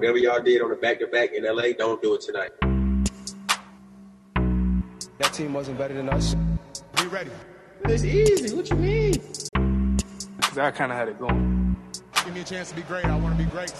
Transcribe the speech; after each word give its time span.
Whatever 0.00 0.16
y'all 0.16 0.40
did 0.40 0.62
on 0.62 0.70
the 0.70 0.76
back 0.76 0.98
to 1.00 1.06
back 1.08 1.34
in 1.34 1.44
LA, 1.44 1.72
don't 1.76 2.00
do 2.00 2.14
it 2.14 2.22
tonight. 2.22 2.52
That 5.18 5.34
team 5.34 5.52
wasn't 5.52 5.76
better 5.76 5.92
than 5.92 6.08
us. 6.08 6.34
Be 6.96 7.06
ready. 7.08 7.30
It's 7.84 8.02
easy. 8.02 8.56
What 8.56 8.70
you 8.70 8.76
mean? 8.76 9.12
Because 10.38 10.56
I 10.56 10.70
kind 10.70 10.90
of 10.90 10.96
had 10.96 11.08
it 11.08 11.18
going. 11.18 11.76
Give 12.24 12.32
me 12.32 12.40
a 12.40 12.44
chance 12.44 12.70
to 12.70 12.76
be 12.76 12.80
great. 12.80 13.04
I 13.04 13.14
want 13.18 13.36
to 13.36 13.44
be 13.44 13.50
great. 13.50 13.74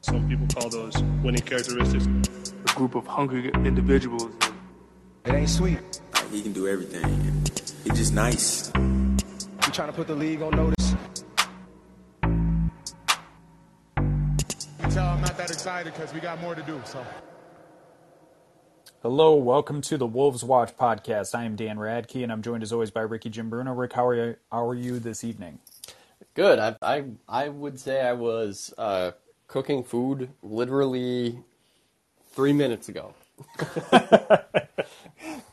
Some 0.00 0.28
people 0.28 0.48
call 0.48 0.68
those 0.68 1.00
winning 1.22 1.42
characteristics. 1.42 2.06
A 2.06 2.74
group 2.74 2.96
of 2.96 3.06
hungry 3.06 3.52
individuals. 3.54 4.32
It 5.26 5.32
ain't 5.32 5.48
sweet. 5.48 5.78
He 6.32 6.42
can 6.42 6.52
do 6.52 6.66
everything. 6.66 7.44
He's 7.84 7.96
just 7.96 8.14
nice. 8.14 8.72
We 8.74 9.70
trying 9.70 9.90
to 9.90 9.94
put 9.94 10.08
the 10.08 10.16
league 10.16 10.42
on 10.42 10.56
notice. 10.56 10.79
Excited 15.80 15.98
because 15.98 16.14
we 16.14 16.20
got 16.20 16.40
more 16.40 16.54
to 16.54 16.62
do. 16.62 16.80
So. 16.84 17.04
Hello, 19.02 19.34
welcome 19.34 19.80
to 19.82 19.96
the 19.96 20.06
Wolves 20.06 20.44
Watch 20.44 20.76
podcast. 20.76 21.34
I 21.34 21.44
am 21.44 21.56
Dan 21.56 21.78
Radke, 21.78 22.22
and 22.22 22.30
I'm 22.30 22.42
joined 22.42 22.62
as 22.62 22.70
always 22.72 22.90
by 22.90 23.00
Ricky 23.00 23.30
Jim 23.30 23.48
Bruno. 23.48 23.72
Rick, 23.72 23.94
how 23.94 24.06
are 24.06 24.14
you? 24.14 24.36
How 24.52 24.66
are 24.66 24.74
you 24.74 24.98
this 24.98 25.24
evening? 25.24 25.58
Good. 26.34 26.58
I 26.58 26.76
I, 26.82 27.04
I 27.28 27.48
would 27.48 27.80
say 27.80 28.02
I 28.02 28.12
was 28.12 28.74
uh, 28.76 29.12
cooking 29.48 29.82
food 29.82 30.28
literally 30.42 31.38
three 32.32 32.52
minutes 32.52 32.90
ago. 32.90 33.14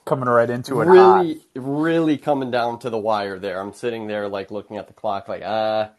Coming 0.04 0.28
right 0.28 0.50
into 0.50 0.82
it. 0.82 0.88
Really, 0.88 1.36
hot. 1.36 1.44
really 1.56 2.18
coming 2.18 2.50
down 2.50 2.80
to 2.80 2.90
the 2.90 2.98
wire 2.98 3.40
there. 3.40 3.60
I'm 3.60 3.74
sitting 3.74 4.08
there 4.08 4.30
like 4.30 4.52
looking 4.52 4.78
at 4.78 4.88
the 4.88 4.94
clock, 4.94 5.28
like 5.28 5.42
uh, 5.42 5.90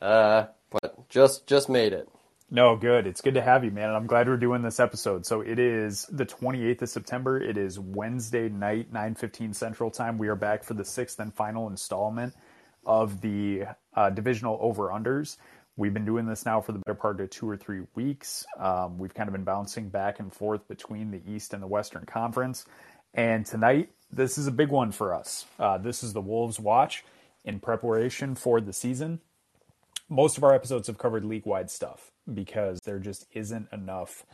uh, 0.00 0.46
but 0.70 1.08
just 1.08 1.46
just 1.48 1.68
made 1.68 1.92
it. 1.92 2.08
No, 2.48 2.76
good. 2.76 3.08
It's 3.08 3.20
good 3.20 3.34
to 3.34 3.42
have 3.42 3.64
you, 3.64 3.72
man. 3.72 3.88
And 3.88 3.96
I'm 3.96 4.06
glad 4.06 4.28
we're 4.28 4.36
doing 4.36 4.62
this 4.62 4.78
episode. 4.78 5.26
So 5.26 5.40
it 5.40 5.58
is 5.58 6.06
the 6.12 6.24
28th 6.24 6.82
of 6.82 6.88
September. 6.88 7.40
It 7.42 7.56
is 7.56 7.80
Wednesday 7.80 8.48
night, 8.48 8.92
9:15 8.92 9.52
Central 9.52 9.90
Time. 9.90 10.16
We 10.16 10.28
are 10.28 10.36
back 10.36 10.62
for 10.62 10.74
the 10.74 10.84
sixth 10.84 11.18
and 11.18 11.34
final 11.34 11.68
installment 11.68 12.34
of 12.84 13.20
the 13.20 13.64
uh, 13.96 14.10
divisional 14.10 14.58
over 14.60 14.90
unders. 14.90 15.38
We've 15.76 15.92
been 15.92 16.04
doing 16.04 16.26
this 16.26 16.46
now 16.46 16.60
for 16.60 16.70
the 16.70 16.78
better 16.78 16.94
part 16.94 17.20
of 17.20 17.30
two 17.30 17.50
or 17.50 17.56
three 17.56 17.82
weeks. 17.96 18.46
Um, 18.60 18.96
we've 18.96 19.12
kind 19.12 19.28
of 19.28 19.32
been 19.32 19.44
bouncing 19.44 19.88
back 19.88 20.20
and 20.20 20.32
forth 20.32 20.68
between 20.68 21.10
the 21.10 21.22
East 21.28 21.52
and 21.52 21.60
the 21.60 21.66
Western 21.66 22.06
Conference. 22.06 22.64
And 23.12 23.44
tonight, 23.44 23.90
this 24.12 24.38
is 24.38 24.46
a 24.46 24.52
big 24.52 24.68
one 24.68 24.92
for 24.92 25.12
us. 25.12 25.46
Uh, 25.58 25.78
this 25.78 26.04
is 26.04 26.12
the 26.12 26.20
Wolves 26.20 26.60
Watch 26.60 27.04
in 27.44 27.58
preparation 27.58 28.36
for 28.36 28.60
the 28.60 28.72
season. 28.72 29.20
Most 30.08 30.38
of 30.38 30.44
our 30.44 30.54
episodes 30.54 30.86
have 30.86 30.96
covered 30.96 31.24
league 31.24 31.44
wide 31.44 31.70
stuff 31.72 32.12
because 32.32 32.80
there 32.84 32.98
just 32.98 33.26
isn't 33.32 33.68
enough 33.72 34.24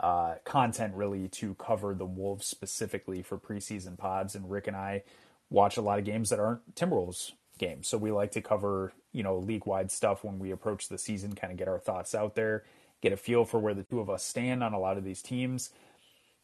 uh, 0.00 0.34
content 0.44 0.94
really 0.94 1.28
to 1.28 1.54
cover 1.54 1.94
the 1.94 2.06
Wolves 2.06 2.46
specifically 2.46 3.22
for 3.22 3.38
preseason 3.38 3.98
pods. 3.98 4.34
And 4.34 4.50
Rick 4.50 4.66
and 4.66 4.76
I 4.76 5.02
watch 5.50 5.76
a 5.76 5.82
lot 5.82 5.98
of 5.98 6.04
games 6.04 6.30
that 6.30 6.38
aren't 6.40 6.74
Timberwolves 6.74 7.32
games. 7.58 7.88
So 7.88 7.98
we 7.98 8.12
like 8.12 8.32
to 8.32 8.40
cover, 8.40 8.92
you 9.12 9.22
know, 9.22 9.38
league 9.38 9.66
wide 9.66 9.90
stuff 9.90 10.24
when 10.24 10.38
we 10.38 10.50
approach 10.50 10.88
the 10.88 10.98
season, 10.98 11.34
kind 11.34 11.52
of 11.52 11.58
get 11.58 11.68
our 11.68 11.78
thoughts 11.78 12.14
out 12.14 12.34
there, 12.34 12.64
get 13.02 13.12
a 13.12 13.16
feel 13.16 13.44
for 13.44 13.58
where 13.58 13.74
the 13.74 13.82
two 13.82 14.00
of 14.00 14.08
us 14.08 14.24
stand 14.24 14.62
on 14.62 14.72
a 14.72 14.78
lot 14.78 14.96
of 14.96 15.04
these 15.04 15.22
teams. 15.22 15.70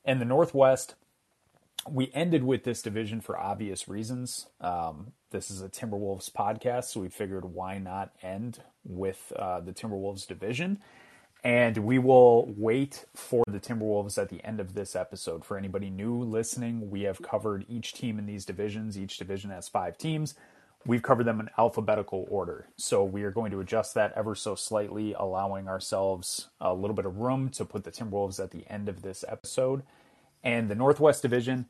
And 0.04 0.20
the 0.20 0.26
Northwest, 0.26 0.94
we 1.88 2.10
ended 2.12 2.44
with 2.44 2.64
this 2.64 2.82
division 2.82 3.20
for 3.20 3.38
obvious 3.38 3.88
reasons. 3.88 4.48
Um, 4.60 5.12
this 5.34 5.50
is 5.50 5.62
a 5.62 5.68
Timberwolves 5.68 6.30
podcast, 6.30 6.84
so 6.84 7.00
we 7.00 7.08
figured 7.08 7.44
why 7.44 7.76
not 7.78 8.12
end 8.22 8.60
with 8.84 9.32
uh, 9.34 9.58
the 9.58 9.72
Timberwolves 9.72 10.28
division. 10.28 10.78
And 11.42 11.76
we 11.78 11.98
will 11.98 12.54
wait 12.56 13.04
for 13.14 13.42
the 13.48 13.58
Timberwolves 13.58 14.16
at 14.16 14.28
the 14.28 14.42
end 14.44 14.60
of 14.60 14.74
this 14.74 14.94
episode. 14.94 15.44
For 15.44 15.58
anybody 15.58 15.90
new 15.90 16.22
listening, 16.22 16.88
we 16.88 17.02
have 17.02 17.20
covered 17.20 17.66
each 17.68 17.94
team 17.94 18.20
in 18.20 18.26
these 18.26 18.44
divisions. 18.44 18.96
Each 18.96 19.18
division 19.18 19.50
has 19.50 19.68
five 19.68 19.98
teams. 19.98 20.34
We've 20.86 21.02
covered 21.02 21.24
them 21.24 21.40
in 21.40 21.50
alphabetical 21.58 22.26
order. 22.30 22.68
So 22.76 23.02
we 23.02 23.24
are 23.24 23.32
going 23.32 23.50
to 23.50 23.60
adjust 23.60 23.92
that 23.94 24.12
ever 24.14 24.36
so 24.36 24.54
slightly, 24.54 25.14
allowing 25.14 25.66
ourselves 25.66 26.48
a 26.60 26.72
little 26.72 26.94
bit 26.94 27.06
of 27.06 27.18
room 27.18 27.48
to 27.50 27.64
put 27.64 27.82
the 27.82 27.90
Timberwolves 27.90 28.38
at 28.42 28.52
the 28.52 28.64
end 28.70 28.88
of 28.88 29.02
this 29.02 29.24
episode. 29.26 29.82
And 30.44 30.70
the 30.70 30.76
Northwest 30.76 31.22
Division, 31.22 31.66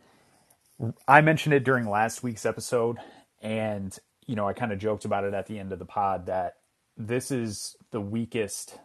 I 1.09 1.23
mentioned 1.23 1.55
it 1.55 1.65
during 1.65 1.89
last 1.89 2.23
week's 2.23 2.45
episode, 2.45 2.99
and 3.45 3.97
you 4.27 4.35
know, 4.35 4.49
I 4.49 4.55
kind 4.55 4.73
of 4.73 4.79
joked 4.79 5.05
about 5.05 5.25
it 5.25 5.35
at 5.35 5.47
the 5.47 5.59
end 5.59 5.73
of 5.73 5.79
the 5.79 5.85
pod 5.85 6.27
that 6.27 6.57
this 6.97 7.31
is 7.31 7.77
the 7.91 8.01
weakest. 8.01 8.79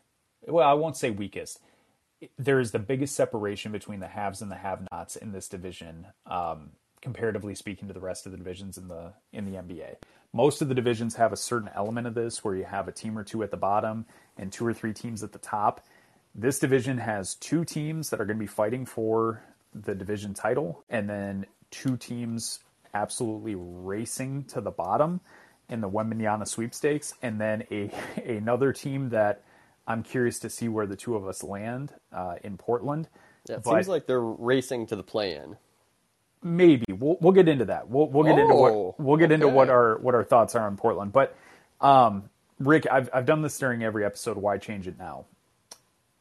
Well, 0.48 0.68
I 0.68 0.74
won't 0.74 0.98
say 0.98 1.10
weakest. 1.10 1.60
There 2.38 2.60
is 2.60 2.72
the 2.72 2.80
biggest 2.80 3.16
separation 3.16 3.72
between 3.72 4.02
the 4.02 4.08
haves 4.08 4.42
and 4.42 4.52
the 4.52 4.58
have-nots 4.58 5.16
in 5.16 5.32
this 5.32 5.48
division, 5.48 6.08
um, 6.26 6.72
comparatively 7.02 7.56
speaking 7.56 7.88
to 7.88 7.94
the 7.94 8.02
rest 8.02 8.26
of 8.26 8.34
the 8.34 8.38
divisions 8.38 8.78
in 8.78 8.90
the 8.90 9.14
in 9.32 9.46
the 9.46 9.58
NBA. 9.58 9.96
Most 10.34 10.62
of 10.62 10.68
the 10.68 10.76
divisions 10.76 11.16
have 11.16 11.32
a 11.32 11.38
certain 11.38 11.70
element 11.74 12.06
of 12.06 12.14
this, 12.14 12.44
where 12.44 12.56
you 12.56 12.66
have 12.66 12.88
a 12.88 12.92
team 12.92 13.18
or 13.18 13.24
two 13.24 13.42
at 13.42 13.52
the 13.52 13.58
bottom 13.58 14.06
and 14.38 14.52
two 14.52 14.68
or 14.68 14.74
three 14.74 14.94
teams 14.94 15.24
at 15.24 15.32
the 15.32 15.40
top. 15.40 15.86
This 16.36 16.60
division 16.60 16.98
has 16.98 17.36
two 17.36 17.64
teams 17.64 18.10
that 18.10 18.20
are 18.20 18.26
going 18.26 18.38
to 18.38 18.44
be 18.44 18.48
fighting 18.48 18.86
for 18.86 19.42
the 19.74 19.96
division 19.96 20.34
title, 20.34 20.84
and 20.90 21.10
then 21.10 21.46
two 21.72 21.96
teams 21.96 22.60
absolutely 22.94 23.56
racing 23.56 24.46
to 24.46 24.62
the 24.62 24.72
bottom 24.72 25.22
in 25.70 25.82
the 25.82 25.90
Wembanyama 25.90 26.48
sweepstakes, 26.48 27.14
and 27.22 27.40
then 27.40 27.64
a 27.72 27.92
another 28.26 28.74
team 28.74 29.10
that 29.10 29.42
I'm 29.88 30.04
curious 30.04 30.40
to 30.40 30.50
see 30.50 30.68
where 30.68 30.86
the 30.88 30.96
two 30.96 31.16
of 31.16 31.28
us 31.28 31.44
land 31.44 31.94
uh, 32.14 32.36
in 32.44 32.58
Portland. 32.58 33.08
Yeah, 33.48 33.56
it 33.58 33.64
But- 33.64 33.72
seems 33.76 33.88
like 33.88 34.06
they're 34.08 34.22
racing 34.22 34.88
to 34.88 34.96
the 34.96 35.04
play-in. 35.04 35.58
Maybe 36.42 36.86
we'll 36.90 37.18
we'll 37.20 37.34
get 37.34 37.50
into 37.50 37.66
that. 37.66 37.90
We'll 37.90 38.08
we'll 38.08 38.24
get 38.24 38.40
into 38.40 38.54
Oh, 38.54 38.62
what 38.96 39.00
we'll 39.00 39.18
get 39.18 39.32
into 39.32 39.50
what 39.50 39.70
our 39.70 39.98
what 39.98 40.16
our 40.16 40.24
thoughts 40.24 40.56
are 40.56 40.66
on 40.66 40.78
Portland. 40.78 41.12
But 41.12 41.36
um, 41.82 42.30
Rick, 42.60 42.88
I've 42.90 43.10
I've 43.14 43.26
done 43.26 43.42
this 43.42 43.58
during 43.60 43.84
every 43.84 44.06
episode. 44.06 44.38
Why 44.38 44.58
change 44.58 44.88
it 44.88 44.98
now? 44.98 45.26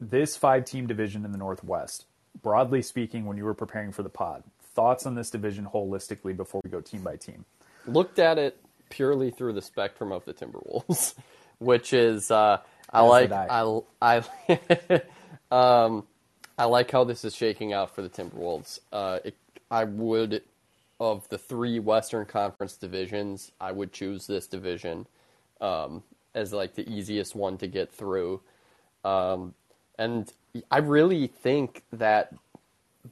This 0.01 0.35
five 0.35 0.65
team 0.65 0.87
division 0.87 1.23
in 1.23 1.31
the 1.31 1.37
Northwest, 1.37 2.05
broadly 2.41 2.81
speaking, 2.81 3.25
when 3.25 3.37
you 3.37 3.45
were 3.45 3.53
preparing 3.53 3.93
for 3.93 4.03
the 4.03 4.09
pod, 4.09 4.43
thoughts 4.79 5.05
on 5.05 5.13
this 5.13 5.29
division 5.29 5.65
holistically 5.65 6.33
before 6.33 6.61
we 6.63 6.69
go 6.69 6.79
team 6.79 7.01
by 7.01 7.17
team. 7.17 7.43
Looked 7.85 8.17
at 8.17 8.37
it 8.37 8.55
purely 8.87 9.29
through 9.29 9.51
the 9.51 9.61
spectrum 9.61 10.13
of 10.13 10.23
the 10.23 10.33
Timberwolves, 10.33 11.15
which 11.59 11.91
is 11.91 12.31
uh, 12.31 12.59
I 12.89 13.03
As 13.03 13.09
like 13.09 13.29
did 13.29 13.33
I 13.33 13.81
I 14.01 15.01
um, 15.51 16.07
I 16.57 16.63
like 16.63 16.91
how 16.91 17.03
this 17.03 17.25
is 17.25 17.35
shaking 17.35 17.73
out 17.73 17.93
for 17.93 18.01
the 18.01 18.07
Timberwolves. 18.07 18.79
Uh, 18.93 19.19
it, 19.25 19.35
I 19.69 19.83
would 19.83 20.43
of 20.97 21.27
the 21.27 21.37
three 21.37 21.79
Western 21.79 22.25
Conference 22.25 22.77
divisions, 22.77 23.51
I 23.59 23.73
would 23.73 23.91
choose 23.91 24.27
this 24.27 24.47
division 24.47 25.07
um, 25.59 26.03
as 26.33 26.53
like 26.53 26.75
the 26.75 26.89
easiest 26.89 27.35
one 27.35 27.57
to 27.57 27.67
get 27.67 27.91
through. 27.91 28.39
Um, 29.03 29.55
and 29.97 30.31
I 30.71 30.77
really 30.77 31.27
think 31.27 31.83
that 31.91 32.33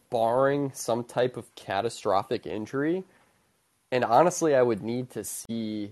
barring 0.10 0.72
some 0.74 1.04
type 1.04 1.38
of 1.38 1.54
catastrophic 1.56 2.46
injury, 2.46 3.04
and 3.92 4.04
honestly, 4.04 4.56
I 4.56 4.62
would 4.62 4.84
need 4.84 5.10
to 5.12 5.24
see. 5.24 5.92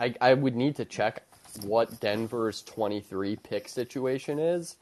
I, 0.00 0.14
I 0.20 0.34
would 0.34 0.56
need 0.56 0.76
to 0.76 0.84
check 0.84 1.22
what 1.62 2.00
Denver's 2.00 2.62
23 2.62 3.36
pick 3.36 3.68
situation 3.68 4.38
is 4.38 4.76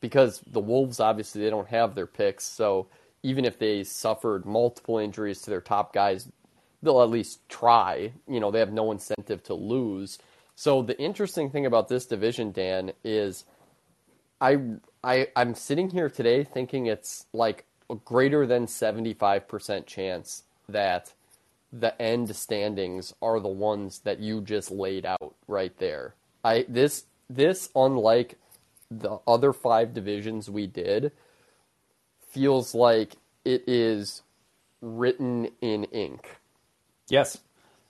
because 0.00 0.40
the 0.46 0.60
Wolves 0.60 1.00
obviously 1.00 1.42
they 1.42 1.50
don't 1.50 1.68
have 1.68 1.94
their 1.94 2.06
picks. 2.06 2.44
So 2.44 2.86
even 3.22 3.44
if 3.44 3.58
they 3.58 3.84
suffered 3.84 4.44
multiple 4.44 4.98
injuries 4.98 5.42
to 5.42 5.50
their 5.50 5.60
top 5.60 5.92
guys, 5.92 6.28
they'll 6.82 7.02
at 7.02 7.10
least 7.10 7.48
try. 7.48 8.12
You 8.28 8.40
know, 8.40 8.50
they 8.50 8.58
have 8.58 8.72
no 8.72 8.90
incentive 8.92 9.42
to 9.44 9.54
lose. 9.54 10.18
So 10.54 10.82
the 10.82 10.98
interesting 11.00 11.50
thing 11.50 11.66
about 11.66 11.88
this 11.88 12.06
division, 12.06 12.52
Dan, 12.52 12.92
is 13.04 13.44
I 14.40 14.58
I 15.04 15.28
I'm 15.34 15.54
sitting 15.54 15.90
here 15.90 16.08
today 16.08 16.44
thinking 16.44 16.86
it's 16.86 17.26
like 17.32 17.64
a 17.90 17.96
greater 17.96 18.46
than 18.46 18.66
75% 18.66 19.86
chance 19.86 20.44
that 20.68 21.12
the 21.72 22.00
end 22.00 22.34
standings 22.36 23.14
are 23.20 23.40
the 23.40 23.48
ones 23.48 24.00
that 24.00 24.20
you 24.20 24.40
just 24.40 24.70
laid 24.70 25.04
out 25.04 25.34
right 25.48 25.76
there. 25.78 26.14
I 26.44 26.66
this 26.68 27.04
this 27.28 27.70
unlike 27.74 28.38
the 28.90 29.18
other 29.26 29.52
5 29.52 29.94
divisions 29.94 30.50
we 30.50 30.66
did 30.66 31.12
feels 32.30 32.74
like 32.74 33.16
it 33.44 33.64
is 33.66 34.22
written 34.80 35.48
in 35.60 35.84
ink. 35.84 36.38
Yes. 37.08 37.38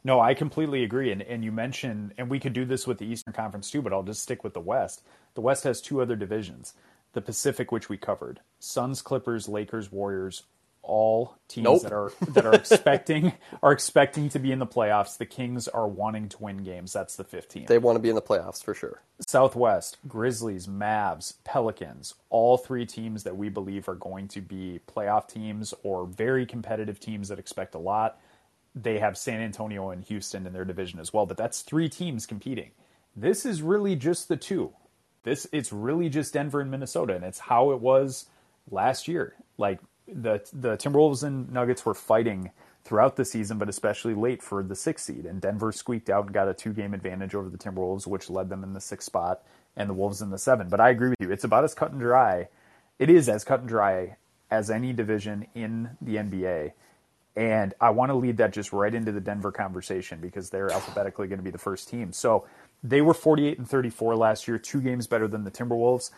No, 0.05 0.19
I 0.19 0.35
completely 0.35 0.83
agree. 0.83 1.13
And 1.13 1.23
and 1.23 1.45
you 1.45 1.53
mentioned, 1.53 2.15
and 2.19 2.29
we 2.29 2.41
could 2.41 2.53
do 2.53 2.65
this 2.65 2.87
with 2.87 2.99
the 2.99 3.07
Eastern 3.07 3.33
Conference 3.33 3.71
too, 3.71 3.83
but 3.83 3.93
I'll 3.93 4.03
just 4.03 4.23
stick 4.23 4.43
with 4.43 4.55
the 4.55 4.61
West. 4.61 5.03
The 5.35 5.41
West 5.41 5.65
has 5.65 5.81
two 5.81 6.01
other 6.01 6.17
divisions. 6.17 6.75
The 7.15 7.21
Pacific, 7.21 7.71
which 7.73 7.89
we 7.89 7.97
covered, 7.99 8.41
Suns, 8.59 9.03
Clippers, 9.03 9.49
Lakers, 9.49 9.93
Warriors, 9.93 10.45
all 10.83 11.37
teams 11.49 11.65
Nope. 11.65 11.83
that 11.83 11.93
are 11.93 12.13
that 12.29 12.45
are 12.47 12.55
expecting 12.55 13.33
are 13.63 13.73
expecting 13.73 14.29
to 14.31 14.39
be 14.39 14.51
in 14.53 14.59
the 14.59 14.67
playoffs. 14.67 15.17
The 15.17 15.27
Kings 15.27 15.69
are 15.69 15.87
wanting 15.87 16.29
to 16.31 16.43
win 16.43 16.59
games. 16.65 16.93
That's 16.93 17.17
the 17.17 17.25
15. 17.25 17.67
They 17.67 17.79
want 17.79 17.97
to 17.97 18.01
be 18.01 18.09
in 18.09 18.15
the 18.17 18.23
playoffs 18.23 18.63
for 18.65 18.75
sure. 18.75 19.01
Southwest, 19.27 19.99
Grizzlies, 20.09 20.67
Mavs, 20.67 21.35
Pelicans, 21.45 22.15
all 22.31 22.57
three 22.57 22.85
teams 22.87 23.23
that 23.23 23.37
we 23.37 23.49
believe 23.49 23.89
are 23.89 23.95
going 23.95 24.27
to 24.29 24.41
be 24.41 24.81
playoff 24.89 25.29
teams 25.29 25.73
or 25.83 26.07
very 26.07 26.45
competitive 26.47 26.99
teams 26.99 27.29
that 27.29 27.39
expect 27.39 27.75
a 27.75 27.79
lot. 27.79 28.19
They 28.75 28.99
have 28.99 29.19
San 29.19 29.41
Antonio 29.41 29.91
and 29.91 30.03
Houston 30.05 30.47
in 30.47 30.53
their 30.53 30.65
division 30.65 30.99
as 30.99 31.13
well, 31.13 31.27
but 31.27 31.37
that's 31.37 31.63
three 31.63 31.89
teams 31.89 32.27
competing. 32.27 32.71
This 33.15 33.45
is 33.45 33.63
really 33.63 33.95
just 33.95 34.29
the 34.29 34.37
two. 34.37 34.73
This 35.25 35.47
it's 35.53 35.73
really 35.73 36.09
just 36.09 36.35
Denver 36.35 36.61
and 36.61 36.71
Minnesota, 36.71 37.15
and 37.15 37.25
it's 37.25 37.39
how 37.39 37.71
it 37.73 37.81
was 37.81 38.27
last 38.71 39.09
year. 39.09 39.35
Like 39.59 39.81
the 40.07 40.41
the 40.53 40.77
Timberwolves 40.77 41.23
and 41.23 41.51
Nuggets 41.53 41.85
were 41.87 41.95
fighting 41.95 42.51
throughout 42.85 43.17
the 43.17 43.25
season, 43.25 43.59
but 43.59 43.69
especially 43.69 44.15
late 44.15 44.43
for 44.43 44.63
the 44.63 44.75
sixth 44.75 45.07
seed. 45.07 45.25
And 45.25 45.41
Denver 45.41 45.71
squeaked 45.71 46.11
out 46.11 46.25
and 46.25 46.35
got 46.35 46.49
a 46.49 46.55
two 46.55 46.73
game 46.73 46.95
advantage 46.95 47.35
over 47.35 47.49
the 47.49 47.59
Timberwolves, 47.59 48.07
which 48.07 48.31
led 48.31 48.49
them 48.49 48.65
in 48.65 48.73
the 48.73 48.81
sixth 48.81 49.07
spot, 49.07 49.43
and 49.77 49.89
the 49.89 49.95
Wolves 49.95 50.23
in 50.23 50.31
the 50.31 50.39
seven. 50.39 50.69
But 50.69 50.81
I 50.81 50.91
agree 50.91 51.11
with 51.11 51.21
you; 51.21 51.31
it's 51.31 51.45
about 51.45 51.65
as 51.65 51.75
cut 51.75 51.93
and 51.93 52.01
dry. 52.01 52.49
It 52.99 53.09
is 53.09 53.29
as 53.29 53.45
cut 53.45 53.61
and 53.61 53.69
dry 53.69 54.17
as 54.51 54.71
any 54.71 54.93
division 54.93 55.47
in 55.55 55.91
the 56.01 56.17
NBA. 56.17 56.73
And 57.35 57.73
I 57.81 57.91
want 57.91 58.11
to 58.11 58.15
lead 58.15 58.37
that 58.37 58.53
just 58.53 58.73
right 58.73 58.95
into 58.95 59.11
the 59.11 59.21
Denver 59.21 59.51
conversation 59.51 60.21
because 60.21 60.51
they're 60.51 60.71
alphabetically 60.71 61.29
going 61.29 61.39
to 61.39 61.45
be 61.45 61.51
the 61.51 61.57
first 61.57 61.89
team. 61.89 62.13
So 62.13 62.47
they 62.83 63.01
were 63.01 63.15
48 63.15 63.59
and 63.59 63.69
34 63.69 64.17
last 64.17 64.49
year, 64.49 64.59
two 64.59 64.81
games 64.81 65.07
better 65.07 65.29
than 65.29 65.45
the 65.45 65.51
Timberwolves. 65.51 66.11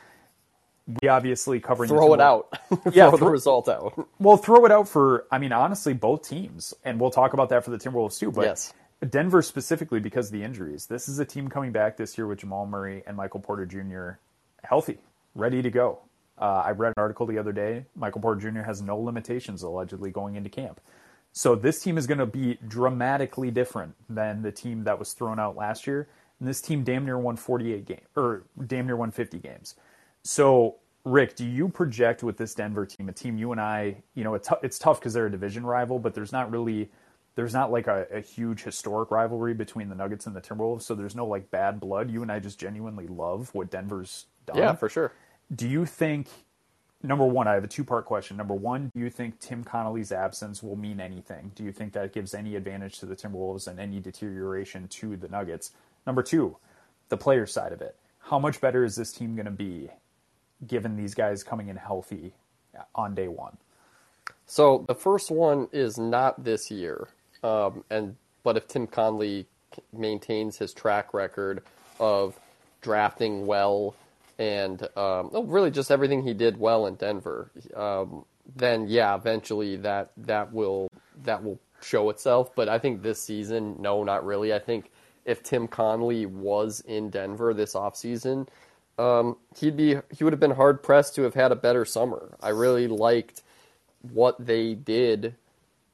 We 1.00 1.08
obviously 1.08 1.61
covering 1.61 1.88
the 1.88 1.94
Throw 1.94 2.12
it 2.14 2.20
out. 2.20 2.58
Yeah, 2.93 3.08
throw 3.08 3.19
the 3.19 3.26
result 3.26 3.69
out. 3.69 4.08
well, 4.19 4.37
throw 4.37 4.64
it 4.66 4.72
out 4.72 4.87
for, 4.88 5.26
I 5.31 5.38
mean, 5.38 5.52
honestly, 5.52 5.94
both 5.94 6.28
teams. 6.28 6.75
And 6.84 7.00
we'll 7.00 7.11
talk 7.11 7.32
about 7.32 7.49
that 7.50 7.64
for 7.64 7.70
the 7.70 7.78
Timberwolves 7.78 8.19
too. 8.19 8.31
But 8.31 8.43
Yes. 8.43 8.72
Denver 9.11 9.43
specifically 9.43 10.00
because 10.00 10.26
of 10.26 10.32
the 10.32 10.43
injuries. 10.43 10.87
This 10.87 11.08
is 11.08 11.19
a 11.19 11.25
team 11.25 11.49
coming 11.49 11.72
back 11.72 11.96
this 11.96 12.16
year 12.16 12.26
with 12.26 12.38
Jamal 12.40 12.67
Murray 12.67 13.02
and 13.06 13.17
Michael 13.17 13.40
Porter 13.40 13.67
Jr. 13.67 14.19
healthy, 14.62 14.99
ready 15.34 15.62
to 15.62 15.70
go. 15.70 15.99
Uh, 16.40 16.62
I 16.67 16.70
read 16.70 16.88
an 16.88 16.94
article 17.02 17.26
the 17.26 17.38
other 17.38 17.52
day. 17.52 17.84
Michael 17.94 18.20
Porter 18.20 18.50
Jr. 18.50 18.62
has 18.62 18.81
no 18.82 18.99
limitations 18.99 19.62
allegedly 19.62 20.10
going 20.10 20.37
into 20.37 20.49
camp. 20.50 20.81
So 21.32 21.55
this 21.55 21.82
team 21.82 21.99
is 21.99 22.06
going 22.06 22.19
to 22.19 22.26
be 22.26 22.58
dramatically 22.67 23.50
different 23.50 23.94
than 24.08 24.43
the 24.43 24.52
team 24.52 24.84
that 24.84 24.99
was 24.99 25.12
thrown 25.12 25.38
out 25.38 25.56
last 25.56 25.87
year. 25.87 26.08
And 26.44 26.49
this 26.50 26.61
team 26.61 26.85
damn 26.85 27.06
near 27.06 27.19
won 27.19 27.37
48 27.37 27.87
games 27.87 28.02
or 28.17 28.43
damn 28.67 28.85
near 28.85 28.96
won 28.96 29.11
50 29.11 29.38
games. 29.38 29.76
So, 30.25 30.76
Rick, 31.06 31.37
do 31.37 31.46
you 31.46 31.70
project 31.70 32.23
with 32.23 32.37
this 32.37 32.55
Denver 32.55 32.85
team, 32.85 33.08
a 33.08 33.12
team 33.12 33.38
you 33.38 33.52
and 33.52 33.58
I, 33.58 34.02
you 34.14 34.25
know, 34.25 34.35
it's, 34.35 34.50
it's 34.62 34.79
tough 34.79 35.00
because 35.00 35.14
they're 35.14 35.25
a 35.25 35.31
division 35.31 35.64
rival, 35.64 35.99
but 35.99 36.12
there's 36.12 36.32
not 36.32 36.50
really, 36.50 36.91
there's 37.35 37.55
not 37.55 37.73
like 37.73 37.87
a, 37.87 38.06
a 38.12 38.20
huge 38.20 38.62
historic 38.62 39.11
rivalry 39.11 39.55
between 39.55 39.88
the 39.88 39.94
Nuggets 39.94 40.26
and 40.26 40.37
the 40.37 40.41
Timberwolves. 40.43 40.82
So 40.82 40.94
there's 40.94 41.17
no 41.17 41.26
like 41.26 41.50
bad 41.50 41.81
blood. 41.81 42.11
You 42.11 42.20
and 42.20 42.31
I 42.31 42.41
just 42.41 42.61
genuinely 42.61 43.06
love 43.06 43.49
what 43.55 43.70
Denver's 43.70 44.26
done. 44.44 44.58
Yeah, 44.58 44.75
for 44.75 44.91
sure. 44.91 45.12
Do 45.56 45.67
you 45.67 45.87
think, 45.87 46.29
number 47.02 47.25
one, 47.25 47.49
I 47.49 47.55
have 47.55 47.64
a 47.64 47.69
two 47.69 47.85
part 47.85 48.05
question. 48.05 48.37
Number 48.37 48.55
one, 48.55 48.91
do 48.94 49.00
you 49.00 49.08
think 49.08 49.41
Tim 49.41 49.64
Connolly's 49.64 50.12
absence 50.12 50.62
will 50.62 50.76
mean 50.76 51.00
anything? 51.00 51.52
Do 51.55 51.64
you 51.64 51.73
think 51.73 51.94
that 51.94 52.12
gives 52.12 52.35
any 52.35 52.55
advantage 52.55 52.99
to 52.99 53.06
the 53.06 53.17
Timberwolves 53.17 53.67
and 53.67 53.81
any 53.81 53.99
deterioration 53.99 54.88
to 54.88 55.17
the 55.17 55.29
Nuggets? 55.29 55.70
Number 56.06 56.22
two, 56.22 56.56
the 57.08 57.16
player 57.16 57.46
side 57.46 57.72
of 57.72 57.80
it. 57.80 57.96
How 58.18 58.38
much 58.38 58.60
better 58.60 58.84
is 58.84 58.96
this 58.96 59.12
team 59.12 59.36
going 59.36 59.46
to 59.46 59.50
be 59.50 59.90
given 60.66 60.96
these 60.96 61.14
guys 61.14 61.42
coming 61.42 61.68
in 61.68 61.76
healthy 61.76 62.32
on 62.94 63.14
day 63.14 63.28
one? 63.28 63.56
So 64.46 64.84
the 64.88 64.94
first 64.94 65.30
one 65.30 65.68
is 65.72 65.98
not 65.98 66.44
this 66.44 66.70
year, 66.70 67.08
um, 67.42 67.84
and 67.90 68.16
but 68.42 68.56
if 68.56 68.68
Tim 68.68 68.86
Connolly 68.86 69.46
maintains 69.92 70.58
his 70.58 70.72
track 70.72 71.14
record 71.14 71.62
of 71.98 72.38
drafting 72.82 73.46
well 73.46 73.94
and 74.38 74.82
um, 74.82 75.30
oh, 75.32 75.44
really 75.46 75.70
just 75.70 75.90
everything 75.90 76.22
he 76.22 76.34
did 76.34 76.58
well 76.58 76.86
in 76.86 76.96
Denver, 76.96 77.50
um, 77.74 78.24
then 78.54 78.86
yeah, 78.88 79.14
eventually 79.14 79.76
that 79.76 80.12
that 80.18 80.52
will 80.52 80.88
that 81.22 81.42
will 81.42 81.58
show 81.80 82.10
itself. 82.10 82.54
But 82.54 82.68
I 82.68 82.78
think 82.78 83.02
this 83.02 83.22
season, 83.22 83.76
no, 83.78 84.04
not 84.04 84.24
really. 84.26 84.52
I 84.52 84.58
think 84.58 84.90
if 85.24 85.42
Tim 85.42 85.68
Connolly 85.68 86.26
was 86.26 86.80
in 86.80 87.10
Denver 87.10 87.54
this 87.54 87.74
offseason, 87.74 88.46
um, 88.98 89.36
he'd 89.56 89.76
be 89.76 89.96
he 90.16 90.24
would 90.24 90.32
have 90.32 90.40
been 90.40 90.52
hard 90.52 90.82
pressed 90.82 91.14
to 91.16 91.22
have 91.22 91.34
had 91.34 91.52
a 91.52 91.56
better 91.56 91.84
summer. 91.84 92.36
I 92.40 92.50
really 92.50 92.86
liked 92.86 93.42
what 94.12 94.44
they 94.44 94.74
did 94.74 95.34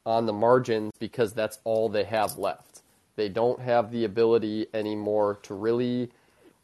on 0.05 0.27
the 0.27 0.33
margins 0.33 0.93
because 0.99 1.33
that's 1.33 1.59
all 1.65 1.89
they 1.89 2.05
have 2.05 2.37
left. 2.37 2.83
They 3.17 3.29
don't 3.29 3.61
have 3.61 3.91
the 3.91 4.05
ability 4.05 4.67
anymore 4.75 5.39
to 5.43 5.55
really 5.55 6.11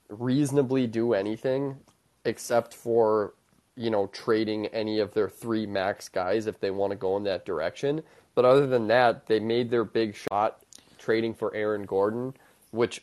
reasonably 0.08 0.86
do 0.86 1.14
anything 1.14 1.76
except 2.24 2.74
for 2.74 3.34
you 3.76 3.90
know 3.90 4.06
trading 4.08 4.66
any 4.66 4.98
of 4.98 5.14
their 5.14 5.28
three 5.28 5.66
max 5.66 6.08
guys 6.08 6.46
if 6.46 6.60
they 6.60 6.70
want 6.70 6.90
to 6.90 6.96
go 6.96 7.16
in 7.16 7.24
that 7.24 7.44
direction. 7.44 8.02
But 8.34 8.44
other 8.44 8.66
than 8.66 8.88
that, 8.88 9.26
they 9.26 9.40
made 9.40 9.70
their 9.70 9.84
big 9.84 10.14
shot 10.14 10.60
trading 10.98 11.34
for 11.34 11.54
Aaron 11.54 11.84
Gordon, 11.84 12.34
which 12.76 13.02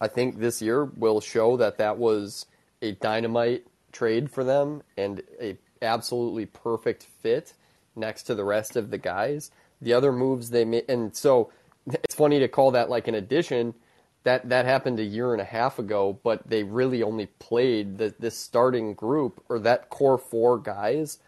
I 0.00 0.08
think 0.08 0.38
this 0.38 0.62
year 0.62 0.84
will 0.84 1.20
show 1.20 1.56
that 1.56 1.78
that 1.78 1.98
was 1.98 2.46
a 2.80 2.92
dynamite 2.92 3.66
trade 3.92 4.30
for 4.30 4.44
them 4.44 4.82
and 4.96 5.22
a 5.40 5.56
absolutely 5.82 6.46
perfect 6.46 7.04
fit 7.04 7.54
next 7.96 8.24
to 8.24 8.34
the 8.34 8.44
rest 8.44 8.76
of 8.76 8.90
the 8.90 8.98
guys. 8.98 9.50
The 9.80 9.92
other 9.92 10.12
moves 10.12 10.50
they 10.50 10.64
made, 10.64 10.84
and 10.88 11.14
so 11.14 11.50
it's 11.86 12.14
funny 12.14 12.38
to 12.38 12.48
call 12.48 12.70
that 12.72 12.90
like 12.90 13.08
an 13.08 13.14
addition. 13.14 13.74
That 14.22 14.50
that 14.50 14.66
happened 14.66 15.00
a 15.00 15.04
year 15.04 15.32
and 15.32 15.40
a 15.40 15.46
half 15.46 15.78
ago, 15.78 16.18
but 16.22 16.46
they 16.46 16.62
really 16.62 17.02
only 17.02 17.26
played 17.26 17.96
the, 17.96 18.14
this 18.18 18.36
starting 18.36 18.92
group 18.92 19.42
or 19.48 19.58
that 19.60 19.88
core 19.88 20.18
four 20.18 20.58
guys 20.58 21.18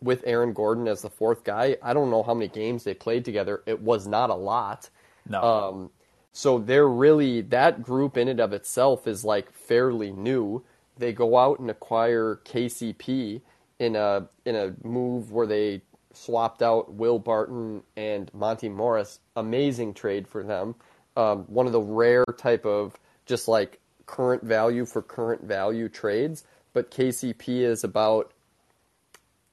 with 0.00 0.22
Aaron 0.24 0.54
Gordon 0.54 0.88
as 0.88 1.02
the 1.02 1.10
fourth 1.10 1.44
guy. 1.44 1.76
I 1.82 1.92
don't 1.92 2.10
know 2.10 2.22
how 2.22 2.32
many 2.32 2.48
games 2.48 2.84
they 2.84 2.94
played 2.94 3.26
together. 3.26 3.62
It 3.66 3.82
was 3.82 4.06
not 4.06 4.30
a 4.30 4.34
lot. 4.34 4.88
No. 5.28 5.42
Um, 5.42 5.90
so 6.32 6.58
they're 6.58 6.88
really 6.88 7.40
that 7.42 7.82
group 7.82 8.16
in 8.16 8.28
and 8.28 8.40
of 8.40 8.52
itself 8.52 9.06
is 9.06 9.24
like 9.24 9.52
fairly 9.52 10.12
new. 10.12 10.64
They 10.96 11.12
go 11.12 11.38
out 11.38 11.58
and 11.58 11.70
acquire 11.70 12.40
KCP 12.44 13.40
in 13.78 13.96
a 13.96 14.28
in 14.44 14.54
a 14.54 14.74
move 14.84 15.32
where 15.32 15.46
they 15.46 15.82
swapped 16.12 16.62
out 16.62 16.94
Will 16.94 17.18
Barton 17.18 17.82
and 17.96 18.32
Monte 18.34 18.68
Morris. 18.68 19.20
Amazing 19.36 19.94
trade 19.94 20.28
for 20.28 20.42
them. 20.42 20.74
Um, 21.16 21.44
one 21.44 21.66
of 21.66 21.72
the 21.72 21.80
rare 21.80 22.24
type 22.38 22.64
of 22.66 22.96
just 23.26 23.48
like 23.48 23.80
current 24.06 24.42
value 24.42 24.84
for 24.84 25.02
current 25.02 25.44
value 25.44 25.88
trades. 25.88 26.44
But 26.72 26.90
KCP 26.90 27.62
is 27.62 27.82
about 27.82 28.32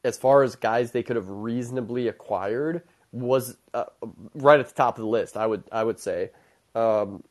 as 0.04 0.18
far 0.18 0.44
as 0.44 0.56
guys 0.56 0.92
they 0.92 1.04
could 1.04 1.16
have 1.16 1.30
reasonably 1.30 2.08
acquired 2.08 2.84
was 3.12 3.58
uh, 3.74 3.86
right 4.36 4.60
at 4.60 4.68
the 4.68 4.74
top 4.74 4.98
of 4.98 5.02
the 5.02 5.10
list. 5.10 5.38
I 5.38 5.48
would 5.48 5.64
I 5.72 5.84
would 5.84 6.00
say, 6.00 6.32
um, 6.78 7.24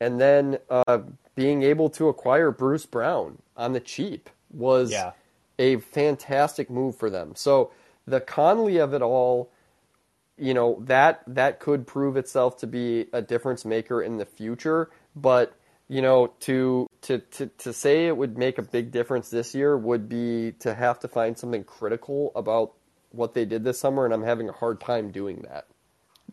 and 0.00 0.20
then 0.20 0.58
uh, 0.70 0.98
being 1.34 1.62
able 1.62 1.90
to 1.90 2.08
acquire 2.08 2.50
Bruce 2.50 2.86
Brown 2.86 3.38
on 3.56 3.72
the 3.72 3.80
cheap 3.80 4.30
was 4.50 4.90
Yeah. 4.92 5.12
a 5.58 5.76
fantastic 5.78 6.70
move 6.70 6.96
for 6.96 7.10
them. 7.10 7.34
So 7.34 7.70
the 8.06 8.20
Connolly 8.20 8.78
of 8.78 8.94
it 8.94 9.02
all, 9.02 9.50
you 10.36 10.52
know 10.54 10.82
that 10.86 11.22
that 11.26 11.60
could 11.60 11.86
prove 11.86 12.16
itself 12.16 12.58
to 12.58 12.66
be 12.66 13.06
a 13.12 13.22
difference 13.22 13.64
maker 13.64 14.02
in 14.02 14.18
the 14.18 14.26
future. 14.26 14.90
But 15.14 15.54
you 15.88 16.02
know 16.02 16.32
to 16.40 16.88
to 17.02 17.18
to 17.18 17.46
to 17.46 17.72
say 17.72 18.06
it 18.08 18.16
would 18.16 18.36
make 18.36 18.58
a 18.58 18.62
big 18.62 18.90
difference 18.90 19.30
this 19.30 19.54
year 19.54 19.76
would 19.76 20.08
be 20.08 20.52
to 20.60 20.74
have 20.74 20.98
to 21.00 21.08
find 21.08 21.38
something 21.38 21.64
critical 21.64 22.32
about 22.34 22.72
what 23.10 23.34
they 23.34 23.44
did 23.44 23.62
this 23.64 23.78
summer, 23.78 24.04
and 24.04 24.12
I'm 24.12 24.24
having 24.24 24.48
a 24.48 24.52
hard 24.52 24.80
time 24.80 25.12
doing 25.12 25.44
that. 25.48 25.66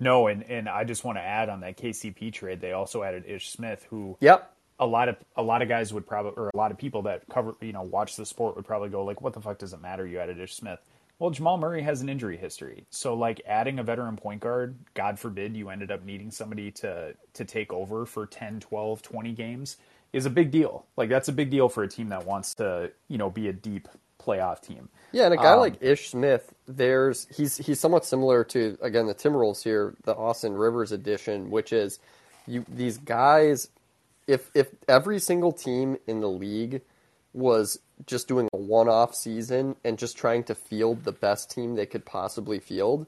No, 0.01 0.27
and, 0.27 0.43
and 0.50 0.67
I 0.67 0.84
just 0.84 1.05
want 1.05 1.17
to 1.17 1.22
add 1.22 1.48
on 1.48 1.62
that 1.62 1.77
KCP 1.77 2.34
trade, 2.34 2.60
they 2.60 2.74
also 2.74 3.03
added 3.03 3.24
Ish 3.27 3.51
Smith, 3.51 3.86
who 3.89 4.17
Yep. 4.20 4.51
a 4.79 4.86
lot 4.86 5.08
of 5.08 5.15
a 5.36 5.43
lot 5.43 5.62
of 5.62 5.70
guys 5.70 5.93
would 5.93 6.08
probably 6.08 6.34
or 6.36 6.50
a 6.53 6.58
lot 6.58 6.72
of 6.72 6.77
people 6.77 7.03
that 7.03 7.24
cover 7.29 7.53
you 7.62 7.72
know 7.72 7.84
watch 7.84 8.15
the 8.15 8.25
sport 8.25 8.55
would 8.55 8.65
probably 8.65 8.89
go 8.89 9.05
like, 9.05 9.22
what 9.22 9.34
the 9.34 9.39
fuck 9.41 9.60
does 9.60 9.74
it 9.74 9.81
matter? 9.81 10.05
You 10.05 10.20
added 10.20 10.39
Ish 10.39 10.55
Smith. 10.55 10.79
Well, 11.20 11.29
Jamal 11.29 11.60
Murray 11.60 11.84
has 11.84 12.01
an 12.01 12.10
injury 12.10 12.36
history, 12.36 12.88
so 12.89 13.13
like 13.13 13.41
adding 13.46 13.77
a 13.77 13.84
veteran 13.84 14.17
point 14.17 14.41
guard, 14.41 14.75
God 14.96 15.20
forbid 15.20 15.55
you 15.55 15.70
ended 15.70 15.91
up 15.91 16.03
needing 16.03 16.31
somebody 16.31 16.72
to 16.72 17.13
to 17.34 17.46
take 17.46 17.72
over 17.72 18.08
for 18.08 18.25
10, 18.25 18.60
12, 18.60 19.03
20 19.03 19.31
games 19.34 19.77
is 20.13 20.25
a 20.25 20.31
big 20.31 20.50
deal. 20.50 20.88
Like 20.98 21.10
that's 21.10 21.27
a 21.27 21.31
big 21.31 21.51
deal 21.51 21.70
for 21.70 21.84
a 21.84 21.88
team 21.88 22.10
that 22.10 22.25
wants 22.25 22.55
to 22.55 22.91
you 23.08 23.20
know 23.20 23.29
be 23.29 23.50
a 23.50 23.53
deep 23.53 23.88
playoff 24.22 24.62
team. 24.62 24.90
Yeah, 25.12 25.25
and 25.25 25.34
a 25.34 25.38
guy 25.38 25.54
Um, 25.54 25.60
like 25.60 25.82
Ish 25.82 26.12
Smith, 26.12 26.54
there's 26.68 27.28
he's 27.36 27.58
he's 27.58 27.80
somewhat 27.80 28.06
similar 28.06 28.44
to 28.46 28.78
again 28.82 29.08
the 29.08 29.16
Timberwolves 29.16 29.63
here, 29.63 29.96
the 30.04 30.16
Austin 30.16 30.54
Rivers 30.54 30.92
edition, 30.92 31.50
which 31.50 31.74
is 31.74 32.00
you 32.48 32.66
these 32.70 32.98
guys 32.98 33.70
if 34.28 34.50
if 34.54 34.70
every 34.88 35.20
single 35.20 35.51
team 35.51 35.98
in 36.08 36.22
the 36.22 36.30
league 36.30 36.82
was 37.34 37.80
just 38.06 38.28
doing 38.28 38.48
a 38.54 38.58
one-off 38.58 39.16
season 39.16 39.75
and 39.84 39.98
just 39.98 40.18
trying 40.18 40.44
to 40.44 40.56
field 40.56 41.04
the 41.04 41.12
best 41.12 41.51
team 41.51 41.75
they 41.75 41.86
could 41.86 42.06
possibly 42.06 42.60
field, 42.60 43.06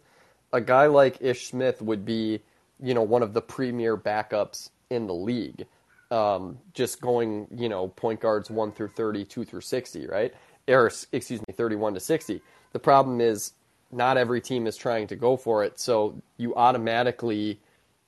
a 0.53 0.61
guy 0.61 0.85
like 0.87 1.21
Ish 1.21 1.47
Smith 1.47 1.81
would 1.81 2.05
be, 2.05 2.41
you 2.81 2.93
know, 2.93 3.01
one 3.01 3.21
of 3.21 3.33
the 3.33 3.41
premier 3.41 3.97
backups 3.97 4.69
in 4.89 5.07
the 5.07 5.13
league. 5.13 5.65
Um, 6.11 6.59
just 6.73 7.01
going, 7.01 7.47
you 7.55 7.69
know, 7.69 7.87
point 7.87 8.19
guards 8.19 8.51
one 8.51 8.71
through 8.71 8.89
30, 8.89 9.25
two 9.25 9.45
through 9.45 9.61
60, 9.61 10.05
right? 10.05 10.33
Or, 10.67 10.91
excuse 11.11 11.41
me, 11.41 11.53
31 11.53 11.95
to 11.95 11.99
60. 11.99 12.41
The 12.71 12.79
problem 12.79 13.21
is 13.21 13.53
not 13.91 14.17
every 14.17 14.41
team 14.41 14.65
is 14.67 14.77
trying 14.77 15.07
to 15.07 15.15
go 15.15 15.37
for 15.37 15.63
it, 15.63 15.79
so 15.79 16.21
you 16.37 16.55
automatically 16.55 17.59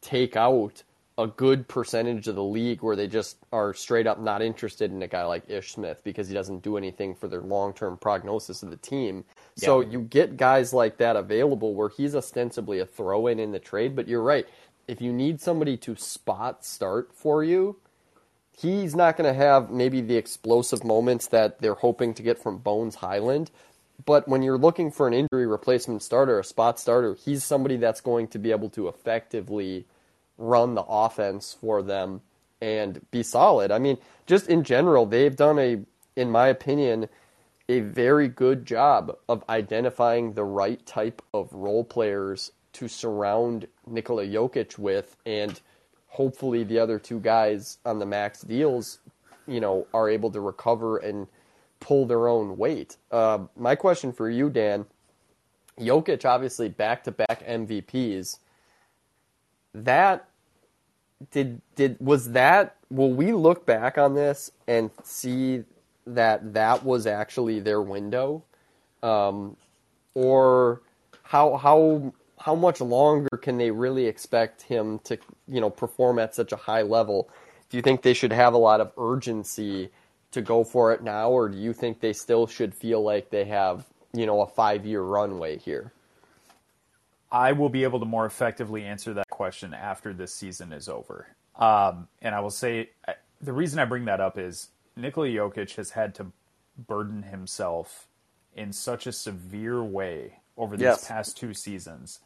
take 0.01 0.35
out 0.35 0.83
a 1.17 1.27
good 1.27 1.67
percentage 1.67 2.27
of 2.27 2.35
the 2.35 2.43
league 2.43 2.81
where 2.81 2.95
they 2.95 3.07
just 3.07 3.37
are 3.53 3.73
straight 3.73 4.05
up 4.05 4.19
not 4.19 4.41
interested 4.41 4.91
in 4.91 5.01
a 5.01 5.07
guy 5.07 5.23
like 5.23 5.49
Ish 5.49 5.73
Smith 5.73 6.01
because 6.03 6.27
he 6.27 6.33
doesn't 6.33 6.61
do 6.61 6.75
anything 6.75 7.15
for 7.15 7.29
their 7.29 7.41
long 7.41 7.73
term 7.73 7.97
prognosis 7.97 8.63
of 8.63 8.69
the 8.69 8.77
team. 8.77 9.23
So 9.55 9.79
you 9.79 10.01
get 10.01 10.35
guys 10.35 10.73
like 10.73 10.97
that 10.97 11.15
available 11.15 11.73
where 11.73 11.87
he's 11.87 12.15
ostensibly 12.15 12.79
a 12.79 12.85
throw 12.85 13.27
in 13.27 13.39
in 13.39 13.53
the 13.53 13.59
trade, 13.59 13.95
but 13.95 14.07
you're 14.07 14.21
right. 14.21 14.45
If 14.87 15.01
you 15.01 15.13
need 15.13 15.39
somebody 15.39 15.77
to 15.77 15.95
spot 15.95 16.65
start 16.65 17.11
for 17.13 17.43
you, 17.43 17.77
he's 18.57 18.95
not 18.95 19.17
going 19.17 19.31
to 19.31 19.37
have 19.37 19.69
maybe 19.69 20.01
the 20.01 20.17
explosive 20.17 20.83
moments 20.83 21.27
that 21.27 21.59
they're 21.59 21.73
hoping 21.73 22.13
to 22.15 22.23
get 22.23 22.37
from 22.37 22.57
Bones 22.57 22.95
Hyland. 22.95 23.51
But 24.05 24.27
when 24.27 24.41
you're 24.41 24.57
looking 24.57 24.91
for 24.91 25.07
an 25.07 25.13
injury 25.13 25.47
replacement 25.47 26.03
starter, 26.03 26.39
a 26.39 26.43
spot 26.43 26.79
starter, 26.79 27.15
he's 27.15 27.43
somebody 27.43 27.77
that's 27.77 28.01
going 28.01 28.27
to 28.29 28.39
be 28.39 28.51
able 28.51 28.69
to 28.71 28.87
effectively 28.87 29.85
run 30.37 30.75
the 30.75 30.83
offense 30.83 31.55
for 31.59 31.81
them 31.81 32.21
and 32.61 32.99
be 33.11 33.23
solid. 33.23 33.71
I 33.71 33.79
mean, 33.79 33.97
just 34.25 34.47
in 34.47 34.63
general, 34.63 35.05
they've 35.05 35.35
done 35.35 35.59
a, 35.59 35.79
in 36.15 36.29
my 36.29 36.47
opinion, 36.47 37.07
a 37.69 37.79
very 37.79 38.27
good 38.27 38.65
job 38.65 39.15
of 39.27 39.43
identifying 39.49 40.33
the 40.33 40.43
right 40.43 40.85
type 40.85 41.21
of 41.33 41.51
role 41.53 41.83
players 41.83 42.51
to 42.73 42.87
surround 42.87 43.67
Nikola 43.87 44.25
Jokic 44.25 44.77
with, 44.77 45.15
and 45.25 45.59
hopefully 46.15 46.63
the 46.63 46.79
other 46.79 46.97
two 46.97 47.19
guys 47.19 47.77
on 47.85 47.99
the 47.99 48.05
max 48.05 48.41
deals, 48.41 48.99
you 49.47 49.59
know, 49.59 49.85
are 49.93 50.09
able 50.09 50.31
to 50.31 50.39
recover 50.39 50.97
and 50.97 51.27
pull 51.81 52.05
their 52.05 52.29
own 52.29 52.57
weight. 52.57 52.95
Uh, 53.11 53.39
my 53.57 53.75
question 53.75 54.13
for 54.13 54.29
you, 54.29 54.49
Dan, 54.49 54.85
Jokic 55.77 56.23
obviously 56.23 56.69
back 56.69 57.03
to 57.03 57.11
back 57.11 57.45
MVPs. 57.45 58.39
That 59.73 60.29
did 61.31 61.61
did 61.75 61.97
was 61.99 62.31
that 62.31 62.77
will 62.89 63.11
we 63.11 63.33
look 63.33 63.65
back 63.65 63.97
on 63.97 64.15
this 64.15 64.51
and 64.67 64.91
see 65.03 65.63
that 66.07 66.53
that 66.53 66.85
was 66.85 67.05
actually 67.05 67.59
their 67.59 67.81
window 67.81 68.43
um, 69.03 69.57
or 70.13 70.81
how 71.23 71.57
how 71.57 72.13
how 72.45 72.53
much 72.53 72.79
longer 72.79 73.37
can 73.41 73.57
they 73.57 73.71
really 73.71 74.05
expect 74.05 74.61
him 74.61 74.99
to 74.99 75.17
you 75.47 75.59
know 75.59 75.69
perform 75.69 76.19
at 76.19 76.35
such 76.35 76.51
a 76.51 76.55
high 76.55 76.83
level 76.83 77.27
do 77.69 77.77
you 77.77 77.81
think 77.81 78.03
they 78.03 78.13
should 78.13 78.31
have 78.31 78.53
a 78.53 78.57
lot 78.57 78.79
of 78.79 78.91
urgency 78.99 79.89
to 80.29 80.43
go 80.43 80.63
for 80.63 80.93
it 80.93 81.01
now 81.01 81.31
or 81.31 81.49
do 81.49 81.57
you 81.57 81.73
think 81.73 81.99
they 81.99 82.13
still 82.13 82.45
should 82.45 82.71
feel 82.75 83.01
like 83.01 83.31
they 83.31 83.45
have 83.45 83.83
you 84.13 84.27
know 84.27 84.41
a 84.41 84.47
5 84.47 84.85
year 84.85 85.01
runway 85.01 85.57
here 85.57 85.91
I 87.31 87.51
will 87.51 87.69
be 87.69 87.83
able 87.83 87.99
to 87.99 88.05
more 88.05 88.25
effectively 88.25 88.83
answer 88.85 89.13
that 89.15 89.29
question 89.29 89.73
after 89.73 90.13
this 90.13 90.33
season 90.33 90.71
is 90.71 90.87
over. 90.87 91.27
Um, 91.57 92.07
and 92.21 92.33
I 92.33 92.39
will 92.39 92.51
say 92.51 92.91
the 93.41 93.51
reason 93.51 93.77
I 93.79 93.83
bring 93.83 94.05
that 94.05 94.21
up 94.21 94.37
is 94.37 94.69
Nikola 94.95 95.27
Jokic 95.27 95.75
has 95.75 95.89
had 95.89 96.15
to 96.15 96.27
burden 96.77 97.23
himself 97.23 98.07
in 98.55 98.71
such 98.71 99.05
a 99.05 99.11
severe 99.11 99.83
way 99.83 100.39
over 100.55 100.77
these 100.77 100.83
Yes. 100.83 101.07
past 101.07 101.35
two 101.35 101.53
seasons. 101.53 102.19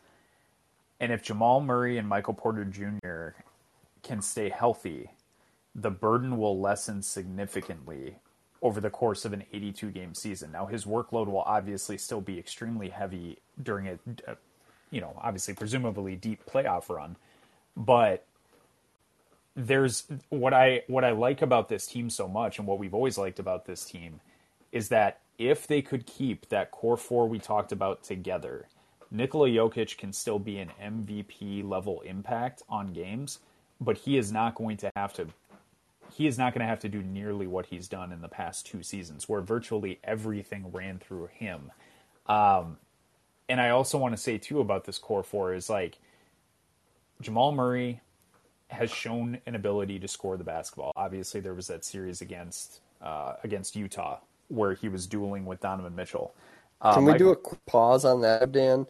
And 1.00 1.12
if 1.12 1.24
Jamal 1.24 1.62
Murray 1.62 1.98
and 1.98 2.08
Michael 2.08 2.34
Porter 2.34 2.66
Jr. 2.66 3.42
can 4.04 4.22
stay 4.22 4.50
healthy, 4.50 5.12
the 5.74 5.92
burden 5.92 6.38
will 6.38 6.60
lessen 6.60 7.02
significantly 7.02 8.16
over 8.62 8.82
the 8.82 8.90
course 8.90 9.24
of 9.24 9.32
an 9.32 9.44
82 9.54 9.92
game 9.92 10.14
season. 10.14 10.52
Now, 10.52 10.66
his 10.66 10.86
workload 10.86 11.28
will 11.28 11.42
obviously 11.42 11.98
still 11.98 12.22
be 12.22 12.38
extremely 12.38 12.90
heavy 12.90 13.38
during 13.62 13.88
a, 13.88 14.00
a 14.28 14.36
you 14.92 15.02
know, 15.02 15.14
obviously, 15.22 15.54
presumably 15.54 16.16
deep 16.16 16.46
playoff 16.46 16.90
run, 16.90 17.16
but 17.78 18.26
there's 19.56 20.06
what 20.30 20.54
I 20.54 20.84
what 20.88 21.04
I 21.04 21.12
like 21.12 21.42
about 21.42 21.70
this 21.70 21.86
team 21.86 22.10
so 22.10 22.28
much, 22.28 22.58
and 22.58 22.68
what 22.68 22.80
we've 22.80 22.94
always 22.94 23.18
liked 23.18 23.40
about 23.40 23.66
this 23.66 23.86
team, 23.86 24.20
is 24.72 24.90
that 24.90 25.20
if 25.38 25.68
they 25.68 25.82
could 25.82 26.06
keep 26.06 26.50
that 26.50 26.72
core 26.72 26.98
four 26.98 27.28
we 27.28 27.40
talked 27.40 27.72
about 27.72 28.04
together, 28.04 28.68
Nikola 29.12 29.48
Jokic 29.50 29.98
can 29.98 30.14
still 30.14 30.40
be 30.40 30.60
an 30.60 30.72
MVP 30.82 31.68
level 31.68 32.02
impact 32.02 32.62
on 32.70 32.94
games, 32.94 33.40
but 33.82 33.98
he 33.98 34.18
is 34.18 34.32
not 34.32 34.56
going 34.56 34.78
to 34.78 34.92
have 34.96 35.14
to. 35.14 35.28
He 36.14 36.28
is 36.28 36.38
not 36.38 36.54
going 36.54 36.62
to 36.62 36.68
have 36.68 36.80
to 36.82 36.90
do 36.90 37.02
nearly 37.02 37.48
what 37.48 37.68
he's 37.68 37.88
done 37.88 38.12
in 38.12 38.22
the 38.22 38.28
past 38.28 38.66
two 38.66 38.84
seasons, 38.84 39.30
where 39.30 39.42
virtually 39.42 40.00
everything 40.04 40.72
ran 40.72 41.00
through 41.00 41.28
him. 41.28 41.72
Um, 42.26 42.78
and 43.48 43.62
I 43.62 43.70
also 43.70 43.98
want 43.98 44.16
to 44.16 44.22
say 44.22 44.38
too 44.38 44.60
about 44.60 44.86
this 44.86 44.98
core 44.98 45.24
four 45.24 45.54
is 45.54 45.70
like 45.70 45.98
Jamal 47.22 47.52
Murray 47.52 48.02
has 48.70 48.92
shown 48.92 49.40
an 49.46 49.56
ability 49.56 50.00
to 50.00 50.08
score 50.08 50.38
the 50.38 50.44
basketball. 50.44 50.92
Obviously, 50.96 51.42
there 51.42 51.56
was 51.56 51.68
that 51.68 51.84
series 51.84 52.22
against 52.22 52.82
uh, 53.02 53.34
against 53.44 53.76
Utah 53.76 54.20
where 54.50 54.74
he 54.74 54.90
was 54.90 55.08
dueling 55.08 55.46
with 55.46 55.60
Donovan 55.62 55.96
Mitchell. 55.96 56.34
Uh, 56.82 56.94
can 56.96 57.06
we 57.06 57.14
do 57.14 57.30
a 57.32 57.36
quick 57.36 57.66
pause 57.66 58.06
on 58.06 58.22
that 58.22 58.52
dan 58.52 58.88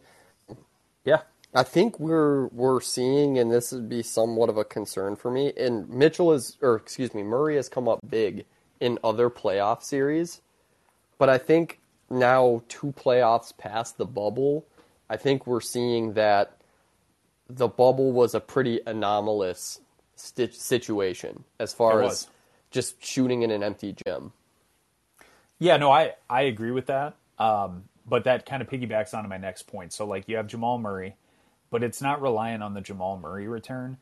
Yeah, 1.04 1.22
I 1.54 1.64
think 1.64 2.00
we're 2.00 2.46
we're 2.48 2.80
seeing, 2.80 3.38
and 3.38 3.52
this 3.52 3.72
would 3.72 3.88
be 3.88 4.02
somewhat 4.02 4.50
of 4.50 4.56
a 4.58 4.64
concern 4.64 5.16
for 5.16 5.30
me. 5.30 5.52
And 5.56 5.88
Mitchell 5.90 6.32
is, 6.32 6.58
or 6.62 6.76
excuse 6.76 7.14
me, 7.14 7.22
Murray 7.24 7.56
has 7.56 7.68
come 7.68 7.88
up 7.88 8.00
big 8.08 8.46
in 8.80 8.98
other 9.04 9.30
playoff 9.30 9.82
series, 9.82 10.42
but 11.18 11.28
I 11.28 11.38
think 11.38 11.80
now 12.10 12.62
two 12.68 12.92
playoffs 12.92 13.56
past 13.56 13.98
the 13.98 14.06
bubble, 14.06 14.66
I 15.10 15.16
think 15.16 15.46
we're 15.46 15.60
seeing 15.60 16.14
that 16.14 16.58
the 17.48 17.68
bubble 17.68 18.12
was 18.12 18.34
a 18.34 18.40
pretty 18.40 18.80
anomalous 18.86 19.80
sti- 20.16 20.50
situation 20.52 21.44
as 21.60 21.72
far 21.72 22.02
as 22.02 22.28
just 22.70 23.04
shooting 23.04 23.42
in 23.42 23.50
an 23.50 23.62
empty 23.62 23.94
gym. 24.06 24.32
Yeah, 25.58 25.76
no, 25.78 25.90
I, 25.90 26.14
I 26.28 26.42
agree 26.42 26.70
with 26.70 26.86
that. 26.86 27.16
Um, 27.40 27.84
but 28.06 28.24
that 28.24 28.46
kind 28.46 28.62
of 28.62 28.68
piggybacks 28.68 29.14
onto 29.14 29.28
my 29.28 29.38
next 29.38 29.64
point. 29.64 29.92
So, 29.92 30.04
like, 30.04 30.28
you 30.28 30.36
have 30.36 30.46
Jamal 30.46 30.78
Murray, 30.78 31.16
but 31.70 31.82
it's 31.82 32.02
not 32.02 32.20
reliant 32.20 32.62
on 32.62 32.74
the 32.74 32.80
Jamal 32.80 33.18
Murray 33.18 33.48
return. 33.48 33.96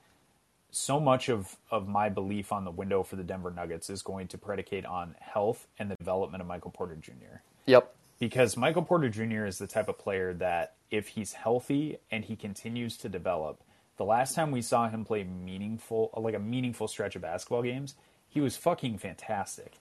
So 0.71 1.01
much 1.01 1.31
of, 1.31 1.57
of 1.71 1.89
my 1.89 2.11
belief 2.11 2.53
on 2.53 2.65
the 2.65 2.71
window 2.71 3.03
for 3.03 3.17
the 3.17 3.23
Denver 3.23 3.51
Nuggets 3.51 3.89
is 3.89 4.03
going 4.03 4.29
to 4.29 4.39
predicate 4.39 4.85
on 4.85 5.15
health 5.21 5.67
and 5.79 5.91
the 5.91 5.97
development 5.97 6.43
of 6.43 6.47
Michael 6.49 6.71
Porter 6.71 6.97
Jr. 6.97 7.41
Yep. 7.67 7.95
Because 8.19 8.57
Michael 8.57 8.83
Porter 8.83 9.09
Jr. 9.09 9.47
is 9.47 9.59
the 9.59 9.67
type 9.67 9.89
of 9.89 9.97
player 9.97 10.35
that, 10.35 10.75
if 10.91 11.09
he's 11.09 11.35
healthy 11.35 11.99
and 12.11 12.25
he 12.25 12.35
continues 12.35 12.97
to 12.99 13.09
develop, 13.09 13.63
the 13.99 14.05
last 14.05 14.35
time 14.35 14.51
we 14.51 14.63
saw 14.63 14.89
him 14.89 15.05
play 15.05 15.23
meaningful, 15.23 16.11
like 16.17 16.35
a 16.35 16.41
meaningful 16.41 16.89
stretch 16.89 17.15
of 17.15 17.23
basketball 17.23 17.63
games, 17.63 17.95
he 18.29 18.41
was 18.41 18.57
fucking 18.57 18.99
fantastic. 18.99 19.75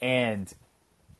And 0.00 0.52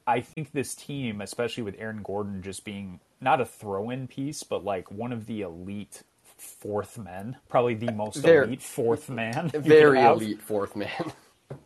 I 0.06 0.20
think 0.20 0.52
this 0.52 0.74
team, 0.74 1.20
especially 1.20 1.62
with 1.62 1.76
Aaron 1.78 2.02
Gordon 2.02 2.42
just 2.42 2.64
being 2.64 3.00
not 3.20 3.40
a 3.40 3.46
throw 3.46 3.90
in 3.90 4.06
piece, 4.06 4.42
but 4.42 4.64
like 4.64 4.90
one 4.90 5.12
of 5.12 5.26
the 5.26 5.42
elite 5.42 6.02
fourth 6.36 6.98
men, 6.98 7.36
probably 7.48 7.74
the 7.74 7.92
most 7.92 8.16
Very- 8.16 8.46
elite 8.46 8.62
fourth 8.62 9.08
man. 9.08 9.48
Very 9.54 10.02
elite 10.02 10.42
fourth 10.42 10.76
man. 10.76 11.12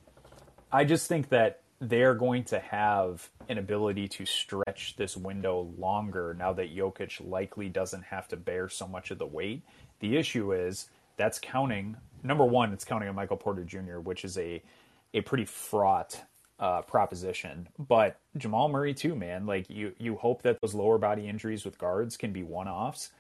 I 0.73 0.85
just 0.85 1.09
think 1.09 1.31
that 1.31 1.63
they're 1.81 2.15
going 2.15 2.45
to 2.45 2.59
have 2.59 3.29
an 3.49 3.59
ability 3.59 4.09
to 4.09 4.27
stretch 4.27 4.97
this 4.97 5.17
window 5.17 5.73
longer 5.79 6.35
now 6.39 6.53
that 6.53 6.77
Jokic 6.77 7.27
likely 7.27 7.69
doesn't 7.69 8.03
have 8.03 8.29
to 8.29 8.37
bear 8.37 8.69
so 8.69 8.87
much 8.87 9.11
of 9.11 9.19
the 9.19 9.27
weight. 9.27 9.63
The 10.01 10.17
issue 10.17 10.53
is 10.53 10.89
that's 11.17 11.39
counting 11.39 11.97
number 12.23 12.45
one, 12.45 12.73
it's 12.73 12.85
counting 12.85 13.09
on 13.09 13.15
Michael 13.15 13.37
Porter 13.37 13.65
Jr., 13.65 13.99
which 14.01 14.25
is 14.25 14.39
a 14.39 14.63
a 15.15 15.21
pretty 15.23 15.45
fraught 15.47 16.23
uh, 16.59 16.83
proposition. 16.83 17.69
But 17.79 18.19
Jamal 18.37 18.69
Murray 18.69 18.95
too, 18.95 19.15
man. 19.15 19.47
Like 19.47 19.69
you 19.69 19.93
you 19.99 20.17
hope 20.17 20.43
that 20.43 20.61
those 20.61 20.75
lower 20.75 20.99
body 20.99 21.29
injuries 21.29 21.65
with 21.65 21.79
guards 21.79 22.17
can 22.17 22.33
be 22.33 22.43
one 22.43 22.69
offs, 22.69 23.11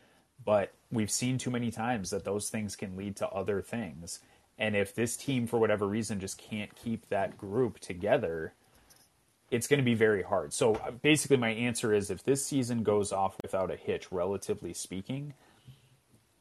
but 0.45 0.73
we've 0.91 1.11
seen 1.11 1.39
too 1.39 1.51
many 1.51 1.71
times 1.71 2.11
that 2.11 2.25
those 2.25 2.49
things 2.49 2.77
can 2.77 2.97
lead 2.97 3.17
to 3.17 3.29
other 3.29 3.63
things. 3.63 4.21
And 4.59 4.75
if 4.75 4.95
this 4.95 5.17
team, 5.17 5.47
for 5.47 5.59
whatever 5.59 5.87
reason, 5.87 6.19
just 6.19 6.37
can't 6.37 6.75
keep 6.75 7.09
that 7.09 7.39
group 7.39 7.79
together, 7.79 8.55
it's 9.51 9.69
going 9.69 9.79
to 9.79 9.85
be 9.85 9.95
very 9.95 10.23
hard. 10.23 10.53
So 10.53 10.75
uh, 10.75 10.91
basically, 10.91 11.37
my 11.37 11.51
answer 11.51 11.95
is 11.95 12.11
if 12.11 12.25
this 12.25 12.45
season 12.45 12.83
goes 12.83 13.13
off 13.13 13.37
without 13.43 13.71
a 13.71 13.77
hitch, 13.77 14.11
relatively 14.11 14.75
speaking, 14.75 15.35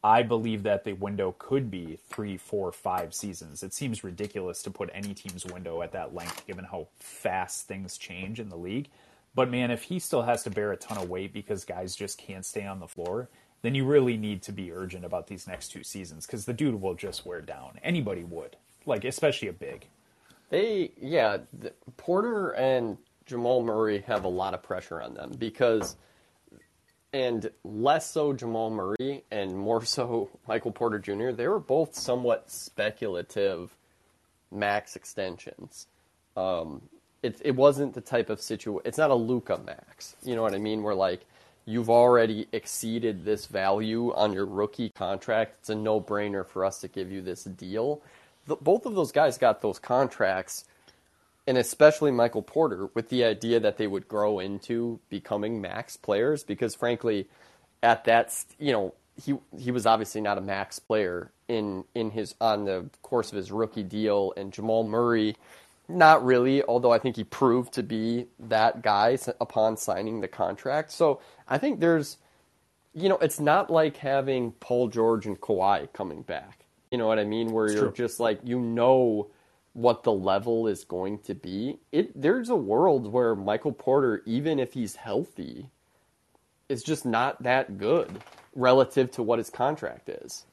I 0.03 0.21
believe 0.23 0.63
that 0.63 0.83
the 0.83 0.93
window 0.93 1.35
could 1.37 1.71
be 1.71 1.97
three, 2.07 2.37
four, 2.37 2.71
five 2.71 3.13
seasons. 3.13 3.63
It 3.63 3.73
seems 3.73 4.03
ridiculous 4.03 4.61
to 4.63 4.71
put 4.71 4.89
any 4.93 5.13
team's 5.13 5.45
window 5.45 5.81
at 5.81 5.91
that 5.93 6.13
length, 6.13 6.45
given 6.45 6.65
how 6.65 6.87
fast 6.99 7.67
things 7.67 7.97
change 7.97 8.39
in 8.39 8.49
the 8.49 8.57
league. 8.57 8.89
But 9.35 9.49
man, 9.49 9.71
if 9.71 9.83
he 9.83 9.99
still 9.99 10.23
has 10.23 10.43
to 10.43 10.49
bear 10.49 10.71
a 10.71 10.77
ton 10.77 10.97
of 10.97 11.09
weight 11.09 11.33
because 11.33 11.65
guys 11.65 11.95
just 11.95 12.17
can't 12.17 12.45
stay 12.45 12.65
on 12.65 12.79
the 12.79 12.87
floor, 12.87 13.29
then 13.61 13.75
you 13.75 13.85
really 13.85 14.17
need 14.17 14.41
to 14.43 14.51
be 14.51 14.71
urgent 14.71 15.03
about 15.03 15.27
these 15.27 15.47
next 15.47 15.69
two 15.69 15.83
seasons 15.83 16.25
because 16.25 16.45
the 16.45 16.53
dude 16.53 16.79
will 16.79 16.93
just 16.93 17.25
wear 17.25 17.41
down. 17.41 17.79
Anybody 17.83 18.23
would, 18.23 18.55
like 18.85 19.03
especially 19.03 19.47
a 19.47 19.53
big. 19.53 19.87
They, 20.49 20.91
yeah, 20.99 21.37
the, 21.59 21.73
Porter 21.97 22.51
and 22.51 22.97
Jamal 23.25 23.63
Murray 23.63 23.99
have 24.07 24.23
a 24.23 24.29
lot 24.29 24.53
of 24.53 24.63
pressure 24.63 25.01
on 25.01 25.13
them 25.13 25.33
because, 25.37 25.97
and 27.13 27.49
less 27.63 28.09
so 28.09 28.33
Jamal 28.33 28.69
Murray 28.69 29.23
and 29.31 29.57
more 29.57 29.83
so 29.83 30.29
Michael 30.47 30.71
Porter 30.71 30.99
Jr., 30.99 31.31
they 31.31 31.47
were 31.47 31.59
both 31.59 31.95
somewhat 31.95 32.49
speculative 32.51 33.75
max 34.51 34.95
extensions. 34.95 35.87
Um, 36.35 36.81
it, 37.23 37.41
it 37.43 37.55
wasn't 37.55 37.93
the 37.93 38.01
type 38.01 38.29
of 38.29 38.39
situation, 38.39 38.81
it's 38.85 38.97
not 38.97 39.09
a 39.09 39.15
Luka 39.15 39.59
max. 39.65 40.15
You 40.23 40.35
know 40.35 40.43
what 40.43 40.53
I 40.53 40.59
mean? 40.59 40.83
Where 40.83 40.95
like, 40.95 41.25
you've 41.65 41.89
already 41.89 42.47
exceeded 42.51 43.25
this 43.25 43.45
value 43.45 44.13
on 44.13 44.33
your 44.33 44.45
rookie 44.45 44.89
contract. 44.89 45.57
It's 45.59 45.69
a 45.69 45.75
no 45.75 45.99
brainer 45.99 46.45
for 46.45 46.63
us 46.63 46.79
to 46.81 46.87
give 46.87 47.11
you 47.11 47.21
this 47.21 47.43
deal. 47.43 48.01
The, 48.45 48.55
both 48.55 48.85
of 48.85 48.95
those 48.95 49.11
guys 49.11 49.37
got 49.37 49.61
those 49.61 49.79
contracts, 49.79 50.65
and 51.47 51.57
especially 51.57 52.11
Michael 52.11 52.43
Porter, 52.43 52.89
with 52.93 53.09
the 53.09 53.23
idea 53.23 53.59
that 53.59 53.77
they 53.77 53.87
would 53.87 54.07
grow 54.07 54.39
into 54.39 54.99
becoming 55.09 55.61
max 55.61 55.97
players. 55.97 56.43
Because 56.43 56.75
frankly, 56.75 57.27
at 57.81 58.03
that, 58.05 58.33
you 58.59 58.71
know, 58.73 58.93
he 59.23 59.35
he 59.57 59.71
was 59.71 59.85
obviously 59.85 60.21
not 60.21 60.37
a 60.37 60.41
max 60.41 60.79
player 60.79 61.31
in 61.47 61.85
in 61.95 62.11
his 62.11 62.35
on 62.41 62.65
the 62.65 62.89
course 63.01 63.31
of 63.31 63.37
his 63.37 63.51
rookie 63.51 63.83
deal, 63.83 64.33
and 64.37 64.53
Jamal 64.53 64.83
Murray 64.83 65.35
not 65.89 66.25
really, 66.25 66.63
although 66.63 66.91
I 66.91 66.99
think 66.99 67.15
he 67.15 67.23
proved 67.23 67.73
to 67.73 67.83
be 67.83 68.27
that 68.39 68.81
guy 68.81 69.17
upon 69.39 69.77
signing 69.77 70.19
the 70.21 70.27
contract. 70.27 70.91
So 70.91 71.21
I 71.47 71.57
think 71.57 71.79
there's, 71.79 72.17
you 72.93 73.07
know, 73.07 73.17
it's 73.19 73.39
not 73.39 73.69
like 73.69 73.97
having 73.97 74.51
Paul 74.53 74.89
George 74.89 75.25
and 75.25 75.39
Kawhi 75.39 75.91
coming 75.93 76.23
back. 76.23 76.65
You 76.91 76.97
know 76.97 77.07
what 77.07 77.19
I 77.19 77.23
mean? 77.23 77.53
Where 77.53 77.67
It's 77.67 77.73
you're 77.73 77.87
true. 77.87 77.93
just 77.93 78.19
like, 78.19 78.41
you 78.43 78.59
know 78.59 79.27
what 79.77 80.01
the 80.01 80.11
level 80.11 80.65
is 80.67 80.83
going 80.83 81.19
to 81.19 81.35
be. 81.35 81.77
It 81.91 82.19
There's 82.19 82.49
a 82.49 82.55
world 82.55 83.13
where 83.13 83.35
Michael 83.35 83.71
Porter, 83.71 84.23
even 84.25 84.57
if 84.57 84.73
he's 84.73 84.95
healthy, 84.95 85.69
is 86.67 86.81
just 86.81 87.05
not 87.05 87.43
that 87.43 87.77
good 87.77 88.23
relative 88.55 89.11
to 89.11 89.21
what 89.21 89.37
his 89.37 89.51
contract 89.51 90.09
is. 90.09 90.45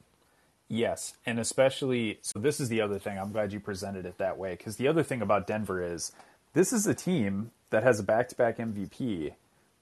Yes, 0.68 1.14
and 1.24 1.38
especially 1.38 2.18
so. 2.20 2.38
This 2.38 2.60
is 2.60 2.68
the 2.68 2.82
other 2.82 2.98
thing. 2.98 3.18
I'm 3.18 3.32
glad 3.32 3.50
you 3.50 3.60
presented 3.60 4.04
it 4.04 4.18
that 4.18 4.36
way 4.36 4.56
because 4.56 4.76
the 4.76 4.88
other 4.88 5.02
thing 5.02 5.22
about 5.22 5.46
Denver 5.46 5.82
is 5.82 6.12
this 6.52 6.70
is 6.70 6.86
a 6.86 6.94
team 6.94 7.50
that 7.70 7.82
has 7.82 7.98
a 7.98 8.02
back-to-back 8.02 8.58
MVP 8.58 9.32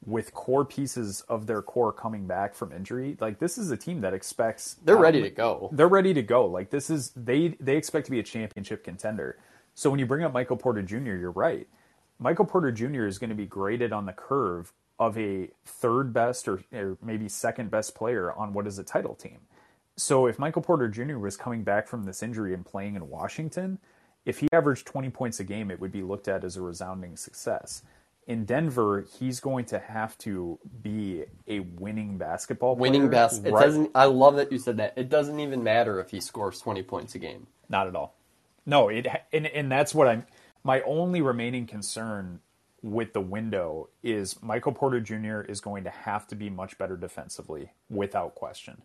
with 0.04 0.35
core 0.35 0.64
pieces 0.64 1.21
of 1.28 1.47
their 1.47 1.62
core 1.62 1.92
coming 1.92 2.26
back 2.26 2.54
from 2.54 2.73
injury. 2.73 3.16
Like 3.21 3.38
this 3.38 3.56
is 3.56 3.71
a 3.71 3.76
team 3.76 4.00
that 4.00 4.14
expects 4.14 4.76
They're 4.85 4.97
not 4.97 5.02
ready 5.02 5.23
to 5.23 5.30
go. 5.30 5.68
They're 5.73 5.88
ready 5.88 6.12
to 6.14 6.23
go. 6.23 6.47
Like 6.47 6.71
this 6.71 6.90
is 6.90 7.11
they 7.16 7.56
they 7.61 7.76
expect 7.76 8.06
to 8.06 8.11
be 8.11 8.18
a 8.18 8.25
championship 8.25 8.85
contender. 8.85 9.38
So 9.75 9.90
when 9.90 9.99
you 9.99 10.06
bring 10.06 10.25
up 10.25 10.32
Michael 10.32 10.56
Porter 10.56 10.82
Jr., 10.82 11.14
you're 11.14 11.30
right. 11.30 11.66
Michael 12.18 12.44
Porter 12.44 12.71
Jr. 12.71 13.06
is 13.06 13.18
going 13.18 13.30
to 13.30 13.37
be 13.37 13.47
graded 13.47 13.92
on 13.92 14.06
the 14.06 14.12
curve 14.12 14.73
of 14.99 15.18
a 15.18 15.49
third 15.64 16.12
best 16.12 16.47
or, 16.47 16.62
or 16.73 16.97
maybe 17.02 17.28
second 17.28 17.71
best 17.71 17.94
player 17.94 18.32
on 18.32 18.52
what 18.52 18.66
is 18.66 18.78
a 18.78 18.85
title 18.85 19.14
team. 19.14 19.38
So 19.97 20.26
if 20.26 20.38
Michael 20.38 20.62
Porter 20.62 20.88
Jr. 20.88 21.18
was 21.18 21.37
coming 21.37 21.64
back 21.64 21.88
from 21.88 22.04
this 22.04 22.23
injury 22.23 22.54
and 22.54 22.64
playing 22.64 22.94
in 22.94 23.09
Washington, 23.09 23.78
if 24.25 24.38
he 24.38 24.49
averaged 24.52 24.87
20 24.87 25.11
points 25.11 25.40
a 25.40 25.44
game, 25.44 25.71
it 25.71 25.80
would 25.80 25.93
be 25.93 26.02
looked 26.02 26.28
at 26.28 26.45
as 26.45 26.56
a 26.56 26.62
resounding 26.62 27.17
success. 27.17 27.82
In 28.26 28.45
Denver, 28.45 29.04
he's 29.19 29.41
going 29.41 29.65
to 29.67 29.78
have 29.78 30.17
to 30.19 30.58
be 30.82 31.25
a 31.49 31.61
winning 31.61 32.19
basketball 32.19 32.76
player. 32.76 32.93
Winning 32.93 33.11
best. 33.11 33.45
It 33.45 33.52
right- 33.52 33.65
doesn't. 33.65 33.91
I 33.95 34.04
love 34.04 34.37
that 34.37 34.52
you 34.52 34.58
said 34.58 34.76
that. 34.76 34.95
It 34.97 35.08
doesn't 35.08 35.41
even 35.41 35.65
matter 35.65 35.99
if 36.00 36.11
he 36.11 36.21
scores 36.21 36.61
twenty 36.61 36.82
points 36.82 37.15
a 37.15 37.19
game. 37.19 37.49
Not 37.69 37.89
at 37.89 37.97
all. 37.97 38.15
No, 38.65 38.89
it 38.89 39.06
and 39.32 39.47
and 39.47 39.71
that's 39.71 39.95
what 39.95 40.06
I'm. 40.06 40.25
My 40.63 40.80
only 40.82 41.21
remaining 41.21 41.67
concern 41.67 42.41
with 42.82 43.13
the 43.13 43.21
window 43.21 43.89
is 44.02 44.41
Michael 44.43 44.73
Porter 44.73 45.00
Jr. 45.00 45.41
is 45.41 45.61
going 45.61 45.85
to 45.85 45.91
have 45.91 46.26
to 46.28 46.35
be 46.37 46.50
much 46.50 46.78
better 46.78 46.97
defensively, 46.97 47.71
without 47.89 48.35
question. 48.35 48.82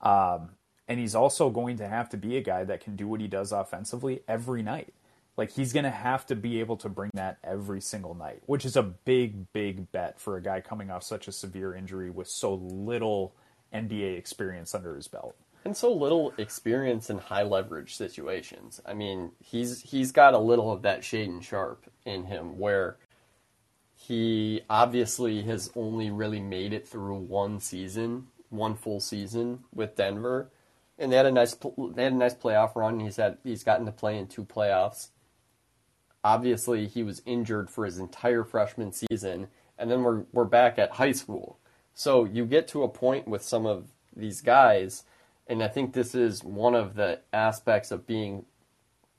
Um, 0.00 0.50
and 0.88 0.98
he's 1.00 1.14
also 1.14 1.50
going 1.50 1.76
to 1.78 1.88
have 1.88 2.08
to 2.10 2.16
be 2.16 2.36
a 2.36 2.42
guy 2.42 2.64
that 2.64 2.80
can 2.80 2.96
do 2.96 3.08
what 3.08 3.20
he 3.20 3.28
does 3.28 3.52
offensively 3.52 4.20
every 4.28 4.62
night. 4.62 4.92
Like 5.36 5.50
he's 5.50 5.72
going 5.72 5.84
to 5.84 5.90
have 5.90 6.26
to 6.26 6.36
be 6.36 6.60
able 6.60 6.76
to 6.78 6.88
bring 6.88 7.10
that 7.14 7.38
every 7.42 7.80
single 7.80 8.14
night, 8.14 8.42
which 8.46 8.64
is 8.64 8.76
a 8.76 8.82
big, 8.82 9.52
big 9.52 9.90
bet 9.90 10.20
for 10.20 10.36
a 10.36 10.42
guy 10.42 10.60
coming 10.60 10.90
off 10.90 11.02
such 11.02 11.26
a 11.28 11.32
severe 11.32 11.74
injury 11.74 12.10
with 12.10 12.28
so 12.28 12.54
little 12.54 13.34
NBA 13.72 14.16
experience 14.16 14.74
under 14.74 14.94
his 14.94 15.08
belt. 15.08 15.34
and 15.64 15.76
so 15.76 15.92
little 15.92 16.32
experience 16.38 17.10
in 17.10 17.18
high 17.18 17.42
leverage 17.42 17.96
situations. 17.96 18.80
I 18.86 18.94
mean, 18.94 19.32
he's 19.42 19.80
he's 19.80 20.12
got 20.12 20.34
a 20.34 20.38
little 20.38 20.70
of 20.70 20.82
that 20.82 21.00
Shaedon 21.00 21.42
Sharpe 21.42 21.90
in 22.04 22.24
him, 22.26 22.58
where 22.58 22.96
he 23.94 24.60
obviously 24.68 25.42
has 25.42 25.70
only 25.74 26.10
really 26.10 26.40
made 26.40 26.72
it 26.72 26.86
through 26.86 27.16
one 27.16 27.60
season, 27.60 28.26
one 28.50 28.74
full 28.74 29.00
season 29.00 29.64
with 29.74 29.96
Denver, 29.96 30.50
and 30.98 31.10
they 31.10 31.16
had 31.16 31.26
a 31.26 31.32
nice 31.32 31.54
they 31.54 32.04
had 32.04 32.12
a 32.12 32.16
nice 32.16 32.34
playoff 32.34 32.76
run. 32.76 33.00
He's 33.00 33.16
had 33.16 33.38
he's 33.42 33.64
gotten 33.64 33.86
to 33.86 33.92
play 33.92 34.18
in 34.18 34.26
two 34.26 34.44
playoffs. 34.44 35.08
Obviously, 36.24 36.86
he 36.86 37.02
was 37.02 37.20
injured 37.26 37.68
for 37.68 37.84
his 37.84 37.98
entire 37.98 38.44
freshman 38.44 38.92
season, 38.92 39.48
and 39.78 39.90
then 39.90 40.02
we're 40.02 40.24
we're 40.32 40.44
back 40.44 40.78
at 40.78 40.92
high 40.92 41.12
school. 41.12 41.58
So 41.94 42.24
you 42.24 42.46
get 42.46 42.66
to 42.68 42.82
a 42.82 42.88
point 42.88 43.28
with 43.28 43.42
some 43.42 43.66
of 43.66 43.90
these 44.16 44.40
guys, 44.40 45.04
and 45.46 45.62
I 45.62 45.68
think 45.68 45.92
this 45.92 46.14
is 46.14 46.42
one 46.42 46.74
of 46.74 46.94
the 46.94 47.20
aspects 47.32 47.90
of 47.90 48.06
being 48.06 48.46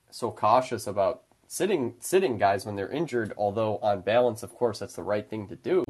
so 0.09 0.31
cautious 0.31 0.87
about 0.87 1.21
sitting 1.47 1.93
sitting 1.99 2.37
guys 2.39 2.65
when 2.65 2.75
they're 2.75 2.89
injured. 2.89 3.33
Although 3.37 3.77
on 3.77 4.01
balance, 4.01 4.41
of 4.41 4.55
course, 4.55 4.79
that's 4.79 4.95
the 4.95 5.03
right 5.03 5.29
thing 5.29 5.47
to 5.49 5.55
do. 5.55 5.83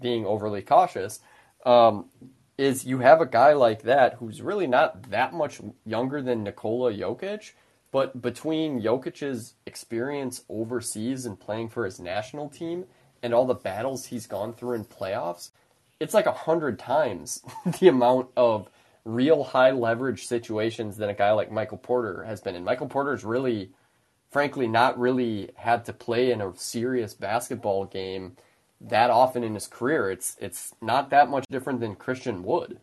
Being 0.00 0.26
overly 0.26 0.62
cautious 0.62 1.20
um, 1.64 2.06
is 2.58 2.84
you 2.84 2.98
have 2.98 3.20
a 3.20 3.26
guy 3.26 3.52
like 3.54 3.82
that 3.82 4.14
who's 4.14 4.42
really 4.42 4.66
not 4.66 5.10
that 5.10 5.32
much 5.32 5.60
younger 5.86 6.20
than 6.20 6.44
Nikola 6.44 6.92
Jokic, 6.92 7.52
but 7.90 8.20
between 8.20 8.82
Jokic's 8.82 9.54
experience 9.66 10.44
overseas 10.48 11.26
and 11.26 11.38
playing 11.38 11.70
for 11.70 11.84
his 11.84 11.98
national 11.98 12.48
team 12.48 12.84
and 13.22 13.32
all 13.32 13.46
the 13.46 13.54
battles 13.54 14.06
he's 14.06 14.26
gone 14.26 14.52
through 14.52 14.74
in 14.74 14.84
playoffs, 14.84 15.50
it's 16.00 16.14
like 16.14 16.26
a 16.26 16.32
hundred 16.32 16.78
times 16.78 17.42
the 17.80 17.88
amount 17.88 18.28
of 18.36 18.68
real 19.04 19.42
high 19.42 19.70
leverage 19.70 20.26
situations 20.26 20.96
than 20.96 21.08
a 21.08 21.14
guy 21.14 21.32
like 21.32 21.50
Michael 21.50 21.78
Porter 21.78 22.24
has 22.24 22.40
been 22.40 22.54
in. 22.54 22.64
Michael 22.64 22.88
Porter's 22.88 23.24
really, 23.24 23.70
frankly, 24.30 24.68
not 24.68 24.98
really 24.98 25.50
had 25.56 25.84
to 25.86 25.92
play 25.92 26.30
in 26.30 26.42
a 26.42 26.54
serious 26.56 27.14
basketball 27.14 27.86
game 27.86 28.36
that 28.80 29.10
often 29.10 29.42
in 29.42 29.54
his 29.54 29.66
career. 29.66 30.10
It's 30.10 30.36
it's 30.40 30.74
not 30.80 31.10
that 31.10 31.30
much 31.30 31.44
different 31.50 31.80
than 31.80 31.96
Christian 31.96 32.42
Wood. 32.42 32.78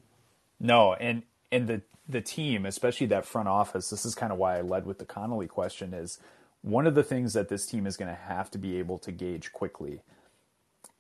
No, 0.60 0.94
and 0.94 1.24
and 1.56 1.68
the 1.68 1.82
the 2.08 2.22
team, 2.22 2.68
especially 2.68 3.08
that 3.08 3.26
front 3.26 3.48
office, 3.48 3.90
this 3.90 4.06
is 4.06 4.14
kind 4.14 4.32
of 4.32 4.38
why 4.38 4.60
I 4.60 4.62
led 4.62 4.86
with 4.86 5.00
the 5.00 5.06
Connolly 5.06 5.48
question 5.48 5.94
is 5.94 6.20
one 6.62 6.86
of 6.86 6.94
the 6.94 7.04
things 7.04 7.34
that 7.34 7.50
this 7.50 7.66
team 7.66 7.88
is 7.88 7.98
going 7.98 8.10
to 8.10 8.22
have 8.22 8.52
to 8.52 8.60
be 8.60 8.78
able 8.78 9.00
to 9.00 9.12
gauge 9.12 9.52
quickly 9.52 10.02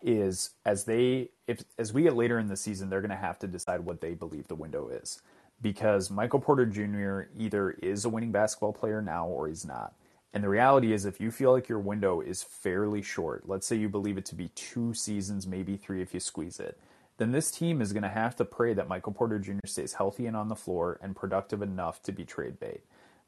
is 0.01 0.51
as 0.65 0.85
they 0.85 1.29
if 1.47 1.63
as 1.77 1.93
we 1.93 2.03
get 2.03 2.15
later 2.15 2.39
in 2.39 2.47
the 2.47 2.57
season, 2.57 2.89
they're 2.89 3.01
going 3.01 3.11
to 3.11 3.15
have 3.15 3.37
to 3.39 3.47
decide 3.47 3.81
what 3.81 4.01
they 4.01 4.13
believe 4.13 4.47
the 4.47 4.55
window 4.55 4.89
is 4.89 5.21
because 5.61 6.09
Michael 6.09 6.39
Porter 6.39 6.65
Jr. 6.65 7.29
either 7.37 7.71
is 7.71 8.05
a 8.05 8.09
winning 8.09 8.31
basketball 8.31 8.73
player 8.73 9.01
now 9.01 9.27
or 9.27 9.47
he's 9.47 9.65
not. 9.65 9.93
And 10.33 10.43
the 10.43 10.49
reality 10.49 10.91
is, 10.91 11.05
if 11.05 11.21
you 11.21 11.31
feel 11.31 11.53
like 11.53 11.69
your 11.69 11.79
window 11.79 12.19
is 12.19 12.43
fairly 12.43 13.01
short, 13.01 13.47
let's 13.47 13.65
say 13.65 13.77
you 13.77 13.87
believe 13.87 14.17
it 14.17 14.25
to 14.25 14.35
be 14.35 14.49
two 14.49 14.93
seasons, 14.93 15.47
maybe 15.47 15.77
three 15.77 16.01
if 16.01 16.13
you 16.13 16.19
squeeze 16.19 16.59
it, 16.59 16.77
then 17.17 17.32
this 17.32 17.51
team 17.51 17.82
is 17.82 17.93
going 17.93 18.04
to 18.04 18.10
have 18.10 18.36
to 18.38 18.45
pray 18.45 18.73
that 18.73 18.88
Michael 18.88 19.13
Porter 19.13 19.39
Jr. 19.39 19.65
stays 19.65 19.93
healthy 19.93 20.25
and 20.25 20.36
on 20.36 20.49
the 20.49 20.56
floor 20.56 20.99
and 21.01 21.15
productive 21.15 21.62
enough 21.62 22.01
to 22.04 22.12
be 22.12 22.25
trade 22.25 22.60
bait. 22.60 22.82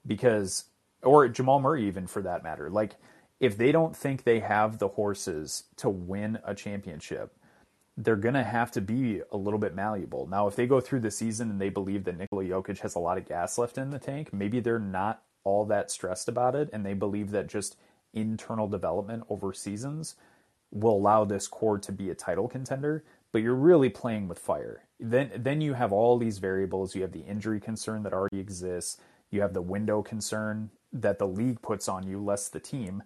Because, 0.06 0.66
or 1.04 1.28
Jamal 1.28 1.60
Murray, 1.60 1.88
even 1.88 2.08
for 2.08 2.22
that 2.22 2.44
matter. 2.44 2.70
Like, 2.70 2.96
if 3.40 3.58
they 3.58 3.72
don't 3.72 3.96
think 3.96 4.24
they 4.24 4.40
have 4.40 4.80
the 4.80 4.90
horses 4.90 5.64
to 5.78 5.90
win 5.90 6.40
a 6.44 6.56
championship, 6.56 7.36
they're 7.96 8.16
going 8.16 8.36
to 8.36 8.44
have 8.44 8.72
to 8.72 8.82
be 8.82 9.22
a 9.32 9.38
little 9.38 9.60
bit 9.60 9.76
malleable. 9.76 10.28
Now, 10.28 10.48
if 10.48 10.56
they 10.56 10.68
go 10.68 10.80
through 10.80 11.00
the 11.00 11.12
season 11.12 11.50
and 11.50 11.60
they 11.60 11.70
believe 11.70 12.04
that 12.04 12.18
Nikola 12.18 12.44
Jokic 12.44 12.80
has 12.80 12.96
a 12.96 13.00
lot 13.00 13.18
of 13.18 13.28
gas 13.28 13.58
left 13.58 13.78
in 13.78 13.90
the 13.90 14.00
tank, 14.00 14.32
maybe 14.32 14.60
they're 14.60 14.80
not 14.80 15.24
all 15.44 15.66
that 15.66 15.90
stressed 15.90 16.28
about 16.28 16.56
it 16.56 16.70
and 16.74 16.86
they 16.86 16.94
believe 16.94 17.32
that 17.32 17.48
just 17.48 17.78
internal 18.14 18.68
development 18.68 19.24
over 19.30 19.54
seasons 19.54 20.16
will 20.72 20.96
allow 20.96 21.24
this 21.24 21.48
core 21.48 21.80
to 21.80 21.92
be 21.92 22.10
a 22.10 22.16
title 22.16 22.48
contender, 22.48 23.04
but 23.38 23.44
you're 23.44 23.54
really 23.54 23.90
playing 23.90 24.28
with 24.28 24.40
fire. 24.40 24.82
then 25.00 25.30
then 25.38 25.62
you 25.62 25.76
have 25.76 25.94
all 25.94 26.18
these 26.18 26.40
variables. 26.40 26.96
You 26.96 27.04
have 27.04 27.12
the 27.12 27.20
injury 27.20 27.60
concern 27.60 28.02
that 28.02 28.12
already 28.12 28.40
exists. 28.40 29.00
You 29.30 29.42
have 29.42 29.54
the 29.54 29.62
window 29.62 30.02
concern 30.02 30.72
that 30.92 31.20
the 31.20 31.28
league 31.28 31.62
puts 31.62 31.88
on 31.88 32.08
you, 32.08 32.20
less 32.20 32.50
the 32.50 32.60
team. 32.60 33.04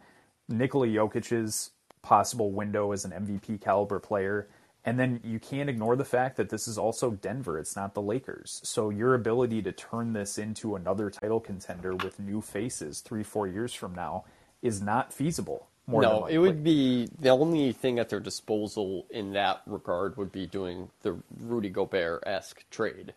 Nikola 0.48 0.88
Jokic's 0.88 1.72
possible 2.02 2.54
window 2.54 2.94
as 2.94 3.04
an 3.04 3.12
MVP 3.12 3.60
caliber 3.60 4.00
player. 4.00 4.48
And 4.86 4.98
then 4.98 5.20
you 5.22 5.38
can't 5.38 5.70
ignore 5.70 5.98
the 5.98 6.06
fact 6.06 6.38
that 6.38 6.48
this 6.48 6.66
is 6.66 6.78
also 6.78 7.12
Denver. 7.12 7.60
It's 7.60 7.76
not 7.76 7.94
the 7.94 8.02
Lakers. 8.02 8.62
So 8.64 8.90
your 8.90 9.16
ability 9.16 9.62
to 9.64 9.74
turn 9.74 10.14
this 10.14 10.38
into 10.38 10.78
another 10.78 11.10
title 11.10 11.42
contender 11.42 11.94
with 11.94 12.22
new 12.22 12.40
faces 12.40 13.02
three, 13.02 13.24
four 13.24 13.48
years 13.48 13.74
from 13.74 13.94
now 13.94 14.24
is 14.62 14.82
not 14.82 15.12
feasible. 15.12 15.68
More 15.92 16.02
no, 16.04 16.28
it 16.28 16.40
would 16.40 16.64
be 16.64 17.10
the 17.20 17.30
only 17.30 17.74
thing 17.74 18.00
at 18.00 18.10
their 18.10 18.22
disposal 18.22 19.08
in 19.12 19.34
that 19.34 19.62
regard 19.68 20.18
would 20.18 20.32
be 20.32 20.48
doing 20.48 20.90
the 21.04 21.20
Rudy 21.40 21.70
Gobert 21.70 22.24
esque 22.28 22.66
trade. 22.72 23.14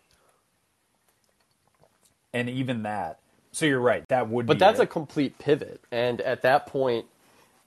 and 2.35 2.51
even 2.51 2.83
that. 2.85 3.19
So 3.53 3.67
you're 3.67 3.81
right. 3.81 4.07
That 4.09 4.29
would. 4.29 4.47
Be 4.47 4.49
But 4.49 4.59
that's 4.59 4.81
it. 4.81 4.85
a 4.85 4.87
complete 4.87 5.39
pivot, 5.39 5.81
and 5.93 6.21
at 6.23 6.43
that 6.43 6.67
point, 6.67 7.07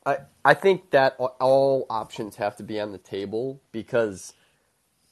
I 0.05 0.19
I 0.45 0.53
think 0.53 0.91
that 0.91 1.15
all 1.19 1.87
options 1.89 2.35
have 2.37 2.57
to 2.57 2.63
be 2.63 2.79
on 2.79 2.91
the 2.91 2.97
table 2.99 3.61
because 3.71 4.33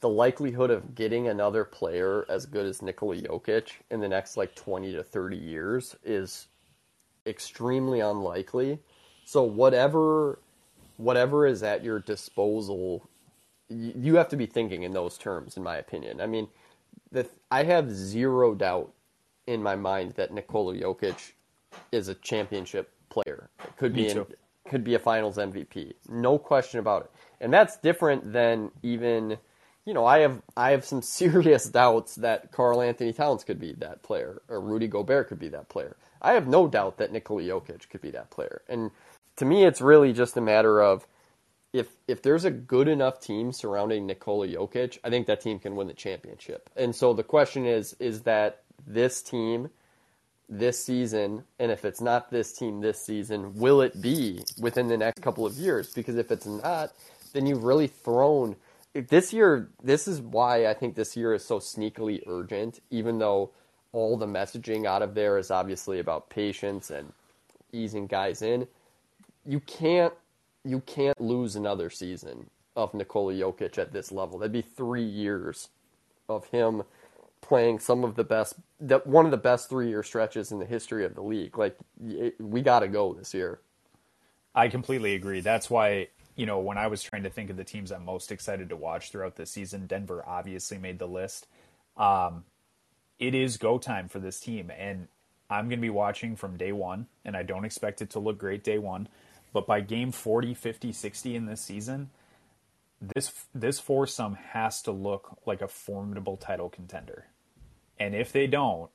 the 0.01 0.10
likelihood 0.10 0.71
of 0.71 0.95
getting 0.95 1.27
another 1.27 1.63
player 1.65 2.25
as 2.29 2.45
good 2.45 2.65
as 2.65 2.81
Nikola 2.81 3.17
Jokic 3.17 3.71
in 3.91 4.01
the 4.01 4.10
next 4.10 4.38
like 4.38 4.55
twenty 4.55 4.93
to 4.93 5.03
thirty 5.03 5.38
years 5.38 5.95
is 6.03 6.47
extremely 7.25 8.01
unlikely. 8.01 8.79
So 9.25 9.43
whatever 9.43 10.39
whatever 10.97 11.45
is 11.45 11.63
at 11.63 11.83
your 11.83 11.99
disposal, 11.99 13.07
you 13.67 14.15
have 14.15 14.29
to 14.29 14.38
be 14.38 14.45
thinking 14.45 14.83
in 14.83 14.93
those 14.93 15.17
terms, 15.17 15.57
in 15.57 15.63
my 15.63 15.77
opinion. 15.77 16.21
I 16.21 16.27
mean, 16.27 16.47
the 17.11 17.27
I 17.51 17.63
have 17.63 17.91
zero 17.91 18.53
doubt 18.53 18.91
in 19.47 19.61
my 19.61 19.75
mind 19.75 20.13
that 20.13 20.31
Nikola 20.33 20.75
Jokic 20.75 21.33
is 21.91 22.07
a 22.07 22.15
championship 22.15 22.91
player. 23.09 23.49
Could 23.77 23.93
be 23.93 24.07
in, 24.07 24.25
could 24.69 24.83
be 24.83 24.95
a 24.95 24.99
Finals 24.99 25.38
MVP, 25.38 25.93
no 26.09 26.38
question 26.38 26.79
about 26.79 27.03
it. 27.03 27.11
And 27.41 27.53
that's 27.53 27.77
different 27.77 28.31
than 28.31 28.71
even, 28.81 29.38
you 29.86 29.93
know, 29.93 30.06
I 30.06 30.19
have 30.19 30.41
I 30.58 30.71
have 30.71 30.86
some 30.86 31.02
serious 31.19 31.65
doubts 31.69 32.15
that 32.15 32.52
Karl-Anthony 32.52 33.13
Towns 33.13 33.43
could 33.43 33.60
be 33.60 33.74
that 33.74 34.04
player 34.04 34.41
or 34.50 34.60
Rudy 34.60 34.88
Gobert 34.88 35.30
could 35.30 35.39
be 35.39 35.50
that 35.50 35.69
player. 35.69 35.95
I 36.21 36.34
have 36.34 36.48
no 36.48 36.67
doubt 36.67 36.98
that 36.98 37.12
Nikola 37.12 37.43
Jokic 37.43 37.89
could 37.89 38.02
be 38.02 38.12
that 38.12 38.32
player. 38.32 38.62
And 38.67 38.91
to 39.36 39.45
me, 39.45 39.65
it's 39.65 39.82
really 39.82 40.12
just 40.12 40.38
a 40.38 40.41
matter 40.41 40.82
of 40.82 41.06
if 41.71 41.89
if 42.08 42.21
there's 42.21 42.45
a 42.45 42.52
good 42.52 42.88
enough 42.88 43.19
team 43.19 43.52
surrounding 43.52 44.08
Nikola 44.08 44.48
Jokic, 44.48 44.98
I 45.04 45.10
think 45.10 45.28
that 45.28 45.41
team 45.41 45.60
can 45.60 45.76
win 45.76 45.88
the 45.88 45.93
championship. 45.93 46.69
And 46.76 46.95
so 46.95 47.13
the 47.13 47.24
question 47.24 47.65
is 47.65 47.95
is 48.00 48.21
that 48.21 48.62
this 48.88 49.21
team 49.21 49.69
this 50.48 50.84
season 50.84 51.43
and 51.60 51.71
if 51.71 51.86
it's 51.86 52.02
not 52.02 52.30
this 52.30 52.54
team 52.54 52.80
this 52.80 53.00
season, 53.00 53.56
will 53.56 53.82
it 53.82 54.02
be 54.02 54.43
within 54.60 54.88
the 54.88 54.98
next 54.98 55.21
couple 55.21 55.45
of 55.45 55.54
years? 55.56 55.93
Because 55.93 56.15
if 56.15 56.32
it's 56.32 56.45
not, 56.45 56.91
then 57.34 57.45
you've 57.45 57.63
really 57.63 57.88
thrown 57.88 58.56
this 58.95 59.34
year 59.34 59.69
this 59.84 60.08
is 60.08 60.21
why 60.21 60.67
I 60.67 60.73
think 60.73 60.95
this 60.95 61.15
year 61.15 61.34
is 61.34 61.45
so 61.45 61.60
sneakily 61.60 62.21
urgent 62.27 62.79
even 62.89 63.19
though 63.19 63.51
all 63.91 64.17
the 64.17 64.25
messaging 64.25 64.86
out 64.86 65.01
of 65.01 65.13
there 65.13 65.38
is 65.38 65.51
obviously 65.51 65.99
about 65.99 66.29
patience 66.29 66.89
and 66.89 67.12
easing 67.73 68.08
guys 68.08 68.41
in 68.41 68.67
you 69.45 69.60
can't 69.60 70.13
you 70.63 70.79
can't 70.81 71.19
lose 71.21 71.55
another 71.55 71.89
season 71.89 72.49
of 72.75 72.93
Nikola 72.93 73.34
Jokic 73.34 73.77
at 73.77 73.93
this 73.93 74.12
level. 74.12 74.39
That'd 74.39 74.51
be 74.51 74.62
three 74.62 75.03
years 75.03 75.69
of 76.27 76.47
him 76.47 76.84
playing 77.41 77.79
some 77.79 78.03
of 78.03 78.15
the 78.15 78.23
best, 78.23 78.55
the, 78.81 78.97
one 79.05 79.25
of 79.25 79.31
the 79.31 79.38
best 79.38 79.69
three 79.69 79.88
year 79.88 80.03
stretches 80.03 80.51
in 80.51 80.60
the 80.60 80.65
history 80.65 81.05
of 81.05 81.15
the 81.15 81.21
league. 81.21 81.58
Like 81.58 81.77
we 82.39 82.62
got 82.62 82.79
to 82.79 82.88
go 82.88 83.13
this 83.13 83.34
year. 83.34 83.60
I 84.55 84.67
completely 84.67 85.15
agree. 85.15 85.41
That's 85.41 85.69
why, 85.69 86.08
you 86.36 86.45
know, 86.45 86.60
when 86.60 86.78
I 86.78 86.88
was 86.88 87.02
trying 87.02 87.24
to 87.24 87.30
think 87.30 87.50
of 87.50 87.58
the 87.58 87.63
teams 87.63 87.91
I'm 87.91 88.06
most 88.06 88.32
excited 88.32 88.69
to 88.69 88.76
watch 88.76 89.12
throughout 89.12 89.36
the 89.36 89.45
season, 89.45 89.88
Denver 89.88 90.24
obviously 90.26 90.78
made 90.78 91.00
the 91.00 91.08
list. 91.08 91.48
Um, 91.98 92.43
it 93.19 93.34
is 93.34 93.58
go 93.58 93.78
time 93.78 94.10
for 94.10 94.19
this 94.19 94.39
team, 94.39 94.71
and 94.78 95.08
I'm 95.50 95.69
going 95.69 95.80
to 95.80 95.82
be 95.82 95.89
watching 95.89 96.36
from 96.36 96.58
day 96.58 96.71
one, 96.71 97.08
and 97.24 97.38
I 97.38 97.43
don't 97.43 97.65
expect 97.65 98.02
it 98.02 98.10
to 98.12 98.19
look 98.19 98.38
great 98.38 98.63
day 98.63 98.78
one. 98.78 99.08
But 99.54 99.65
by 99.65 99.80
game 99.80 100.12
40, 100.12 100.54
50, 100.54 100.91
60 100.91 101.36
in 101.36 101.45
this 101.45 101.62
season, 101.62 102.10
this 103.00 103.32
this 103.54 103.80
foursome 103.80 104.36
has 104.36 104.82
to 104.82 104.91
look 104.91 105.38
like 105.45 105.62
a 105.62 105.67
formidable 105.67 106.36
title 106.36 106.69
contender. 106.69 107.28
And 107.98 108.13
if 108.15 108.34
they 108.34 108.48
don't, 108.48 108.89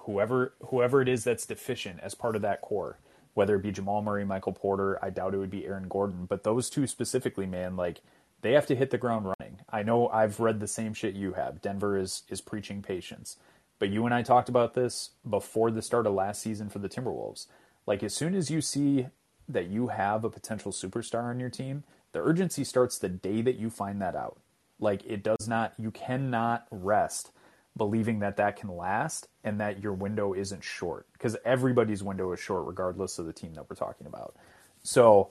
whoever 0.00 0.54
whoever 0.66 1.02
it 1.02 1.08
is 1.08 1.24
that's 1.24 1.46
deficient 1.46 2.00
as 2.00 2.14
part 2.14 2.36
of 2.36 2.42
that 2.42 2.60
core, 2.60 2.98
whether 3.34 3.56
it 3.56 3.62
be 3.62 3.72
Jamal 3.72 4.02
Murray, 4.02 4.24
Michael 4.24 4.52
Porter, 4.52 5.02
I 5.02 5.10
doubt 5.10 5.34
it 5.34 5.38
would 5.38 5.50
be 5.50 5.66
Aaron 5.66 5.88
Gordon, 5.88 6.26
but 6.26 6.42
those 6.42 6.68
two 6.68 6.86
specifically, 6.86 7.46
man, 7.46 7.76
like 7.76 8.00
they 8.42 8.52
have 8.52 8.66
to 8.66 8.76
hit 8.76 8.90
the 8.90 8.98
ground 8.98 9.32
running. 9.38 9.60
I 9.70 9.82
know 9.82 10.08
I've 10.08 10.40
read 10.40 10.60
the 10.60 10.68
same 10.68 10.94
shit 10.94 11.14
you 11.14 11.32
have. 11.32 11.62
Denver 11.62 11.96
is 11.96 12.22
is 12.28 12.40
preaching 12.40 12.82
patience. 12.82 13.36
But 13.78 13.88
you 13.88 14.04
and 14.04 14.14
I 14.14 14.22
talked 14.22 14.48
about 14.48 14.74
this 14.74 15.10
before 15.28 15.70
the 15.70 15.82
start 15.82 16.06
of 16.06 16.14
last 16.14 16.40
season 16.42 16.68
for 16.68 16.78
the 16.78 16.88
Timberwolves. 16.88 17.46
Like 17.86 18.02
as 18.02 18.14
soon 18.14 18.34
as 18.34 18.50
you 18.50 18.60
see 18.60 19.06
that 19.48 19.66
you 19.66 19.88
have 19.88 20.24
a 20.24 20.30
potential 20.30 20.70
superstar 20.70 21.24
on 21.24 21.40
your 21.40 21.50
team, 21.50 21.82
the 22.12 22.20
urgency 22.20 22.62
starts 22.62 22.98
the 22.98 23.08
day 23.08 23.42
that 23.42 23.56
you 23.56 23.70
find 23.70 24.00
that 24.00 24.14
out. 24.14 24.38
Like 24.78 25.04
it 25.04 25.22
does 25.22 25.48
not 25.48 25.72
you 25.78 25.90
cannot 25.90 26.66
rest 26.70 27.32
believing 27.76 28.20
that 28.20 28.36
that 28.36 28.56
can 28.56 28.74
last 28.76 29.28
and 29.44 29.60
that 29.60 29.82
your 29.82 29.92
window 29.92 30.34
isn't 30.34 30.62
short 30.62 31.06
because 31.14 31.36
everybody's 31.44 32.02
window 32.02 32.32
is 32.32 32.40
short 32.40 32.66
regardless 32.66 33.18
of 33.18 33.26
the 33.26 33.32
team 33.32 33.54
that 33.54 33.68
we're 33.68 33.76
talking 33.76 34.06
about. 34.06 34.34
So, 34.82 35.30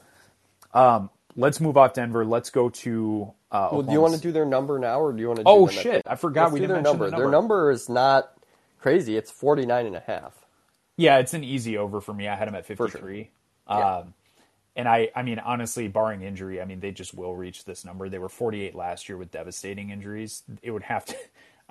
um, 0.74 1.10
let's 1.36 1.60
move 1.60 1.78
off 1.78 1.94
Denver. 1.94 2.26
Let's 2.26 2.50
go 2.50 2.70
to 2.70 3.34
uh 3.52 3.70
Well, 3.72 3.82
do 3.84 3.92
you 3.92 4.02
want 4.02 4.14
to 4.16 4.20
do 4.20 4.32
their 4.32 4.46
number 4.46 4.80
now, 4.80 5.00
or 5.02 5.14
do 5.14 5.22
you 5.22 5.28
want 5.28 5.40
to? 5.40 5.44
Do 5.44 5.50
Oh, 5.50 5.68
shit. 5.68 6.02
I 6.08 6.16
forgot 6.16 6.46
Let's 6.46 6.54
we 6.54 6.60
didn't 6.62 6.74
their 6.76 6.82
number. 6.84 7.06
the 7.06 7.12
Their 7.12 7.20
number. 7.32 7.32
number 7.38 7.72
is 7.72 7.90
not 7.90 8.32
crazy. 8.80 9.18
It's 9.18 9.30
49 9.32 9.86
and 9.86 9.96
a 9.96 10.00
half. 10.00 10.46
Yeah, 10.98 11.18
it's 11.20 11.34
an 11.34 11.44
easy 11.44 11.78
over 11.78 12.02
for 12.02 12.14
me. 12.14 12.28
I 12.28 12.36
had 12.36 12.48
them 12.48 12.56
at 12.56 12.66
sure. 12.66 12.76
53. 12.76 13.32
Yeah. 13.70 13.96
Um, 13.98 14.14
and 14.76 14.88
I, 14.88 15.10
I 15.16 15.24
mean, 15.24 15.40
honestly, 15.40 15.88
barring 15.90 16.22
injury, 16.22 16.62
I 16.62 16.66
mean, 16.66 16.80
they 16.80 16.92
just 16.92 17.14
will 17.14 17.36
reach 17.36 17.66
this 17.66 17.84
number. 17.84 18.08
They 18.10 18.20
were 18.20 18.30
48 18.30 18.74
last 18.74 19.10
year 19.10 19.18
with 19.18 19.32
devastating 19.32 19.90
injuries. 19.90 20.44
It 20.62 20.72
would 20.72 20.84
have 20.84 21.06
to. 21.06 21.16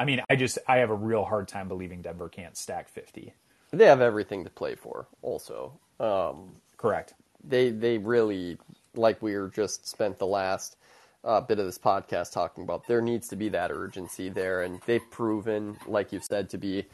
I 0.00 0.06
mean, 0.06 0.22
I 0.30 0.34
just 0.34 0.58
I 0.66 0.78
have 0.78 0.88
a 0.88 0.94
real 0.94 1.24
hard 1.24 1.46
time 1.46 1.68
believing 1.68 2.00
Denver 2.00 2.30
can't 2.30 2.56
stack 2.56 2.88
50. 2.88 3.34
They 3.70 3.84
have 3.84 4.00
everything 4.00 4.44
to 4.44 4.50
play 4.50 4.74
for. 4.74 5.06
Also, 5.20 5.78
um, 6.00 6.56
Correct. 6.78 7.12
they 7.44 7.68
they 7.68 7.98
really 7.98 8.56
like 8.94 9.20
we 9.20 9.36
were 9.36 9.48
just 9.48 9.86
spent 9.86 10.18
the 10.18 10.26
last 10.26 10.78
uh, 11.22 11.42
bit 11.42 11.58
of 11.58 11.66
this 11.66 11.78
podcast 11.78 12.32
talking 12.32 12.64
about. 12.64 12.86
There 12.86 13.02
needs 13.02 13.28
to 13.28 13.36
be 13.36 13.50
that 13.50 13.70
urgency 13.70 14.30
there, 14.30 14.62
and 14.62 14.80
they've 14.86 15.08
proven, 15.10 15.76
like 15.86 16.12
you've 16.14 16.24
said, 16.24 16.48
to 16.50 16.58
be 16.58 16.86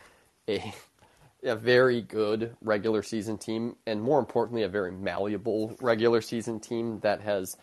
a 0.48 0.74
a 1.44 1.54
very 1.54 2.02
good 2.02 2.56
regular 2.60 3.04
season 3.04 3.38
team, 3.38 3.76
and 3.86 4.02
more 4.02 4.18
importantly, 4.18 4.64
a 4.64 4.68
very 4.68 4.90
malleable 4.90 5.76
regular 5.80 6.20
season 6.20 6.58
team 6.58 6.98
that 7.00 7.20
has 7.20 7.56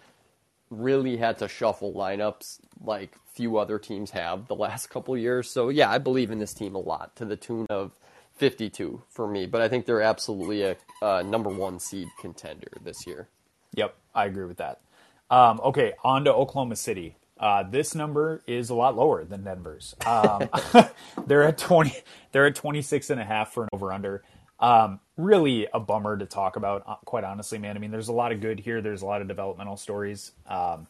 really 0.79 1.17
had 1.17 1.39
to 1.39 1.47
shuffle 1.47 1.93
lineups 1.93 2.59
like 2.81 3.15
few 3.33 3.57
other 3.57 3.79
teams 3.79 4.11
have 4.11 4.47
the 4.47 4.55
last 4.55 4.87
couple 4.89 5.17
years. 5.17 5.49
So 5.49 5.69
yeah, 5.69 5.89
I 5.89 5.97
believe 5.97 6.31
in 6.31 6.39
this 6.39 6.53
team 6.53 6.75
a 6.75 6.79
lot 6.79 7.15
to 7.17 7.25
the 7.25 7.35
tune 7.35 7.67
of 7.69 7.97
52 8.35 9.03
for 9.09 9.27
me, 9.27 9.45
but 9.45 9.61
I 9.61 9.69
think 9.69 9.85
they're 9.85 10.01
absolutely 10.01 10.63
a 10.63 10.75
uh, 11.01 11.23
number 11.23 11.49
one 11.49 11.79
seed 11.79 12.07
contender 12.19 12.71
this 12.83 13.05
year. 13.05 13.27
Yep, 13.75 13.95
I 14.13 14.25
agree 14.25 14.45
with 14.45 14.57
that. 14.57 14.81
Um, 15.29 15.59
okay, 15.63 15.93
on 16.03 16.25
to 16.25 16.33
Oklahoma 16.33 16.75
City. 16.75 17.15
Uh, 17.39 17.63
this 17.63 17.95
number 17.95 18.41
is 18.47 18.69
a 18.69 18.75
lot 18.75 18.95
lower 18.95 19.23
than 19.25 19.43
Denver's. 19.43 19.95
Um, 20.05 20.47
they're 21.27 21.43
at 21.43 21.57
20, 21.57 21.93
they're 22.31 22.45
at 22.45 22.55
26 22.55 23.09
and 23.09 23.19
a 23.19 23.23
half 23.23 23.53
for 23.53 23.63
an 23.63 23.69
over 23.73 23.91
under. 23.91 24.23
Um, 24.63 25.01
really 25.17 25.67
a 25.73 25.79
bummer 25.79 26.15
to 26.17 26.25
talk 26.25 26.55
about, 26.55 26.83
uh, 26.87 26.95
quite 27.03 27.25
honestly, 27.25 27.57
man. 27.57 27.75
I 27.75 27.79
mean, 27.79 27.91
there's 27.91 28.07
a 28.07 28.13
lot 28.13 28.31
of 28.31 28.39
good 28.39 28.61
here. 28.61 28.81
There's 28.81 29.01
a 29.01 29.05
lot 29.05 29.21
of 29.21 29.27
developmental 29.27 29.75
stories. 29.75 30.31
Um, 30.47 30.87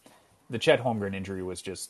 the 0.48 0.60
Chet 0.60 0.80
Holmgren 0.80 1.16
injury 1.16 1.42
was 1.42 1.60
just, 1.60 1.90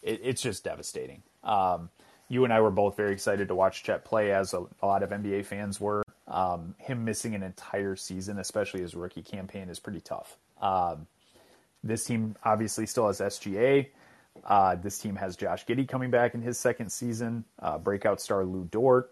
it, 0.00 0.20
it's 0.22 0.40
just 0.40 0.62
devastating. 0.62 1.24
Um, 1.42 1.90
you 2.28 2.44
and 2.44 2.52
I 2.52 2.60
were 2.60 2.70
both 2.70 2.96
very 2.96 3.12
excited 3.12 3.48
to 3.48 3.54
watch 3.56 3.82
Chet 3.82 4.04
play, 4.04 4.32
as 4.32 4.54
a, 4.54 4.64
a 4.80 4.86
lot 4.86 5.02
of 5.02 5.10
NBA 5.10 5.44
fans 5.46 5.80
were. 5.80 6.04
Um, 6.28 6.76
him 6.78 7.04
missing 7.04 7.34
an 7.34 7.42
entire 7.42 7.96
season, 7.96 8.38
especially 8.38 8.82
his 8.82 8.94
rookie 8.94 9.22
campaign, 9.22 9.68
is 9.68 9.80
pretty 9.80 10.00
tough. 10.00 10.38
Um, 10.60 11.08
this 11.82 12.04
team 12.04 12.36
obviously 12.44 12.86
still 12.86 13.08
has 13.08 13.18
SGA. 13.18 13.88
Uh, 14.44 14.76
this 14.76 15.00
team 15.00 15.16
has 15.16 15.34
Josh 15.34 15.66
Giddey 15.66 15.86
coming 15.86 16.12
back 16.12 16.34
in 16.34 16.42
his 16.42 16.58
second 16.58 16.90
season. 16.90 17.44
Uh, 17.58 17.76
breakout 17.78 18.20
star 18.20 18.44
Lu 18.44 18.68
Dort. 18.70 19.11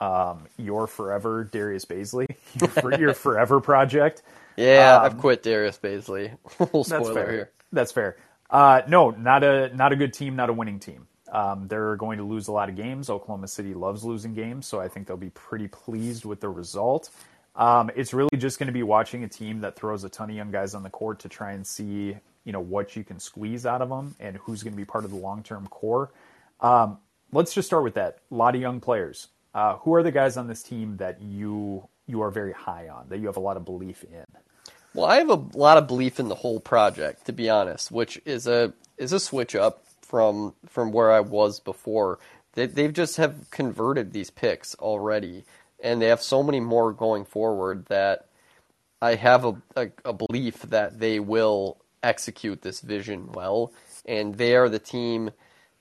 Um, 0.00 0.46
your 0.56 0.86
forever 0.86 1.44
Darius 1.44 1.84
Bazley. 1.84 2.26
Your, 2.82 2.98
your 2.98 3.14
forever 3.14 3.60
project. 3.60 4.22
Yeah, 4.56 4.98
I've 4.98 5.18
quit 5.18 5.42
Darius 5.42 5.78
Bazley. 5.78 6.36
Little 6.58 6.84
That's 6.84 7.08
fair. 7.10 7.30
here. 7.30 7.50
That's 7.70 7.92
fair. 7.92 8.16
Uh, 8.48 8.82
no, 8.88 9.10
not 9.10 9.44
a 9.44 9.74
not 9.76 9.92
a 9.92 9.96
good 9.96 10.12
team, 10.14 10.36
not 10.36 10.48
a 10.48 10.52
winning 10.52 10.80
team. 10.80 11.06
Um, 11.30 11.68
they're 11.68 11.96
going 11.96 12.18
to 12.18 12.24
lose 12.24 12.48
a 12.48 12.52
lot 12.52 12.68
of 12.68 12.76
games. 12.76 13.08
Oklahoma 13.08 13.46
City 13.46 13.74
loves 13.74 14.04
losing 14.04 14.34
games, 14.34 14.66
so 14.66 14.80
I 14.80 14.88
think 14.88 15.06
they'll 15.06 15.16
be 15.16 15.30
pretty 15.30 15.68
pleased 15.68 16.24
with 16.24 16.40
the 16.40 16.48
result. 16.48 17.10
Um, 17.54 17.90
it's 17.94 18.12
really 18.12 18.36
just 18.36 18.58
going 18.58 18.66
to 18.66 18.72
be 18.72 18.82
watching 18.82 19.22
a 19.24 19.28
team 19.28 19.60
that 19.60 19.76
throws 19.76 20.02
a 20.04 20.08
ton 20.08 20.30
of 20.30 20.36
young 20.36 20.50
guys 20.50 20.74
on 20.74 20.82
the 20.82 20.90
court 20.90 21.20
to 21.20 21.28
try 21.28 21.52
and 21.52 21.66
see, 21.66 22.16
you 22.44 22.52
know, 22.52 22.60
what 22.60 22.96
you 22.96 23.04
can 23.04 23.20
squeeze 23.20 23.66
out 23.66 23.82
of 23.82 23.88
them 23.88 24.14
and 24.18 24.36
who's 24.38 24.62
going 24.62 24.72
to 24.72 24.76
be 24.76 24.84
part 24.84 25.04
of 25.04 25.10
the 25.10 25.16
long-term 25.16 25.66
core. 25.68 26.10
Um, 26.60 26.98
let's 27.32 27.54
just 27.54 27.66
start 27.66 27.84
with 27.84 27.94
that. 27.94 28.18
A 28.30 28.34
lot 28.34 28.54
of 28.54 28.60
young 28.60 28.80
players. 28.80 29.28
Uh, 29.54 29.76
who 29.78 29.94
are 29.94 30.02
the 30.02 30.12
guys 30.12 30.36
on 30.36 30.46
this 30.46 30.62
team 30.62 30.96
that 30.98 31.20
you 31.20 31.88
you 32.06 32.22
are 32.22 32.30
very 32.30 32.52
high 32.52 32.88
on, 32.88 33.08
that 33.08 33.18
you 33.18 33.26
have 33.26 33.36
a 33.36 33.40
lot 33.40 33.56
of 33.56 33.64
belief 33.64 34.04
in? 34.04 34.24
Well, 34.94 35.06
I 35.06 35.16
have 35.18 35.30
a 35.30 35.46
lot 35.54 35.78
of 35.78 35.86
belief 35.86 36.18
in 36.18 36.28
the 36.28 36.34
whole 36.34 36.60
project, 36.60 37.26
to 37.26 37.32
be 37.32 37.48
honest, 37.48 37.90
which 37.90 38.20
is 38.24 38.46
a 38.46 38.72
is 38.98 39.12
a 39.12 39.20
switch 39.20 39.54
up 39.54 39.84
from 40.02 40.54
from 40.66 40.92
where 40.92 41.12
I 41.12 41.20
was 41.20 41.60
before. 41.60 42.18
They 42.54 42.66
they've 42.66 42.92
just 42.92 43.16
have 43.16 43.50
converted 43.50 44.12
these 44.12 44.30
picks 44.30 44.74
already, 44.76 45.44
and 45.82 46.00
they 46.00 46.06
have 46.06 46.22
so 46.22 46.42
many 46.42 46.60
more 46.60 46.92
going 46.92 47.24
forward 47.24 47.86
that 47.86 48.26
I 49.02 49.14
have 49.14 49.44
a, 49.44 49.56
a, 49.76 49.90
a 50.04 50.12
belief 50.12 50.62
that 50.62 50.98
they 50.98 51.20
will 51.20 51.78
execute 52.02 52.62
this 52.62 52.80
vision 52.80 53.32
well, 53.32 53.72
and 54.04 54.34
they 54.34 54.56
are 54.56 54.68
the 54.68 54.78
team, 54.78 55.30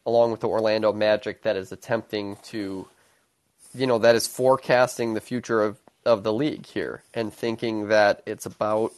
along 0.06 0.32
with 0.32 0.40
the 0.42 0.48
Orlando 0.48 0.94
Magic, 0.94 1.44
that 1.44 1.56
is 1.56 1.72
attempting 1.72 2.38
to, 2.44 2.88
you 3.74 3.88
know, 3.88 4.00
that 4.00 4.16
is 4.16 4.28
forecasting 4.28 5.14
the 5.14 5.22
future 5.22 5.62
of 5.62 5.80
of 6.06 6.24
the 6.24 6.34
league 6.34 6.66
here 6.66 7.04
and 7.14 7.34
thinking 7.34 7.90
that 7.90 8.24
it's 8.26 8.46
about 8.46 8.94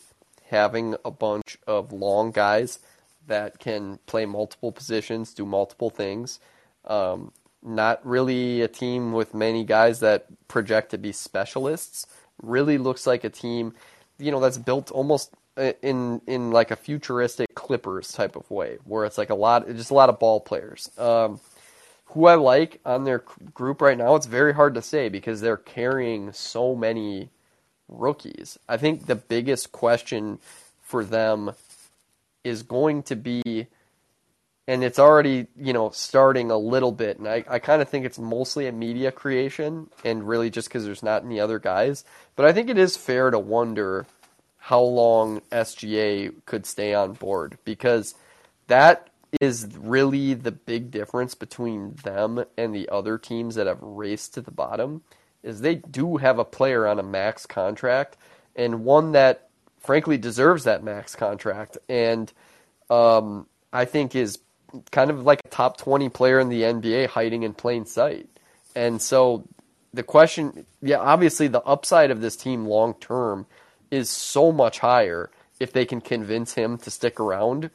having 0.50 0.96
a 1.04 1.12
bunch 1.12 1.58
of 1.66 1.92
long 1.92 2.32
guys 2.32 2.80
that 3.28 3.60
can 3.60 4.00
play 4.06 4.26
multiple 4.26 4.72
positions, 4.72 5.34
do 5.34 5.46
multiple 5.46 5.90
things. 5.90 6.40
Um, 6.86 7.32
not 7.64 8.06
really 8.06 8.62
a 8.62 8.68
team 8.68 9.14
with 9.14 9.34
many 9.34 9.64
guys 9.64 10.00
that 10.00 10.26
project 10.48 10.92
to 10.92 10.98
be 10.98 11.12
specialists. 11.12 12.08
Really 12.42 12.78
looks 12.78 13.06
like 13.06 13.24
a 13.24 13.30
team, 13.30 13.74
you 14.18 14.32
know, 14.32 14.40
that's 14.40 14.58
built 14.58 14.90
almost 14.92 15.32
uh, 15.58 15.74
in 15.82 16.22
in 16.26 16.52
like 16.52 16.72
a 16.72 16.76
futuristic 16.76 17.54
Clippers 17.54 18.12
type 18.12 18.36
of 18.36 18.50
way, 18.50 18.78
where 18.86 19.06
it's 19.06 19.18
like 19.18 19.30
a 19.30 19.36
lot, 19.36 19.68
just 19.68 19.92
a 19.92 19.94
lot 19.94 20.10
of 20.10 20.18
ball 20.20 20.40
players. 20.40 20.90
Um, 20.98 21.40
who 22.12 22.26
I 22.26 22.36
like 22.36 22.80
on 22.86 23.04
their 23.04 23.24
group 23.54 23.82
right 23.82 23.98
now, 23.98 24.16
it's 24.16 24.26
very 24.26 24.54
hard 24.54 24.76
to 24.76 24.82
say 24.82 25.10
because 25.10 25.42
they're 25.42 25.58
carrying 25.58 26.34
so 26.34 26.76
many 26.76 27.30
rookies. 27.88 28.58
I 28.68 28.78
think 28.78 29.06
the 29.06 29.16
biggest 29.16 29.72
question 29.72 30.40
for 30.82 31.06
them 31.06 31.52
is 32.44 32.64
going 32.64 33.04
to 33.04 33.16
be, 33.16 33.68
and 34.68 34.84
it's 34.84 35.00
already, 35.00 35.48
you 35.56 35.74
know, 35.74 35.90
starting 35.92 36.52
a 36.52 36.58
little 36.58 36.92
bit, 36.92 37.18
and 37.18 37.28
I, 37.28 37.44
I 37.48 37.60
kind 37.60 37.82
of 37.82 37.88
think 37.88 38.06
it's 38.06 38.20
mostly 38.20 38.68
a 38.68 38.72
media 38.72 39.12
creation 39.12 39.90
and 40.04 40.28
really 40.28 40.50
just 40.50 40.68
because 40.68 40.84
there's 40.84 41.04
not 41.04 41.24
any 41.24 41.40
other 41.40 41.60
guys. 41.60 42.04
But 42.36 42.46
I 42.46 42.52
think 42.52 42.70
it 42.70 42.78
is 42.78 42.98
fair 42.98 43.32
to 43.32 43.40
wonder 43.40 44.06
how 44.58 44.82
long 44.82 45.42
SGA 45.52 46.34
could 46.46 46.66
stay 46.66 46.94
on 46.94 47.14
board 47.14 47.58
because 47.64 48.16
that 48.68 49.11
is 49.40 49.68
really 49.78 50.34
the 50.34 50.52
big 50.52 50.92
difference 50.92 51.36
between 51.36 51.96
them 52.04 52.44
and 52.58 52.76
the 52.76 52.90
other 52.90 53.18
teams 53.18 53.56
that 53.56 53.68
have 53.68 53.82
raced 53.82 54.34
to 54.34 54.42
the 54.42 54.52
bottom 54.52 55.02
is 55.44 55.62
they 55.62 55.76
do 55.76 56.18
have 56.18 56.38
a 56.38 56.46
player 56.46 56.86
on 56.86 57.00
a 57.00 57.04
max 57.04 57.46
contract 57.46 58.18
and 58.56 58.84
one 58.84 59.14
that 59.14 59.50
frankly 59.80 60.18
deserves 60.18 60.66
that 60.66 60.84
max 60.84 61.16
contract 61.16 61.78
and 61.88 62.34
um, 62.90 63.48
I 63.72 63.86
think 63.86 64.16
is 64.16 64.40
kind 64.92 65.10
of 65.10 65.24
like 65.24 65.42
a 65.46 65.50
top 65.50 65.78
20 65.78 66.10
player 66.10 66.40
in 66.40 66.50
the 66.50 66.62
NBA 66.62 67.08
hiding 67.08 67.44
in 67.44 67.54
plain 67.54 67.86
sight. 67.86 68.30
And 68.76 69.02
so 69.02 69.48
the 69.94 70.04
question, 70.04 70.66
yeah, 70.82 70.98
obviously 70.98 71.48
the 71.48 71.64
upside 71.64 72.12
of 72.12 72.22
this 72.22 72.36
team 72.36 72.66
long 72.66 72.94
term 72.96 73.46
is 73.90 74.10
so 74.10 74.52
much 74.52 74.80
higher 74.80 75.30
if 75.60 75.74
they 75.74 75.86
can 75.86 76.02
convince 76.02 76.54
him 76.54 76.78
to 76.80 76.92
stick 76.92 77.20
around 77.20 77.70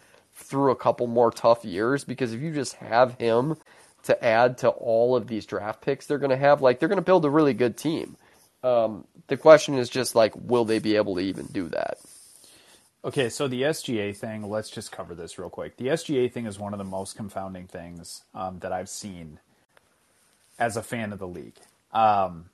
through 0.47 0.71
a 0.71 0.77
couple 0.77 1.07
more 1.07 1.31
tough 1.31 1.65
years 1.65 2.05
because 2.05 2.33
if 2.33 2.41
you 2.41 2.53
just 2.53 2.75
have 2.75 3.19
him 3.19 3.57
to 4.05 4.25
add 4.25 4.59
to 4.59 4.69
all 4.69 5.17
of 5.17 5.27
these 5.27 5.47
draft 5.47 5.81
picks 5.81 6.07
they're 6.07 6.19
going 6.19 6.31
to 6.31 6.37
have, 6.37 6.63
like 6.63 6.79
they're 6.79 6.89
going 6.89 6.97
to 6.97 7.03
build 7.03 7.25
a 7.25 7.31
really 7.31 7.55
good 7.55 7.77
team. 7.77 8.17
Um, 8.63 9.05
the 9.27 9.37
question 9.37 9.75
is 9.75 9.89
just 9.89 10.15
like, 10.15 10.35
will 10.37 10.65
they 10.65 10.79
be 10.79 10.97
able 10.97 11.17
to 11.17 11.21
even 11.21 11.47
do 11.47 11.69
that? 11.69 11.99
Okay, 13.05 13.29
so 13.29 13.47
the 13.47 13.63
SGA 13.63 14.17
thing, 14.17 14.49
let's 14.49 14.71
just 14.71 14.91
cover 14.91 15.15
this 15.15 15.39
real 15.39 15.51
quick. 15.51 15.77
The 15.77 15.89
SGA 15.89 16.33
thing 16.33 16.47
is 16.47 16.59
one 16.59 16.75
of 16.75 16.79
the 16.79 16.85
most 16.85 17.17
confounding 17.17 17.69
things 17.69 18.25
um, 18.35 18.59
that 18.61 18.73
I've 18.73 18.89
seen 18.89 19.39
as 20.59 20.77
a 20.77 20.83
fan 20.83 21.13
of 21.13 21.21
the 21.21 21.29
league. 21.29 21.55
Um, 21.93 22.47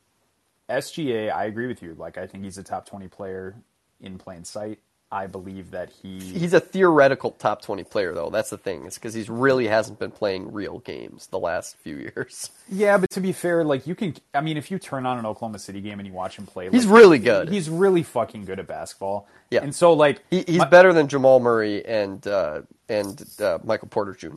SGA, 0.69 1.33
I 1.33 1.45
agree 1.45 1.67
with 1.67 1.83
you. 1.83 1.95
Like, 1.95 2.19
I 2.19 2.27
think 2.27 2.45
he's 2.45 2.59
a 2.59 2.63
top 2.63 2.87
20 2.87 3.09
player 3.09 3.55
in 4.01 4.19
plain 4.19 4.45
sight. 4.45 4.81
I 5.13 5.27
believe 5.27 5.71
that 5.73 5.91
he 5.91 6.19
he's 6.19 6.55
a 6.55 6.61
theoretical 6.61 7.33
top 7.33 7.61
20 7.61 7.85
player 7.85 8.15
though. 8.15 8.31
That's 8.31 8.49
the 8.49 8.57
thing. 8.57 8.87
It's 8.87 8.97
cuz 8.97 9.13
he 9.13 9.23
really 9.29 9.69
hasn't 9.69 9.99
been 9.99 10.11
playing 10.11 10.53
real 10.53 10.79
games 10.79 11.27
the 11.27 11.39
last 11.39 11.77
few 11.77 11.97
years. 12.17 12.51
Yeah, 12.69 12.97
but 12.97 13.11
to 13.11 13.21
be 13.21 13.33
fair, 13.33 13.63
like 13.63 13.87
you 13.87 13.95
can 13.95 14.17
I 14.33 14.41
mean 14.41 14.57
if 14.57 14.71
you 14.71 14.79
turn 14.79 15.05
on 15.05 15.19
an 15.19 15.27
Oklahoma 15.27 15.59
City 15.59 15.83
game 15.83 16.01
and 16.01 16.09
you 16.09 16.15
watch 16.15 16.37
him 16.37 16.47
play, 16.47 16.65
like, 16.65 16.73
he's 16.73 16.87
really 16.87 17.19
good. 17.19 17.51
He's 17.51 17.69
really 17.69 18.03
fucking 18.03 18.47
good 18.47 18.59
at 18.59 18.67
basketball. 18.67 19.29
Yeah. 19.51 19.63
And 19.63 19.75
so 19.75 19.93
like 19.93 20.23
he, 20.31 20.45
he's 20.49 20.59
my, 20.59 20.65
better 20.65 20.95
than 20.95 21.09
Jamal 21.09 21.41
Murray 21.41 21.85
and 21.85 22.27
uh, 22.27 22.63
and 22.89 23.23
uh, 23.39 23.59
Michael 23.65 23.89
Porter 23.89 24.15
Jr. 24.15 24.29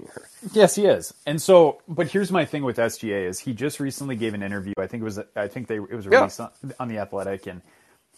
Yes, 0.52 0.76
he 0.76 0.86
is. 0.86 1.14
And 1.26 1.42
so 1.42 1.82
but 1.88 2.08
here's 2.08 2.32
my 2.32 2.44
thing 2.44 2.66
with 2.66 2.78
SGA 2.78 3.30
is 3.30 3.40
he 3.40 3.54
just 3.54 3.80
recently 3.80 4.18
gave 4.18 4.34
an 4.34 4.44
interview. 4.44 4.74
I 4.78 4.88
think 4.88 5.02
it 5.02 5.06
was 5.06 5.20
I 5.38 5.48
think 5.48 5.68
they 5.68 5.78
it 5.78 5.94
was 5.94 6.06
released 6.06 6.40
yeah. 6.40 6.50
on, 6.64 6.74
on 6.82 6.88
the 6.90 6.98
Athletic 6.98 7.48
and 7.48 7.62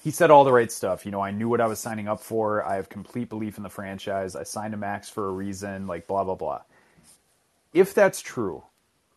he 0.08 0.12
said 0.12 0.32
all 0.32 0.46
the 0.46 0.54
right 0.54 0.72
stuff. 0.72 1.06
You 1.06 1.12
know, 1.12 1.20
I 1.20 1.32
knew 1.32 1.50
what 1.50 1.60
I 1.60 1.68
was 1.68 1.80
signing 1.80 2.08
up 2.08 2.22
for. 2.22 2.64
I 2.64 2.78
have 2.78 2.88
complete 2.88 3.28
belief 3.28 3.58
in 3.58 3.64
the 3.64 3.70
franchise. 3.70 4.38
I 4.38 4.44
signed 4.44 4.74
a 4.74 4.78
max 4.78 5.10
for 5.10 5.28
a 5.28 5.32
reason, 5.34 5.86
like 5.86 6.08
blah, 6.08 6.24
blah, 6.24 6.36
blah. 6.36 6.62
If 7.74 7.94
that's 7.94 8.22
true, 8.22 8.64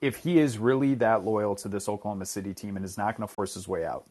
if 0.00 0.16
he 0.16 0.40
is 0.40 0.59
really 0.59 0.94
that 0.94 1.24
loyal 1.24 1.55
to 1.55 1.68
this 1.68 1.88
Oklahoma 1.88 2.26
City 2.26 2.55
team 2.55 2.74
and 2.74 2.85
is 2.85 2.98
not 2.98 3.16
going 3.16 3.29
to 3.29 3.33
force 3.33 3.55
his 3.55 3.68
way 3.68 3.85
out, 3.85 4.05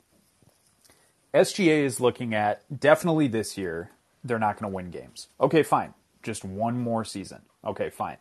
SGA 1.34 1.84
is 1.84 2.00
looking 2.00 2.34
at 2.34 2.62
definitely 2.80 3.28
this 3.28 3.58
year, 3.58 3.92
they're 4.24 4.40
not 4.40 4.58
going 4.58 4.72
to 4.72 4.74
win 4.74 4.90
games. 4.90 5.28
Okay, 5.42 5.64
fine. 5.64 5.94
Just 6.24 6.46
one 6.46 6.80
more 6.80 7.04
season. 7.04 7.42
Okay, 7.66 7.90
fine. 7.90 8.20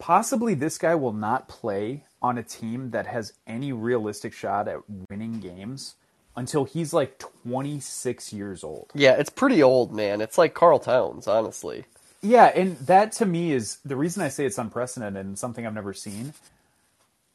Possibly 0.00 0.54
this 0.54 0.78
guy 0.78 0.96
will 0.96 1.12
not 1.12 1.48
play 1.48 2.06
on 2.20 2.36
a 2.36 2.42
team 2.42 2.90
that 2.90 3.06
has 3.06 3.34
any 3.46 3.72
realistic 3.72 4.32
shot 4.32 4.66
at 4.66 4.80
winning 5.08 5.38
games 5.38 5.94
until 6.36 6.64
he's 6.64 6.92
like 6.92 7.18
26 7.18 8.32
years 8.32 8.62
old. 8.62 8.90
Yeah, 8.94 9.12
it's 9.12 9.30
pretty 9.30 9.62
old, 9.62 9.92
man. 9.92 10.20
It's 10.20 10.38
like 10.38 10.54
Karl 10.54 10.78
Towns, 10.78 11.26
honestly. 11.26 11.86
Yeah, 12.22 12.46
and 12.54 12.76
that 12.80 13.12
to 13.12 13.26
me 13.26 13.52
is 13.52 13.78
the 13.84 13.96
reason 13.96 14.22
I 14.22 14.28
say 14.28 14.44
it's 14.46 14.58
unprecedented 14.58 15.24
and 15.24 15.38
something 15.38 15.66
I've 15.66 15.74
never 15.74 15.94
seen. 15.94 16.34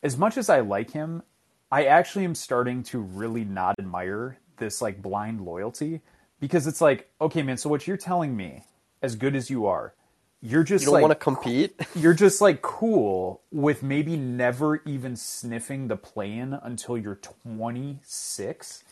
As 0.03 0.17
much 0.17 0.37
as 0.37 0.49
I 0.49 0.59
like 0.61 0.91
him, 0.91 1.23
I 1.71 1.85
actually 1.85 2.25
am 2.25 2.35
starting 2.35 2.83
to 2.83 2.99
really 2.99 3.43
not 3.43 3.75
admire 3.79 4.37
this 4.57 4.81
like 4.81 5.01
blind 5.01 5.41
loyalty 5.41 6.01
because 6.39 6.67
it's 6.67 6.81
like, 6.81 7.09
okay, 7.19 7.41
man, 7.41 7.57
so 7.57 7.69
what 7.69 7.87
you're 7.87 7.97
telling 7.97 8.35
me, 8.35 8.63
as 9.01 9.15
good 9.15 9.35
as 9.35 9.49
you 9.49 9.67
are, 9.67 9.93
you're 10.41 10.63
just 10.63 10.83
you 10.83 10.87
don't 10.87 10.93
like, 10.95 11.01
want 11.01 11.11
to 11.11 11.23
compete. 11.23 11.75
you're 11.95 12.15
just 12.15 12.41
like 12.41 12.61
cool 12.61 13.41
with 13.51 13.83
maybe 13.83 14.17
never 14.17 14.81
even 14.85 15.15
sniffing 15.15 15.87
the 15.87 15.95
play 15.95 16.33
in 16.33 16.53
until 16.53 16.97
you're 16.97 17.15
26 17.15 18.83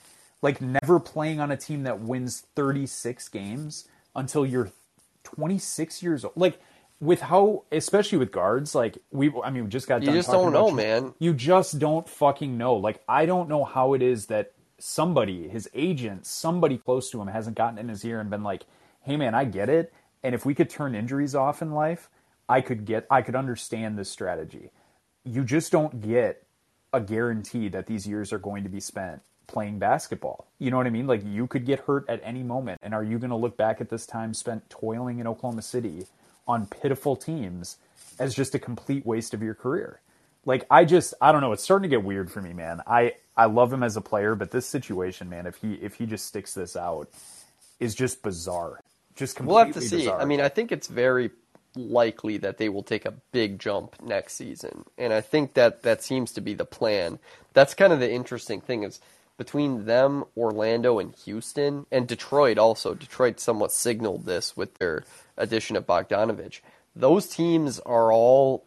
like 0.41 0.61
never 0.61 0.99
playing 0.99 1.39
on 1.39 1.51
a 1.51 1.57
team 1.57 1.83
that 1.83 1.99
wins 1.99 2.45
36 2.55 3.27
games 3.29 3.87
until 4.15 4.45
you're 4.45 4.71
26 5.23 6.01
years 6.01 6.23
old. 6.25 6.33
Like 6.35 6.59
with 6.99 7.21
how, 7.21 7.63
especially 7.71 8.17
with 8.17 8.31
guards, 8.31 8.75
like 8.75 8.97
we, 9.11 9.31
I 9.43 9.49
mean, 9.49 9.65
we 9.65 9.69
just 9.69 9.87
got. 9.87 10.01
Done. 10.01 10.13
You 10.13 10.19
just 10.19 10.31
don't 10.31 10.53
know, 10.53 10.69
you. 10.69 10.75
man. 10.75 11.13
You 11.19 11.33
just 11.33 11.79
don't 11.79 12.07
fucking 12.07 12.57
know. 12.57 12.75
Like 12.75 13.01
I 13.07 13.25
don't 13.25 13.49
know 13.49 13.63
how 13.63 13.93
it 13.93 14.01
is 14.01 14.27
that 14.27 14.53
somebody, 14.79 15.47
his 15.47 15.69
agent, 15.73 16.25
somebody 16.25 16.77
close 16.77 17.09
to 17.11 17.21
him, 17.21 17.27
hasn't 17.27 17.57
gotten 17.57 17.77
in 17.77 17.89
his 17.89 18.03
ear 18.05 18.19
and 18.19 18.29
been 18.29 18.43
like, 18.43 18.63
"Hey, 19.01 19.17
man, 19.17 19.35
I 19.35 19.45
get 19.45 19.69
it. 19.69 19.93
And 20.23 20.35
if 20.35 20.45
we 20.45 20.53
could 20.53 20.69
turn 20.69 20.95
injuries 20.95 21.35
off 21.35 21.61
in 21.61 21.71
life, 21.71 22.09
I 22.47 22.61
could 22.61 22.85
get, 22.85 23.05
I 23.09 23.21
could 23.21 23.35
understand 23.35 23.97
this 23.97 24.09
strategy. 24.09 24.71
You 25.23 25.43
just 25.43 25.71
don't 25.71 26.01
get 26.01 26.43
a 26.91 26.99
guarantee 26.99 27.69
that 27.69 27.85
these 27.85 28.07
years 28.07 28.33
are 28.33 28.39
going 28.39 28.63
to 28.63 28.69
be 28.69 28.79
spent 28.79 29.21
playing 29.49 29.79
basketball. 29.79 30.47
You 30.59 30.71
know 30.71 30.77
what 30.77 30.87
I 30.87 30.91
mean? 30.91 31.07
Like 31.07 31.21
you 31.25 31.47
could 31.47 31.65
get 31.65 31.81
hurt 31.81 32.05
at 32.07 32.21
any 32.23 32.43
moment. 32.43 32.79
And 32.81 32.93
are 32.93 33.03
you 33.03 33.19
going 33.19 33.31
to 33.31 33.35
look 33.35 33.57
back 33.57 33.81
at 33.81 33.89
this 33.89 34.05
time 34.05 34.33
spent 34.33 34.69
toiling 34.69 35.19
in 35.19 35.27
Oklahoma 35.27 35.63
City 35.63 36.05
on 36.47 36.67
pitiful 36.67 37.15
teams 37.15 37.77
as 38.17 38.33
just 38.35 38.55
a 38.55 38.59
complete 38.59 39.05
waste 39.05 39.33
of 39.33 39.41
your 39.41 39.55
career? 39.55 39.99
Like 40.45 40.65
I 40.71 40.85
just 40.85 41.13
I 41.19 41.31
don't 41.31 41.41
know, 41.41 41.51
it's 41.51 41.63
starting 41.63 41.89
to 41.89 41.95
get 41.95 42.05
weird 42.05 42.31
for 42.31 42.41
me, 42.41 42.53
man. 42.53 42.81
I 42.87 43.15
I 43.35 43.45
love 43.45 43.73
him 43.73 43.83
as 43.83 43.97
a 43.97 44.01
player, 44.01 44.35
but 44.35 44.51
this 44.51 44.65
situation, 44.65 45.29
man, 45.29 45.45
if 45.45 45.57
he 45.57 45.73
if 45.73 45.95
he 45.95 46.05
just 46.05 46.25
sticks 46.27 46.53
this 46.53 46.77
out 46.77 47.09
is 47.79 47.95
just 47.95 48.21
bizarre. 48.21 48.81
Just 49.15 49.35
completely 49.35 49.55
We'll 49.55 49.65
have 49.65 49.73
to 49.75 49.81
see. 49.81 49.97
Bizarre. 49.97 50.21
I 50.21 50.25
mean, 50.25 50.41
I 50.41 50.49
think 50.49 50.71
it's 50.71 50.87
very 50.87 51.31
likely 51.75 52.37
that 52.37 52.57
they 52.57 52.69
will 52.69 52.83
take 52.83 53.05
a 53.05 53.13
big 53.31 53.59
jump 53.59 54.01
next 54.01 54.33
season. 54.33 54.85
And 54.97 55.13
I 55.13 55.21
think 55.21 55.53
that 55.53 55.83
that 55.83 56.03
seems 56.03 56.31
to 56.33 56.41
be 56.41 56.53
the 56.53 56.65
plan. 56.65 57.19
That's 57.53 57.73
kind 57.73 57.93
of 57.93 57.99
the 57.99 58.11
interesting 58.11 58.61
thing 58.61 58.83
is 58.83 58.99
between 59.39 59.85
them, 59.85 60.25
Orlando, 60.37 60.99
and 60.99 61.15
Houston, 61.25 61.87
and 61.91 62.07
Detroit 62.07 62.59
also. 62.59 62.93
Detroit 62.93 63.39
somewhat 63.39 63.71
signaled 63.71 64.25
this 64.25 64.55
with 64.55 64.75
their 64.75 65.05
addition 65.37 65.77
of 65.77 65.87
Bogdanovich. 65.87 66.59
Those 66.95 67.25
teams 67.25 67.79
are 67.79 68.11
all 68.11 68.65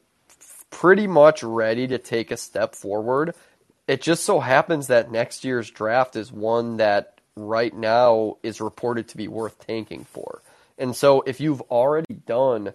pretty 0.70 1.06
much 1.06 1.42
ready 1.42 1.86
to 1.86 1.98
take 1.98 2.30
a 2.30 2.36
step 2.36 2.74
forward. 2.74 3.34
It 3.86 4.00
just 4.00 4.24
so 4.24 4.40
happens 4.40 4.86
that 4.86 5.12
next 5.12 5.44
year's 5.44 5.70
draft 5.70 6.16
is 6.16 6.32
one 6.32 6.78
that 6.78 7.20
right 7.36 7.74
now 7.74 8.38
is 8.42 8.60
reported 8.60 9.08
to 9.08 9.18
be 9.18 9.28
worth 9.28 9.64
tanking 9.66 10.04
for. 10.04 10.40
And 10.78 10.96
so 10.96 11.20
if 11.20 11.38
you've 11.38 11.60
already 11.62 12.14
done 12.14 12.72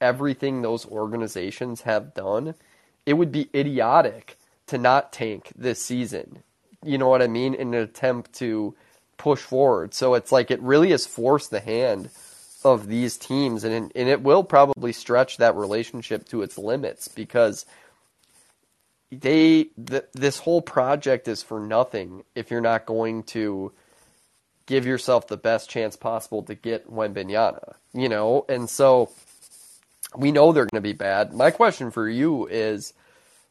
everything 0.00 0.60
those 0.60 0.84
organizations 0.86 1.82
have 1.82 2.14
done, 2.14 2.54
it 3.06 3.14
would 3.14 3.30
be 3.30 3.48
idiotic 3.54 4.36
to 4.66 4.76
not 4.76 5.12
tank 5.12 5.52
this 5.56 5.80
season. 5.80 6.42
You 6.84 6.98
know 6.98 7.08
what 7.08 7.22
I 7.22 7.26
mean? 7.26 7.54
In 7.54 7.74
an 7.74 7.80
attempt 7.82 8.34
to 8.34 8.74
push 9.16 9.40
forward. 9.40 9.94
So 9.94 10.14
it's 10.14 10.32
like 10.32 10.50
it 10.50 10.60
really 10.62 10.90
has 10.90 11.06
forced 11.06 11.50
the 11.50 11.60
hand 11.60 12.10
of 12.64 12.86
these 12.86 13.16
teams, 13.16 13.64
and 13.64 13.92
and 13.94 14.08
it 14.08 14.22
will 14.22 14.44
probably 14.44 14.92
stretch 14.92 15.36
that 15.38 15.54
relationship 15.54 16.28
to 16.28 16.42
its 16.42 16.58
limits 16.58 17.08
because 17.08 17.66
they 19.10 19.64
th- 19.86 20.04
this 20.12 20.38
whole 20.38 20.62
project 20.62 21.28
is 21.28 21.42
for 21.42 21.60
nothing 21.60 22.24
if 22.34 22.50
you're 22.50 22.60
not 22.60 22.86
going 22.86 23.22
to 23.22 23.72
give 24.66 24.86
yourself 24.86 25.26
the 25.28 25.36
best 25.36 25.70
chance 25.70 25.96
possible 25.96 26.42
to 26.42 26.54
get 26.54 26.92
Wembanyama, 26.92 27.74
you 27.94 28.08
know? 28.08 28.44
And 28.48 28.68
so 28.68 29.10
we 30.14 30.30
know 30.30 30.52
they're 30.52 30.64
going 30.64 30.82
to 30.82 30.82
be 30.82 30.92
bad. 30.92 31.32
My 31.32 31.50
question 31.50 31.90
for 31.90 32.08
you 32.08 32.46
is 32.46 32.92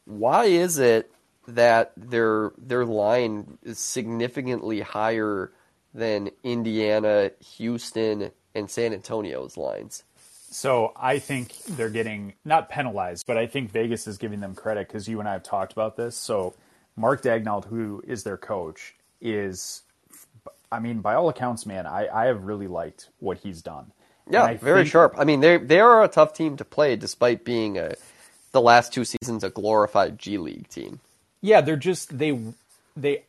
why 0.04 0.44
is 0.44 0.78
it 0.78 1.10
that 1.48 1.92
their 1.96 2.52
their 2.58 2.84
line 2.84 3.58
is 3.62 3.78
significantly 3.78 4.80
higher 4.80 5.50
than 5.94 6.30
Indiana, 6.44 7.30
Houston, 7.56 8.30
and 8.54 8.70
San 8.70 8.92
Antonio's 8.92 9.56
lines? 9.56 10.04
So 10.50 10.92
I 10.96 11.18
think 11.18 11.56
they're 11.64 11.90
getting 11.90 12.34
not 12.44 12.68
penalized, 12.70 13.26
but 13.26 13.36
I 13.36 13.46
think 13.46 13.70
Vegas 13.70 14.06
is 14.06 14.18
giving 14.18 14.40
them 14.40 14.54
credit 14.54 14.88
because 14.88 15.08
you 15.08 15.20
and 15.20 15.28
I 15.28 15.32
have 15.32 15.42
talked 15.42 15.72
about 15.72 15.96
this. 15.96 16.16
So 16.16 16.54
Mark 16.96 17.22
Daigneault, 17.22 17.66
who 17.66 18.02
is 18.06 18.24
their 18.24 18.38
coach, 18.38 18.94
is, 19.20 19.82
I 20.72 20.80
mean, 20.80 21.00
by 21.00 21.14
all 21.14 21.28
accounts, 21.28 21.66
man, 21.66 21.86
I, 21.86 22.08
I 22.08 22.26
have 22.26 22.44
really 22.44 22.66
liked 22.66 23.08
what 23.18 23.38
he's 23.38 23.62
done. 23.62 23.92
Yeah, 24.30 24.54
very 24.54 24.82
think, 24.82 24.92
sharp. 24.92 25.14
I 25.16 25.24
mean, 25.24 25.40
they 25.40 25.56
they 25.56 25.80
are 25.80 26.04
a 26.04 26.08
tough 26.08 26.34
team 26.34 26.58
to 26.58 26.64
play, 26.64 26.96
despite 26.96 27.44
being 27.44 27.78
a 27.78 27.94
the 28.52 28.60
last 28.60 28.92
two 28.92 29.04
seasons 29.04 29.42
a 29.44 29.50
glorified 29.50 30.18
G 30.18 30.36
League 30.36 30.68
team. 30.68 31.00
Yeah, 31.40 31.60
they're 31.60 31.76
just 31.76 32.18
they 32.18 32.38
they 32.96 33.24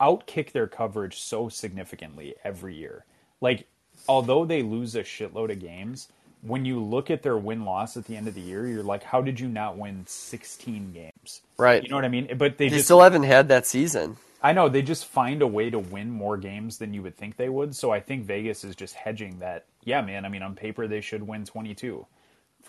outkick 0.00 0.52
their 0.52 0.66
coverage 0.66 1.20
so 1.20 1.48
significantly 1.48 2.34
every 2.42 2.74
year. 2.74 3.04
Like, 3.40 3.66
although 4.08 4.44
they 4.44 4.62
lose 4.62 4.94
a 4.94 5.02
shitload 5.02 5.52
of 5.52 5.60
games, 5.60 6.08
when 6.42 6.64
you 6.64 6.80
look 6.80 7.10
at 7.10 7.22
their 7.22 7.36
win 7.36 7.64
loss 7.64 7.96
at 7.96 8.06
the 8.06 8.16
end 8.16 8.26
of 8.26 8.34
the 8.34 8.40
year, 8.40 8.66
you're 8.66 8.82
like, 8.82 9.02
how 9.02 9.20
did 9.20 9.38
you 9.38 9.48
not 9.48 9.76
win 9.76 10.04
16 10.06 10.92
games? 10.92 11.42
Right. 11.58 11.82
You 11.82 11.90
know 11.90 11.96
what 11.96 12.04
I 12.04 12.08
mean? 12.08 12.28
But 12.36 12.56
they, 12.56 12.68
they 12.68 12.76
just 12.76 12.86
still 12.86 13.00
haven't 13.00 13.24
had 13.24 13.48
that 13.48 13.66
season. 13.66 14.16
I 14.42 14.52
know 14.52 14.70
they 14.70 14.80
just 14.80 15.04
find 15.04 15.42
a 15.42 15.46
way 15.46 15.68
to 15.68 15.78
win 15.78 16.10
more 16.10 16.38
games 16.38 16.78
than 16.78 16.94
you 16.94 17.02
would 17.02 17.16
think 17.16 17.36
they 17.36 17.50
would. 17.50 17.76
So 17.76 17.90
I 17.90 18.00
think 18.00 18.24
Vegas 18.24 18.64
is 18.64 18.74
just 18.74 18.94
hedging 18.94 19.40
that. 19.40 19.66
Yeah, 19.84 20.00
man. 20.00 20.24
I 20.24 20.30
mean, 20.30 20.42
on 20.42 20.54
paper 20.54 20.88
they 20.88 21.02
should 21.02 21.26
win 21.26 21.44
22. 21.44 22.06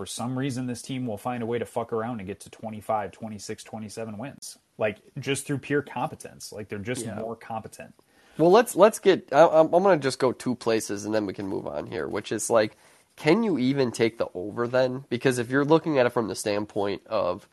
For 0.01 0.07
some 0.07 0.35
reason, 0.35 0.65
this 0.65 0.81
team 0.81 1.05
will 1.05 1.19
find 1.19 1.43
a 1.43 1.45
way 1.45 1.59
to 1.59 1.65
fuck 1.67 1.93
around 1.93 2.21
and 2.21 2.27
get 2.27 2.39
to 2.39 2.49
25, 2.49 3.11
26, 3.11 3.63
27 3.63 4.17
wins. 4.17 4.57
Like 4.79 4.97
just 5.19 5.45
through 5.45 5.59
pure 5.59 5.83
competence. 5.83 6.51
Like 6.51 6.69
they're 6.69 6.79
just 6.79 7.05
Yeah. 7.05 7.19
more 7.19 7.35
competent. 7.35 7.93
Well, 8.39 8.49
let's 8.49 8.75
let's 8.75 8.97
get. 8.97 9.31
I, 9.31 9.47
I'm, 9.47 9.69
to 9.69 9.97
just 9.97 10.17
go 10.17 10.31
two 10.31 10.55
places 10.55 11.05
and 11.05 11.13
then 11.13 11.27
we 11.27 11.33
can 11.33 11.47
move 11.47 11.67
on 11.67 11.85
here, 11.85 12.07
which 12.07 12.31
is 12.31 12.49
like, 12.49 12.77
can 13.15 13.43
you 13.43 13.59
even 13.59 13.91
take 13.91 14.17
the 14.17 14.25
over 14.33 14.67
then? 14.67 15.05
Because 15.07 15.37
if 15.37 15.51
you're 15.51 15.63
looking 15.65 15.99
at 15.99 16.07
it 16.07 16.13
from 16.13 16.29
the 16.29 16.35
standpoint 16.35 17.05
of 17.05 17.47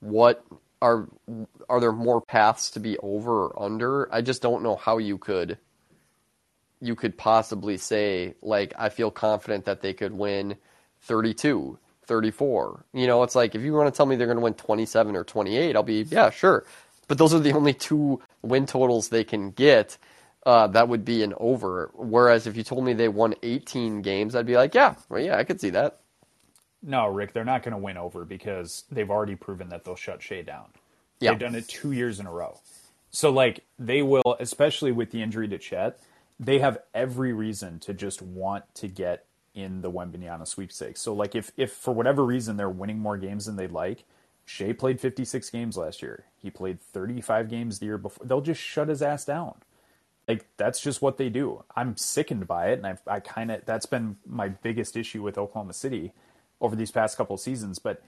what 0.00 0.46
are 0.80 1.10
are 1.68 1.78
there 1.78 1.92
more 1.92 2.22
paths 2.22 2.70
to 2.70 2.80
be 2.80 2.96
over 3.00 3.48
or 3.48 3.62
under, 3.62 4.08
I 4.10 4.22
just 4.22 4.40
don't 4.40 4.62
know 4.62 4.76
how 4.76 4.96
you 4.96 5.18
could 5.18 5.58
you 6.80 6.94
could 6.94 7.18
possibly 7.18 7.76
say 7.76 8.32
like 8.40 8.72
I 8.78 8.88
feel 8.88 9.10
confident 9.10 9.66
that 9.66 9.82
they 9.82 9.92
could 9.92 10.12
win 10.12 10.56
32, 11.02 11.78
34. 12.06 12.84
You 12.92 13.06
know, 13.06 13.22
it's 13.22 13.34
like 13.34 13.54
if 13.54 13.62
you 13.62 13.72
want 13.72 13.92
to 13.92 13.96
tell 13.96 14.06
me 14.06 14.16
they're 14.16 14.26
going 14.26 14.38
to 14.38 14.42
win 14.42 14.54
27 14.54 15.16
or 15.16 15.24
28, 15.24 15.76
I'll 15.76 15.82
be 15.82 16.02
yeah, 16.02 16.30
sure. 16.30 16.64
But 17.08 17.18
those 17.18 17.34
are 17.34 17.40
the 17.40 17.52
only 17.52 17.74
two 17.74 18.20
win 18.42 18.66
totals 18.66 19.08
they 19.08 19.24
can 19.24 19.50
get. 19.50 19.98
Uh, 20.44 20.66
that 20.68 20.88
would 20.88 21.04
be 21.04 21.22
an 21.22 21.34
over. 21.38 21.90
Whereas 21.94 22.46
if 22.46 22.56
you 22.56 22.62
told 22.62 22.84
me 22.84 22.94
they 22.94 23.08
won 23.08 23.34
18 23.42 24.02
games, 24.02 24.34
I'd 24.34 24.46
be 24.46 24.56
like, 24.56 24.74
yeah, 24.74 24.96
well, 25.08 25.20
yeah, 25.20 25.36
I 25.36 25.44
could 25.44 25.60
see 25.60 25.70
that. 25.70 25.98
No, 26.82 27.06
Rick, 27.06 27.32
they're 27.32 27.44
not 27.44 27.62
going 27.62 27.72
to 27.72 27.78
win 27.78 27.96
over 27.96 28.24
because 28.24 28.84
they've 28.90 29.10
already 29.10 29.36
proven 29.36 29.68
that 29.68 29.84
they'll 29.84 29.94
shut 29.94 30.20
Shai 30.20 30.42
down. 30.42 30.66
Yeah. 31.20 31.30
They've 31.30 31.38
done 31.38 31.54
it 31.54 31.68
two 31.68 31.92
years 31.92 32.18
in 32.18 32.26
a 32.26 32.32
row. 32.32 32.58
So, 33.10 33.30
like, 33.30 33.64
they 33.78 34.02
will, 34.02 34.36
especially 34.40 34.90
with 34.90 35.12
the 35.12 35.22
injury 35.22 35.46
to 35.48 35.58
Chet, 35.58 36.00
they 36.40 36.58
have 36.58 36.78
every 36.92 37.32
reason 37.32 37.78
to 37.80 37.94
just 37.94 38.20
want 38.20 38.64
to 38.76 38.88
get 38.88 39.26
in 39.54 39.82
the 39.82 39.90
Wembanyama 39.90 40.46
sweepstakes. 40.46 41.00
So, 41.00 41.14
like, 41.14 41.34
if, 41.34 41.52
if 41.56 41.72
for 41.72 41.92
whatever 41.92 42.24
reason 42.24 42.56
they're 42.56 42.70
winning 42.70 42.98
more 42.98 43.16
games 43.16 43.46
than 43.46 43.56
they'd 43.56 43.72
like, 43.72 44.04
Shai 44.44 44.72
played 44.72 45.00
56 45.00 45.50
games 45.50 45.76
last 45.76 46.02
year. 46.02 46.24
He 46.38 46.50
played 46.50 46.80
35 46.80 47.48
games 47.48 47.78
the 47.78 47.86
year 47.86 47.98
before. 47.98 48.26
They'll 48.26 48.40
just 48.40 48.60
shut 48.60 48.88
his 48.88 49.02
ass 49.02 49.24
down. 49.24 49.54
Like, 50.26 50.46
that's 50.56 50.80
just 50.80 51.02
what 51.02 51.18
they 51.18 51.28
do. 51.28 51.64
I'm 51.76 51.96
sickened 51.96 52.46
by 52.46 52.68
it. 52.70 52.78
And 52.78 52.86
I, 52.86 52.96
I 53.06 53.20
kind 53.20 53.50
of, 53.50 53.64
that's 53.64 53.86
been 53.86 54.16
my 54.26 54.48
biggest 54.48 54.96
issue 54.96 55.22
with 55.22 55.38
Oklahoma 55.38 55.72
City 55.72 56.12
over 56.60 56.76
these 56.76 56.90
past 56.90 57.16
couple 57.16 57.36
seasons. 57.36 57.78
But 57.78 58.02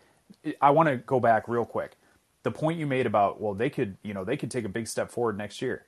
I 0.61 0.71
want 0.71 0.89
to 0.89 0.97
go 0.97 1.21
back 1.21 1.49
real 1.49 1.65
quick. 1.65 1.97
The 2.43 2.51
point 2.51 2.79
you 2.79 2.87
made 2.87 3.07
about, 3.07 3.41
well, 3.41 3.55
they 3.55 3.71
could, 3.71 3.97
you 4.03 4.15
know, 4.15 4.25
they 4.25 4.37
could 4.37 4.51
take 4.51 4.65
a 4.65 4.69
big 4.69 4.87
step 4.87 5.11
forward 5.11 5.37
next 5.39 5.61
year. 5.63 5.87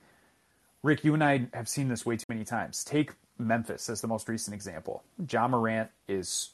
Rick, 0.82 1.04
you 1.04 1.14
and 1.14 1.22
I 1.22 1.48
have 1.52 1.68
seen 1.68 1.88
this 1.88 2.06
way 2.06 2.16
too 2.16 2.26
many 2.28 2.44
times. 2.44 2.84
Take 2.84 3.12
Memphis 3.38 3.88
as 3.88 4.00
the 4.00 4.08
most 4.08 4.28
recent 4.28 4.54
example. 4.54 5.02
Ja 5.30 5.46
Morant 5.48 5.90
is 6.08 6.50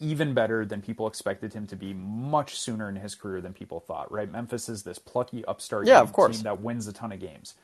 even 0.00 0.34
better 0.34 0.64
than 0.66 0.82
people 0.82 1.06
expected 1.06 1.52
him 1.52 1.66
to 1.68 1.76
be 1.76 1.94
much 1.94 2.58
sooner 2.58 2.88
in 2.88 2.96
his 2.96 3.14
career 3.14 3.40
than 3.40 3.52
people 3.52 3.80
thought, 3.80 4.10
right? 4.12 4.30
Memphis 4.30 4.68
is 4.68 4.82
this 4.82 4.98
plucky 4.98 5.44
upstart 5.44 5.86
Yeah, 5.86 6.00
of 6.00 6.12
course. 6.12 6.36
team 6.36 6.44
that 6.44 6.60
wins 6.60 6.86
a 6.88 6.92
ton 6.92 7.12
of 7.12 7.20
games. 7.20 7.54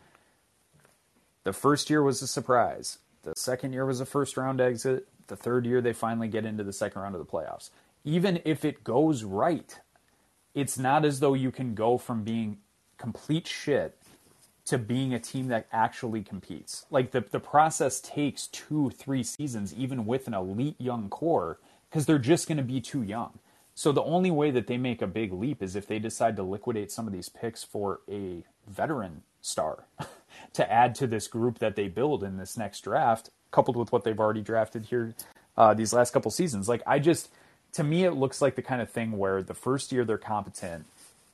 The 1.44 1.52
first 1.52 1.90
year 1.90 2.02
was 2.02 2.22
a 2.22 2.26
surprise. 2.26 2.98
The 3.22 3.34
second 3.36 3.72
year 3.72 3.84
was 3.84 4.00
a 4.00 4.06
first 4.06 4.36
round 4.36 4.60
exit. 4.60 5.06
The 5.26 5.36
third 5.36 5.66
year, 5.66 5.80
they 5.80 5.92
finally 5.92 6.28
get 6.28 6.44
into 6.44 6.64
the 6.64 6.72
second 6.72 7.02
round 7.02 7.14
of 7.14 7.24
the 7.24 7.30
playoffs. 7.30 7.70
Even 8.04 8.40
if 8.44 8.64
it 8.64 8.82
goes 8.82 9.22
right, 9.24 9.78
it's 10.54 10.78
not 10.78 11.04
as 11.04 11.20
though 11.20 11.34
you 11.34 11.50
can 11.50 11.74
go 11.74 11.98
from 11.98 12.24
being 12.24 12.58
complete 12.98 13.46
shit 13.46 13.96
to 14.66 14.78
being 14.78 15.12
a 15.14 15.18
team 15.18 15.48
that 15.48 15.66
actually 15.72 16.22
competes. 16.22 16.86
Like 16.90 17.10
the 17.10 17.20
the 17.20 17.40
process 17.40 18.00
takes 18.00 18.46
two, 18.48 18.90
three 18.90 19.22
seasons, 19.22 19.74
even 19.74 20.06
with 20.06 20.26
an 20.26 20.34
elite 20.34 20.76
young 20.78 21.08
core, 21.08 21.58
because 21.88 22.06
they're 22.06 22.18
just 22.18 22.46
going 22.46 22.58
to 22.58 22.64
be 22.64 22.80
too 22.80 23.02
young. 23.02 23.38
So 23.74 23.92
the 23.92 24.02
only 24.02 24.30
way 24.30 24.50
that 24.50 24.66
they 24.66 24.76
make 24.76 25.00
a 25.00 25.06
big 25.06 25.32
leap 25.32 25.62
is 25.62 25.74
if 25.74 25.86
they 25.86 25.98
decide 25.98 26.36
to 26.36 26.42
liquidate 26.42 26.92
some 26.92 27.06
of 27.06 27.12
these 27.12 27.28
picks 27.28 27.64
for 27.64 28.00
a 28.10 28.44
veteran 28.68 29.22
star 29.40 29.84
to 30.52 30.70
add 30.70 30.94
to 30.96 31.06
this 31.06 31.28
group 31.28 31.58
that 31.60 31.76
they 31.76 31.88
build 31.88 32.22
in 32.22 32.36
this 32.36 32.56
next 32.56 32.82
draft, 32.82 33.30
coupled 33.50 33.76
with 33.76 33.90
what 33.90 34.04
they've 34.04 34.20
already 34.20 34.42
drafted 34.42 34.86
here 34.86 35.14
uh, 35.56 35.74
these 35.74 35.92
last 35.92 36.12
couple 36.12 36.30
seasons. 36.30 36.68
Like 36.68 36.82
I 36.86 36.98
just, 36.98 37.30
to 37.72 37.84
me, 37.84 38.04
it 38.04 38.12
looks 38.12 38.42
like 38.42 38.54
the 38.54 38.62
kind 38.62 38.82
of 38.82 38.90
thing 38.90 39.12
where 39.16 39.42
the 39.42 39.54
first 39.54 39.92
year 39.92 40.04
they're 40.04 40.18
competent 40.18 40.86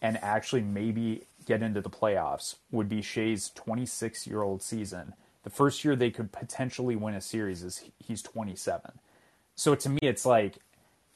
and 0.03 0.19
actually 0.23 0.63
maybe 0.63 1.23
get 1.47 1.63
into 1.63 1.81
the 1.81 1.91
playoffs 1.91 2.57
would 2.71 2.89
be 2.89 3.01
Shai's 3.01 3.51
26 3.51 4.27
year 4.27 4.43
old 4.43 4.63
season. 4.63 5.15
The 5.45 5.51
first 5.51 5.85
year 5.85 5.97
they 5.97 6.11
could 6.11 6.33
potentially 6.33 6.97
win 6.97 7.15
a 7.15 7.21
series 7.21 7.63
is 7.63 7.85
he's 7.99 8.21
27. 8.21 8.93
So 9.55 9.75
to 9.75 9.89
me, 9.89 10.01
it's 10.03 10.27
like, 10.27 10.57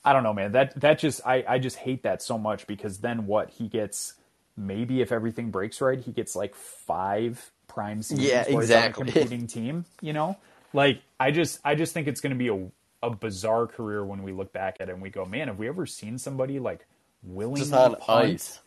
I 0.05 0.12
don't 0.12 0.22
know, 0.22 0.33
man. 0.33 0.53
That 0.53 0.81
that 0.81 0.99
just 0.99 1.20
I 1.26 1.45
I 1.47 1.59
just 1.59 1.76
hate 1.76 2.05
that 2.05 2.22
so 2.22 2.39
much 2.39 2.66
because 2.66 2.99
then 2.99 3.26
what 3.26 3.51
he 3.51 3.68
gets 3.68 4.14
maybe 4.57 5.03
if 5.03 5.12
everything 5.12 5.51
breaks 5.51 5.81
right, 5.81 5.99
he 6.01 6.12
gets 6.12 6.35
like 6.35 6.55
five 6.55 7.51
prime 7.68 8.03
seasons 8.03 8.28
Yeah, 8.28 8.45
on 8.57 8.89
a 8.89 8.93
competing 8.95 9.47
team. 9.47 9.85
You 10.01 10.12
know, 10.14 10.39
like 10.72 11.03
I 11.18 11.33
just 11.33 11.61
I 11.64 11.74
just 11.74 11.93
think 11.93 12.09
it's 12.09 12.20
going 12.20 12.33
to 12.33 12.39
be 12.39 12.49
a 12.49 12.70
a 13.03 13.11
bizarre 13.11 13.66
career 13.66 14.05
when 14.05 14.22
we 14.22 14.33
look 14.33 14.53
back 14.53 14.76
at 14.81 14.89
it 14.89 14.93
and 14.93 15.03
we 15.03 15.11
go, 15.11 15.24
man, 15.24 15.49
have 15.49 15.59
we 15.59 15.68
ever 15.68 15.87
seen 15.87 16.18
somebody 16.18 16.59
like 16.59 16.87
willingly 17.22 17.61
Just 17.61 17.72
on 17.72 17.97
punt 17.97 18.35
ice. 18.35 18.61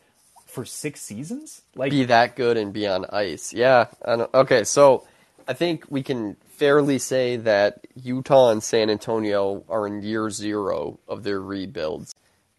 For 0.53 0.65
six 0.65 1.01
seasons? 1.01 1.61
Like 1.75 1.91
Be 1.91 2.05
that 2.05 2.35
good 2.35 2.57
and 2.57 2.71
be 2.71 2.87
on 2.87 3.05
ice. 3.09 3.51
Yeah. 3.53 3.87
Okay, 4.05 4.63
so 4.63 5.05
I 5.47 5.53
think 5.53 5.85
we 5.89 6.03
can 6.03 6.35
fairly 6.51 6.99
say 6.99 7.37
that 7.37 7.85
Utah 8.01 8.51
and 8.51 8.63
San 8.63 8.89
Antonio 8.89 9.63
are 9.67 9.87
in 9.87 10.01
year 10.03 10.29
zero 10.29 10.99
of 11.07 11.23
their 11.23 11.41
rebuilds, 11.41 12.13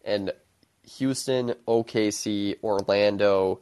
and 0.05 0.32
Houston, 0.97 1.55
OKC, 1.66 2.57
Orlando, 2.62 3.61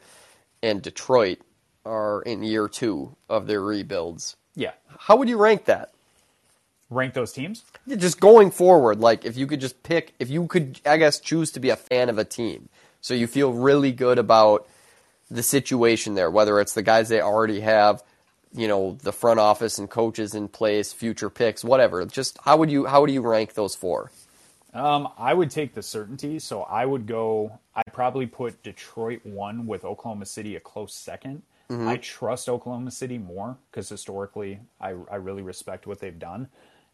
and 0.62 0.82
Detroit 0.82 1.38
are 1.84 2.22
in 2.22 2.42
year 2.42 2.68
two 2.68 3.14
of 3.28 3.46
their 3.46 3.60
rebuilds. 3.60 4.36
Yeah. 4.54 4.72
How 4.98 5.16
would 5.16 5.28
you 5.28 5.36
rank 5.36 5.66
that? 5.66 5.92
Rank 6.90 7.14
those 7.14 7.32
teams? 7.32 7.64
Just 7.88 8.20
going 8.20 8.50
forward, 8.50 9.00
like 9.00 9.24
if 9.24 9.36
you 9.36 9.46
could 9.46 9.60
just 9.60 9.82
pick, 9.82 10.14
if 10.18 10.30
you 10.30 10.46
could, 10.46 10.80
I 10.84 10.96
guess, 10.96 11.20
choose 11.20 11.50
to 11.52 11.60
be 11.60 11.70
a 11.70 11.76
fan 11.76 12.08
of 12.08 12.18
a 12.18 12.24
team, 12.24 12.68
so 13.02 13.12
you 13.12 13.26
feel 13.26 13.52
really 13.52 13.92
good 13.92 14.18
about 14.18 14.66
the 15.30 15.42
situation 15.42 16.14
there, 16.14 16.30
whether 16.30 16.58
it's 16.60 16.72
the 16.72 16.82
guys 16.82 17.10
they 17.10 17.20
already 17.20 17.60
have, 17.60 18.02
you 18.54 18.66
know, 18.66 18.96
the 19.02 19.12
front 19.12 19.38
office 19.38 19.78
and 19.78 19.90
coaches 19.90 20.34
in 20.34 20.48
place, 20.48 20.92
future 20.92 21.28
picks, 21.28 21.62
whatever. 21.62 22.06
Just 22.06 22.38
how 22.44 22.56
would 22.56 22.70
you 22.70 22.86
how 22.86 23.02
would 23.02 23.10
you 23.10 23.20
rank 23.20 23.52
those 23.52 23.74
four? 23.74 24.10
Um, 24.72 25.10
I 25.18 25.34
would 25.34 25.50
take 25.50 25.74
the 25.74 25.82
certainty, 25.82 26.38
so 26.38 26.62
I 26.62 26.86
would 26.86 27.06
go. 27.06 27.58
I'd 27.74 27.92
probably 27.92 28.24
put 28.24 28.62
Detroit 28.62 29.20
one 29.24 29.66
with 29.66 29.84
Oklahoma 29.84 30.24
City 30.24 30.56
a 30.56 30.60
close 30.60 30.94
2nd 30.94 31.42
I 31.80 31.96
trust 31.96 32.48
Oklahoma 32.48 32.90
City 32.90 33.18
more 33.18 33.56
because 33.70 33.88
historically, 33.88 34.60
I 34.80 34.94
I 35.10 35.16
really 35.16 35.42
respect 35.42 35.86
what 35.86 36.00
they've 36.00 36.18
done. 36.18 36.48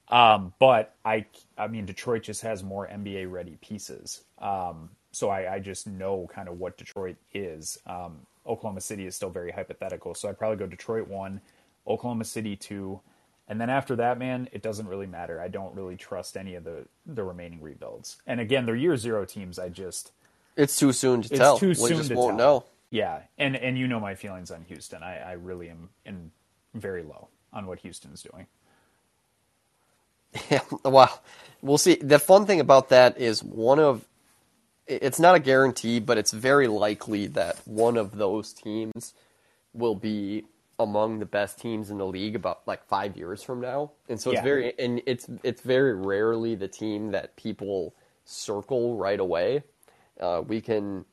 Um, 0.09 0.54
but 0.59 0.94
I 1.04 1.26
I 1.56 1.66
mean 1.66 1.84
Detroit 1.84 2.22
just 2.22 2.42
has 2.42 2.62
more 2.62 2.86
NBA 2.86 3.30
ready 3.30 3.59
pieces. 3.61 4.22
Um, 4.38 4.90
so 5.18 5.30
I, 5.30 5.54
I 5.54 5.58
just 5.58 5.86
know 5.86 6.28
kind 6.32 6.48
of 6.48 6.58
what 6.60 6.76
Detroit 6.78 7.16
is. 7.34 7.78
Um, 7.86 8.20
Oklahoma 8.46 8.80
City 8.80 9.06
is 9.06 9.16
still 9.16 9.30
very 9.30 9.50
hypothetical, 9.50 10.14
so 10.14 10.28
I'd 10.28 10.38
probably 10.38 10.56
go 10.58 10.66
Detroit 10.66 11.08
one, 11.08 11.40
Oklahoma 11.86 12.24
City 12.24 12.56
two, 12.56 13.00
and 13.48 13.60
then 13.60 13.70
after 13.70 13.96
that, 13.96 14.18
man, 14.18 14.48
it 14.52 14.62
doesn't 14.62 14.86
really 14.86 15.06
matter. 15.06 15.40
I 15.40 15.48
don't 15.48 15.74
really 15.74 15.96
trust 15.96 16.36
any 16.36 16.54
of 16.54 16.64
the 16.64 16.86
the 17.06 17.24
remaining 17.24 17.60
rebuilds. 17.60 18.18
And 18.26 18.40
again, 18.40 18.66
they're 18.66 18.76
year 18.76 18.96
zero 18.96 19.24
teams. 19.24 19.58
I 19.58 19.68
just 19.70 20.12
It's 20.56 20.76
too 20.76 20.92
soon 20.92 21.22
to 21.22 21.30
it's 21.30 21.38
tell. 21.38 21.58
too 21.58 21.74
we 21.74 21.74
soon 21.74 21.96
just 21.96 22.10
to 22.10 22.14
won't 22.14 22.38
tell. 22.38 22.38
know. 22.38 22.64
Yeah, 22.90 23.20
and 23.38 23.56
and 23.56 23.78
you 23.78 23.88
know 23.88 24.00
my 24.00 24.14
feelings 24.14 24.50
on 24.50 24.64
Houston. 24.68 25.02
I, 25.02 25.18
I 25.18 25.32
really 25.32 25.68
am 25.70 25.90
in 26.06 26.30
very 26.74 27.02
low 27.02 27.28
on 27.52 27.66
what 27.66 27.80
Houston's 27.80 28.22
doing. 28.22 28.46
Yeah, 30.50 30.60
well, 30.84 31.22
we'll 31.62 31.78
see. 31.78 31.96
The 31.96 32.18
fun 32.18 32.46
thing 32.46 32.60
about 32.60 32.90
that 32.90 33.18
is 33.18 33.42
one 33.42 33.78
of 33.80 34.04
it's 34.89 35.20
not 35.20 35.34
a 35.34 35.41
guarantee, 35.41 36.01
but 36.01 36.18
it's 36.18 36.32
very 36.32 36.66
likely 36.66 37.26
that 37.28 37.59
one 37.66 37.97
of 37.97 38.16
those 38.16 38.53
teams 38.53 39.14
will 39.74 39.95
be 39.95 40.45
among 40.80 41.18
the 41.18 41.26
best 41.26 41.59
teams 41.61 41.91
in 41.91 41.99
the 41.99 42.07
league 42.07 42.36
about 42.36 42.66
like 42.66 42.84
five 42.86 43.16
years 43.16 43.43
from 43.43 43.61
now. 43.61 43.91
And 44.09 44.20
so 44.20 44.30
it's 44.30 44.39
Yeah. 44.39 44.43
very 44.45 44.78
and 44.78 45.03
it's 45.07 45.26
it's 45.43 45.61
very 45.62 45.93
rarely 45.95 46.55
the 46.55 46.68
team 46.68 47.11
that 47.11 47.36
people 47.36 47.95
circle 48.24 48.97
right 48.97 49.18
away. 49.18 49.62
Uh, 50.20 50.43
we 50.47 50.61
can, 50.61 51.05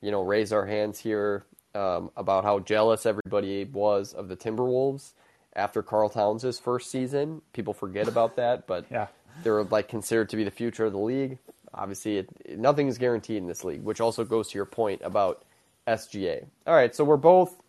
you 0.00 0.10
know, 0.10 0.22
raise 0.22 0.52
our 0.52 0.66
hands 0.66 0.98
here 0.98 1.44
um, 1.74 2.10
about 2.16 2.44
how 2.44 2.58
jealous 2.58 3.06
everybody 3.06 3.64
was 3.64 4.12
of 4.14 4.28
the 4.28 4.36
Timberwolves 4.36 5.12
after 5.54 5.82
Karl 5.82 6.08
Towns' 6.08 6.58
first 6.58 6.90
season. 6.90 7.42
People 7.52 7.72
forget 7.74 8.08
about 8.08 8.36
that, 8.36 8.66
but 8.66 8.86
Yeah. 8.90 9.08
they're 9.42 9.62
like 9.64 9.88
considered 9.88 10.28
to 10.30 10.36
be 10.36 10.44
the 10.44 10.50
future 10.50 10.84
of 10.86 10.92
the 10.92 10.98
league. 10.98 11.38
Obviously, 11.74 12.18
it, 12.18 12.28
is 12.46 12.98
guaranteed 12.98 13.38
in 13.38 13.46
this 13.46 13.64
league, 13.64 13.82
which 13.82 14.00
also 14.00 14.24
goes 14.24 14.48
to 14.48 14.58
your 14.58 14.66
point 14.66 15.00
about 15.04 15.44
SGA. 15.86 16.44
All 16.66 16.74
right, 16.74 16.94
so 16.94 17.04
we're 17.04 17.16
both 17.16 17.60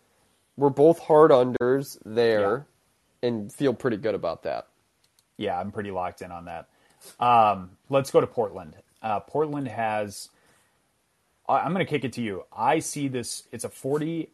we're 0.56 0.70
both 0.70 0.98
hard 0.98 1.30
unders 1.30 1.98
there, 2.04 2.66
and 3.22 3.52
feel 3.52 3.74
pretty 3.74 3.96
good 3.96 4.14
about 4.14 4.42
that. 4.44 4.68
Yeah, 5.36 5.58
I'm 5.58 5.72
pretty 5.72 5.90
locked 5.90 6.22
in 6.22 6.30
on 6.30 6.44
that. 6.44 6.68
Um, 7.18 7.70
let's 7.88 8.10
go 8.10 8.20
to 8.20 8.26
Portland. 8.26 8.76
Uh, 9.02 9.20
Portland 9.20 9.68
has. 9.68 10.28
I- 11.48 11.60
I'm 11.60 11.72
going 11.72 11.84
to 11.84 11.90
kick 11.90 12.04
it 12.04 12.12
to 12.14 12.22
you. 12.22 12.44
I 12.56 12.78
see 12.78 13.08
this. 13.08 13.44
It's 13.52 13.64
a 13.64 13.68
40, 13.68 14.30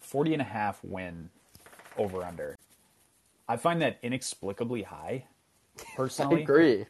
40 0.00 0.32
and 0.34 0.42
a 0.42 0.44
half 0.44 0.82
win 0.84 1.30
over 1.96 2.22
under. 2.22 2.56
I 3.48 3.56
find 3.56 3.80
that 3.82 3.98
inexplicably 4.02 4.82
high. 4.82 5.24
I 5.78 5.82
Personally, 5.96 6.42
agree. 6.42 6.86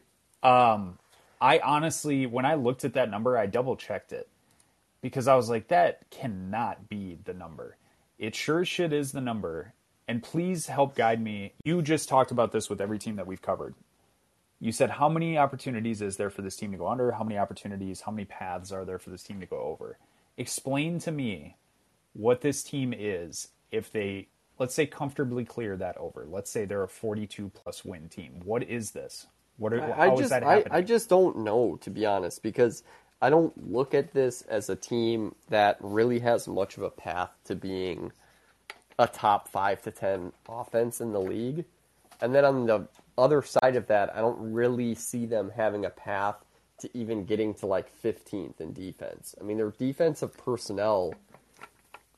I 1.39 1.59
honestly, 1.59 2.25
when 2.25 2.45
I 2.45 2.55
looked 2.55 2.83
at 2.83 2.93
that 2.93 3.09
number, 3.09 3.37
I 3.37 3.45
double 3.45 3.75
checked 3.75 4.11
it 4.11 4.27
because 5.01 5.27
I 5.27 5.35
was 5.35 5.49
like, 5.49 5.67
that 5.67 6.09
cannot 6.09 6.89
be 6.89 7.17
the 7.23 7.33
number. 7.33 7.77
It 8.17 8.35
sure 8.35 8.65
shit 8.65 8.91
is 8.91 9.11
the 9.11 9.21
number. 9.21 9.73
And 10.07 10.23
please 10.23 10.67
help 10.67 10.95
guide 10.95 11.21
me. 11.21 11.53
You 11.63 11.81
just 11.81 12.07
talked 12.07 12.31
about 12.31 12.51
this 12.51 12.69
with 12.69 12.81
every 12.81 12.97
team 12.97 13.17
that 13.17 13.27
we've 13.27 13.41
covered. 13.41 13.75
You 14.59 14.71
said, 14.71 14.89
how 14.89 15.09
many 15.09 15.37
opportunities 15.37 16.01
is 16.01 16.17
there 16.17 16.29
for 16.29 16.41
this 16.41 16.55
team 16.55 16.71
to 16.71 16.77
go 16.77 16.87
under? 16.87 17.11
How 17.11 17.23
many 17.23 17.37
opportunities, 17.37 18.01
how 18.01 18.11
many 18.11 18.25
paths 18.25 18.71
are 18.71 18.85
there 18.85 18.97
for 18.97 19.11
this 19.11 19.21
team 19.21 19.39
to 19.41 19.45
go 19.45 19.59
over? 19.59 19.97
Explain 20.37 20.99
to 20.99 21.11
me 21.11 21.57
what 22.13 22.41
this 22.41 22.63
team 22.63 22.93
is 22.97 23.49
if 23.71 23.91
they, 23.91 24.29
let's 24.57 24.73
say, 24.73 24.87
comfortably 24.87 25.45
clear 25.45 25.75
that 25.77 25.97
over. 25.97 26.25
Let's 26.27 26.49
say 26.49 26.65
they're 26.65 26.83
a 26.83 26.87
42 26.87 27.51
plus 27.53 27.85
win 27.85 28.09
team. 28.09 28.41
What 28.43 28.63
is 28.63 28.91
this? 28.91 29.27
What 29.57 29.73
are, 29.73 29.81
I 29.81 30.13
is 30.13 30.19
just 30.19 30.33
I? 30.33 30.63
I 30.69 30.81
just 30.81 31.09
don't 31.09 31.39
know 31.39 31.77
to 31.81 31.89
be 31.89 32.05
honest 32.05 32.43
because 32.43 32.83
I 33.21 33.29
don't 33.29 33.71
look 33.71 33.93
at 33.93 34.13
this 34.13 34.43
as 34.43 34.69
a 34.69 34.75
team 34.75 35.35
that 35.49 35.77
really 35.81 36.19
has 36.19 36.47
much 36.47 36.77
of 36.77 36.83
a 36.83 36.89
path 36.89 37.31
to 37.45 37.55
being 37.55 38.11
a 38.99 39.07
top 39.07 39.49
five 39.49 39.81
to 39.83 39.91
ten 39.91 40.31
offense 40.47 41.01
in 41.01 41.11
the 41.11 41.21
league. 41.21 41.65
And 42.21 42.33
then 42.33 42.45
on 42.45 42.65
the 42.65 42.87
other 43.17 43.41
side 43.41 43.75
of 43.75 43.87
that, 43.87 44.15
I 44.15 44.21
don't 44.21 44.53
really 44.53 44.95
see 44.95 45.25
them 45.25 45.51
having 45.55 45.85
a 45.85 45.89
path 45.89 46.35
to 46.79 46.89
even 46.95 47.25
getting 47.25 47.53
to 47.55 47.65
like 47.65 47.89
15th 48.03 48.61
in 48.61 48.73
defense. 48.73 49.35
I 49.39 49.43
mean, 49.43 49.57
their 49.57 49.71
defensive 49.71 50.35
personnel 50.37 51.13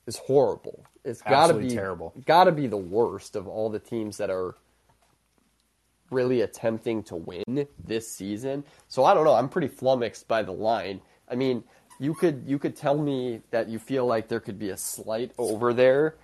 is 0.06 0.18
horrible. 0.18 0.84
It's 1.06 1.22
got 1.22 1.48
to 1.48 1.54
be 1.54 1.70
terrible. 1.70 2.14
Got 2.26 2.46
to 2.46 2.52
be 2.52 2.68
the 2.68 2.78
worst 2.78 3.36
of 3.36 3.48
all 3.48 3.70
the 3.70 3.80
teams 3.80 4.18
that 4.18 4.30
are 4.30 4.56
really 6.12 6.42
attempting 6.42 7.04
to 7.04 7.16
win 7.16 7.68
this 7.84 8.12
season. 8.12 8.64
So 8.88 9.04
I 9.04 9.14
don't 9.14 9.26
know. 9.26 9.36
I'm 9.36 9.50
pretty 9.50 9.68
flummoxed 9.68 10.28
by 10.28 10.44
the 10.44 10.52
line. 10.52 11.02
I 11.30 11.36
mean, 11.36 11.64
you 12.00 12.14
could 12.14 12.44
you 12.48 12.58
could 12.58 12.76
tell 12.76 12.98
me 12.98 13.42
that 13.52 13.68
you 13.68 13.78
feel 13.78 14.06
like 14.06 14.28
there 14.28 14.40
could 14.40 14.58
be 14.58 14.70
a 14.70 14.78
slight 14.78 15.32
over 15.38 15.74
there 15.74 16.16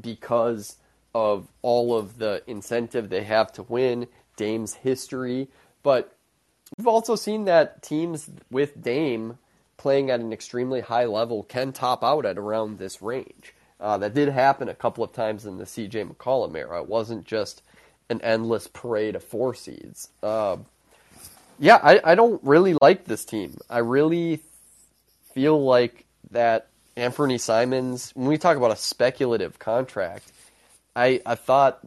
because 0.00 0.76
of 1.14 1.48
all 1.62 1.96
of 1.96 2.18
the 2.18 2.42
incentive 2.46 3.08
they 3.08 3.22
have 3.24 3.52
to 3.52 3.62
win, 3.64 4.06
Dame's 4.36 4.74
history, 4.74 5.48
but 5.82 6.16
we've 6.76 6.88
also 6.88 7.14
seen 7.14 7.44
that 7.44 7.82
teams 7.82 8.30
with 8.50 8.82
Dame 8.82 9.38
playing 9.76 10.10
at 10.10 10.20
an 10.20 10.32
extremely 10.32 10.80
high 10.80 11.04
level 11.04 11.42
can 11.42 11.72
top 11.72 12.02
out 12.02 12.24
at 12.24 12.38
around 12.38 12.78
this 12.78 13.02
range. 13.02 13.54
Uh, 13.80 13.98
that 13.98 14.14
did 14.14 14.28
happen 14.28 14.68
a 14.68 14.74
couple 14.74 15.04
of 15.04 15.12
times 15.12 15.44
in 15.46 15.58
the 15.58 15.64
CJ 15.64 16.10
McCollum 16.10 16.56
era. 16.56 16.80
It 16.80 16.88
wasn't 16.88 17.24
just 17.24 17.62
an 18.10 18.20
endless 18.22 18.66
parade 18.66 19.16
of 19.16 19.24
four 19.24 19.54
seeds. 19.54 20.08
Uh, 20.22 20.56
yeah, 21.58 21.78
I, 21.82 22.00
I 22.04 22.14
don't 22.14 22.42
really 22.42 22.76
like 22.80 23.04
this 23.04 23.24
team. 23.24 23.56
I 23.70 23.78
really 23.78 24.40
feel 25.34 25.62
like 25.64 26.04
that 26.30 26.68
Anthony 26.96 27.38
Simons, 27.38 28.12
when 28.14 28.28
we 28.28 28.38
talk 28.38 28.56
about 28.56 28.70
a 28.70 28.76
speculative 28.76 29.58
contract, 29.58 30.30
I, 30.94 31.20
I 31.26 31.34
thought 31.34 31.80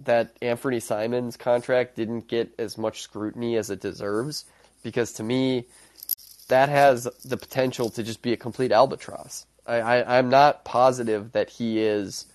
that 0.00 0.36
Anthony 0.42 0.80
Simons 0.80 1.36
contract 1.36 1.96
didn't 1.96 2.26
get 2.28 2.52
as 2.58 2.76
much 2.76 3.02
scrutiny 3.02 3.56
as 3.56 3.70
it 3.70 3.80
deserves 3.80 4.44
because 4.82 5.12
to 5.14 5.22
me, 5.22 5.66
that 6.48 6.68
has 6.68 7.08
the 7.24 7.36
potential 7.36 7.90
to 7.90 8.02
just 8.02 8.22
be 8.22 8.32
a 8.32 8.36
complete 8.36 8.72
albatross. 8.72 9.46
I, 9.66 9.76
I, 9.76 10.18
I'm 10.18 10.28
not 10.28 10.64
positive 10.64 11.32
that 11.32 11.48
he 11.48 11.80
is 11.80 12.26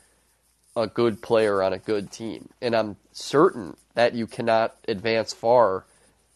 a 0.76 0.88
good 0.88 1.22
player 1.22 1.61
on 1.61 1.74
a 1.74 1.78
good 1.80 2.11
team, 2.11 2.49
and 2.61 2.76
I'm 2.76 2.97
certain 3.11 3.76
that 3.95 4.13
you 4.13 4.28
cannot 4.28 4.76
advance 4.88 5.34
far 5.34 5.86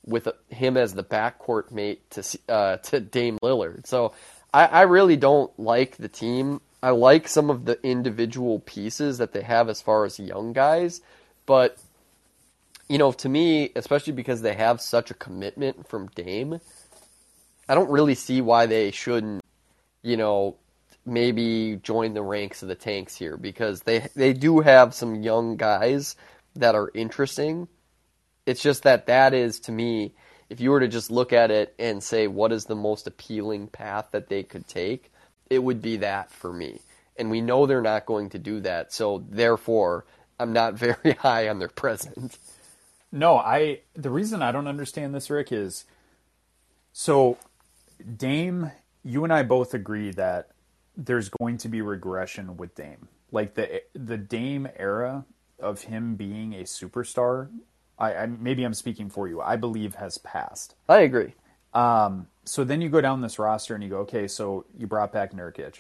with 0.05 0.27
him 0.49 0.75
as 0.75 0.93
the 0.93 1.03
backcourt 1.03 1.71
mate 1.71 2.09
to 2.11 2.39
uh, 2.49 2.77
to 2.77 2.99
Dame 2.99 3.39
Lillard. 3.41 3.88
So 3.88 4.13
I, 4.53 4.65
I 4.65 4.81
really 4.81 5.15
don't 5.15 5.57
like 5.59 5.97
the 5.97 6.09
team. 6.09 6.61
I 6.81 6.89
like 6.89 7.27
some 7.27 7.49
of 7.49 7.65
the 7.65 7.79
individual 7.84 8.59
pieces 8.59 9.17
that 9.19 9.31
they 9.31 9.41
have 9.41 9.69
as 9.69 9.81
far 9.81 10.03
as 10.03 10.19
young 10.19 10.51
guys, 10.51 11.01
but 11.45 11.77
you 12.89 12.97
know, 12.97 13.11
to 13.13 13.29
me, 13.29 13.71
especially 13.75 14.13
because 14.13 14.41
they 14.41 14.53
have 14.53 14.81
such 14.81 15.09
a 15.09 15.13
commitment 15.13 15.88
from 15.88 16.07
Dame, 16.07 16.59
I 17.67 17.75
don't 17.75 17.89
really 17.89 18.15
see 18.15 18.41
why 18.41 18.65
they 18.65 18.91
shouldn't, 18.91 19.41
you 20.01 20.17
know, 20.17 20.57
maybe 21.06 21.80
join 21.84 22.14
the 22.14 22.22
ranks 22.24 22.62
of 22.62 22.70
the 22.70 22.76
tanks 22.76 23.16
here 23.16 23.38
because 23.38 23.82
they 23.82 24.08
they 24.16 24.34
do 24.34 24.62
have 24.62 24.93
some 24.93 25.16
young 25.16 25.58
guys 25.58 26.16
that 26.56 26.76
are 26.76 26.91
interesting. 26.93 27.68
It's 28.45 28.62
just 28.62 28.84
that 28.84 29.08
that 29.08 29.34
is 29.34 29.60
to 29.62 29.72
me, 29.72 30.14
if 30.49 30.60
you 30.60 30.72
were 30.72 30.80
to 30.80 30.88
just 30.88 31.12
look 31.12 31.34
at 31.34 31.51
it 31.51 31.74
and 31.80 32.04
say 32.04 32.28
what 32.28 32.51
is 32.51 32.66
the 32.66 32.76
most 32.76 33.08
appealing 33.08 33.68
path 33.68 34.10
that 34.12 34.30
they 34.30 34.43
could 34.43 34.68
take, 34.68 35.12
it 35.49 35.60
would 35.60 35.82
be 35.82 35.97
that 35.97 36.32
for 36.32 36.54
me. 36.54 36.80
And 37.18 37.32
we 37.32 37.41
know 37.41 37.66
they're 37.66 37.82
not 37.82 38.06
going 38.06 38.30
to 38.32 38.39
do 38.39 38.60
that. 38.62 38.91
So 38.93 39.24
therefore, 39.30 40.06
I'm 40.39 40.54
not 40.54 40.74
very 40.76 41.14
high 41.14 41.49
on 41.49 41.60
their 41.60 41.70
present. 41.70 42.38
No, 43.12 43.38
I 43.38 43.82
the 43.95 44.10
reason 44.10 44.41
I 44.41 44.51
don't 44.51 44.68
understand 44.68 45.14
this, 45.14 45.30
Rick, 45.30 45.51
is 45.51 45.86
so 46.91 47.38
Dame, 48.18 48.72
you 49.04 49.24
and 49.24 49.32
I 49.34 49.43
both 49.43 49.74
agree 49.74 50.12
that 50.12 50.49
there's 50.96 51.30
going 51.30 51.58
to 51.58 51.70
be 51.70 51.82
regression 51.82 52.58
with 52.58 52.76
Dame. 52.76 53.08
Like 53.32 53.56
the 53.56 53.82
the 53.94 54.18
Dame 54.18 54.68
era 54.78 55.26
of 55.60 55.82
him 55.82 56.16
being 56.16 56.54
a 56.54 56.64
superstar, 56.64 57.50
I, 57.98 58.14
I 58.14 58.26
maybe 58.26 58.64
I'm 58.64 58.74
speaking 58.74 59.10
for 59.10 59.28
you. 59.28 59.41
I 59.41 59.56
believe 59.56 59.96
has 59.96 60.18
passed. 60.20 60.76
I 60.88 61.00
agree. 61.00 61.34
Um, 61.74 62.28
so 62.46 62.64
then 62.64 62.82
you 62.82 62.89
go 62.89 63.02
down 63.02 63.22
this 63.22 63.39
roster 63.39 63.74
and 63.74 63.84
you 63.84 63.89
go, 63.89 64.00
okay, 64.00 64.28
so 64.28 64.66
you 64.78 64.86
brought 64.86 65.12
back 65.12 65.34
Nurkic. 65.34 65.76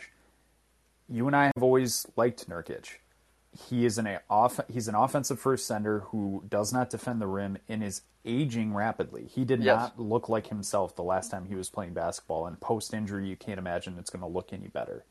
You 1.09 1.27
and 1.27 1.35
I 1.35 1.51
have 1.55 1.61
always 1.61 2.07
liked 2.15 2.49
Nurkic. 2.49 2.97
He 3.69 3.85
is 3.85 3.97
an 3.97 4.17
off 4.29 4.59
he's 4.67 4.87
an 4.87 4.95
offensive 4.95 5.39
first 5.39 5.67
sender 5.67 5.99
who 6.11 6.43
does 6.49 6.73
not 6.73 6.89
defend 6.89 7.21
the 7.21 7.27
rim 7.27 7.57
and 7.69 7.83
is 7.83 8.01
aging 8.25 8.73
rapidly. 8.73 9.25
He 9.33 9.45
did 9.45 9.61
Yes. 9.63 9.77
not 9.79 9.99
look 9.99 10.29
like 10.29 10.47
himself 10.47 10.95
the 10.95 11.03
last 11.03 11.29
time 11.29 11.45
he 11.45 11.55
was 11.55 11.69
playing 11.69 11.93
basketball 11.93 12.47
and 12.47 12.59
post 12.59 12.93
injury 12.93 13.27
you 13.27 13.35
can't 13.35 13.59
imagine 13.59 13.97
it's 13.99 14.09
going 14.09 14.21
to 14.21 14.27
look 14.27 14.51
any 14.53 14.67
better. 14.69 15.03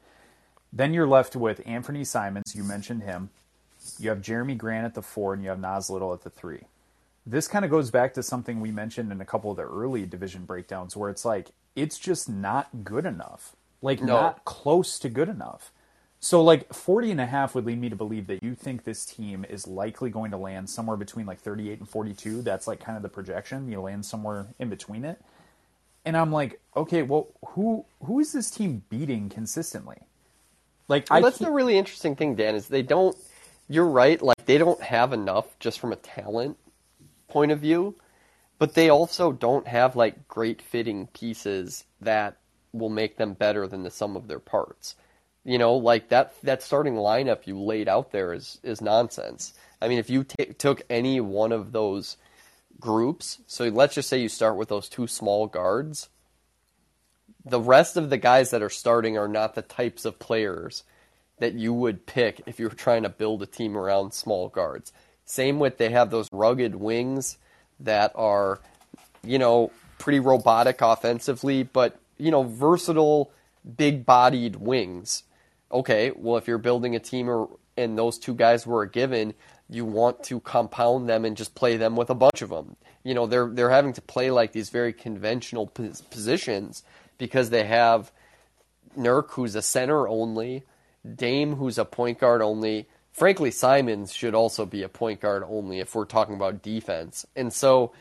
Then 0.73 0.95
you're 0.95 1.07
left 1.07 1.37
with 1.37 1.61
Anthony 1.67 2.03
Simons, 2.05 2.55
you 2.57 2.65
mentioned 2.65 3.03
him. 3.03 3.31
You 3.99 4.09
have 4.11 4.21
Jerami 4.23 4.57
Grant 4.57 4.87
at 4.87 4.95
the 4.95 5.03
4 5.03 5.35
and 5.35 5.43
you 5.43 5.51
have 5.51 5.59
Nas 5.61 5.91
Little 5.91 6.13
at 6.13 6.23
the 6.23 6.31
3 6.31 6.61
this 7.25 7.47
kind 7.47 7.65
of 7.65 7.71
goes 7.71 7.91
back 7.91 8.15
to 8.15 8.23
something 8.23 8.61
we 8.61 8.73
mentioned 8.73 9.13
in 9.13 9.21
a 9.21 9.25
couple 9.25 9.51
of 9.51 9.57
the 9.57 9.63
early 9.63 10.05
division 10.07 10.45
breakdowns 10.45 10.97
where 10.97 11.09
it's 11.11 11.25
like 11.25 11.51
it's 11.77 11.97
just 11.99 12.29
not 12.29 12.69
good 12.83 13.07
enough 13.07 13.55
like 13.81 14.01
No. 14.01 14.07
not 14.21 14.45
close 14.45 14.99
to 14.99 15.09
good 15.09 15.29
enough 15.29 15.71
so 16.25 16.43
like 16.43 16.73
40 16.73 17.11
and 17.11 17.21
a 17.21 17.27
half 17.27 17.55
would 17.55 17.67
lead 17.67 17.81
me 17.81 17.91
to 17.91 17.97
believe 17.97 18.29
that 18.29 18.43
you 18.43 18.55
think 18.55 18.85
this 18.85 19.05
team 19.05 19.45
is 19.45 19.67
likely 19.67 20.09
going 20.09 20.31
to 20.31 20.39
land 20.39 20.71
somewhere 20.71 20.97
between 20.97 21.27
like 21.27 21.41
38 21.41 21.81
and 21.81 21.89
42 21.89 22.43
that's 22.43 22.67
like 22.67 22.81
kind 22.81 22.97
of 22.97 23.03
the 23.03 23.09
projection 23.11 23.69
you 23.69 23.81
land 23.81 24.07
somewhere 24.07 24.47
in 24.59 24.71
between 24.71 25.05
it 25.05 25.21
and 26.05 26.17
i'm 26.17 26.33
like 26.33 26.61
okay 26.77 27.03
well 27.03 27.29
who 27.49 27.85
who 28.05 28.21
is 28.21 28.33
this 28.33 28.51
team 28.51 28.83
beating 28.89 29.29
consistently 29.29 29.99
like 30.89 31.07
Well, 31.11 31.19
i 31.19 31.23
that's 31.23 31.39
the 31.39 31.51
really 31.51 31.79
interesting 31.79 32.17
thing, 32.17 32.35
Dan, 32.35 32.55
is 32.55 32.69
they 32.69 32.83
don't. 32.83 33.17
You're 33.69 33.87
right. 33.87 34.21
Like 34.21 34.45
they 34.45 34.59
don't 34.59 34.83
have 34.83 35.13
enough 35.13 35.59
just 35.59 35.81
from 35.81 35.93
a 35.93 35.97
talent 35.97 36.59
point 37.29 37.53
of 37.53 37.61
view, 37.61 37.97
but 38.59 38.75
they 38.75 38.91
also 38.91 39.33
don't 39.33 39.67
have 39.67 39.97
like 39.97 40.29
great 40.29 40.61
fitting 40.61 41.07
pieces 41.09 41.85
that 42.03 42.37
will 42.73 42.91
make 42.91 43.17
them 43.17 43.33
better 43.33 43.67
than 43.67 43.83
the 43.83 43.91
sum 43.91 44.17
of 44.17 44.29
their 44.29 44.39
parts. 44.39 44.97
You 45.45 45.59
know, 45.59 45.75
like 45.75 46.09
that 46.11 46.35
that 46.43 46.63
starting 46.63 46.95
lineup 46.95 47.47
you 47.47 47.61
laid 47.61 47.89
out 47.89 48.13
there 48.13 48.33
is 48.33 48.59
is 48.63 48.81
nonsense. 48.81 49.55
I 49.81 49.89
mean, 49.89 49.99
if 49.99 50.09
you 50.09 50.25
ta 50.25 50.45
took 50.57 50.83
any 50.89 51.21
one 51.21 51.51
of 51.51 51.73
those 51.73 52.17
groups, 52.79 53.39
so 53.47 53.65
let's 53.69 53.95
just 53.95 54.09
say 54.09 54.21
you 54.21 54.29
start 54.29 54.57
with 54.57 54.69
those 54.69 54.89
two 54.89 55.07
small 55.07 55.47
guards, 55.47 56.09
the 57.45 57.61
rest 57.61 57.97
of 57.97 58.11
the 58.11 58.19
guys 58.19 58.51
that 58.51 58.63
are 58.63 58.71
starting 58.71 59.19
are 59.19 59.29
not 59.29 59.55
the 59.55 59.63
types 59.63 60.05
of 60.05 60.19
players 60.19 60.85
that 61.39 61.55
you 61.55 61.73
would 61.73 62.07
pick 62.07 62.41
if 62.47 62.61
you 62.61 62.69
were 62.69 62.75
trying 62.75 63.03
to 63.03 63.09
build 63.09 63.43
a 63.43 63.47
team 63.47 63.77
around 63.77 64.15
small 64.15 64.49
guards. 64.49 64.93
Same 65.25 65.59
with 65.59 65.79
they 65.79 65.91
have 65.91 66.11
those 66.11 66.29
rugged 66.33 66.77
wings 66.77 67.39
that 67.81 68.13
are, 68.15 68.61
you 69.25 69.39
know, 69.39 69.73
pretty 69.99 70.21
robotic 70.21 70.81
offensively, 70.81 71.65
but, 71.65 71.99
you 72.17 72.31
know, 72.31 72.45
versatile, 72.45 73.33
big 73.77 74.07
bodied 74.07 74.57
wings. 74.57 75.25
Okay, 75.73 76.13
well, 76.15 76.37
if 76.37 76.47
you're 76.47 76.59
building 76.59 76.95
a 76.95 77.01
team 77.01 77.31
or, 77.31 77.49
and 77.77 77.97
those 77.97 78.19
two 78.19 78.35
guys 78.35 78.67
were 78.67 78.83
a 78.83 78.91
given, 78.91 79.35
you 79.71 79.85
want 79.85 80.23
to 80.25 80.41
compound 80.41 81.09
them 81.09 81.25
and 81.25 81.37
just 81.37 81.55
play 81.55 81.77
them 81.77 81.97
with 81.97 82.11
a 82.11 82.15
bunch 82.15 82.43
of 82.43 82.51
them. 82.51 82.77
You 83.05 83.15
know, 83.15 83.27
they're 83.27 83.49
they're 83.49 83.71
having 83.71 83.95
to 83.95 84.03
play 84.03 84.31
like 84.31 84.53
these 84.53 84.71
very 84.71 84.93
conventional 84.93 85.67
positions 85.67 86.83
because 87.19 87.51
they 87.51 87.65
have 87.65 88.13
Nurk, 88.97 89.31
who's 89.31 89.55
a 89.55 89.63
center 89.63 90.07
only, 90.07 90.65
Dame, 91.17 91.57
who's 91.57 91.79
a 91.79 91.85
point 91.85 92.19
guard 92.19 92.43
only. 92.43 92.89
Frankly, 93.13 93.51
Simons 93.51 94.13
should 94.13 94.35
also 94.35 94.65
be 94.67 94.83
a 94.83 94.89
point 94.89 95.21
guard 95.21 95.43
only 95.47 95.81
if 95.81 95.95
we're 95.95 96.05
talking 96.05 96.35
about 96.35 96.63
defense. 96.63 97.27
And 97.35 97.53
so, 97.53 97.93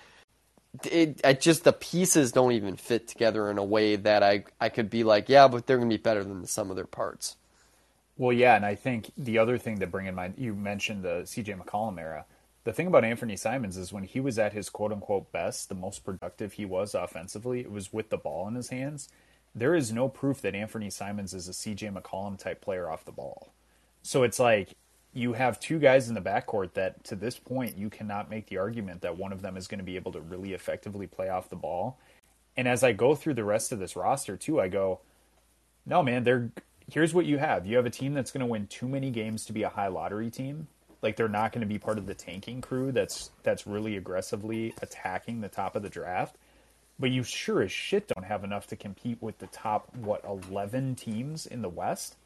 it, 0.86 1.20
it 1.24 1.42
just 1.42 1.64
the 1.64 1.74
pieces 1.74 2.32
don't 2.32 2.54
even 2.54 2.76
fit 2.76 3.08
together 3.08 3.50
in 3.50 3.58
a 3.58 3.64
way 3.64 3.96
that 3.96 4.24
I 4.24 4.44
I 4.60 4.70
could 4.70 4.90
be 4.90 5.04
like, 5.04 5.30
yeah, 5.30 5.48
but 5.48 5.66
they're 5.66 5.78
gonna 5.78 5.90
be 5.90 5.98
better 5.98 6.24
than 6.24 6.42
the 6.42 6.48
sum 6.48 6.70
of 6.70 6.76
their 6.76 6.86
parts. 6.86 7.38
Well, 8.18 8.34
yeah, 8.34 8.56
and 8.56 8.66
I 8.66 8.76
think 8.76 9.12
the 9.18 9.38
other 9.38 9.58
thing 9.58 9.80
to 9.80 9.88
bring 9.88 10.06
in 10.06 10.16
mind, 10.16 10.36
you 10.38 10.54
mentioned 10.54 11.04
the 11.04 11.22
CJ 11.24 11.60
McCollum 11.60 12.00
era. 12.00 12.26
The 12.64 12.74
thing 12.74 12.88
about 12.88 13.04
Anthony 13.04 13.36
Simons 13.36 13.78
is 13.78 13.92
when 13.92 14.04
he 14.04 14.20
was 14.20 14.38
at 14.38 14.54
his 14.54 14.70
quote 14.70 14.92
unquote 14.92 15.32
best, 15.32 15.70
the 15.70 15.76
most 15.76 16.06
productive 16.06 16.54
he 16.54 16.66
was 16.66 16.94
offensively, 16.94 17.62
it 17.62 17.72
was 17.72 17.92
with 17.92 18.10
the 18.10 18.18
ball 18.18 18.48
in 18.48 18.56
his 18.56 18.70
hands. 18.70 19.10
There 19.56 19.74
is 19.74 19.92
no 19.92 20.08
proof 20.08 20.42
that 20.42 20.56
Anthony 20.56 20.90
Simons 20.90 21.34
is 21.34 21.50
a 21.50 21.52
CJ 21.52 21.94
McCollum 21.94 22.38
type 22.38 22.62
player 22.62 22.90
off 22.90 23.06
the 23.06 23.12
ball. 23.12 23.52
So 24.04 24.24
it's 24.24 24.40
like 24.40 24.76
you 25.14 25.34
have 25.34 25.60
two 25.60 25.80
guys 25.80 26.08
in 26.08 26.16
the 26.16 26.22
backcourt 26.22 26.74
that 26.74 27.04
to 27.06 27.16
this 27.16 27.38
point 27.38 27.78
you 27.78 27.90
cannot 27.90 28.30
make 28.30 28.48
the 28.48 28.58
argument 28.58 29.02
that 29.02 29.18
one 29.18 29.34
of 29.34 29.42
them 29.42 29.58
is 29.58 29.68
going 29.68 29.80
to 29.80 29.84
be 29.84 29.96
able 29.96 30.12
to 30.14 30.22
really 30.22 30.54
effectively 30.54 31.08
play 31.08 31.30
off 31.30 31.50
the 31.50 31.56
ball. 31.56 31.98
And 32.56 32.68
as 32.68 32.84
I 32.84 32.94
go 32.94 33.16
through 33.16 33.34
the 33.34 33.44
rest 33.44 33.72
of 33.72 33.80
this 33.80 33.96
roster 33.96 34.38
too, 34.38 34.62
I 34.62 34.68
go, 34.68 35.00
no, 35.86 36.04
man, 36.04 36.24
they're 36.24 36.52
here's 36.92 37.14
what 37.14 37.26
you 37.26 37.38
have. 37.38 37.66
You 37.66 37.78
have 37.78 37.86
a 37.86 37.92
team 37.92 38.14
that's 38.14 38.32
going 38.32 38.42
to 38.42 38.46
win 38.46 38.68
too 38.68 38.88
many 38.88 39.12
games 39.12 39.46
to 39.46 39.54
be 39.54 39.64
a 39.64 39.70
high 39.70 39.88
lottery 39.88 40.30
team. 40.30 40.68
Like 41.02 41.16
they're 41.16 41.30
not 41.30 41.52
going 41.52 41.62
to 41.62 41.68
be 41.68 41.80
part 41.80 41.98
of 41.98 42.06
the 42.06 42.14
tanking 42.14 42.62
crew 42.62 42.92
that's 42.92 43.32
that's 43.44 43.66
really 43.66 43.98
aggressively 43.98 44.74
attacking 44.82 45.42
the 45.42 45.50
top 45.50 45.76
of 45.76 45.82
the 45.82 45.90
draft. 45.90 46.36
But 47.00 47.10
you 47.10 47.24
sure 47.24 47.64
as 47.64 47.72
shit 47.72 48.08
don't 48.08 48.26
have 48.26 48.44
enough 48.44 48.68
to 48.68 48.76
compete 48.76 49.18
with 49.22 49.40
the 49.40 49.48
top 49.48 49.96
what 49.96 50.24
11 50.26 50.96
teams 50.96 51.48
in 51.48 51.64
the 51.64 51.70
West. 51.70 52.18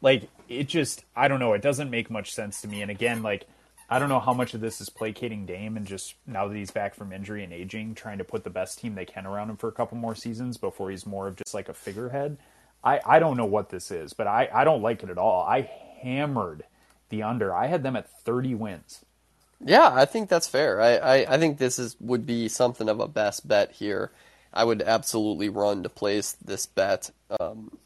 Like 0.00 0.30
it 0.48 0.68
just 0.68 1.04
I 1.16 1.26
don't 1.26 1.40
know, 1.40 1.54
it 1.54 1.62
doesn't 1.62 1.90
make 1.90 2.10
much 2.10 2.32
sense 2.32 2.60
to 2.60 2.68
me. 2.68 2.82
And 2.82 2.90
again, 2.90 3.22
like 3.22 3.48
I 3.88 3.98
don't 3.98 4.08
know 4.08 4.20
how 4.20 4.32
much 4.32 4.54
of 4.54 4.60
this 4.60 4.80
is 4.80 4.88
placating 4.88 5.46
Dame 5.46 5.76
and 5.76 5.84
just 5.84 6.14
now 6.24 6.46
that 6.46 6.56
he's 6.56 6.70
back 6.70 6.94
from 6.94 7.12
injury 7.12 7.42
and 7.42 7.52
aging, 7.52 7.96
trying 7.96 8.18
to 8.18 8.24
put 8.24 8.44
the 8.44 8.50
best 8.50 8.78
team 8.78 8.94
they 8.94 9.04
can 9.04 9.26
around 9.26 9.50
him 9.50 9.56
for 9.56 9.66
a 9.66 9.72
couple 9.72 9.98
more 9.98 10.14
seasons 10.14 10.56
before 10.56 10.90
he's 10.90 11.04
more 11.04 11.26
of 11.26 11.34
just 11.34 11.54
like 11.54 11.68
a 11.68 11.74
figurehead. 11.74 12.38
I, 12.82 13.00
I 13.04 13.18
don't 13.18 13.36
know 13.36 13.46
what 13.46 13.68
this 13.68 13.90
is, 13.90 14.12
but 14.12 14.26
I, 14.26 14.48
I 14.52 14.64
don't 14.64 14.82
like 14.82 15.02
it 15.02 15.10
at 15.10 15.18
all. 15.18 15.42
I 15.42 15.70
hammered 16.02 16.64
the 17.10 17.22
under. 17.22 17.54
I 17.54 17.66
had 17.66 17.82
them 17.82 17.96
at 17.96 18.10
30 18.24 18.54
wins. 18.54 19.04
Yeah, 19.62 19.90
I 19.92 20.06
think 20.06 20.28
that's 20.28 20.48
fair. 20.48 20.80
I, 20.80 20.96
I, 20.96 21.34
I 21.34 21.38
think 21.38 21.58
this 21.58 21.78
is 21.78 21.94
would 22.00 22.24
be 22.24 22.48
something 22.48 22.88
of 22.88 22.98
a 23.00 23.08
best 23.08 23.46
bet 23.46 23.72
here. 23.72 24.10
I 24.54 24.64
would 24.64 24.82
absolutely 24.82 25.48
run 25.50 25.82
to 25.82 25.88
place 25.88 26.32
this 26.32 26.64
bet. 26.66 27.10
Um, 27.38 27.76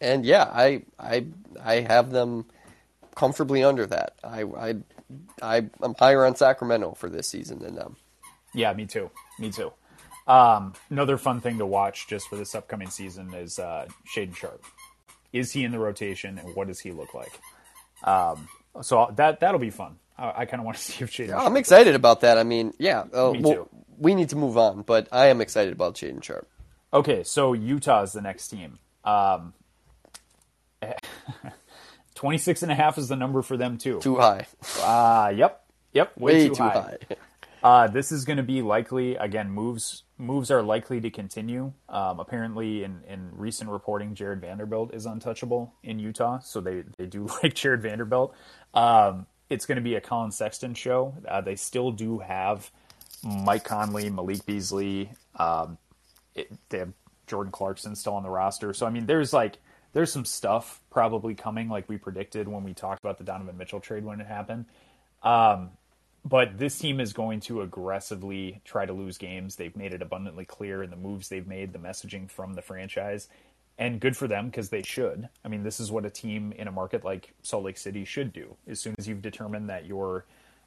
and 0.00 0.26
yeah, 0.26 0.44
I 0.52 0.82
I 0.98 1.26
I 1.62 1.80
have 1.80 2.10
them 2.10 2.44
comfortably 3.14 3.64
under 3.64 3.86
that. 3.86 4.14
I 4.22 4.42
I 4.42 4.74
I 5.40 5.66
I'm 5.80 5.94
higher 5.98 6.26
on 6.26 6.36
Sacramento 6.36 6.94
for 6.94 7.08
this 7.08 7.26
season 7.26 7.58
than 7.60 7.74
them. 7.74 7.96
Yeah, 8.52 8.72
me 8.74 8.86
too. 8.86 9.10
Me 9.38 9.50
too. 9.50 9.72
Um, 10.26 10.72
another 10.90 11.18
fun 11.18 11.40
thing 11.40 11.58
to 11.58 11.66
watch 11.66 12.06
just 12.08 12.28
for 12.28 12.36
this 12.36 12.54
upcoming 12.54 12.88
season 12.90 13.34
is 13.34 13.58
uh, 13.58 13.86
Shaedon 14.14 14.34
Sharpe. 14.36 14.64
Is 15.32 15.52
he 15.52 15.64
in 15.64 15.72
the 15.72 15.78
rotation, 15.78 16.38
and 16.38 16.54
what 16.56 16.68
does 16.68 16.80
he 16.80 16.92
look 16.92 17.12
like? 17.14 17.32
Um, 18.04 18.48
so 18.82 19.12
that 19.16 19.40
that'll 19.40 19.58
be 19.60 19.70
fun. 19.70 19.96
I, 20.16 20.32
I 20.42 20.44
kind 20.46 20.60
of 20.60 20.64
want 20.64 20.76
to 20.78 20.82
see 20.84 21.04
if 21.04 21.10
Shaedon. 21.10 21.34
I'm 21.34 21.40
Sharp- 21.42 21.56
excited 21.58 21.94
about 21.94 22.20
that. 22.22 22.38
I 22.38 22.44
mean, 22.44 22.72
yeah, 22.78 23.04
uh, 23.12 23.32
Me 23.32 23.40
well, 23.40 23.68
we 23.98 24.14
need 24.14 24.28
to 24.30 24.36
move 24.36 24.56
on, 24.56 24.82
but 24.82 25.08
I 25.12 25.26
am 25.26 25.40
excited 25.40 25.72
about 25.72 25.94
Jaden 25.94 26.22
Sharp. 26.22 26.48
Okay, 26.92 27.22
so 27.24 27.52
Utah 27.52 28.02
is 28.02 28.12
the 28.12 28.22
next 28.22 28.48
team. 28.48 28.78
Um, 29.04 29.52
26 32.14 32.62
and 32.62 32.70
a 32.72 32.74
half 32.74 32.96
is 32.98 33.08
the 33.08 33.16
number 33.16 33.42
for 33.42 33.56
them 33.56 33.76
too. 33.78 33.98
Too 34.00 34.16
high, 34.16 34.46
Uh, 34.80 35.32
yep. 35.34 35.64
Yep. 35.92 36.16
Way, 36.18 36.32
way 36.34 36.48
too, 36.48 36.54
too 36.54 36.62
high. 36.62 36.70
high. 36.70 37.16
Uh, 37.64 37.86
this 37.86 38.12
is 38.12 38.26
going 38.26 38.36
to 38.36 38.42
be 38.42 38.60
likely 38.60 39.16
again. 39.16 39.50
Moves 39.50 40.02
moves 40.18 40.50
are 40.50 40.62
likely 40.62 41.00
to 41.00 41.08
continue. 41.08 41.72
Um, 41.88 42.20
apparently, 42.20 42.84
in, 42.84 43.00
in 43.08 43.30
recent 43.32 43.70
reporting, 43.70 44.14
Jarred 44.14 44.42
Vanderbilt 44.42 44.92
is 44.92 45.06
untouchable 45.06 45.72
in 45.82 45.98
Utah, 45.98 46.40
so 46.40 46.60
they 46.60 46.84
they 46.98 47.06
do 47.06 47.26
like 47.42 47.54
Jarred 47.54 47.80
Vanderbilt. 47.80 48.34
Um, 48.74 49.26
it's 49.48 49.64
going 49.64 49.76
to 49.76 49.82
be 49.82 49.94
a 49.94 50.00
Collin 50.02 50.30
Sexton 50.30 50.74
show. 50.74 51.14
Uh, 51.26 51.40
they 51.40 51.56
still 51.56 51.90
do 51.90 52.18
have 52.18 52.70
Mike 53.24 53.64
Conley, 53.64 54.10
Malik 54.10 54.44
Beasley. 54.44 55.10
Um, 55.36 55.78
it, 56.34 56.52
they 56.68 56.80
have 56.80 56.92
Jordan 57.26 57.50
Clarkson 57.50 57.96
still 57.96 58.12
on 58.14 58.24
the 58.24 58.30
roster. 58.30 58.74
So 58.74 58.84
I 58.84 58.90
mean, 58.90 59.06
there's 59.06 59.32
like 59.32 59.56
there's 59.94 60.12
some 60.12 60.26
stuff 60.26 60.82
probably 60.90 61.34
coming, 61.34 61.70
like 61.70 61.88
we 61.88 61.96
predicted 61.96 62.46
when 62.46 62.62
we 62.62 62.74
talked 62.74 63.02
about 63.02 63.16
the 63.16 63.24
Donovan 63.24 63.56
Mitchell 63.56 63.80
trade 63.80 64.04
when 64.04 64.20
it 64.20 64.26
happened. 64.26 64.66
Um, 65.22 65.70
but 66.24 66.58
this 66.58 66.78
team 66.78 67.00
is 67.00 67.12
going 67.12 67.40
to 67.40 67.62
aggressively 67.62 68.60
try 68.64 68.86
to 68.86 68.92
lose 68.92 69.18
games. 69.18 69.56
They've 69.56 69.76
made 69.76 69.92
it 69.92 70.02
abundantly 70.02 70.44
clear 70.44 70.82
in 70.82 70.90
the 70.90 70.96
moves 70.96 71.28
they've 71.28 71.46
made, 71.46 71.72
the 71.72 71.78
messaging 71.78 72.30
from 72.30 72.54
the 72.54 72.62
franchise. 72.62 73.28
and 73.78 74.00
good 74.00 74.16
for 74.16 74.28
them 74.28 74.46
because 74.46 74.68
they 74.68 74.82
should. 74.82 75.28
I 75.44 75.48
mean, 75.48 75.62
this 75.62 75.80
is 75.80 75.90
what 75.90 76.04
a 76.06 76.10
team 76.10 76.52
in 76.56 76.68
a 76.68 76.72
market 76.72 77.04
like 77.04 77.34
Salt 77.42 77.64
Lake 77.64 77.78
City 77.78 78.04
should 78.04 78.32
do. 78.32 78.56
As 78.68 78.80
soon 78.80 78.94
as 78.98 79.08
you've 79.08 79.22
determined 79.22 79.68
that 79.70 79.86
your 79.86 80.24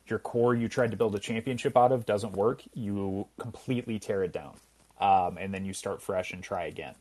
your 0.08 0.20
core 0.20 0.56
you 0.56 0.70
tried 0.70 0.92
to 0.92 0.98
build 0.98 1.16
a 1.16 1.20
championship 1.20 1.76
out 1.76 1.92
of 1.92 2.06
doesn't 2.06 2.34
work, 2.34 2.64
you 2.74 3.28
completely 3.38 4.00
tear 4.00 4.24
it 4.24 4.32
down, 4.32 4.56
um, 5.02 5.38
and 5.38 5.54
then 5.54 5.66
you 5.66 5.74
start 5.74 6.02
fresh 6.02 6.32
and 6.32 6.42
try 6.44 6.66
again. 6.66 6.96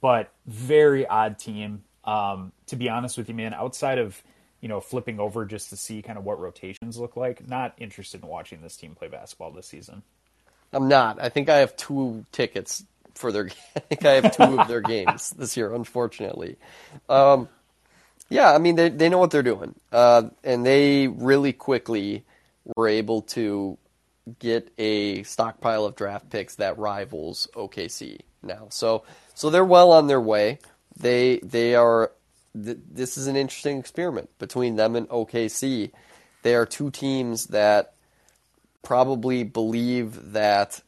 But 0.00 0.32
very 0.46 1.06
odd 1.06 1.38
team. 1.38 1.84
Um, 2.04 2.52
to 2.66 2.76
be 2.76 2.88
honest 2.88 3.16
with 3.16 3.28
you, 3.28 3.34
man, 3.34 3.54
outside 3.54 3.98
of 3.98 4.22
you 4.64 4.68
know 4.68 4.80
flipping 4.80 5.20
over 5.20 5.44
just 5.44 5.68
to 5.68 5.76
see 5.76 6.00
kind 6.00 6.16
of 6.16 6.24
what 6.24 6.40
rotations 6.40 6.96
look 6.98 7.18
like, 7.18 7.46
not 7.46 7.74
interested 7.76 8.22
in 8.22 8.28
watching 8.30 8.62
this 8.62 8.78
team 8.78 8.94
play 8.94 9.08
basketball 9.08 9.50
this 9.50 9.66
season. 9.66 10.02
I'm 10.72 10.88
not. 10.88 11.20
I 11.20 11.28
think 11.28 11.50
I 11.50 11.58
have 11.58 11.76
two 11.76 12.24
tickets 12.32 12.82
for 13.14 13.30
their. 13.30 13.50
I 13.76 13.80
think 13.80 14.06
I 14.06 14.12
have 14.12 14.34
two 14.34 14.58
of 14.58 14.66
their 14.66 14.80
games 14.94 15.28
this 15.32 15.54
year, 15.58 15.74
unfortunately. 15.74 16.56
Um, 17.10 17.50
yeah, 18.30 18.54
I 18.54 18.56
mean 18.56 18.76
they 18.76 18.88
they 18.88 19.10
know 19.10 19.18
what 19.18 19.32
they're 19.32 19.42
doing, 19.42 19.74
uh, 19.92 20.30
and 20.42 20.64
they 20.64 21.08
really 21.08 21.52
quickly 21.52 22.24
were 22.74 22.88
able 22.88 23.20
to 23.36 23.76
get 24.38 24.72
a 24.78 25.24
stockpile 25.24 25.84
of 25.84 25.94
draft 25.94 26.30
picks 26.30 26.54
that 26.54 26.78
rivals 26.78 27.48
OKC 27.54 28.20
now. 28.42 28.68
So 28.70 29.04
so 29.34 29.50
they're 29.50 29.62
well 29.62 29.92
on 29.92 30.06
their 30.06 30.22
way. 30.22 30.58
They 30.96 31.40
they 31.42 31.74
are. 31.74 32.12
Th- 32.62 32.78
this 32.90 33.16
is 33.16 33.26
an 33.26 33.36
interesting 33.36 33.78
experiment. 33.78 34.30
Between 34.38 34.76
them 34.76 34.96
and 34.96 35.08
OKC. 35.08 35.90
They 36.42 36.54
are 36.54 36.66
two 36.66 36.90
teams 36.90 37.46
that 37.46 37.94
probably 38.84 39.42
believe 39.42 40.32
that 40.32 40.80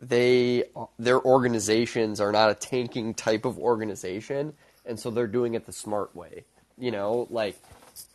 they 0.00 0.64
their 0.98 1.20
organizations 1.20 2.20
are 2.20 2.32
not 2.32 2.50
a 2.50 2.54
tanking 2.54 3.14
type 3.14 3.44
of 3.44 3.58
organization 3.58 4.54
and 4.86 4.98
so 4.98 5.10
they're 5.10 5.26
doing 5.26 5.54
it 5.54 5.66
the 5.66 5.72
smart 5.72 6.14
way. 6.16 6.44
You 6.76 6.90
know 6.90 7.26
like 7.30 7.56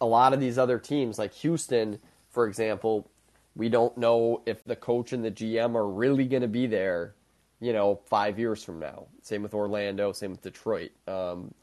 a 0.02 0.06
lot 0.06 0.34
of 0.34 0.40
these 0.40 0.58
other 0.58 0.80
teams 0.80 1.20
like 1.20 1.34
Houston 1.36 2.00
for 2.30 2.48
example 2.48 3.10
we 3.56 3.70
don't 3.70 3.96
know 3.98 4.42
if 4.46 4.64
the 4.64 4.76
coach 4.76 5.14
and 5.14 5.24
the 5.24 5.32
GM 5.32 5.76
are 5.76 5.88
really 5.88 6.26
going 6.26 6.42
to 6.42 6.48
be 6.48 6.68
there 6.68 7.14
you 7.60 7.74
know 7.74 8.00
5 8.08 8.40
years 8.40 8.64
from 8.64 8.80
now. 8.80 9.08
Same 9.22 9.44
with 9.44 9.54
Orlando 9.54 10.14
same 10.14 10.32
with 10.32 10.42
Detroit. 10.42 10.92
Um, 11.08 11.54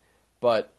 but 0.40 0.72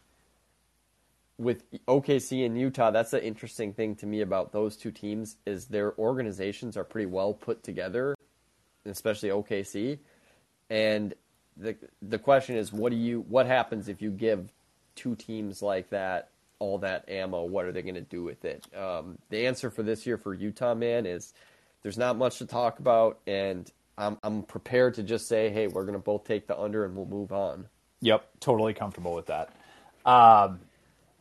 with 1.38 1.64
OKC 1.88 2.46
and 2.46 2.60
Utah, 2.60 2.92
that's 2.92 3.12
the 3.12 3.24
interesting 3.24 3.74
thing 3.74 3.96
to 3.96 4.06
me 4.06 4.22
about 4.22 4.52
those 4.52 4.78
two 4.78 4.92
teams 4.92 5.38
is 5.46 5.66
their 5.66 5.98
organizations 5.98 6.78
are 6.78 6.84
pretty 6.84 7.08
well 7.08 7.34
put 7.34 7.64
together, 7.64 8.16
especially 8.86 9.30
OKC. 9.30 10.00
And 10.70 11.14
the 11.58 11.76
the 12.02 12.20
question 12.20 12.56
is, 12.56 12.72
what 12.72 12.92
do 12.92 12.98
you 12.98 13.22
what 13.28 13.46
happens 13.46 13.88
if 13.88 14.02
you 14.02 14.12
give 14.12 14.54
two 14.96 15.16
teams 15.16 15.62
like 15.62 15.90
that 15.90 16.30
all 16.60 16.78
that 16.80 17.10
ammo? 17.10 17.44
What 17.44 17.66
are 17.66 17.72
they 17.72 17.82
going 17.82 17.96
to 17.96 18.02
do 18.02 18.24
with 18.24 18.46
it? 18.46 18.66
Um, 18.76 19.18
the 19.30 19.48
answer 19.48 19.72
for 19.72 19.82
this 19.82 20.06
year 20.06 20.18
for 20.18 20.34
Utah, 20.34 20.76
man, 20.76 21.06
is 21.08 21.34
there's 21.82 21.98
not 21.98 22.18
much 22.18 22.38
to 22.38 22.46
talk 22.46 22.80
about, 22.80 23.20
and 23.26 23.70
I'm 23.98 24.18
I'm 24.24 24.44
prepared 24.44 24.94
to 24.96 25.04
just 25.04 25.28
say, 25.28 25.50
hey, 25.50 25.68
we're 25.68 25.86
going 25.86 25.94
to 25.94 26.00
both 26.00 26.24
take 26.24 26.48
the 26.48 26.58
under 26.58 26.86
and 26.86 26.96
we'll 26.96 27.08
move 27.08 27.32
on. 27.32 27.68
Yep, 28.02 28.28
totally 28.40 28.74
comfortable 28.74 29.14
with 29.14 29.28
that. 29.28 29.50
Um, 30.06 30.60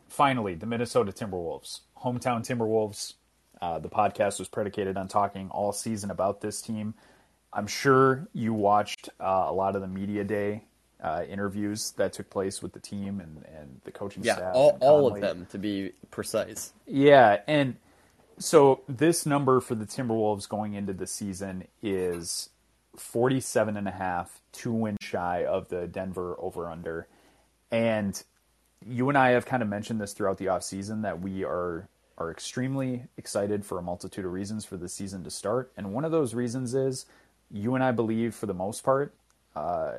finally, 0.08 0.54
the 0.54 0.66
Minnesota 0.66 1.12
Timberwolves, 1.12 1.80
hometown 2.02 2.46
Timberwolves. 2.46 3.14
Uh, 3.60 3.78
the 3.78 3.90
podcast 3.90 4.38
was 4.38 4.48
predicated 4.48 4.96
on 4.96 5.06
talking 5.06 5.50
all 5.50 5.72
season 5.72 6.10
about 6.10 6.40
this 6.40 6.62
team. 6.62 6.94
I'm 7.52 7.66
sure 7.66 8.26
you 8.32 8.54
watched 8.54 9.10
uh, 9.20 9.44
a 9.48 9.52
lot 9.52 9.76
of 9.76 9.82
the 9.82 9.88
media 9.88 10.24
day 10.24 10.64
uh, 11.02 11.24
interviews 11.28 11.90
that 11.98 12.12
took 12.14 12.30
place 12.30 12.62
with 12.62 12.72
the 12.72 12.80
team 12.80 13.20
and, 13.20 13.44
and 13.58 13.80
the 13.84 13.90
coaching 13.92 14.22
Yeah, 14.22 14.36
staff. 14.36 14.54
all, 14.54 14.78
all 14.80 15.06
of 15.14 15.20
them 15.20 15.46
to 15.50 15.58
be 15.58 15.92
precise. 16.10 16.72
Yeah, 16.86 17.40
and 17.46 17.76
so 18.38 18.80
this 18.88 19.26
number 19.26 19.60
for 19.60 19.74
the 19.74 19.84
Timberwolves 19.84 20.48
going 20.48 20.72
into 20.74 20.94
the 20.94 21.06
season 21.06 21.64
is 21.82 22.48
47 22.96 23.76
and 23.76 23.88
a 23.88 23.92
half, 23.92 24.40
two 24.52 24.72
win 24.72 24.96
shy 25.00 25.44
of 25.44 25.68
the 25.68 25.86
Denver 25.86 26.36
over 26.38 26.68
under. 26.68 27.06
And 27.70 28.22
you 28.84 29.08
and 29.08 29.16
I 29.16 29.30
have 29.30 29.46
kind 29.46 29.62
of 29.62 29.68
mentioned 29.68 30.00
this 30.00 30.12
throughout 30.12 30.38
the 30.38 30.46
offseason 30.46 31.02
that 31.02 31.20
we 31.20 31.44
are 31.44 31.88
are 32.18 32.30
extremely 32.30 33.04
excited 33.16 33.64
for 33.64 33.78
a 33.78 33.82
multitude 33.82 34.26
of 34.26 34.32
reasons 34.32 34.64
for 34.64 34.76
the 34.76 34.88
season 34.88 35.24
to 35.24 35.30
start. 35.30 35.72
And 35.76 35.94
one 35.94 36.04
of 36.04 36.12
those 36.12 36.34
reasons 36.34 36.74
is 36.74 37.06
you 37.50 37.74
and 37.74 37.82
I 37.82 37.92
believe 37.92 38.34
for 38.34 38.44
the 38.44 38.54
most 38.54 38.84
part, 38.84 39.14
uh, 39.56 39.92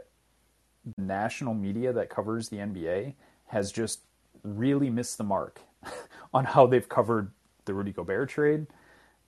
national 0.97 1.55
media 1.55 1.91
that 1.93 2.09
covers 2.09 2.49
the 2.49 2.57
NBA 2.57 3.15
has 3.47 3.71
just 3.71 4.01
really 4.43 4.89
missed 4.89 5.17
the 5.17 5.23
mark 5.23 5.61
on 6.33 6.45
how 6.45 6.67
they've 6.67 6.87
covered 6.87 7.31
the 7.65 7.73
Rudy 7.73 7.91
Gobert 7.91 8.29
trade, 8.29 8.67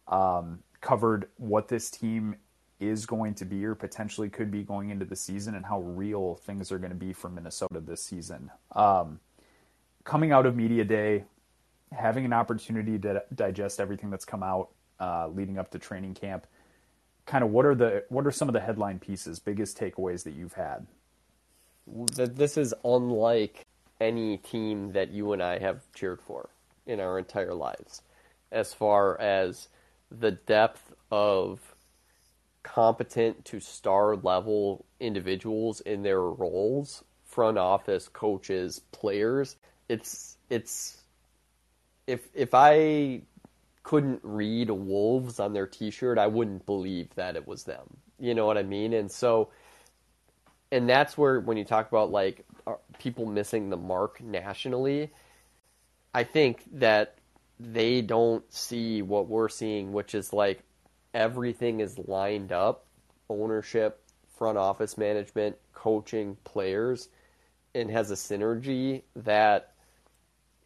um, 0.07 0.59
covered 0.81 1.27
what 1.37 1.67
this 1.67 1.89
team 1.89 2.35
is 2.87 3.05
going 3.05 3.33
to 3.35 3.45
be 3.45 3.65
or 3.65 3.75
potentially 3.75 4.29
could 4.29 4.51
be 4.51 4.63
going 4.63 4.89
into 4.89 5.05
the 5.05 5.15
season, 5.15 5.55
and 5.55 5.65
how 5.65 5.81
real 5.81 6.35
things 6.45 6.71
are 6.71 6.77
going 6.77 6.91
to 6.91 6.95
be 6.95 7.13
for 7.13 7.29
Minnesota 7.29 7.79
this 7.79 8.03
season. 8.03 8.51
Um, 8.73 9.19
coming 10.03 10.31
out 10.31 10.45
of 10.45 10.55
media 10.55 10.83
day, 10.83 11.23
having 11.91 12.25
an 12.25 12.33
opportunity 12.33 12.97
to 12.99 13.23
digest 13.35 13.79
everything 13.79 14.09
that's 14.09 14.25
come 14.25 14.43
out 14.43 14.69
uh, 14.99 15.27
leading 15.27 15.57
up 15.57 15.71
to 15.71 15.79
training 15.79 16.13
camp, 16.13 16.47
kind 17.25 17.43
of 17.43 17.51
what 17.51 17.65
are 17.65 17.75
the 17.75 18.03
what 18.09 18.25
are 18.25 18.31
some 18.31 18.49
of 18.49 18.53
the 18.53 18.59
headline 18.59 18.99
pieces, 18.99 19.39
biggest 19.39 19.77
takeaways 19.77 20.23
that 20.23 20.33
you've 20.33 20.53
had? 20.53 20.85
that 22.15 22.35
this 22.35 22.57
is 22.57 22.73
unlike 22.83 23.65
any 23.99 24.37
team 24.37 24.91
that 24.93 25.11
you 25.11 25.33
and 25.33 25.41
I 25.41 25.59
have 25.59 25.81
cheered 25.93 26.21
for 26.21 26.49
in 26.85 26.99
our 26.99 27.17
entire 27.17 27.53
lives, 27.53 28.01
as 28.51 28.73
far 28.73 29.19
as 29.19 29.69
the 30.11 30.31
depth 30.31 30.93
of 31.11 31.72
competent 32.63 33.45
to 33.45 33.59
star 33.59 34.15
level 34.15 34.85
individuals 34.99 35.81
in 35.81 36.01
their 36.01 36.21
roles, 36.21 37.03
front 37.25 37.57
office, 37.57 38.07
coaches, 38.07 38.81
players. 38.91 39.57
It's 39.89 40.37
it's 40.49 41.01
if 42.07 42.27
if 42.33 42.53
I 42.53 43.21
couldn't 43.83 44.21
read 44.23 44.69
wolves 44.69 45.39
on 45.39 45.53
their 45.53 45.67
t-shirt, 45.67 46.17
I 46.17 46.27
wouldn't 46.27 46.65
believe 46.65 47.13
that 47.15 47.35
it 47.35 47.45
was 47.45 47.65
them. 47.65 47.97
You 48.17 48.33
know 48.33 48.45
what 48.45 48.57
I 48.57 48.63
mean? 48.63 48.93
And 48.93 49.11
so 49.11 49.49
and 50.71 50.89
that's 50.89 51.17
where 51.17 51.39
when 51.39 51.57
you 51.57 51.65
talk 51.65 51.87
about 51.87 52.11
like 52.11 52.45
people 52.97 53.25
missing 53.25 53.69
the 53.69 53.77
mark 53.77 54.21
nationally, 54.21 55.11
I 56.13 56.23
think 56.23 56.63
that 56.73 57.17
they 57.59 58.01
don't 58.01 58.43
see 58.51 59.01
what 59.01 59.27
we're 59.27 59.49
seeing, 59.49 59.93
which 59.93 60.15
is 60.15 60.33
like 60.33 60.63
everything 61.13 61.79
is 61.79 61.99
lined 62.07 62.51
up, 62.51 62.85
ownership, 63.29 64.01
front 64.37 64.57
office 64.57 64.97
management, 64.97 65.55
coaching, 65.73 66.37
players, 66.43 67.09
and 67.75 67.89
has 67.89 68.11
a 68.11 68.15
synergy 68.15 69.03
that 69.15 69.73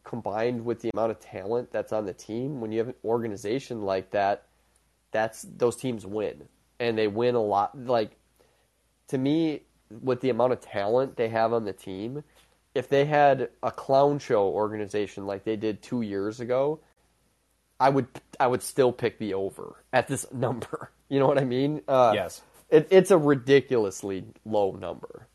combined 0.04 0.64
with 0.64 0.82
the 0.82 0.90
amount 0.94 1.12
of 1.12 1.20
talent 1.20 1.72
that's 1.72 1.92
on 1.92 2.06
the 2.06 2.14
team, 2.14 2.62
when 2.62 2.72
you 2.72 2.80
have 2.80 2.88
an 2.88 2.96
organization 3.04 3.82
like 3.82 4.10
that, 4.12 4.46
that's 5.12 5.46
those 5.58 5.76
teams 5.76 6.06
win. 6.06 6.48
And 6.80 6.98
they 6.98 7.08
win 7.08 7.36
a 7.36 7.42
lot 7.42 7.78
like 7.86 8.18
to 9.08 9.18
me 9.18 9.64
with 10.02 10.22
the 10.22 10.30
amount 10.30 10.54
of 10.54 10.62
talent 10.62 11.18
they 11.18 11.30
have 11.30 11.54
on 11.54 11.66
the 11.66 11.74
team, 11.74 12.24
if 12.76 12.88
they 12.90 13.06
had 13.06 13.50
a 13.64 13.72
clown 13.72 14.20
show 14.20 14.48
organization 14.48 15.26
like 15.26 15.44
they 15.44 15.56
did 15.56 15.82
2 15.82 16.02
years 16.02 16.40
ago, 16.40 16.80
I 17.80 17.90
would 17.90 18.08
I 18.40 18.48
would 18.48 18.64
still 18.64 18.92
pick 18.92 19.20
the 19.20 19.34
over 19.34 19.84
at 19.94 20.08
this 20.08 20.26
number. 20.34 20.92
You 21.10 21.20
know 21.20 21.28
what 21.28 21.38
I 21.38 21.46
mean? 21.46 21.82
Uh, 21.88 22.12
Yes. 22.16 22.42
It, 22.70 22.88
it's 22.92 23.12
a 23.12 23.18
ridiculously 23.18 24.26
low 24.46 24.72
number. 24.72 25.28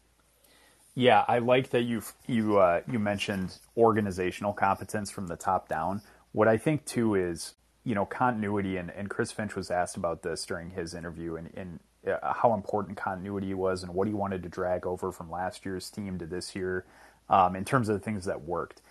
Yeah, 0.95 1.25
I 1.27 1.39
like 1.39 1.71
that 1.71 1.83
you 1.83 2.03
you 2.27 2.59
uh, 2.59 2.83
you 2.91 2.99
mentioned 2.99 3.57
organizational 3.77 4.53
competence 4.53 5.11
from 5.11 5.29
the 5.29 5.37
top 5.37 5.69
down. 5.69 6.03
What 6.33 6.49
I 6.49 6.59
think 6.59 6.85
too 6.85 7.15
is 7.15 7.55
you 7.85 7.95
know 7.95 8.05
continuity, 8.05 8.77
and, 8.77 8.91
and 8.91 9.09
Chris 9.09 9.33
Finch 9.33 9.57
was 9.57 9.71
asked 9.71 9.97
about 9.97 10.23
this 10.23 10.45
during 10.45 10.71
his 10.71 10.93
interview, 10.93 11.37
and, 11.37 11.51
and 11.55 11.81
uh, 12.07 12.35
how 12.35 12.53
important 12.53 12.99
continuity 12.99 13.55
was, 13.55 13.83
and 13.83 13.95
what 13.95 14.07
he 14.07 14.13
wanted 14.13 14.43
to 14.43 14.51
drag 14.51 14.87
over 14.87 15.11
from 15.11 15.31
last 15.31 15.65
year's 15.65 15.89
team 15.89 16.19
to 16.19 16.27
this 16.27 16.55
year, 16.55 16.85
um, 17.31 17.57
in 17.57 17.65
terms 17.65 17.89
of 17.89 17.95
the 17.95 18.05
things 18.05 18.27
that 18.27 18.43
worked. 18.43 18.83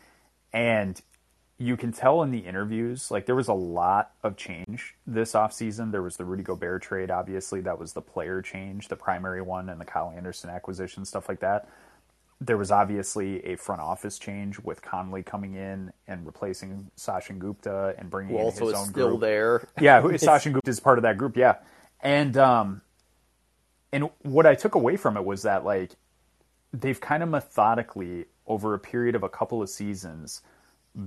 And 0.54 0.99
you 1.62 1.78
can 1.78 1.91
tell 1.91 2.24
in 2.24 2.32
the 2.32 2.39
interviews, 2.39 3.12
like 3.12 3.28
there 3.28 3.36
was 3.36 3.47
a 3.47 3.53
lot 3.53 4.14
of 4.24 4.36
change 4.36 4.95
this 5.05 5.34
offseason. 5.34 5.91
There 5.91 6.01
was 6.01 6.18
the 6.18 6.26
Rudy 6.26 6.41
Gobert 6.41 6.82
trade, 6.82 7.12
obviously, 7.12 7.62
that 7.62 7.78
was 7.78 7.93
the 7.93 8.01
player 8.01 8.41
change, 8.41 8.88
the 8.88 8.95
primary 8.95 9.43
one, 9.43 9.70
and 9.70 9.80
the 9.80 9.86
Kyle 9.86 10.12
Anderson 10.16 10.49
acquisition, 10.49 11.05
stuff 11.05 11.30
like 11.30 11.39
that. 11.41 11.70
There 12.39 12.57
was 12.57 12.72
obviously 12.72 13.45
a 13.45 13.57
front 13.57 13.80
office 13.80 14.18
change 14.18 14.57
with 14.59 14.82
Connolly 14.82 15.22
coming 15.22 15.53
in 15.53 15.93
and 16.07 16.26
replacing 16.26 16.89
Sachin 16.97 17.38
Gupta 17.38 17.93
and 17.99 18.09
bringing 18.09 18.34
Who 18.34 18.39
in 18.39 18.45
also 18.45 18.66
his 18.66 18.74
is 18.74 18.80
own 18.80 18.88
still 18.88 19.09
group. 19.09 19.22
there. 19.22 19.68
Yeah, 19.80 20.01
who- 20.01 20.09
Sachin 20.14 20.53
Gupta 20.53 20.72
is 20.72 20.80
part 20.80 20.97
of 20.97 21.03
that 21.03 21.20
group. 21.20 21.38
Yeah, 21.38 21.57
and 22.01 22.36
um, 22.38 22.82
and 23.93 24.09
what 24.24 24.47
I 24.47 24.55
took 24.55 24.74
away 24.74 24.97
from 24.97 25.16
it 25.16 25.24
was 25.24 25.43
that 25.43 25.64
like 25.64 25.91
they've 26.74 26.99
kind 26.99 27.22
of 27.22 27.30
methodically 27.30 28.26
over 28.47 28.74
a 28.74 28.80
period 28.80 29.14
of 29.14 29.22
a 29.22 29.30
couple 29.30 29.62
of 29.62 29.70
seasons 29.70 30.41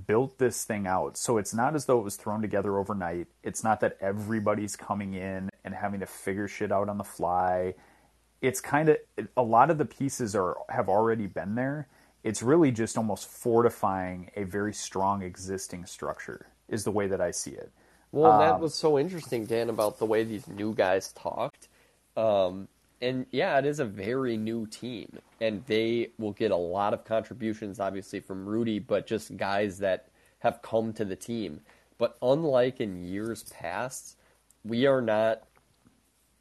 built 0.06 0.38
this 0.38 0.64
thing 0.64 0.86
out. 0.86 1.16
So 1.16 1.38
it's 1.38 1.54
not 1.54 1.74
as 1.74 1.86
though 1.86 1.98
it 1.98 2.04
was 2.04 2.16
thrown 2.16 2.40
together 2.42 2.78
overnight. 2.78 3.26
It's 3.42 3.62
not 3.62 3.80
that 3.80 3.96
everybody's 4.00 4.76
coming 4.76 5.14
in 5.14 5.50
and 5.64 5.74
having 5.74 6.00
to 6.00 6.06
figure 6.06 6.48
shit 6.48 6.72
out 6.72 6.88
on 6.88 6.98
the 6.98 7.04
fly. 7.04 7.74
It's 8.40 8.60
kind 8.60 8.88
of 8.88 8.98
a 9.36 9.42
lot 9.42 9.70
of 9.70 9.78
the 9.78 9.84
pieces 9.84 10.34
are 10.34 10.56
have 10.68 10.88
already 10.88 11.26
been 11.26 11.54
there. 11.54 11.88
It's 12.22 12.42
really 12.42 12.70
just 12.70 12.96
almost 12.96 13.28
fortifying 13.28 14.30
a 14.36 14.44
very 14.44 14.72
strong 14.72 15.22
existing 15.22 15.84
structure 15.86 16.46
is 16.68 16.84
the 16.84 16.90
way 16.90 17.06
that 17.06 17.20
I 17.20 17.30
see 17.30 17.50
it. 17.50 17.70
Well, 18.12 18.38
that 18.38 18.60
was 18.60 18.74
so 18.74 18.98
interesting, 18.98 19.44
Dan, 19.44 19.68
about 19.68 19.98
the 19.98 20.06
way 20.06 20.22
these 20.22 20.46
new 20.46 20.72
guys 20.72 21.12
talked. 21.12 21.68
Um, 22.16 22.68
and 23.04 23.26
yeah, 23.30 23.58
it 23.58 23.66
is 23.66 23.80
a 23.80 23.84
very 23.84 24.36
new 24.36 24.66
team, 24.66 25.18
and 25.40 25.64
they 25.66 26.10
will 26.18 26.32
get 26.32 26.50
a 26.50 26.56
lot 26.56 26.94
of 26.94 27.04
contributions, 27.04 27.78
obviously 27.78 28.20
from 28.20 28.46
Rudy, 28.46 28.78
but 28.78 29.06
just 29.06 29.36
guys 29.36 29.78
that 29.78 30.08
have 30.40 30.62
come 30.62 30.92
to 30.94 31.04
the 31.04 31.16
team. 31.16 31.60
But 31.98 32.16
unlike 32.22 32.80
in 32.80 33.04
years 33.04 33.44
past, 33.44 34.16
we 34.64 34.86
are 34.86 35.00
not 35.00 35.44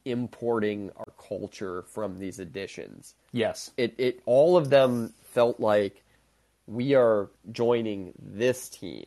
importing 0.04 0.90
our 0.96 1.12
culture 1.18 1.82
from 1.82 2.18
these 2.18 2.38
additions. 2.38 3.14
Yes. 3.32 3.70
It 3.76 3.94
it 3.98 4.20
all 4.26 4.56
of 4.56 4.70
them 4.70 5.12
felt 5.22 5.60
like 5.60 6.02
we 6.66 6.94
are 6.94 7.30
joining 7.52 8.12
this 8.18 8.68
team 8.68 9.04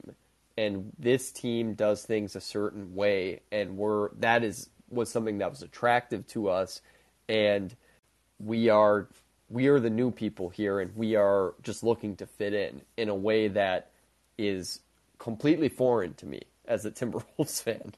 and 0.58 0.92
this 0.98 1.32
team 1.32 1.74
does 1.74 2.04
things 2.04 2.36
a 2.36 2.42
certain 2.42 2.96
way 2.96 3.42
and 3.52 3.78
we're 3.78 4.10
that 4.20 4.44
is 4.44 4.70
was 4.90 5.10
something 5.10 5.40
that 5.40 5.50
was 5.50 5.62
attractive 5.62 6.26
to 6.28 6.50
us 6.50 6.82
and 7.30 7.76
we 8.40 8.70
are 8.70 9.08
we 9.50 9.68
are 9.68 9.80
the 9.80 9.90
new 9.90 10.12
people 10.12 10.50
here 10.50 10.80
and 10.80 10.96
we 10.96 11.16
are 11.16 11.54
just 11.64 11.84
looking 11.84 12.16
to 12.18 12.26
fit 12.26 12.54
in 12.54 12.82
in 12.98 13.10
a 13.10 13.16
way 13.16 13.48
that 13.48 13.92
is 14.38 14.82
completely 15.20 15.70
foreign 15.70 16.14
to 16.16 16.26
me 16.26 16.42
as 16.68 16.86
a 16.86 16.92
Timberwolves 16.92 17.62
fan. 17.62 17.94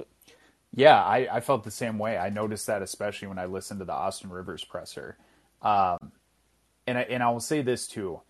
Yeah, 0.74 1.04
I, 1.04 1.28
I 1.32 1.40
felt 1.40 1.64
the 1.64 1.72
same 1.72 1.98
way. 1.98 2.18
I 2.18 2.30
noticed 2.30 2.68
that 2.68 2.82
especially 2.82 3.28
when 3.28 3.40
I 3.40 3.46
listened 3.46 3.80
to 3.80 3.86
the 3.86 3.94
Austin 3.94 4.30
Rivers 4.30 4.64
presser. 4.64 5.18
Um, 5.64 6.12
and 6.86 6.98
I, 6.98 7.02
and 7.02 7.24
I 7.24 7.30
will 7.32 7.40
say 7.40 7.62
this 7.62 7.88
too. 7.88 8.22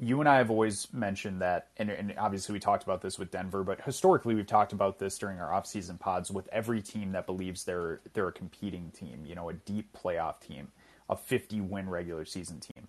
You 0.00 0.20
and 0.20 0.28
I 0.28 0.36
have 0.36 0.50
always 0.50 0.92
mentioned 0.92 1.42
that, 1.42 1.68
and, 1.76 1.90
and 1.90 2.14
obviously 2.18 2.52
we 2.52 2.60
talked 2.60 2.84
about 2.84 3.02
this 3.02 3.18
with 3.18 3.32
Denver, 3.32 3.64
but 3.64 3.80
historically 3.80 4.36
we've 4.36 4.46
talked 4.46 4.72
about 4.72 4.98
this 4.98 5.18
during 5.18 5.40
our 5.40 5.50
offseason 5.50 5.98
pods 5.98 6.30
with 6.30 6.48
every 6.52 6.80
team 6.80 7.10
that 7.12 7.26
believes 7.26 7.64
they're 7.64 8.00
they're 8.12 8.28
a 8.28 8.32
competing 8.32 8.92
team, 8.92 9.24
you 9.26 9.34
know, 9.34 9.48
a 9.48 9.54
deep 9.54 9.96
playoff 9.96 10.38
team, 10.40 10.68
a 11.10 11.16
50 11.16 11.60
win 11.62 11.88
regular 11.88 12.24
season 12.24 12.60
team 12.60 12.86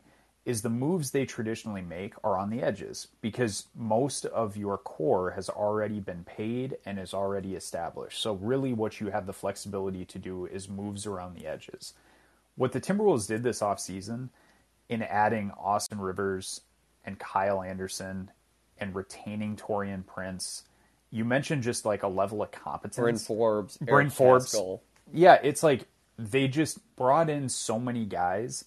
is 0.49 0.64
the 0.64 0.70
moves 0.70 1.12
they 1.12 1.26
traditionally 1.26 1.82
make 1.82 2.16
are 2.24 2.36
on 2.36 2.49
the 2.49 2.64
edges 2.64 3.10
because 3.22 3.68
most 3.76 4.26
of 4.26 4.57
your 4.57 4.80
core 4.80 5.30
has 5.30 5.47
already 5.47 5.99
been 5.99 6.24
paid 6.24 6.76
and 6.88 6.97
is 6.97 7.14
already 7.14 7.55
established. 7.55 8.20
So 8.20 8.34
really 8.34 8.74
what 8.74 8.99
you 8.99 9.12
have 9.12 9.28
the 9.28 9.34
flexibility 9.34 10.05
to 10.05 10.18
do 10.18 10.47
is 10.47 10.68
moves 10.68 11.05
around 11.05 11.36
the 11.36 11.45
edges. 11.45 11.93
What 12.55 12.72
the 12.72 12.82
Timberwolves 12.82 13.28
did 13.28 13.43
this 13.43 13.60
offseason 13.60 14.30
in 14.88 15.03
adding 15.03 15.51
Austin 15.51 15.99
Rivers 15.99 16.62
and 17.06 17.18
Kyle 17.20 17.62
Anderson 17.62 18.32
and 18.78 18.95
retaining 18.95 19.56
Taurean 19.56 20.06
Prince, 20.06 20.64
you 21.12 21.26
mentioned 21.26 21.64
just 21.64 21.86
like 21.86 22.04
a 22.04 22.08
level 22.08 22.41
of 22.41 22.52
competence. 22.52 22.97
Bryn 22.97 23.18
Forbes, 23.18 23.78
Bryn 23.78 24.06
Eric 24.08 24.12
Forbes. 24.14 24.54
Paschall. 24.54 24.80
Yeah, 25.12 25.39
it's 25.41 25.64
like 25.64 25.88
they 26.18 26.47
just 26.47 26.80
brought 26.95 27.30
in 27.30 27.50
so 27.50 27.80
many 27.80 28.06
guys 28.06 28.66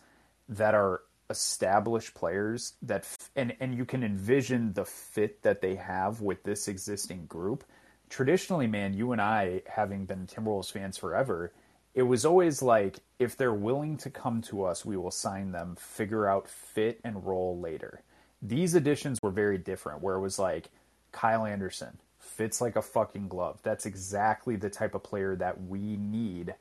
that 0.49 0.75
are 0.75 1.03
established 1.31 2.15
players 2.15 2.75
that 2.83 3.03
f- 3.03 3.31
and 3.37 3.55
and 3.61 3.75
you 3.75 3.85
can 3.85 4.03
envision 4.03 4.73
the 4.75 4.85
fit 4.85 5.43
that 5.43 5.61
they 5.61 5.77
have 5.77 6.21
with 6.21 6.43
this 6.43 6.69
existing 6.69 7.27
group. 7.27 7.65
Traditionally, 8.11 8.67
man, 8.67 8.93
you 8.93 9.13
and 9.13 9.21
I 9.21 9.63
having 9.67 10.05
been 10.05 10.27
Timberwolves 10.27 10.71
fans 10.71 10.99
forever, 10.99 11.53
it 11.95 12.03
was 12.03 12.25
always 12.25 12.61
like 12.61 12.99
if 13.19 13.37
they're 13.37 13.55
willing 13.55 13.97
to 13.99 14.11
come 14.11 14.43
to 14.43 14.65
us, 14.65 14.85
we 14.85 14.97
will 14.97 15.11
sign 15.11 15.53
them, 15.53 15.77
figure 15.77 16.27
out 16.27 16.49
fit 16.49 17.01
and 17.05 17.25
role 17.25 17.59
later. 17.59 18.03
These 18.43 18.75
additions 18.75 19.21
were 19.23 19.31
very 19.31 19.57
different 19.57 20.03
where 20.03 20.17
it 20.17 20.21
was 20.21 20.39
like 20.39 20.71
Kyle 21.13 21.47
Anderson 21.47 21.99
fits 22.19 22.61
like 22.61 22.77
a 22.77 22.83
fucking 22.83 23.29
glove. 23.29 23.61
That's 23.63 23.87
exactly 23.87 24.57
the 24.57 24.71
type 24.71 24.95
of 24.95 25.05
player 25.05 25.37
that 25.37 25.63
we 25.63 25.97
need 25.97 26.55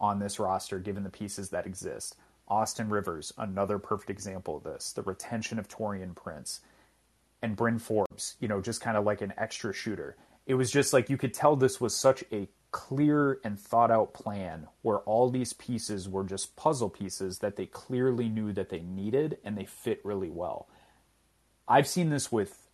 on 0.00 0.18
this 0.18 0.38
roster 0.38 0.78
given 0.78 1.02
the 1.02 1.10
pieces 1.10 1.50
that 1.50 1.66
exist. 1.66 2.16
Austin 2.46 2.88
Rivers, 2.88 3.32
another 3.38 3.78
perfect 3.78 4.10
example 4.10 4.56
of 4.56 4.64
this. 4.64 4.92
The 4.92 5.02
retention 5.02 5.58
of 5.58 5.68
Taurean 5.68 6.14
Prince 6.14 6.60
and 7.42 7.56
Bryn 7.56 7.78
Forbes, 7.78 8.36
you 8.38 8.48
know, 8.48 8.60
just 8.60 8.80
kind 8.80 8.96
of 8.96 9.04
like 9.04 9.22
an 9.22 9.32
extra 9.36 9.72
shooter. 9.72 10.16
It 10.46 10.54
was 10.54 10.70
just 10.70 10.92
like 10.92 11.08
you 11.08 11.16
could 11.16 11.32
tell 11.32 11.56
this 11.56 11.80
was 11.80 11.96
such 11.96 12.22
a 12.30 12.48
clear 12.70 13.38
and 13.44 13.58
thought 13.58 13.90
out 13.90 14.12
plan 14.12 14.66
where 14.82 14.98
all 15.00 15.30
these 15.30 15.52
pieces 15.52 16.08
were 16.08 16.24
just 16.24 16.56
puzzle 16.56 16.90
pieces 16.90 17.38
that 17.38 17.56
they 17.56 17.66
clearly 17.66 18.28
knew 18.28 18.52
that 18.52 18.68
they 18.68 18.80
needed 18.80 19.38
and 19.44 19.56
they 19.56 19.64
fit 19.64 20.00
really 20.04 20.28
well. 20.28 20.68
I've 21.68 21.86
seen 21.88 22.10
this 22.10 22.30
with 22.30 22.66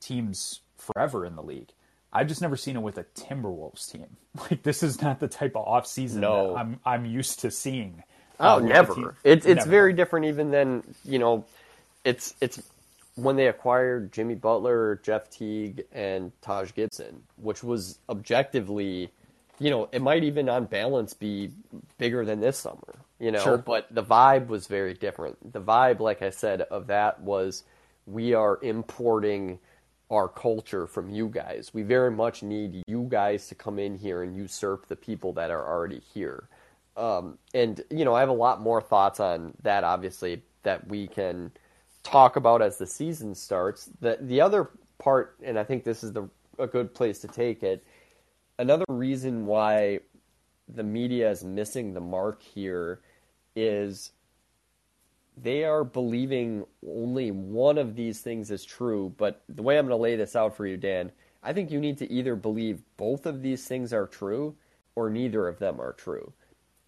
teams 0.00 0.60
forever 0.76 1.24
in 1.26 1.36
the 1.36 1.42
league. 1.42 1.70
I've 2.12 2.28
just 2.28 2.40
never 2.40 2.56
seen 2.56 2.76
it 2.76 2.82
with 2.82 2.98
a 2.98 3.04
Timberwolves 3.04 3.90
team. 3.90 4.06
Like 4.50 4.62
this 4.62 4.82
is 4.82 5.00
not 5.00 5.18
the 5.18 5.28
type 5.28 5.56
of 5.56 5.66
off 5.66 5.86
season 5.86 6.20
No. 6.20 6.48
that 6.52 6.58
I'm 6.58 6.80
I'm 6.84 7.06
used 7.06 7.40
to 7.40 7.50
seeing. 7.50 8.02
Oh, 8.38 8.56
uh, 8.56 8.56
with 8.60 8.68
never. 8.68 9.14
It's 9.24 9.46
it's 9.46 9.60
Never. 9.60 9.70
very 9.70 9.92
different 9.94 10.26
even 10.26 10.50
than 10.50 10.82
you 11.04 11.18
know. 11.18 11.44
It's 12.04 12.34
it's 12.42 12.62
when 13.14 13.36
they 13.36 13.48
acquired 13.48 14.12
Jimmy 14.12 14.34
Butler, 14.34 15.00
Jeff 15.02 15.30
Teague, 15.30 15.84
and 15.90 16.32
Taj 16.42 16.74
Gibson, 16.74 17.22
which 17.38 17.64
was 17.64 17.98
objectively, 18.10 19.10
you 19.58 19.70
know, 19.70 19.88
it 19.90 20.02
might 20.02 20.22
even 20.22 20.50
on 20.50 20.66
balance 20.66 21.14
be 21.14 21.50
bigger 21.96 22.26
than 22.26 22.40
this 22.40 22.58
summer. 22.58 22.94
You 23.18 23.32
know, 23.32 23.42
Sure. 23.42 23.56
but 23.56 23.86
the 23.90 24.04
vibe 24.04 24.48
was 24.48 24.66
very 24.66 24.92
different. 24.92 25.54
The 25.54 25.62
vibe, 25.62 26.00
like 26.00 26.20
I 26.20 26.28
said, 26.28 26.60
of 26.60 26.88
that 26.88 27.20
was 27.22 27.64
we 28.06 28.34
are 28.34 28.58
importing 28.62 29.58
our 30.10 30.28
culture 30.28 30.86
from 30.86 31.10
you 31.10 31.28
guys. 31.28 31.70
We 31.74 31.82
very 31.82 32.10
much 32.10 32.42
need 32.42 32.82
you 32.86 33.06
guys 33.10 33.48
to 33.48 33.54
come 33.54 33.78
in 33.78 33.96
here 33.96 34.22
and 34.22 34.36
usurp 34.36 34.86
the 34.86 34.96
people 34.96 35.32
that 35.34 35.50
are 35.50 35.66
already 35.66 36.00
here. 36.14 36.48
Um, 36.96 37.38
and 37.54 37.82
you 37.90 38.04
know, 38.04 38.14
I 38.14 38.20
have 38.20 38.28
a 38.28 38.32
lot 38.32 38.60
more 38.60 38.80
thoughts 38.80 39.20
on 39.20 39.54
that. 39.62 39.84
Obviously, 39.84 40.42
that 40.62 40.86
we 40.88 41.08
can 41.08 41.50
talk 42.02 42.36
about 42.36 42.62
as 42.62 42.78
the 42.78 42.86
season 42.86 43.34
starts. 43.34 43.90
The 44.00 44.18
the 44.20 44.40
other 44.40 44.70
part, 44.98 45.36
and 45.42 45.58
I 45.58 45.64
think 45.64 45.84
this 45.84 46.02
is 46.02 46.12
the 46.12 46.28
a 46.58 46.66
good 46.66 46.94
place 46.94 47.18
to 47.18 47.28
take 47.28 47.62
it. 47.62 47.84
Another 48.58 48.84
reason 48.88 49.44
why 49.44 50.00
the 50.68 50.82
media 50.82 51.30
is 51.30 51.44
missing 51.44 51.92
the 51.92 52.00
mark 52.00 52.42
here 52.42 53.00
is 53.54 54.12
they 55.36 55.64
are 55.64 55.84
believing 55.84 56.64
only 56.86 57.30
one 57.30 57.78
of 57.78 57.94
these 57.94 58.20
things 58.20 58.50
is 58.50 58.64
true. 58.64 59.12
But 59.16 59.42
the 59.48 59.62
way 59.62 59.78
I'm 59.78 59.86
going 59.86 59.98
to 59.98 60.02
lay 60.02 60.16
this 60.16 60.36
out 60.36 60.56
for 60.56 60.66
you, 60.66 60.76
Dan, 60.76 61.12
I 61.42 61.52
think 61.52 61.70
you 61.70 61.80
need 61.80 61.98
to 61.98 62.10
either 62.10 62.36
believe 62.36 62.82
both 62.96 63.26
of 63.26 63.42
these 63.42 63.66
things 63.66 63.92
are 63.92 64.06
true 64.06 64.56
or 64.94 65.10
neither 65.10 65.46
of 65.46 65.58
them 65.58 65.80
are 65.80 65.92
true. 65.92 66.32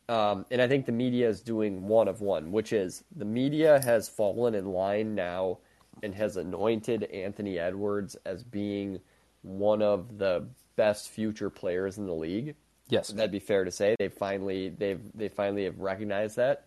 Um, 0.08 0.46
and 0.50 0.62
I 0.62 0.68
think 0.68 0.86
the 0.86 0.92
media 0.92 1.28
is 1.28 1.42
doing 1.42 1.86
one 1.86 2.08
of 2.08 2.22
one, 2.22 2.50
which 2.50 2.72
is 2.72 3.04
the 3.14 3.26
media 3.26 3.80
has 3.84 4.08
fallen 4.08 4.54
in 4.54 4.72
line 4.72 5.14
now 5.14 5.58
and 6.02 6.14
has 6.14 6.38
anointed 6.38 7.04
Anthony 7.04 7.58
Edwards 7.58 8.16
as 8.24 8.42
being 8.42 9.00
one 9.42 9.82
of 9.82 10.18
the 10.18 10.46
best 10.76 11.10
future 11.10 11.50
players 11.50 11.98
in 11.98 12.06
the 12.06 12.14
league. 12.14 12.54
Yes. 12.88 13.08
That'd 13.08 13.30
be 13.30 13.38
fair 13.38 13.64
to 13.64 13.70
say. 13.70 13.96
They 13.98 14.08
finally 14.08 14.70
they've 14.70 15.00
they 15.14 15.28
finally 15.28 15.64
have 15.64 15.78
recognized 15.78 16.36
that. 16.36 16.64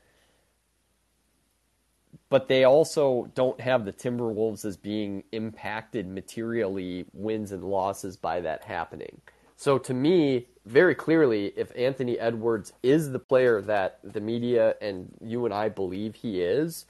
But 2.32 2.48
they 2.48 2.64
also 2.64 3.30
don't 3.36 3.60
have 3.60 3.84
the 3.84 3.92
Timberwolves 3.92 4.64
as 4.64 4.78
being 4.78 5.26
impacted 5.34 6.08
materially 6.08 7.06
wins 7.12 7.52
and 7.52 7.62
losses 7.62 8.16
by 8.16 8.40
that 8.40 8.64
happening. 8.64 9.20
So 9.58 9.78
to 9.80 9.94
me, 9.94 10.48
very 10.66 10.96
clearly, 10.96 11.52
if 11.58 11.76
Anthony 11.76 12.18
Edwards 12.18 12.72
is 12.82 13.12
the 13.12 13.20
player 13.20 13.60
that 13.64 14.00
the 14.02 14.22
media 14.22 14.76
and 14.82 15.12
you 15.20 15.44
and 15.44 15.54
I 15.54 15.68
believe 15.68 16.16
he 16.16 16.42
is, 16.42 16.86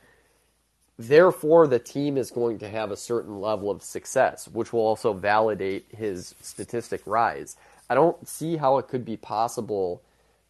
therefore 0.99 1.65
the 1.65 1.79
team 1.79 2.17
is 2.17 2.29
going 2.29 2.59
to 2.59 2.69
have 2.69 2.91
a 2.91 2.95
certain 2.95 3.41
level 3.41 3.71
of 3.71 3.81
success, 3.81 4.47
which 4.47 4.71
will 4.71 4.81
also 4.81 5.11
validate 5.11 5.87
his 5.89 6.35
statistic 6.41 7.01
rise. 7.07 7.57
I 7.89 7.95
don't 7.95 8.27
see 8.27 8.57
how 8.57 8.77
it 8.77 8.87
could 8.87 9.05
be 9.05 9.17
possible 9.17 10.03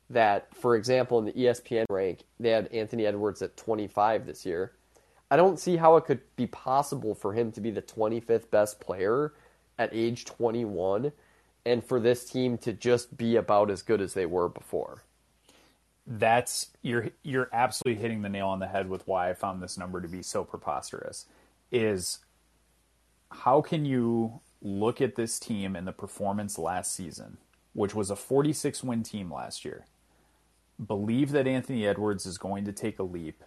that, 0.09 0.53
for 0.53 0.75
example, 0.75 1.17
in 1.19 1.23
the 1.23 1.31
ESPN 1.31 1.85
rank, 1.89 2.25
they 2.41 2.49
had 2.49 2.67
Anthony 2.73 3.05
Edwards 3.05 3.41
at 3.41 3.55
25 3.55 4.25
this 4.25 4.45
year. 4.45 4.73
I 5.31 5.37
don't 5.37 5.59
see 5.59 5.77
how 5.77 5.95
it 5.97 6.05
could 6.05 6.21
be 6.35 6.47
possible 6.47 7.15
for 7.15 7.33
him 7.33 7.51
to 7.53 7.61
be 7.61 7.71
the 7.71 7.81
25th 7.81 8.51
best 8.51 8.79
player 8.81 9.33
at 9.79 9.89
age 9.93 10.25
21 10.25 11.13
and 11.65 11.83
for 11.83 11.99
this 11.99 12.25
team 12.29 12.57
to 12.59 12.73
just 12.73 13.17
be 13.17 13.37
about 13.37 13.71
as 13.71 13.81
good 13.81 14.01
as 14.01 14.13
they 14.13 14.27
were 14.27 14.49
before. 14.49 15.03
that's 16.07 16.69
you're 16.81 17.09
you're 17.23 17.49
absolutely 17.53 18.01
hitting 18.01 18.21
the 18.23 18.29
nail 18.29 18.47
on 18.47 18.59
the 18.59 18.67
head 18.67 18.89
with 18.89 19.07
why 19.07 19.29
I 19.29 19.33
found 19.33 19.61
this 19.61 19.77
number 19.77 20.01
to 20.01 20.07
be 20.07 20.23
so 20.23 20.43
preposterous. 20.43 21.27
Is 21.71 22.19
how 23.31 23.61
can 23.61 23.85
you 23.85 24.41
look 24.61 25.01
at 25.01 25.15
this 25.15 25.39
team 25.39 25.75
and 25.75 25.87
the 25.87 25.93
performance 25.93 26.57
last 26.59 26.93
season, 26.93 27.37
which 27.73 27.95
was 27.95 28.11
a 28.11 28.15
46 28.15 28.83
win 28.83 29.03
team 29.03 29.31
last 29.33 29.65
year, 29.65 29.85
believe 30.85 31.31
that 31.31 31.47
Anthony 31.47 31.87
Edwards 31.87 32.25
is 32.25 32.37
going 32.37 32.65
to 32.65 32.73
take 32.73 32.99
a 32.99 33.03
leap, 33.03 33.43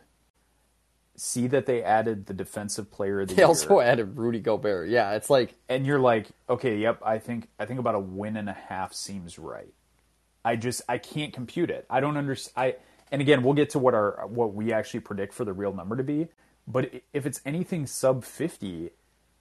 see 1.17 1.47
that 1.49 1.67
they 1.67 1.83
added 1.83 2.27
the 2.27 2.35
defensive 2.35 2.91
player 2.91 3.21
of 3.21 3.29
the 3.29 3.35
They 3.35 3.43
year, 3.43 3.47
also 3.47 3.81
added 3.81 4.17
Rudy 4.17 4.41
Gobert. 4.41 4.89
Yeah, 4.89 5.13
it's 5.13 5.31
like 5.31 5.55
and 5.69 5.87
you're 5.87 6.01
like, 6.01 6.29
okay, 6.49 6.77
yep, 6.77 7.01
I 7.05 7.19
think 7.19 7.49
I 7.59 7.65
think 7.67 7.81
about 7.81 7.95
a 7.95 8.01
win 8.01 8.37
and 8.37 8.49
a 8.49 8.55
half 8.55 8.93
seems 8.93 9.39
right. 9.39 9.73
I 10.45 10.57
just 10.57 10.83
I 10.89 10.99
can't 10.99 11.33
compute 11.33 11.71
it. 11.71 11.87
I 11.89 12.01
don't 12.01 12.17
understand. 12.17 12.53
I 12.57 12.77
and 13.11 13.21
again, 13.21 13.43
we'll 13.43 13.55
get 13.55 13.71
to 13.71 13.79
what 13.79 13.95
our 13.95 14.27
what 14.27 14.55
we 14.55 14.73
actually 14.73 15.01
predict 15.01 15.35
for 15.35 15.45
the 15.45 15.53
real 15.53 15.73
number 15.73 15.97
to 15.97 16.03
be. 16.03 16.29
But 16.67 17.03
if 17.13 17.27
it's 17.27 17.41
anything 17.45 17.87
sub 17.87 18.25
fifty, 18.25 18.91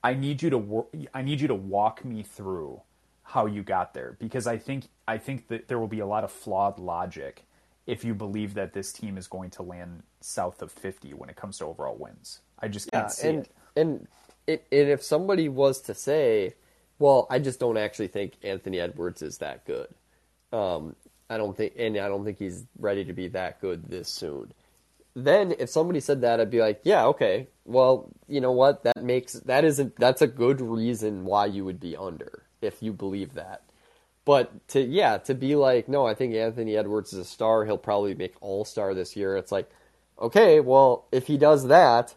I 0.03 0.13
need 0.13 0.41
you 0.41 0.49
to 0.51 0.87
I 1.13 1.21
need 1.21 1.41
you 1.41 1.47
to 1.47 1.55
walk 1.55 2.05
me 2.05 2.23
through 2.23 2.81
how 3.23 3.45
you 3.45 3.63
got 3.63 3.93
there 3.93 4.15
because 4.19 4.45
I 4.47 4.57
think 4.57 4.85
I 5.07 5.17
think 5.17 5.47
that 5.47 5.67
there 5.67 5.79
will 5.79 5.87
be 5.87 5.99
a 5.99 6.05
lot 6.05 6.23
of 6.23 6.31
flawed 6.31 6.77
logic 6.77 7.45
if 7.85 8.03
you 8.03 8.13
believe 8.13 8.53
that 8.53 8.73
this 8.73 8.93
team 8.93 9.17
is 9.17 9.27
going 9.27 9.49
to 9.51 9.63
land 9.63 10.03
south 10.21 10.61
of 10.61 10.71
fifty 10.71 11.13
when 11.13 11.29
it 11.29 11.35
comes 11.35 11.57
to 11.57 11.65
overall 11.65 11.95
wins. 11.95 12.39
I 12.59 12.67
just 12.67 12.91
can't 12.91 13.11
see 13.11 13.27
and 13.27 13.39
it. 13.39 13.51
and 13.75 14.07
it, 14.47 14.67
and 14.71 14.89
if 14.89 15.03
somebody 15.03 15.49
was 15.49 15.81
to 15.81 15.93
say, 15.93 16.55
well, 16.99 17.27
I 17.29 17.39
just 17.39 17.59
don't 17.59 17.77
actually 17.77 18.07
think 18.07 18.33
Anthony 18.43 18.79
Edwards 18.79 19.21
is 19.21 19.39
that 19.39 19.65
good. 19.65 19.87
Um, 20.51 20.95
I 21.29 21.37
don't 21.37 21.55
think, 21.55 21.73
and 21.77 21.97
I 21.97 22.07
don't 22.07 22.23
think 22.23 22.39
he's 22.39 22.65
ready 22.77 23.05
to 23.05 23.13
be 23.13 23.27
that 23.29 23.59
good 23.59 23.89
this 23.89 24.09
soon. 24.09 24.53
Then, 25.15 25.53
if 25.59 25.69
somebody 25.69 25.99
said 25.99 26.21
that, 26.21 26.39
I'd 26.39 26.49
be 26.49 26.61
like, 26.61 26.81
yeah, 26.83 27.05
okay. 27.07 27.47
Well, 27.65 28.09
you 28.27 28.41
know 28.41 28.51
what? 28.51 28.83
That 28.83 29.03
makes 29.03 29.33
that 29.33 29.63
isn't 29.63 29.95
that's 29.97 30.21
a 30.21 30.27
good 30.27 30.59
reason 30.59 31.25
why 31.25 31.45
you 31.45 31.65
would 31.65 31.79
be 31.79 31.95
under 31.95 32.43
if 32.61 32.81
you 32.81 32.93
believe 32.93 33.33
that. 33.35 33.61
But 34.25 34.67
to 34.69 34.81
yeah, 34.81 35.17
to 35.19 35.35
be 35.35 35.55
like, 35.55 35.89
no, 35.89 36.05
I 36.05 36.13
think 36.13 36.33
Anthony 36.33 36.77
Edwards 36.77 37.13
is 37.13 37.19
a 37.19 37.25
star. 37.25 37.65
He'll 37.65 37.77
probably 37.77 38.15
make 38.15 38.35
All 38.41 38.63
Star 38.63 38.93
this 38.93 39.15
year. 39.15 39.35
It's 39.35 39.51
like, 39.51 39.69
okay, 40.19 40.61
well, 40.61 41.05
if 41.11 41.27
he 41.27 41.37
does 41.37 41.67
that, 41.67 42.15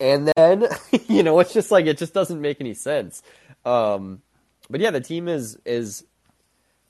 and 0.00 0.30
then 0.36 0.66
you 1.08 1.22
know 1.22 1.38
it's 1.40 1.52
just 1.52 1.70
like 1.70 1.86
it 1.86 1.98
just 1.98 2.14
doesn't 2.14 2.40
make 2.40 2.60
any 2.60 2.74
sense 2.74 3.22
um 3.64 4.22
but 4.70 4.80
yeah 4.80 4.90
the 4.90 5.00
team 5.00 5.28
is 5.28 5.58
is 5.64 6.04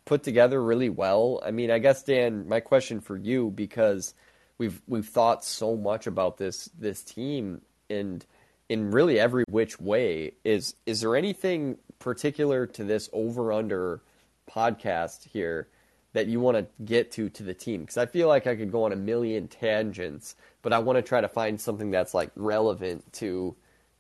put 0.05 0.23
together 0.23 0.63
really 0.63 0.89
well 0.89 1.41
i 1.45 1.51
mean 1.51 1.71
i 1.71 1.79
guess 1.79 2.03
dan 2.03 2.49
my 2.49 2.61
question 2.61 3.01
for 3.01 3.17
you 3.17 3.51
because 3.51 4.15
we've 4.59 4.81
we've 4.87 5.09
thought 5.09 5.45
so 5.45 5.77
much 5.77 6.07
about 6.07 6.39
this 6.39 6.71
this 6.79 7.03
team 7.03 7.61
and 7.91 8.25
in 8.69 8.91
really 8.91 9.19
every 9.19 9.45
which 9.49 9.81
way 9.81 10.33
is 10.45 10.75
is 10.87 11.01
there 11.01 11.17
anything 11.17 11.77
particular 11.99 12.67
to 12.67 12.85
this 12.85 13.09
over 13.13 13.53
under 13.53 14.01
podcast 14.49 15.29
here 15.29 15.69
that 16.13 16.27
you 16.27 16.41
want 16.41 16.57
to 16.57 16.67
get 16.85 17.13
to 17.13 17.29
to 17.29 17.43
the 17.43 17.55
team 17.55 17.83
because 17.83 17.99
I 17.99 18.07
feel 18.07 18.29
like 18.29 18.47
I 18.47 18.57
could 18.57 18.73
go 18.73 18.85
on 18.85 18.93
a 18.93 18.97
million 18.97 19.49
tangents, 19.49 20.35
but 20.63 20.73
I 20.73 20.79
want 20.79 20.97
to 20.97 21.03
try 21.03 21.21
to 21.21 21.29
find 21.29 21.61
something 21.61 21.91
that's 21.91 22.15
like 22.15 22.31
relevant 22.35 23.13
to 23.15 23.55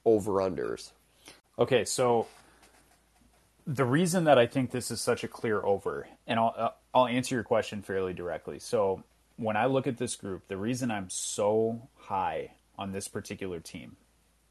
over 0.05 0.33
unders. 0.35 0.93
Okay, 1.59 1.85
so 1.85 2.27
the 3.67 3.85
reason 3.85 4.25
that 4.25 4.39
I 4.39 4.47
think 4.47 4.71
this 4.71 4.91
is 4.91 5.01
such 5.01 5.25
a 5.25 5.29
clear 5.29 5.63
over, 5.63 6.09
and 6.27 6.39
I'll 6.39 6.75
I'll 6.95 7.07
answer 7.07 7.35
your 7.35 7.45
question 7.45 7.83
fairly 7.83 8.15
directly. 8.15 8.59
So 8.59 9.05
when 9.37 9.57
I 9.57 9.67
look 9.67 9.87
at 9.87 9.99
this 9.99 10.17
group, 10.17 10.49
the 10.49 10.57
reason 10.57 10.91
I'm 10.91 11.11
so 11.11 11.89
high 11.97 12.53
on 12.79 12.93
this 12.93 13.09
particular 13.09 13.61
team, 13.61 13.97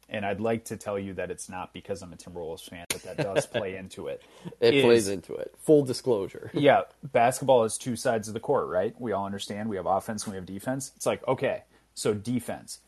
and 0.08 0.24
I'd 0.24 0.40
like 0.40 0.64
to 0.66 0.76
tell 0.76 0.98
you 0.98 1.14
that 1.14 1.30
it's 1.30 1.48
not 1.48 1.72
because 1.72 2.02
I'm 2.02 2.12
a 2.12 2.16
Timberwolves 2.16 2.68
fan, 2.68 2.86
but 2.88 3.02
that 3.02 3.16
does 3.18 3.46
play 3.46 3.76
into 3.82 4.06
it. 4.08 4.22
It 4.60 4.74
is- 4.74 4.84
plays 4.84 5.08
into 5.08 5.34
it. 5.34 5.54
Full 5.58 5.84
disclosure. 5.84 6.50
yeah, 6.54 6.82
basketball 7.02 7.64
is 7.64 7.76
two 7.78 7.96
sides 7.96 8.28
of 8.28 8.34
the 8.34 8.40
court, 8.40 8.68
right? 8.68 8.94
We 8.98 9.12
all 9.12 9.26
understand. 9.26 9.68
We 9.68 9.76
have 9.76 9.86
offense 9.86 10.24
and 10.24 10.32
we 10.32 10.36
have 10.36 10.46
defense. 10.46 10.92
It's 10.96 11.06
like, 11.06 11.26
okay, 11.28 11.64
so 11.94 12.14
defense. 12.14 12.80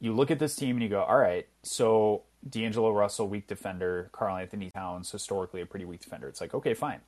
You 0.00 0.12
look 0.14 0.30
at 0.30 0.38
this 0.38 0.56
team 0.56 0.76
and 0.76 0.82
you 0.82 0.88
go, 0.88 1.02
all 1.02 1.18
right, 1.18 1.46
so 1.62 2.22
D'Angelo 2.48 2.90
Russell, 2.90 3.28
weak 3.28 3.46
defender. 3.46 4.08
Karl-Anthony 4.12 4.70
Towns, 4.70 5.10
historically 5.12 5.60
a 5.60 5.66
pretty 5.66 5.84
weak 5.84 6.00
defender. 6.00 6.28
It's 6.28 6.40
like, 6.40 6.54
okay, 6.54 6.74
fine. 6.74 7.00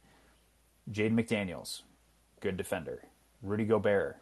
Jaden 0.93 1.15
McDaniels, 1.15 1.83
good 2.41 2.57
defender. 2.57 3.03
Rudy 3.43 3.65
Gobert, 3.65 4.19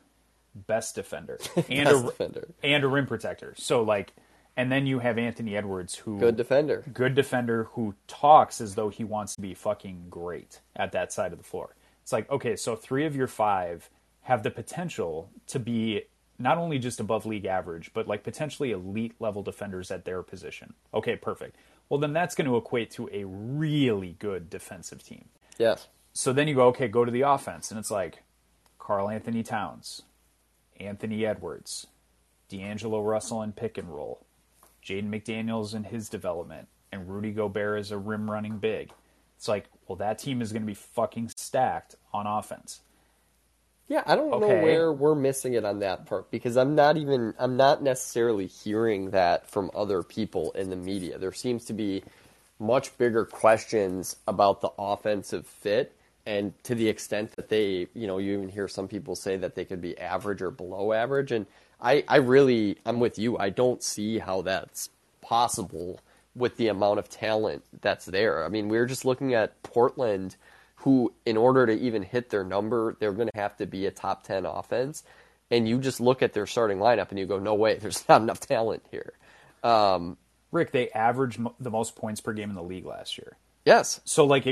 best 0.54 0.94
defender. 0.94 1.38
And 1.68 1.84
Best 1.88 2.04
a, 2.04 2.06
defender. 2.06 2.48
And 2.62 2.84
a 2.84 2.88
rim 2.88 3.06
protector. 3.06 3.54
So, 3.58 3.82
like, 3.82 4.12
and 4.56 4.70
then 4.70 4.86
you 4.86 4.98
have 4.98 5.18
Anthony 5.18 5.56
Edwards, 5.56 5.94
who 5.96 6.18
Good 6.18 6.36
defender. 6.36 6.84
good 6.92 7.14
defender 7.14 7.64
who 7.72 7.94
talks 8.06 8.60
as 8.60 8.74
though 8.74 8.88
he 8.88 9.04
wants 9.04 9.34
to 9.36 9.40
be 9.40 9.54
fucking 9.54 10.06
great 10.10 10.60
at 10.76 10.92
that 10.92 11.12
side 11.12 11.32
of 11.32 11.38
the 11.38 11.44
floor. 11.44 11.74
It's 12.02 12.12
like, 12.12 12.30
okay, 12.30 12.56
so 12.56 12.76
three 12.76 13.06
of 13.06 13.16
your 13.16 13.28
five 13.28 13.88
have 14.22 14.42
the 14.42 14.50
potential 14.50 15.30
to 15.48 15.58
be 15.58 16.02
not 16.38 16.58
only 16.58 16.78
just 16.78 17.00
above 17.00 17.24
league 17.24 17.44
average, 17.44 17.92
but 17.94 18.08
like 18.08 18.24
potentially 18.24 18.72
elite 18.72 19.14
level 19.20 19.42
defenders 19.42 19.90
at 19.90 20.04
their 20.04 20.22
position. 20.22 20.74
Okay, 20.92 21.16
perfect. 21.16 21.56
Well, 21.88 22.00
then 22.00 22.12
that's 22.12 22.34
going 22.34 22.48
to 22.48 22.56
equate 22.56 22.90
to 22.92 23.08
a 23.12 23.24
really 23.24 24.16
good 24.18 24.50
defensive 24.50 25.04
team. 25.04 25.26
Yes. 25.58 25.88
So 26.12 26.32
then 26.32 26.48
you 26.48 26.54
go, 26.54 26.66
okay, 26.68 26.88
go 26.88 27.04
to 27.04 27.12
the 27.12 27.22
offense, 27.22 27.70
and 27.70 27.78
it's 27.78 27.90
like 27.90 28.22
Karl-Anthony 28.78 29.42
Towns, 29.42 30.02
Anthony 30.80 31.24
Edwards, 31.24 31.86
D'Angelo 32.48 33.00
Russell 33.02 33.42
in 33.42 33.52
pick 33.52 33.78
and 33.78 33.88
roll, 33.88 34.26
Jaden 34.84 35.08
McDaniels 35.08 35.74
in 35.74 35.84
his 35.84 36.08
development, 36.08 36.68
and 36.90 37.08
Rudy 37.08 37.30
Gobert 37.30 37.78
as 37.78 37.90
a 37.90 37.98
rim 37.98 38.30
running 38.30 38.58
big. 38.58 38.92
It's 39.36 39.48
like, 39.48 39.66
well, 39.86 39.96
that 39.96 40.18
team 40.18 40.40
is 40.40 40.52
going 40.52 40.62
to 40.62 40.66
be 40.66 40.74
fucking 40.74 41.30
stacked 41.36 41.96
on 42.12 42.26
offense. 42.26 42.80
Yeah, 43.88 44.02
I 44.06 44.16
don't 44.16 44.30
know 44.30 44.38
where 44.38 44.92
we're 44.92 45.14
missing 45.14 45.54
it 45.54 45.64
on 45.64 45.80
that 45.80 46.06
part 46.06 46.30
because 46.30 46.56
I'm 46.56 46.74
not 46.74 46.96
even 46.96 47.34
I'm 47.38 47.56
not 47.56 47.82
necessarily 47.82 48.46
hearing 48.46 49.10
that 49.10 49.50
from 49.50 49.70
other 49.74 50.02
people 50.02 50.52
in 50.52 50.70
the 50.70 50.76
media. 50.76 51.18
There 51.18 51.32
seems 51.32 51.64
to 51.66 51.72
be 51.72 52.02
much 52.58 52.96
bigger 52.96 53.26
questions 53.26 54.16
about 54.26 54.60
the 54.60 54.70
offensive 54.78 55.46
fit 55.46 55.94
and 56.24 56.54
to 56.62 56.74
the 56.74 56.88
extent 56.88 57.32
that 57.32 57.48
they, 57.48 57.88
you 57.94 58.06
know, 58.06 58.18
you 58.18 58.34
even 58.34 58.48
hear 58.48 58.68
some 58.68 58.86
people 58.86 59.16
say 59.16 59.36
that 59.36 59.54
they 59.56 59.64
could 59.64 59.80
be 59.80 59.98
average 59.98 60.40
or 60.40 60.50
below 60.50 60.92
average 60.92 61.32
and 61.32 61.46
I 61.82 62.04
I 62.08 62.16
really 62.16 62.78
I'm 62.86 63.00
with 63.00 63.18
you. 63.18 63.36
I 63.36 63.50
don't 63.50 63.82
see 63.82 64.18
how 64.18 64.42
that's 64.42 64.88
possible 65.20 66.00
with 66.34 66.56
the 66.56 66.68
amount 66.68 66.98
of 66.98 67.10
talent 67.10 67.64
that's 67.82 68.06
there. 68.06 68.44
I 68.44 68.48
mean, 68.48 68.68
we 68.68 68.78
are 68.78 68.86
just 68.86 69.04
looking 69.04 69.34
at 69.34 69.62
Portland 69.62 70.36
who, 70.76 71.12
in 71.26 71.36
order 71.36 71.66
to 71.66 71.72
even 71.72 72.02
hit 72.02 72.30
their 72.30 72.44
number, 72.44 72.96
they're 72.98 73.12
going 73.12 73.28
to 73.28 73.38
have 73.38 73.56
to 73.58 73.66
be 73.66 73.86
a 73.86 73.90
top 73.90 74.24
10 74.24 74.46
offense. 74.46 75.04
And 75.50 75.68
you 75.68 75.78
just 75.78 76.00
look 76.00 76.22
at 76.22 76.32
their 76.32 76.46
starting 76.46 76.78
lineup 76.78 77.10
and 77.10 77.18
you 77.18 77.26
go, 77.26 77.38
no 77.38 77.54
way, 77.54 77.76
there's 77.80 78.08
not 78.08 78.22
enough 78.22 78.40
talent 78.40 78.82
here. 78.90 79.12
Um, 79.62 80.16
Rick, 80.50 80.72
they 80.72 80.90
averaged 80.90 81.40
the 81.60 81.70
most 81.70 81.94
points 81.94 82.20
per 82.20 82.32
game 82.32 82.50
in 82.50 82.56
the 82.56 82.62
league 82.62 82.84
last 82.84 83.16
year. 83.16 83.36
yes. 83.64 84.00
So 84.04 84.24
like, 84.24 84.44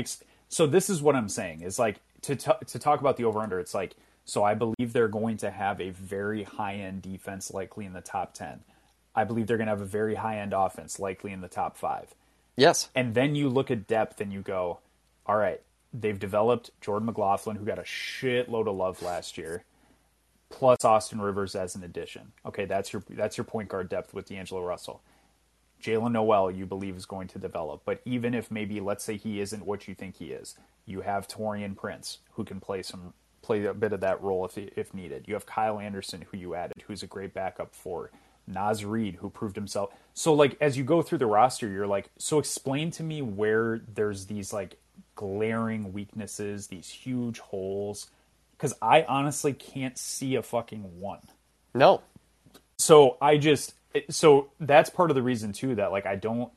so 0.47 0.67
this 0.67 0.89
is 0.89 1.01
what 1.01 1.15
I'm 1.15 1.29
saying 1.29 1.61
is 1.61 1.77
like 1.77 1.97
to 2.23 2.35
t- 2.35 2.51
to 2.65 2.79
talk 2.79 3.01
about 3.01 3.17
the 3.17 3.25
over 3.25 3.39
under. 3.39 3.59
It's 3.59 3.73
like 3.73 3.95
so 4.25 4.43
I 4.43 4.53
believe 4.53 4.93
they're 4.93 5.07
going 5.07 5.37
to 5.37 5.51
have 5.51 5.81
a 5.81 5.89
very 5.89 6.43
high 6.43 6.75
end 6.75 7.01
defense, 7.01 7.51
likely 7.51 7.85
in 7.85 7.93
the 7.93 8.01
top 8.01 8.33
ten. 8.33 8.61
I 9.15 9.23
believe 9.23 9.47
they're 9.47 9.57
going 9.57 9.67
to 9.67 9.73
have 9.73 9.81
a 9.81 9.85
very 9.85 10.15
high 10.15 10.39
end 10.39 10.53
offense, 10.53 10.99
likely 10.99 11.31
in 11.31 11.41
the 11.41 11.47
top 11.47 11.77
five. 11.77 12.13
Yes. 12.55 12.89
And 12.95 13.13
then 13.13 13.35
you 13.35 13.49
look 13.49 13.71
at 13.71 13.87
depth 13.87 14.21
and 14.21 14.31
you 14.31 14.41
go, 14.41 14.79
all 15.25 15.37
right, 15.37 15.61
they've 15.93 16.19
developed 16.19 16.71
Jordan 16.81 17.07
McLaughlin, 17.07 17.57
who 17.57 17.65
got 17.65 17.79
a 17.79 17.83
shitload 17.83 18.67
of 18.67 18.75
love 18.75 19.01
last 19.01 19.37
year, 19.37 19.63
plus 20.49 20.83
Austin 20.83 21.21
Rivers 21.21 21.55
as 21.55 21.75
an 21.75 21.83
addition. 21.83 22.31
Okay, 22.45 22.65
that's 22.65 22.93
your 22.93 23.03
that's 23.09 23.37
your 23.37 23.45
point 23.45 23.69
guard 23.69 23.89
depth 23.89 24.13
with 24.13 24.29
D'Angelo 24.29 24.63
Russell. 24.63 25.01
Jalen 25.81 26.11
Noel, 26.11 26.51
you 26.51 26.67
believe 26.67 26.95
is 26.95 27.07
going 27.07 27.27
to 27.29 27.39
develop, 27.39 27.81
but 27.85 28.01
even 28.05 28.35
if 28.35 28.51
maybe 28.51 28.79
let's 28.79 29.03
say 29.03 29.17
he 29.17 29.41
isn't 29.41 29.65
what 29.65 29.87
you 29.87 29.95
think 29.95 30.17
he 30.17 30.25
is, 30.25 30.55
you 30.85 31.01
have 31.01 31.27
Taurean 31.27 31.75
Prince 31.75 32.19
who 32.33 32.43
can 32.43 32.59
play 32.59 32.83
some 32.83 33.13
play 33.41 33.65
a 33.65 33.73
bit 33.73 33.93
of 33.93 34.01
that 34.01 34.21
role 34.21 34.45
if 34.45 34.57
if 34.57 34.93
needed. 34.93 35.25
You 35.27 35.33
have 35.35 35.45
Kyle 35.45 35.79
Anderson 35.79 36.25
who 36.31 36.37
you 36.37 36.55
added, 36.55 36.75
who's 36.87 37.03
a 37.03 37.07
great 37.07 37.33
backup 37.33 37.73
for 37.75 38.11
Naz 38.47 38.85
Reid, 38.85 39.15
who 39.15 39.29
proved 39.29 39.55
himself. 39.55 39.91
So 40.13 40.33
like 40.33 40.57
as 40.61 40.77
you 40.77 40.83
go 40.83 41.01
through 41.01 41.19
the 41.19 41.27
roster, 41.27 41.67
you're 41.67 41.87
like, 41.87 42.09
so 42.17 42.39
explain 42.39 42.91
to 42.91 43.03
me 43.03 43.21
where 43.21 43.81
there's 43.93 44.25
these 44.27 44.53
like 44.53 44.77
glaring 45.15 45.93
weaknesses, 45.93 46.67
these 46.67 46.89
huge 46.89 47.39
holes, 47.39 48.07
because 48.53 48.73
I 48.81 49.03
honestly 49.03 49.53
can't 49.53 49.97
see 49.97 50.35
a 50.35 50.43
fucking 50.43 50.99
one 50.99 51.21
No. 51.73 52.01
so 52.77 53.17
I 53.21 53.37
just 53.37 53.73
so 54.09 54.49
that's 54.59 54.89
part 54.89 55.11
of 55.11 55.15
the 55.15 55.21
reason 55.21 55.51
too 55.53 55.75
that 55.75 55.91
like 55.91 56.05
I 56.05 56.15
don't 56.15 56.51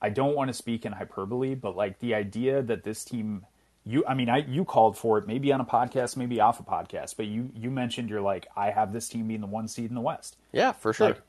I 0.00 0.10
don't 0.10 0.34
want 0.36 0.48
to 0.48 0.54
speak 0.54 0.86
in 0.86 0.92
hyperbole, 0.92 1.54
but 1.54 1.76
like 1.76 1.98
the 1.98 2.14
idea 2.14 2.62
that 2.62 2.84
this 2.84 3.04
team 3.04 3.44
you 3.88 4.04
I 4.06 4.14
mean 4.14 4.28
I 4.28 4.38
you 4.38 4.64
called 4.64 4.96
for 4.98 5.18
it 5.18 5.26
maybe 5.26 5.52
on 5.52 5.60
a 5.60 5.64
podcast, 5.64 6.16
maybe 6.16 6.40
off 6.40 6.60
a 6.60 6.62
podcast, 6.62 7.16
but 7.16 7.26
you 7.26 7.50
you 7.54 7.70
mentioned 7.70 8.10
you're 8.10 8.20
like 8.20 8.46
I 8.56 8.70
have 8.70 8.92
this 8.92 9.08
team 9.08 9.28
being 9.28 9.40
the 9.40 9.46
one 9.46 9.66
seed 9.66 9.88
in 9.88 9.94
the 9.94 10.00
West. 10.00 10.36
Yeah, 10.52 10.72
for 10.72 10.92
sure. 10.92 11.08
Like, 11.08 11.22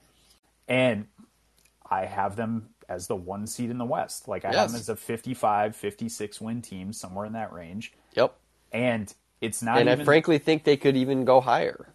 and 0.67 1.07
I 1.89 2.05
have 2.05 2.35
them 2.35 2.69
as 2.89 3.07
the 3.07 3.15
one 3.15 3.47
seed 3.47 3.69
in 3.69 3.77
the 3.77 3.85
West. 3.85 4.27
Like 4.27 4.43
I 4.43 4.53
have 4.53 4.71
them 4.71 4.79
as 4.79 4.89
a 4.89 4.95
55, 4.95 5.75
56 5.75 6.41
win 6.41 6.61
team, 6.61 6.91
somewhere 6.91 7.25
in 7.25 7.33
that 7.33 7.53
range. 7.53 7.93
yep. 8.13 8.35
And 8.71 9.11
it's 9.41 9.63
not 9.63 9.79
And 9.79 9.87
even 9.87 10.01
I 10.01 10.03
frankly 10.03 10.37
think 10.37 10.63
they 10.63 10.77
could 10.77 10.97
even 10.97 11.23
go 11.23 11.39
higher. 11.39 11.87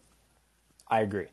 I 0.88 1.00
agree. 1.00 1.26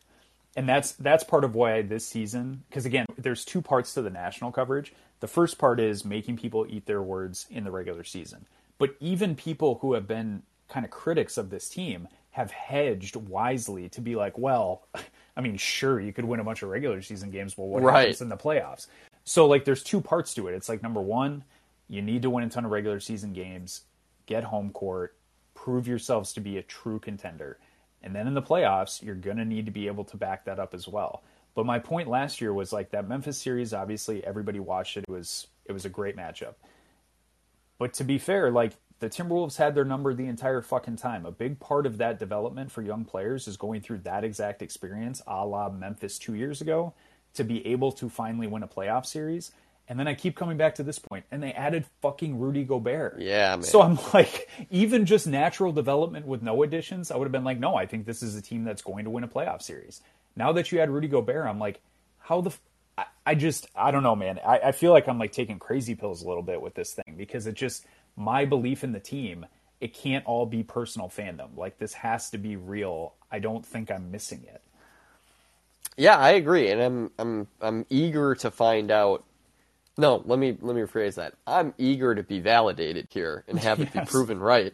And 0.57 0.67
that's 0.67 0.91
that's 0.93 1.23
part 1.23 1.45
of 1.45 1.55
why 1.55 1.81
this 1.81 2.05
season 2.05 2.63
because 2.69 2.85
again, 2.85 3.05
there's 3.17 3.45
two 3.45 3.61
parts 3.61 3.93
to 3.93 4.01
the 4.01 4.09
national 4.09 4.51
coverage. 4.51 4.93
The 5.21 5.27
first 5.27 5.57
part 5.57 5.79
is 5.79 6.03
making 6.03 6.37
people 6.37 6.65
eat 6.67 6.85
their 6.85 7.01
words 7.01 7.45
in 7.49 7.63
the 7.63 7.71
regular 7.71 8.03
season. 8.03 8.45
But 8.81 8.95
even 8.99 9.35
people 9.35 9.77
who 9.79 9.93
have 9.93 10.07
been 10.07 10.41
kind 10.67 10.83
of 10.83 10.89
critics 10.89 11.37
of 11.37 11.51
this 11.51 11.69
team 11.69 12.07
have 12.31 12.49
hedged 12.49 13.15
wisely 13.15 13.89
to 13.89 14.01
be 14.01 14.15
like, 14.15 14.35
well, 14.39 14.87
I 15.37 15.41
mean, 15.41 15.55
sure, 15.55 15.99
you 15.99 16.11
could 16.11 16.25
win 16.25 16.39
a 16.39 16.43
bunch 16.43 16.63
of 16.63 16.69
regular 16.69 16.99
season 17.03 17.29
games, 17.29 17.53
but 17.53 17.65
what 17.65 17.83
Right. 17.83 17.99
happens 17.99 18.21
in 18.21 18.29
the 18.29 18.37
playoffs? 18.37 18.87
So 19.23 19.45
like 19.45 19.65
there's 19.65 19.83
two 19.83 20.01
parts 20.01 20.33
to 20.33 20.47
it. 20.47 20.55
It's 20.55 20.67
like 20.67 20.81
number 20.81 20.99
1, 20.99 21.43
you 21.89 22.01
need 22.01 22.23
to 22.23 22.31
win 22.31 22.43
a 22.43 22.49
ton 22.49 22.65
of 22.65 22.71
regular 22.71 22.99
season 22.99 23.33
games, 23.33 23.81
get 24.25 24.45
home 24.45 24.71
court, 24.71 25.15
prove 25.53 25.87
yourselves 25.87 26.33
to 26.33 26.39
be 26.39 26.57
a 26.57 26.63
true 26.63 26.97
contender. 26.97 27.59
And 28.01 28.15
then 28.15 28.25
in 28.25 28.33
the 28.33 28.41
playoffs, 28.41 29.03
you're 29.03 29.13
going 29.13 29.37
to 29.37 29.45
need 29.45 29.67
to 29.67 29.71
be 29.71 29.85
able 29.85 30.05
to 30.05 30.17
back 30.17 30.43
that 30.45 30.57
up 30.57 30.73
as 30.73 30.87
well. 30.87 31.21
But 31.53 31.67
my 31.67 31.77
point 31.77 32.07
last 32.09 32.41
year 32.41 32.51
was 32.51 32.73
like 32.73 32.89
that 32.89 33.07
Memphis 33.07 33.37
series 33.37 33.75
obviously 33.75 34.25
everybody 34.25 34.59
watched 34.59 34.97
it. 34.97 35.03
It 35.07 35.11
was 35.11 35.45
it 35.65 35.71
was 35.71 35.85
a 35.85 35.89
great 35.89 36.17
matchup. 36.17 36.55
But 37.81 37.95
to 37.95 38.03
be 38.03 38.19
fair, 38.19 38.51
like 38.51 38.73
the 38.99 39.09
Timberwolves 39.09 39.57
had 39.57 39.73
their 39.73 39.83
number 39.83 40.13
the 40.13 40.27
entire 40.27 40.61
fucking 40.61 40.97
time. 40.97 41.25
A 41.25 41.31
big 41.31 41.59
part 41.59 41.87
of 41.87 41.97
that 41.97 42.19
development 42.19 42.71
for 42.71 42.83
young 42.83 43.05
players 43.05 43.47
is 43.47 43.57
going 43.57 43.81
through 43.81 44.01
that 44.03 44.23
exact 44.23 44.61
experience, 44.61 45.23
a 45.25 45.43
la 45.43 45.67
Memphis 45.67 46.19
two 46.19 46.35
years 46.35 46.61
ago, 46.61 46.93
to 47.33 47.43
be 47.43 47.65
able 47.65 47.91
to 47.93 48.07
finally 48.07 48.45
win 48.45 48.61
a 48.61 48.67
playoff 48.67 49.07
series. 49.07 49.49
And 49.89 49.99
then 49.99 50.07
I 50.07 50.13
keep 50.13 50.35
coming 50.35 50.57
back 50.57 50.75
to 50.75 50.83
this 50.83 50.99
point, 50.99 51.25
and 51.31 51.41
they 51.41 51.53
added 51.53 51.85
fucking 52.03 52.37
Rudy 52.37 52.63
Gobert. 52.65 53.19
Yeah, 53.19 53.55
man. 53.55 53.63
So 53.63 53.81
I'm 53.81 53.97
like, 54.13 54.47
even 54.69 55.07
just 55.07 55.25
natural 55.25 55.71
development 55.71 56.27
with 56.27 56.43
no 56.43 56.61
additions, 56.61 57.09
I 57.09 57.17
would 57.17 57.25
have 57.25 57.31
been 57.31 57.43
like, 57.43 57.57
no, 57.57 57.73
I 57.73 57.87
think 57.87 58.05
this 58.05 58.21
is 58.21 58.35
a 58.35 58.43
team 58.43 58.63
that's 58.63 58.83
going 58.83 59.05
to 59.05 59.09
win 59.09 59.23
a 59.23 59.27
playoff 59.27 59.63
series. 59.63 60.01
Now 60.35 60.51
that 60.51 60.71
you 60.71 60.79
add 60.79 60.91
Rudy 60.91 61.07
Gobert, 61.07 61.47
I'm 61.47 61.57
like, 61.57 61.81
how 62.19 62.41
the. 62.41 62.51
I, 63.01 63.31
I 63.31 63.35
just, 63.35 63.67
I 63.75 63.91
don't 63.91 64.03
know, 64.03 64.15
man. 64.15 64.39
I, 64.45 64.59
I 64.59 64.71
feel 64.71 64.91
like 64.91 65.07
I'm 65.07 65.19
like 65.19 65.31
taking 65.31 65.59
crazy 65.59 65.95
pills 65.95 66.23
a 66.23 66.27
little 66.27 66.43
bit 66.43 66.61
with 66.61 66.73
this 66.73 66.93
thing 66.93 67.15
because 67.17 67.47
it 67.47 67.55
just, 67.55 67.85
my 68.15 68.45
belief 68.45 68.83
in 68.83 68.91
the 68.91 68.99
team, 68.99 69.45
it 69.79 69.93
can't 69.93 70.25
all 70.25 70.45
be 70.45 70.63
personal 70.63 71.09
fandom. 71.09 71.57
Like, 71.57 71.77
this 71.77 71.93
has 71.93 72.29
to 72.31 72.37
be 72.37 72.55
real. 72.55 73.13
I 73.31 73.39
don't 73.39 73.65
think 73.65 73.89
I'm 73.91 74.11
missing 74.11 74.43
it. 74.47 74.61
Yeah, 75.97 76.17
I 76.17 76.31
agree, 76.31 76.69
and 76.69 76.81
I'm 76.81 77.11
I'm 77.19 77.47
I'm 77.59 77.85
eager 77.89 78.35
to 78.35 78.51
find 78.51 78.91
out. 78.91 79.23
No, 79.97 80.21
let 80.25 80.39
me 80.39 80.57
let 80.61 80.75
me 80.75 80.81
rephrase 80.81 81.15
that. 81.15 81.33
I'm 81.45 81.73
eager 81.77 82.15
to 82.15 82.23
be 82.23 82.39
validated 82.39 83.07
here 83.09 83.43
and 83.47 83.59
have 83.59 83.79
it 83.81 83.91
be 83.91 83.99
proven 84.05 84.39
right 84.39 84.73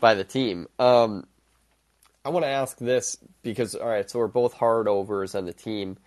by 0.00 0.14
the 0.14 0.24
team. 0.24 0.66
Um, 0.78 1.26
I 2.24 2.30
want 2.30 2.44
to 2.44 2.48
ask 2.48 2.78
this 2.78 3.18
because 3.42 3.74
all 3.74 3.86
right, 3.86 4.08
so 4.08 4.18
we're 4.18 4.26
both 4.26 4.54
hard 4.54 4.88
overs 4.88 5.34
on 5.34 5.44
the 5.44 5.52
team. 5.52 5.98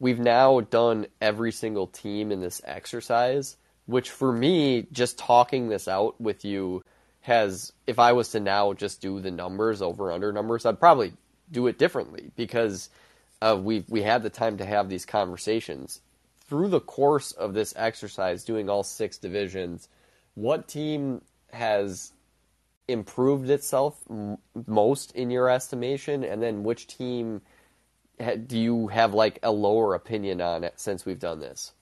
We've 0.00 0.18
now 0.18 0.60
done 0.60 1.06
every 1.20 1.52
single 1.52 1.86
team 1.86 2.32
in 2.32 2.40
this 2.40 2.60
exercise, 2.64 3.56
which 3.86 4.10
for 4.10 4.32
me, 4.32 4.86
just 4.90 5.18
talking 5.18 5.68
this 5.68 5.86
out 5.86 6.18
with 6.20 6.44
you 6.44 6.82
has 7.20 7.72
if 7.86 7.98
I 7.98 8.12
was 8.12 8.30
to 8.30 8.40
now 8.40 8.72
just 8.72 9.02
do 9.02 9.20
the 9.20 9.30
numbers 9.30 9.82
over 9.82 10.10
under 10.10 10.32
numbers, 10.32 10.64
I'd 10.64 10.80
probably 10.80 11.12
do 11.52 11.66
it 11.66 11.78
differently 11.78 12.30
because 12.34 12.88
uh, 13.42 13.58
we 13.62 13.84
we 13.88 14.02
had 14.02 14.22
the 14.22 14.30
time 14.30 14.56
to 14.56 14.64
have 14.64 14.88
these 14.88 15.04
conversations 15.04 16.00
through 16.46 16.68
the 16.68 16.80
course 16.80 17.32
of 17.32 17.52
this 17.52 17.74
exercise, 17.76 18.42
doing 18.42 18.70
all 18.70 18.82
six 18.82 19.18
divisions. 19.18 19.88
What 20.34 20.66
team 20.66 21.20
has 21.52 22.12
improved 22.88 23.50
itself 23.50 24.02
m- 24.08 24.38
most 24.66 25.12
in 25.12 25.30
your 25.30 25.50
estimation, 25.50 26.24
and 26.24 26.42
then 26.42 26.64
which 26.64 26.86
team 26.86 27.42
do 28.20 28.58
you 28.58 28.88
have 28.88 29.14
like 29.14 29.38
a 29.42 29.50
lower 29.50 29.94
opinion 29.94 30.40
on 30.40 30.64
it 30.64 30.74
since 30.78 31.06
we've 31.06 31.18
done 31.18 31.40
this? 31.40 31.72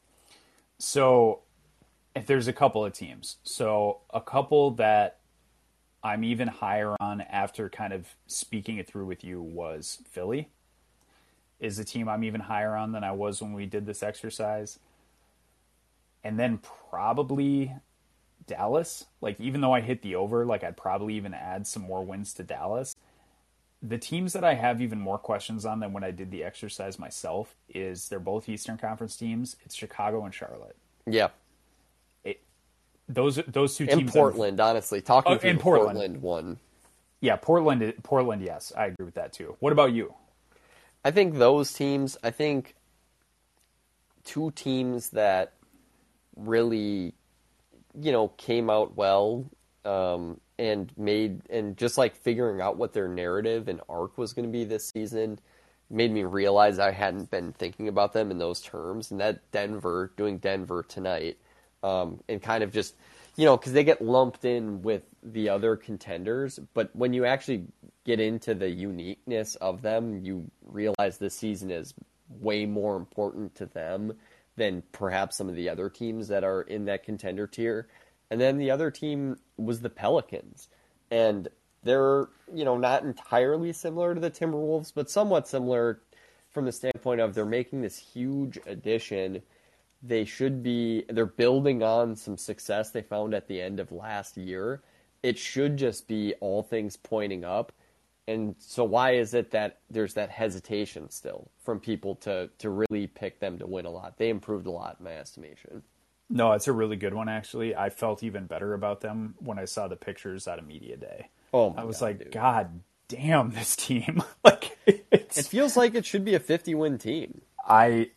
So, 0.78 1.40
if 2.14 2.26
there's 2.26 2.48
a 2.48 2.52
couple 2.52 2.84
of 2.84 2.92
teams, 2.92 3.36
so 3.42 3.98
a 4.12 4.20
couple 4.20 4.72
that 4.72 5.18
I'm 6.02 6.24
even 6.24 6.48
higher 6.48 6.96
on 7.00 7.20
after 7.20 7.68
kind 7.68 7.92
of 7.92 8.06
speaking 8.26 8.78
it 8.78 8.86
through 8.86 9.06
with 9.06 9.24
you 9.24 9.42
was 9.42 9.98
Philly. 10.08 10.48
Is 11.60 11.78
a 11.80 11.84
team 11.84 12.08
I'm 12.08 12.22
even 12.22 12.40
higher 12.40 12.76
on 12.76 12.92
than 12.92 13.02
I 13.02 13.10
was 13.10 13.42
when 13.42 13.52
we 13.52 13.66
did 13.66 13.84
this 13.84 14.02
exercise. 14.02 14.78
And 16.22 16.38
then 16.38 16.60
probably 16.90 17.72
Dallas. 18.46 19.06
Like 19.20 19.40
even 19.40 19.60
though 19.60 19.72
I 19.72 19.80
hit 19.80 20.02
the 20.02 20.14
over, 20.14 20.46
like 20.46 20.62
I'd 20.62 20.76
probably 20.76 21.14
even 21.14 21.34
add 21.34 21.66
some 21.66 21.82
more 21.82 22.04
wins 22.04 22.32
to 22.34 22.44
Dallas. 22.44 22.94
The 23.82 23.98
teams 23.98 24.32
that 24.32 24.42
I 24.42 24.54
have 24.54 24.80
even 24.82 25.00
more 25.00 25.18
questions 25.18 25.64
on 25.64 25.78
than 25.80 25.92
when 25.92 26.02
I 26.02 26.10
did 26.10 26.30
the 26.32 26.42
exercise 26.42 26.98
myself 26.98 27.54
is 27.68 28.08
they're 28.08 28.18
both 28.18 28.48
Eastern 28.48 28.76
Conference 28.76 29.16
teams. 29.16 29.54
It's 29.64 29.74
Chicago 29.74 30.24
and 30.24 30.34
Charlotte 30.34 30.76
Yeah, 31.06 31.28
It, 32.24 32.40
those 33.08 33.36
those 33.46 33.76
two 33.76 33.84
in 33.84 33.90
teams. 33.98 34.00
I'm- 34.16 34.22
Portland, 34.22 34.58
honestly, 34.60 35.00
talking 35.00 35.38
through 35.38 35.50
in 35.50 35.58
Portland. 35.58 35.96
Portland 35.98 36.22
one. 36.22 36.58
yeah, 37.20 37.36
Portland. 37.36 37.94
Portland. 38.02 38.42
Yes, 38.42 38.72
I 38.76 38.86
agree 38.86 39.04
with 39.04 39.14
that 39.14 39.32
too. 39.32 39.56
What 39.60 39.72
about 39.72 39.92
you? 39.92 40.12
I 41.04 41.12
think 41.12 41.36
those 41.36 41.72
teams, 41.72 42.16
I 42.24 42.30
think 42.30 42.74
two 44.24 44.50
teams 44.50 45.10
that 45.10 45.52
really, 46.36 47.14
you 47.98 48.10
know, 48.12 48.28
came 48.36 48.68
out 48.68 48.96
well 48.96 49.46
um, 49.84 50.40
and 50.58 50.92
made, 50.96 51.42
and 51.50 51.76
just 51.76 51.98
like 51.98 52.16
figuring 52.16 52.60
out 52.60 52.76
what 52.76 52.92
their 52.92 53.08
narrative 53.08 53.68
and 53.68 53.80
arc 53.88 54.18
was 54.18 54.32
going 54.32 54.46
to 54.46 54.52
be 54.52 54.64
this 54.64 54.88
season 54.88 55.38
made 55.90 56.12
me 56.12 56.24
realize 56.24 56.78
I 56.78 56.90
hadn't 56.90 57.30
been 57.30 57.52
thinking 57.52 57.88
about 57.88 58.12
them 58.12 58.30
in 58.30 58.38
those 58.38 58.60
terms. 58.60 59.10
And 59.10 59.20
that 59.20 59.50
Denver, 59.52 60.12
doing 60.16 60.38
Denver 60.38 60.82
tonight, 60.82 61.38
um, 61.82 62.20
and 62.28 62.42
kind 62.42 62.62
of 62.62 62.72
just, 62.72 62.94
you 63.36 63.44
know, 63.44 63.56
because 63.56 63.72
they 63.72 63.84
get 63.84 64.02
lumped 64.02 64.44
in 64.44 64.82
with 64.82 65.02
the 65.22 65.48
other 65.48 65.76
contenders. 65.76 66.58
But 66.74 66.94
when 66.94 67.12
you 67.12 67.24
actually 67.24 67.64
get 68.04 68.20
into 68.20 68.54
the 68.54 68.68
uniqueness 68.68 69.54
of 69.56 69.82
them, 69.82 70.24
you 70.24 70.50
realize 70.64 71.18
this 71.18 71.34
season 71.34 71.70
is 71.70 71.94
way 72.28 72.66
more 72.66 72.96
important 72.96 73.54
to 73.54 73.66
them 73.66 74.12
than 74.56 74.82
perhaps 74.92 75.36
some 75.36 75.48
of 75.48 75.54
the 75.54 75.68
other 75.68 75.88
teams 75.88 76.28
that 76.28 76.44
are 76.44 76.62
in 76.62 76.84
that 76.86 77.04
contender 77.04 77.46
tier. 77.46 77.88
And 78.30 78.40
then 78.40 78.58
the 78.58 78.70
other 78.70 78.90
team 78.90 79.38
was 79.56 79.80
the 79.80 79.90
Pelicans. 79.90 80.68
And 81.10 81.48
they're, 81.82 82.28
you 82.52 82.64
know, 82.64 82.76
not 82.76 83.04
entirely 83.04 83.72
similar 83.72 84.14
to 84.14 84.20
the 84.20 84.30
Timberwolves, 84.30 84.92
but 84.94 85.10
somewhat 85.10 85.48
similar 85.48 86.00
from 86.50 86.64
the 86.64 86.72
standpoint 86.72 87.20
of 87.20 87.34
they're 87.34 87.44
making 87.44 87.82
this 87.82 87.96
huge 87.96 88.58
addition. 88.66 89.42
They 90.02 90.24
should 90.24 90.62
be 90.62 91.04
they're 91.08 91.26
building 91.26 91.82
on 91.82 92.16
some 92.16 92.36
success 92.36 92.90
they 92.90 93.02
found 93.02 93.34
at 93.34 93.48
the 93.48 93.60
end 93.60 93.80
of 93.80 93.92
last 93.92 94.36
year. 94.36 94.82
It 95.22 95.38
should 95.38 95.76
just 95.76 96.06
be 96.06 96.34
all 96.40 96.62
things 96.62 96.96
pointing 96.96 97.44
up. 97.44 97.72
And 98.26 98.54
so 98.58 98.84
why 98.84 99.12
is 99.12 99.32
it 99.32 99.50
that 99.52 99.78
there's 99.90 100.14
that 100.14 100.30
hesitation 100.30 101.10
still 101.10 101.50
from 101.64 101.80
people 101.80 102.14
to 102.16 102.50
to 102.58 102.70
really 102.70 103.06
pick 103.06 103.40
them 103.40 103.58
to 103.58 103.66
win 103.66 103.86
a 103.86 103.90
lot? 103.90 104.18
They 104.18 104.28
improved 104.28 104.66
a 104.66 104.70
lot 104.70 104.96
in 104.98 105.04
my 105.04 105.16
estimation 105.16 105.82
No, 106.30 106.52
it's 106.52 106.68
a 106.68 106.72
really 106.72 106.96
good 106.96 107.14
one 107.14 107.28
actually. 107.28 107.74
I 107.74 107.90
felt 107.90 108.22
even 108.22 108.46
better 108.46 108.74
about 108.74 109.00
them 109.00 109.34
when 109.38 109.58
I 109.58 109.64
saw 109.64 109.88
the 109.88 109.96
pictures 109.96 110.46
out 110.46 110.58
of 110.58 110.66
media 110.66 110.96
day. 110.96 111.28
oh 111.52 111.70
my 111.70 111.82
I 111.82 111.84
was 111.84 112.00
God, 112.00 112.06
like, 112.06 112.18
dude. 112.18 112.32
God 112.32 112.80
damn, 113.08 113.50
this 113.50 113.74
team! 113.76 114.22
like, 114.44 114.76
it's 114.86 115.38
it 115.38 115.46
feels 115.46 115.76
like 115.76 115.94
it 115.94 116.04
should 116.04 116.24
be 116.24 116.34
a 116.34 116.40
50 116.40 116.74
win 116.74 116.98
team 116.98 117.40
I, 117.68 118.10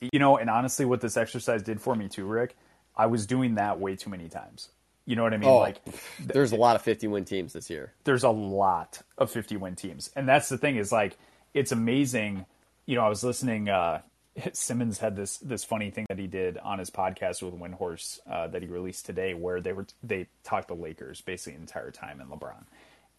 you 0.00 0.18
know, 0.18 0.36
and 0.36 0.50
honestly, 0.50 0.84
what 0.84 1.00
this 1.00 1.16
exercise 1.16 1.62
did 1.62 1.80
for 1.80 1.94
me 1.94 2.08
too, 2.08 2.24
Rick, 2.24 2.56
I 2.96 3.06
was 3.06 3.24
doing 3.26 3.54
that 3.54 3.78
way 3.78 3.94
too 3.96 4.10
many 4.10 4.28
times. 4.28 4.70
You 5.06 5.16
know 5.16 5.22
what 5.22 5.32
I 5.32 5.38
mean? 5.38 5.48
oh 5.48 5.58
Like, 5.58 5.80
there's 6.18 6.52
a 6.52 6.56
lot 6.56 6.76
of 6.76 6.82
50 6.82 7.06
win 7.08 7.24
teams 7.24 7.52
this 7.52 7.70
year 7.70 7.94
there's 8.04 8.24
a 8.24 8.30
lot 8.30 9.02
of 9.16 9.30
50 9.30 9.56
win 9.56 9.76
teams. 9.76 10.10
And 10.16 10.28
that's 10.28 10.48
the 10.48 10.58
thing 10.58 10.76
is 10.76 10.92
like, 10.92 11.16
it's 11.54 11.72
amazing. 11.72 12.46
You 12.86 12.96
know, 12.96 13.02
I 13.02 13.08
was 13.08 13.22
listening, 13.22 13.68
uh, 13.68 14.00
Simmons 14.52 14.98
had 14.98 15.16
this, 15.16 15.38
this 15.38 15.64
funny 15.64 15.90
thing 15.90 16.06
that 16.08 16.18
he 16.18 16.26
did 16.26 16.58
on 16.58 16.78
his 16.78 16.90
podcast 16.90 17.42
with 17.42 17.54
Windhorst, 17.54 18.20
uh, 18.30 18.48
that 18.48 18.62
he 18.62 18.68
released 18.68 19.06
today 19.06 19.34
where 19.34 19.60
they 19.60 19.72
were, 19.72 19.86
they 20.02 20.26
talked 20.44 20.68
the 20.68 20.74
Lakers 20.74 21.20
basically 21.20 21.54
the 21.54 21.60
entire 21.60 21.90
time 21.90 22.20
and 22.20 22.30
LeBron. 22.30 22.64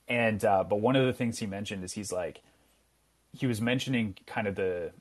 And, 0.07 0.43
uh, 0.43 0.63
but 0.63 0.78
one 0.78 0.95
of 0.95 1.05
the 1.05 1.13
things 1.13 1.39
he 1.39 1.45
mentioned 1.45 1.84
is 1.84 1.93
he's 1.93 2.11
like, 2.11 2.41
he 3.34 3.47
was 3.47 3.61
mentioning 3.61 4.17
kind 4.28 4.47
of 4.47 4.55
the, 4.55 4.91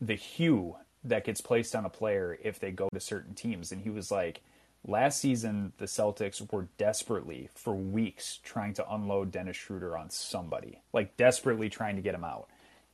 the 0.00 0.14
hue 0.14 0.76
that 1.04 1.24
gets 1.24 1.40
placed 1.40 1.74
on 1.74 1.84
a 1.84 1.90
player 1.90 2.38
if 2.42 2.58
they 2.58 2.72
go 2.72 2.88
to 2.92 3.00
certain 3.00 3.34
teams. 3.34 3.72
And 3.72 3.82
he 3.82 3.90
was 3.90 4.10
like, 4.10 4.42
Last 4.86 5.20
season, 5.20 5.74
the 5.76 5.84
Celtics 5.84 6.50
were 6.50 6.68
desperately, 6.78 7.50
for 7.54 7.74
weeks, 7.74 8.38
trying 8.42 8.72
to 8.74 8.92
unload 8.92 9.30
Dennis 9.30 9.56
Schroeder 9.56 9.96
on 9.96 10.08
somebody, 10.08 10.80
like 10.94 11.18
desperately 11.18 11.68
trying 11.68 11.96
to 11.96 12.02
get 12.02 12.14
him 12.14 12.24
out. 12.24 12.48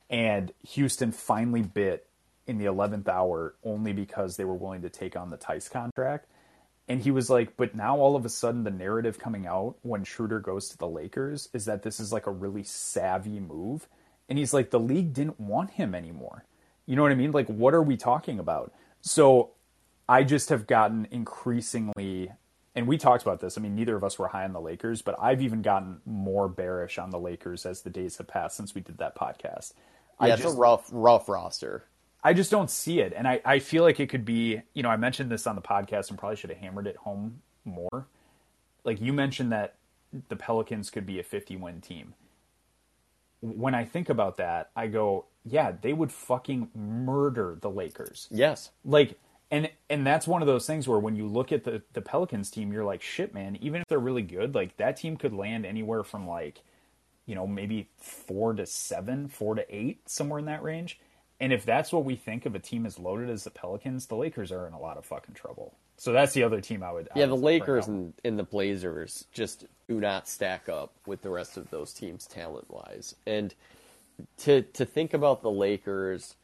And 0.09 0.51
Houston 0.67 1.13
finally 1.13 1.61
bit 1.61 2.05
in 2.47 2.57
the 2.57 2.65
11th 2.65 3.07
hour 3.07 3.55
only 3.63 3.93
because 3.93 4.37
they 4.37 4.45
were 4.45 4.55
willing 4.55 4.81
to 4.81 4.89
take 4.89 5.15
on 5.15 5.29
the 5.29 5.37
Theis 5.37 5.69
contract. 5.69 6.27
And 6.89 7.01
he 7.01 7.11
was 7.11 7.29
like, 7.29 7.57
but 7.57 7.75
now 7.75 7.97
all 7.97 8.15
of 8.15 8.25
a 8.25 8.29
sudden, 8.29 8.63
the 8.63 8.71
narrative 8.71 9.19
coming 9.19 9.45
out 9.45 9.75
when 9.81 10.05
Schroeder 10.05 10.39
goes 10.39 10.69
to 10.69 10.77
the 10.77 10.87
Lakers 10.87 11.49
is 11.53 11.65
that 11.65 11.83
this 11.83 11.99
is 11.99 12.13
like 12.13 12.27
a 12.27 12.31
really 12.31 12.63
savvy 12.63 13.39
move. 13.41 13.87
And 14.29 14.39
he's 14.39 14.53
like, 14.53 14.71
the 14.71 14.79
league 14.79 15.13
didn't 15.13 15.39
want 15.39 15.71
him 15.71 15.93
anymore. 15.93 16.45
You 16.85 16.95
know 16.95 17.01
what 17.01 17.11
I 17.11 17.15
mean? 17.15 17.33
Like, 17.33 17.47
what 17.47 17.73
are 17.73 17.83
we 17.83 17.97
talking 17.97 18.39
about? 18.39 18.73
So 19.01 19.51
I 20.07 20.23
just 20.23 20.49
have 20.49 20.67
gotten 20.67 21.07
increasingly, 21.11 22.31
and 22.73 22.87
we 22.87 22.97
talked 22.97 23.23
about 23.23 23.41
this. 23.41 23.57
I 23.57 23.61
mean, 23.61 23.75
neither 23.75 23.95
of 23.97 24.05
us 24.05 24.17
were 24.17 24.29
high 24.29 24.45
on 24.45 24.53
the 24.53 24.61
Lakers, 24.61 25.01
but 25.01 25.17
I've 25.21 25.41
even 25.41 25.61
gotten 25.61 25.99
more 26.05 26.47
bearish 26.47 26.97
on 26.97 27.09
the 27.09 27.19
Lakers 27.19 27.65
as 27.65 27.81
the 27.81 27.89
days 27.89 28.17
have 28.17 28.27
passed 28.27 28.55
since 28.55 28.73
we 28.73 28.79
did 28.79 28.97
that 28.99 29.15
podcast. 29.17 29.73
Yeah, 30.21 30.27
I 30.27 30.29
it's 30.29 30.43
just, 30.43 30.55
a 30.55 30.57
rough, 30.57 30.87
rough 30.93 31.27
roster. 31.27 31.83
I 32.27 32.33
just 32.33 32.51
don't 32.51 32.69
see 32.69 32.99
it, 32.99 33.13
and 33.15 33.25
I, 33.25 33.39
I 33.45 33.59
feel 33.59 33.83
like 33.83 34.01
it 34.01 34.09
could 34.09 34.25
be. 34.25 34.61
You 34.73 34.83
know, 34.83 34.89
I 34.89 34.97
mentioned 34.97 35.31
this 35.31 35.47
on 35.47 35.55
the 35.55 35.61
podcast 35.61 36.09
and 36.09 36.19
probably 36.19 36.35
should 36.35 36.49
have 36.49 36.59
hammered 36.59 36.85
it 36.85 36.97
home 36.97 37.41
more. 37.63 38.05
Like 38.83 38.99
you 38.99 39.13
mentioned 39.13 39.53
that 39.53 39.75
the 40.27 40.35
Pelicans 40.35 40.89
could 40.89 41.05
be 41.05 41.19
a 41.19 41.23
50 41.23 41.55
win 41.55 41.79
team. 41.79 42.15
When 43.39 43.73
I 43.73 43.85
think 43.85 44.09
about 44.09 44.35
that, 44.37 44.71
I 44.75 44.87
go, 44.87 45.25
yeah, 45.45 45.71
they 45.81 45.93
would 45.93 46.11
fucking 46.11 46.69
murder 46.75 47.57
the 47.61 47.69
Lakers 47.69 48.27
Yes. 48.29 48.71
like 48.83 49.17
and 49.49 49.69
and 49.89 50.05
that's 50.05 50.27
one 50.27 50.41
of 50.41 50.47
those 50.47 50.67
things 50.67 50.85
where 50.85 50.99
when 50.99 51.15
you 51.15 51.25
look 51.27 51.53
at 51.53 51.63
the 51.63 51.81
the 51.93 52.01
Pelicans 52.01 52.51
team 52.51 52.73
you're 52.73 52.83
like 52.83 53.01
shit 53.01 53.33
man 53.33 53.55
even 53.61 53.79
if 53.79 53.87
they're 53.87 53.99
really 53.99 54.21
good 54.21 54.53
like 54.53 54.75
that 54.75 54.97
team 54.97 55.15
could 55.15 55.33
land 55.33 55.65
anywhere 55.65 56.03
from 56.03 56.27
like 56.27 56.61
you 57.25 57.33
know 57.35 57.47
maybe 57.47 57.87
4 57.97 58.55
to 58.55 58.65
7 58.65 59.29
4 59.29 59.55
to 59.55 59.65
8 59.73 60.09
somewhere 60.09 60.39
in 60.39 60.45
that 60.45 60.63
range 60.63 60.99
and 61.39 61.53
if 61.53 61.65
that's 61.65 61.91
what 61.91 62.05
we 62.05 62.15
think 62.15 62.45
of 62.45 62.55
a 62.55 62.59
team 62.59 62.85
as 62.85 62.97
loaded 62.97 63.29
as 63.29 63.43
the 63.43 63.51
Pelicans 63.51 64.05
the 64.07 64.15
Lakers 64.15 64.51
are 64.51 64.67
in 64.67 64.73
a 64.73 64.79
lot 64.79 64.97
of 64.97 65.05
fucking 65.05 65.35
trouble 65.35 65.75
so 65.97 66.13
that's 66.13 66.33
the 66.33 66.43
other 66.43 66.61
team 66.61 66.83
I 66.83 66.91
would 66.91 67.09
I 67.13 67.19
Yeah, 67.19 67.25
the 67.25 67.33
would 67.33 67.41
bring 67.41 67.59
Lakers 67.59 67.87
and, 67.87 68.13
and 68.23 68.37
the 68.37 68.43
Blazers 68.43 69.25
just 69.31 69.65
do 69.87 69.99
not 69.99 70.27
stack 70.27 70.69
up 70.69 70.93
with 71.07 71.23
the 71.23 71.29
rest 71.29 71.57
of 71.57 71.69
those 71.71 71.91
teams 71.91 72.27
talent 72.27 72.69
wise. 72.69 73.15
And 73.25 73.53
to 74.39 74.61
to 74.61 74.85
think 74.85 75.13
about 75.15 75.41
the 75.41 75.51
Lakers 75.51 76.35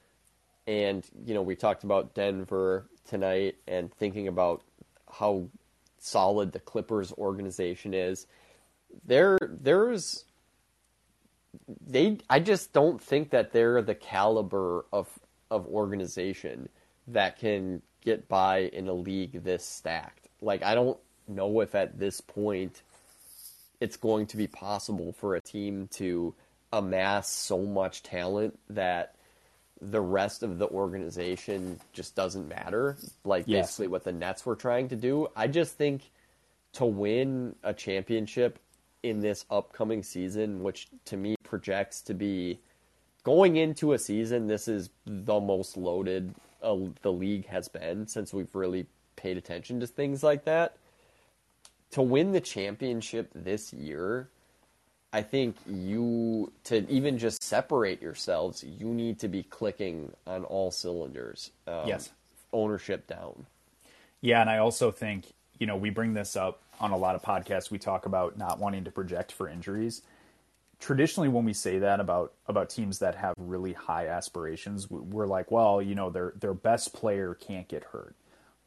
and 0.65 1.05
you 1.23 1.35
know, 1.35 1.43
we 1.43 1.55
talked 1.55 1.83
about 1.83 2.15
Denver 2.15 2.87
tonight 3.07 3.55
and 3.67 3.93
thinking 3.93 4.27
about 4.27 4.63
how 5.11 5.45
solid 5.99 6.51
the 6.51 6.59
Clippers 6.59 7.13
organization 7.13 7.93
is. 7.93 8.25
There 9.05 9.37
there's 9.41 10.25
they 11.86 12.18
I 12.30 12.39
just 12.39 12.74
don't 12.74 13.01
think 13.01 13.30
that 13.32 13.51
they're 13.51 13.82
the 13.82 13.95
caliber 13.95 14.86
of 14.91 15.08
of 15.51 15.68
organization 15.68 16.70
that 17.08 17.38
can 17.38 17.82
get 18.01 18.28
by 18.28 18.60
in 18.60 18.88
a 18.88 18.93
league 18.93 19.43
this 19.43 19.66
stacked. 19.66 20.28
Like 20.41 20.64
I 20.64 20.76
don't 20.76 20.97
know 21.28 21.62
if 21.62 21.76
at 21.76 21.99
this 21.99 22.22
point 22.22 22.82
it's 23.80 23.97
going 23.97 24.28
to 24.28 24.38
be 24.38 24.47
possible 24.47 25.14
for 25.14 25.36
a 25.36 25.41
team 25.41 25.88
to 25.93 26.34
amass 26.72 27.30
so 27.30 27.60
much 27.60 28.01
talent 28.04 28.58
that 28.70 29.16
the 29.82 30.01
rest 30.01 30.43
of 30.43 30.58
the 30.58 30.68
organization 30.70 31.80
just 31.91 32.16
doesn't 32.16 32.47
matter. 32.47 32.97
Like 33.26 33.43
Yes. 33.47 33.68
basically 33.68 33.88
what 33.88 34.04
the 34.04 34.14
Nets 34.14 34.45
were 34.45 34.56
trying 34.56 34.89
to 34.89 34.95
do. 34.95 35.28
I 35.36 35.47
just 35.47 35.76
think 35.76 36.10
to 36.74 36.86
win 36.86 37.56
a 37.64 37.74
championship 37.74 38.60
in 39.04 39.20
this 39.20 39.45
upcoming 39.49 40.01
season, 40.01 40.64
which 40.64 40.88
to 41.06 41.18
me 41.18 41.36
projects 41.43 42.01
to 42.01 42.14
be 42.14 42.60
going 43.24 43.58
into 43.58 43.93
a 43.93 43.99
season, 43.99 44.47
this 44.47 44.68
is 44.68 44.89
the 45.06 45.39
most 45.39 45.78
loaded 45.78 46.34
uh, 46.62 46.78
the 47.01 47.12
league 47.12 47.45
has 47.47 47.68
been 47.68 48.08
since 48.08 48.34
we've 48.34 48.56
really 48.56 48.86
paid 49.16 49.38
attention 49.38 49.80
to 49.82 49.88
things 49.88 50.24
like 50.24 50.45
that. 50.45 50.78
To 51.91 52.01
win 52.01 52.32
the 52.32 52.41
championship 52.41 53.30
this 53.36 53.72
year, 53.72 54.30
I 55.12 55.22
think 55.22 55.58
you 55.70 56.51
to 56.64 56.89
even 56.89 57.20
just 57.20 57.43
separate 57.43 58.01
yourselves, 58.01 58.64
you 58.64 58.88
need 58.88 59.20
to 59.20 59.28
be 59.28 59.43
clicking 59.43 60.12
on 60.26 60.43
all 60.45 60.72
cylinders. 60.72 61.51
Um, 61.68 61.88
Yes. 61.88 62.10
ownership 62.51 63.06
down. 63.06 63.45
Yeah, 64.22 64.41
and 64.41 64.49
I 64.49 64.58
also 64.58 64.89
think, 64.89 65.34
you 65.60 65.68
know, 65.68 65.76
we 65.76 65.89
bring 65.91 66.14
this 66.14 66.36
up 66.36 66.62
on 66.80 66.91
a 66.91 66.97
lot 66.97 67.15
of 67.15 67.21
podcasts. 67.21 67.71
We 67.71 67.80
talk 67.80 68.05
about 68.05 68.38
not 68.38 68.59
wanting 68.59 68.84
to 68.86 68.91
project 68.91 69.32
for 69.32 69.47
injuries. 69.47 70.01
Traditionally, 70.80 71.30
when 71.30 71.45
we 71.45 71.53
say 71.53 71.80
that 71.80 71.99
about 71.99 72.34
about 72.47 72.69
teams 72.69 72.99
that 72.99 73.15
have 73.15 73.36
really 73.38 73.74
high 73.74 74.07
aspirations, 74.07 74.89
we- 74.89 74.99
we're 74.99 75.28
like, 75.28 75.49
well, 75.51 75.82
you 75.82 75.95
know, 75.95 76.09
their 76.09 76.34
their 76.36 76.53
best 76.53 76.93
player 76.93 77.34
can't 77.36 77.67
get 77.67 77.84
hurt, 77.86 78.15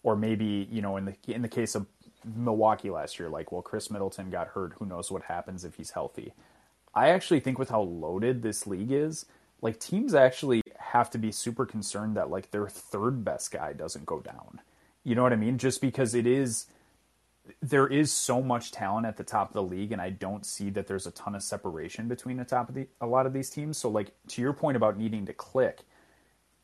or 0.03 0.17
maybe, 0.17 0.67
you 0.71 0.81
know, 0.81 0.97
in 0.97 1.05
the 1.05 1.17
in 1.27 1.43
the 1.43 1.49
case 1.49 1.75
of 1.75 1.87
Milwaukee 2.25 2.91
last 2.91 3.19
year, 3.19 3.29
like, 3.29 3.53
well, 3.53 3.63
Khris 3.63 3.91
Middleton 3.91 4.31
got 4.31 4.49
hurt. 4.49 4.73
Who 4.79 4.87
knows 4.87 5.11
what 5.11 5.25
happens 5.25 5.65
if 5.65 5.77
he's 5.77 5.91
healthy? 5.91 6.33
I 6.95 7.11
actually 7.11 7.41
think 7.41 7.59
with 7.59 7.69
how 7.69 7.83
loaded 7.83 8.43
this 8.43 8.67
league 8.67 8.91
is, 8.91 9.27
like 9.61 9.79
teams 9.79 10.15
actually 10.15 10.63
have 10.79 11.11
to 11.11 11.19
be 11.19 11.31
super 11.31 11.67
concerned 11.67 12.17
that 12.17 12.31
like 12.31 12.51
their 12.51 12.69
third 12.69 13.25
best 13.25 13.51
guy 13.51 13.75
doesn't 13.75 14.07
go 14.07 14.21
down. 14.21 14.61
You 15.05 15.15
know 15.15 15.23
what 15.23 15.35
I 15.35 15.37
mean? 15.37 15.59
Just 15.59 15.83
because 15.83 16.15
it 16.15 16.27
is 16.27 16.67
there 17.63 17.87
is 17.87 18.13
so 18.13 18.43
much 18.43 18.73
talent 18.73 19.07
at 19.07 19.17
the 19.17 19.25
top 19.25 19.49
of 19.49 19.55
the 19.55 19.63
league 19.63 19.93
and 19.93 20.01
I 20.01 20.11
don't 20.11 20.45
see 20.45 20.71
that 20.71 20.87
there's 20.87 21.07
a 21.07 21.11
ton 21.13 21.35
of 21.35 21.43
separation 21.43 22.09
between 22.09 22.37
the 22.37 22.45
top 22.45 22.69
of 22.69 22.75
the 22.75 22.87
a 23.01 23.07
lot 23.07 23.27
of 23.27 23.33
these 23.33 23.51
teams. 23.51 23.79
So 23.79 23.89
like 23.89 24.13
to 24.29 24.43
your 24.43 24.53
point 24.53 24.77
about 24.77 24.99
needing 24.99 25.27
to 25.27 25.33
click, 25.33 25.83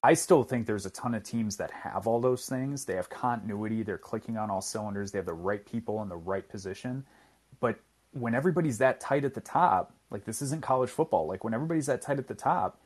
I 0.02 0.14
still 0.14 0.42
think 0.42 0.66
there's 0.66 0.86
a 0.86 0.90
ton 0.90 1.14
of 1.14 1.22
teams 1.22 1.56
that 1.58 1.70
have 1.70 2.06
all 2.06 2.20
those 2.20 2.46
things. 2.46 2.84
They 2.84 2.96
have 2.96 3.08
continuity, 3.08 3.82
they're 3.82 3.98
clicking 3.98 4.36
on 4.36 4.50
all 4.50 4.60
cylinders, 4.60 5.12
they 5.12 5.18
have 5.18 5.26
the 5.26 5.32
right 5.32 5.64
people 5.64 6.02
in 6.02 6.08
the 6.08 6.16
right 6.16 6.48
position. 6.48 7.04
But 7.60 7.78
when 8.12 8.34
everybody's 8.34 8.78
that 8.78 9.00
tight 9.00 9.24
at 9.24 9.34
the 9.34 9.40
top, 9.40 9.94
like 10.10 10.24
this 10.24 10.42
isn't 10.42 10.62
college 10.62 10.90
football, 10.90 11.26
like 11.26 11.44
when 11.44 11.54
everybody's 11.54 11.86
that 11.86 12.02
tight 12.02 12.18
at 12.18 12.26
the 12.26 12.34
top, 12.34 12.80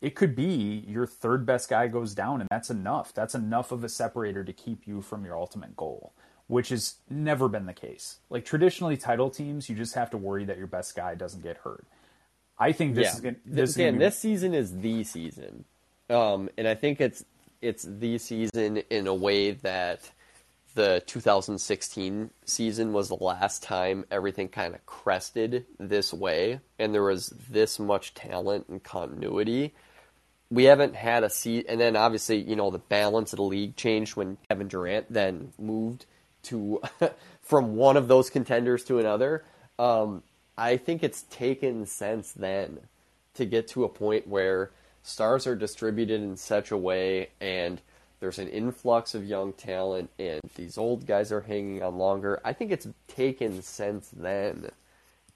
it 0.00 0.14
could 0.14 0.34
be 0.34 0.84
your 0.86 1.06
third 1.06 1.46
best 1.46 1.68
guy 1.68 1.88
goes 1.88 2.14
down 2.14 2.40
and 2.40 2.48
that's 2.50 2.70
enough. 2.70 3.12
That's 3.14 3.34
enough 3.34 3.72
of 3.72 3.84
a 3.84 3.88
separator 3.88 4.44
to 4.44 4.52
keep 4.52 4.86
you 4.86 5.02
from 5.02 5.24
your 5.24 5.38
ultimate 5.38 5.76
goal, 5.76 6.12
which 6.48 6.68
has 6.68 6.96
never 7.10 7.48
been 7.48 7.66
the 7.66 7.72
case. 7.72 8.18
Like 8.30 8.44
traditionally 8.44 8.96
title 8.96 9.30
teams, 9.30 9.68
you 9.68 9.76
just 9.76 9.94
have 9.94 10.10
to 10.10 10.16
worry 10.16 10.44
that 10.44 10.58
your 10.58 10.66
best 10.66 10.94
guy 10.94 11.14
doesn't 11.14 11.42
get 11.42 11.58
hurt. 11.58 11.84
I 12.58 12.72
think 12.72 12.94
this 12.94 13.14
is 13.14 13.20
going 13.20 13.36
this 13.44 13.70
is 13.70 13.76
Again, 13.76 13.94
gonna 13.94 13.98
be, 13.98 14.04
this 14.06 14.18
season 14.18 14.54
is 14.54 14.78
the 14.78 15.04
season, 15.04 15.64
um, 16.08 16.48
and 16.56 16.66
I 16.66 16.74
think 16.74 17.00
it's 17.00 17.24
it's 17.60 17.84
the 17.88 18.18
season 18.18 18.78
in 18.90 19.06
a 19.06 19.14
way 19.14 19.52
that 19.52 20.10
the 20.74 21.02
2016 21.06 22.30
season 22.44 22.92
was 22.92 23.08
the 23.08 23.16
last 23.16 23.62
time 23.62 24.04
everything 24.10 24.48
kind 24.48 24.74
of 24.74 24.84
crested 24.86 25.66
this 25.78 26.12
way, 26.14 26.60
and 26.78 26.94
there 26.94 27.02
was 27.02 27.28
this 27.50 27.78
much 27.78 28.14
talent 28.14 28.68
and 28.68 28.82
continuity. 28.82 29.74
We 30.50 30.64
haven't 30.64 30.94
had 30.94 31.24
a 31.24 31.30
seat, 31.30 31.66
and 31.68 31.80
then 31.80 31.96
obviously, 31.96 32.40
you 32.40 32.56
know, 32.56 32.70
the 32.70 32.78
balance 32.78 33.32
of 33.32 33.38
the 33.38 33.42
league 33.42 33.76
changed 33.76 34.16
when 34.16 34.38
Kevin 34.48 34.68
Durant 34.68 35.12
then 35.12 35.52
moved 35.58 36.06
to 36.46 36.80
from 37.42 37.76
one 37.76 37.96
of 37.96 38.08
those 38.08 38.30
contenders 38.30 38.84
to 38.84 38.98
another. 38.98 39.44
Um, 39.78 40.22
I 40.58 40.76
think 40.76 41.02
it's 41.02 41.22
taken 41.22 41.86
since 41.86 42.32
then 42.32 42.80
to 43.34 43.44
get 43.44 43.68
to 43.68 43.84
a 43.84 43.88
point 43.88 44.26
where 44.26 44.70
stars 45.02 45.46
are 45.46 45.54
distributed 45.54 46.20
in 46.20 46.36
such 46.36 46.70
a 46.70 46.76
way 46.76 47.28
and 47.40 47.80
there's 48.18 48.38
an 48.38 48.48
influx 48.48 49.14
of 49.14 49.24
young 49.24 49.52
talent 49.52 50.10
and 50.18 50.40
these 50.54 50.78
old 50.78 51.06
guys 51.06 51.30
are 51.30 51.42
hanging 51.42 51.82
on 51.82 51.98
longer. 51.98 52.40
I 52.44 52.52
think 52.52 52.72
it's 52.72 52.88
taken 53.06 53.62
since 53.62 54.08
then 54.08 54.70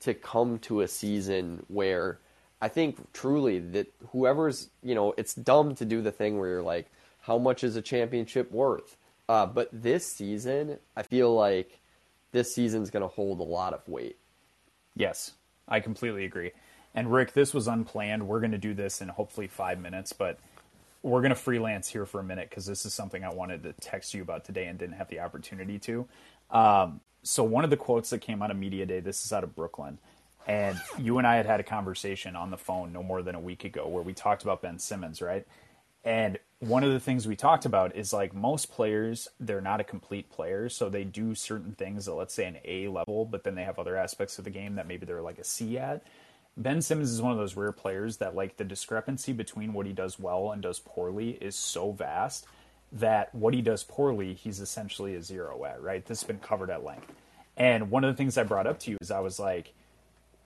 to 0.00 0.14
come 0.14 0.58
to 0.60 0.80
a 0.80 0.88
season 0.88 1.64
where 1.68 2.18
I 2.62 2.68
think 2.68 3.12
truly 3.12 3.58
that 3.58 3.92
whoever's, 4.12 4.70
you 4.82 4.94
know, 4.94 5.14
it's 5.16 5.34
dumb 5.34 5.74
to 5.76 5.84
do 5.84 6.00
the 6.00 6.12
thing 6.12 6.38
where 6.38 6.48
you're 6.48 6.62
like, 6.62 6.90
how 7.20 7.38
much 7.38 7.62
is 7.62 7.76
a 7.76 7.82
championship 7.82 8.50
worth? 8.50 8.96
Uh, 9.30 9.46
but 9.46 9.68
this 9.72 10.04
season, 10.04 10.76
I 10.96 11.04
feel 11.04 11.32
like 11.32 11.78
this 12.32 12.52
season's 12.52 12.90
going 12.90 13.02
to 13.02 13.06
hold 13.06 13.38
a 13.38 13.44
lot 13.44 13.72
of 13.72 13.88
weight. 13.88 14.16
Yes, 14.96 15.34
I 15.68 15.78
completely 15.78 16.24
agree. 16.24 16.50
And 16.96 17.12
Rick, 17.12 17.32
this 17.32 17.54
was 17.54 17.68
unplanned. 17.68 18.26
We're 18.26 18.40
going 18.40 18.50
to 18.50 18.58
do 18.58 18.74
this 18.74 19.00
in 19.00 19.06
hopefully 19.06 19.46
five 19.46 19.78
minutes, 19.78 20.12
but 20.12 20.40
we're 21.04 21.20
going 21.20 21.30
to 21.30 21.36
freelance 21.36 21.86
here 21.86 22.06
for 22.06 22.18
a 22.18 22.24
minute 22.24 22.50
because 22.50 22.66
this 22.66 22.84
is 22.84 22.92
something 22.92 23.22
I 23.22 23.32
wanted 23.32 23.62
to 23.62 23.72
text 23.74 24.14
you 24.14 24.22
about 24.22 24.44
today 24.44 24.66
and 24.66 24.76
didn't 24.76 24.96
have 24.96 25.08
the 25.10 25.20
opportunity 25.20 25.78
to. 25.78 26.08
Um, 26.50 27.00
so, 27.22 27.44
one 27.44 27.62
of 27.62 27.70
the 27.70 27.76
quotes 27.76 28.10
that 28.10 28.22
came 28.22 28.42
out 28.42 28.50
of 28.50 28.56
Media 28.56 28.84
Day, 28.84 28.98
this 28.98 29.24
is 29.24 29.32
out 29.32 29.44
of 29.44 29.54
Brooklyn. 29.54 29.98
And 30.48 30.76
you 30.98 31.18
and 31.18 31.26
I 31.26 31.36
had 31.36 31.46
had 31.46 31.60
a 31.60 31.62
conversation 31.62 32.34
on 32.34 32.50
the 32.50 32.56
phone 32.56 32.92
no 32.92 33.04
more 33.04 33.22
than 33.22 33.36
a 33.36 33.40
week 33.40 33.62
ago 33.62 33.86
where 33.86 34.02
we 34.02 34.12
talked 34.12 34.42
about 34.42 34.60
Ben 34.60 34.80
Simmons, 34.80 35.22
right? 35.22 35.46
And 36.02 36.36
one 36.60 36.84
of 36.84 36.92
the 36.92 37.00
things 37.00 37.26
we 37.26 37.36
talked 37.36 37.64
about 37.64 37.96
is 37.96 38.12
like 38.12 38.34
most 38.34 38.70
players, 38.70 39.28
they're 39.40 39.62
not 39.62 39.80
a 39.80 39.84
complete 39.84 40.30
player, 40.30 40.68
so 40.68 40.88
they 40.88 41.04
do 41.04 41.34
certain 41.34 41.72
things 41.72 42.06
at 42.06 42.14
let's 42.14 42.34
say 42.34 42.44
an 42.44 42.58
A 42.64 42.88
level, 42.88 43.24
but 43.24 43.44
then 43.44 43.54
they 43.54 43.64
have 43.64 43.78
other 43.78 43.96
aspects 43.96 44.38
of 44.38 44.44
the 44.44 44.50
game 44.50 44.74
that 44.74 44.86
maybe 44.86 45.06
they're 45.06 45.22
like 45.22 45.38
a 45.38 45.44
C 45.44 45.78
at. 45.78 46.02
Ben 46.58 46.82
Simmons 46.82 47.10
is 47.10 47.22
one 47.22 47.32
of 47.32 47.38
those 47.38 47.56
rare 47.56 47.72
players 47.72 48.18
that 48.18 48.34
like 48.34 48.58
the 48.58 48.64
discrepancy 48.64 49.32
between 49.32 49.72
what 49.72 49.86
he 49.86 49.92
does 49.92 50.18
well 50.18 50.52
and 50.52 50.60
does 50.60 50.78
poorly 50.78 51.30
is 51.40 51.56
so 51.56 51.92
vast 51.92 52.46
that 52.92 53.34
what 53.34 53.54
he 53.54 53.62
does 53.62 53.82
poorly, 53.82 54.34
he's 54.34 54.60
essentially 54.60 55.14
a 55.14 55.22
zero 55.22 55.64
at, 55.64 55.80
right? 55.80 56.04
This 56.04 56.20
has 56.20 56.26
been 56.26 56.40
covered 56.40 56.70
at 56.70 56.84
length. 56.84 57.10
And 57.56 57.90
one 57.90 58.04
of 58.04 58.12
the 58.12 58.16
things 58.16 58.36
I 58.36 58.42
brought 58.42 58.66
up 58.66 58.78
to 58.80 58.90
you 58.90 58.98
is 59.00 59.10
I 59.10 59.20
was 59.20 59.38
like, 59.38 59.72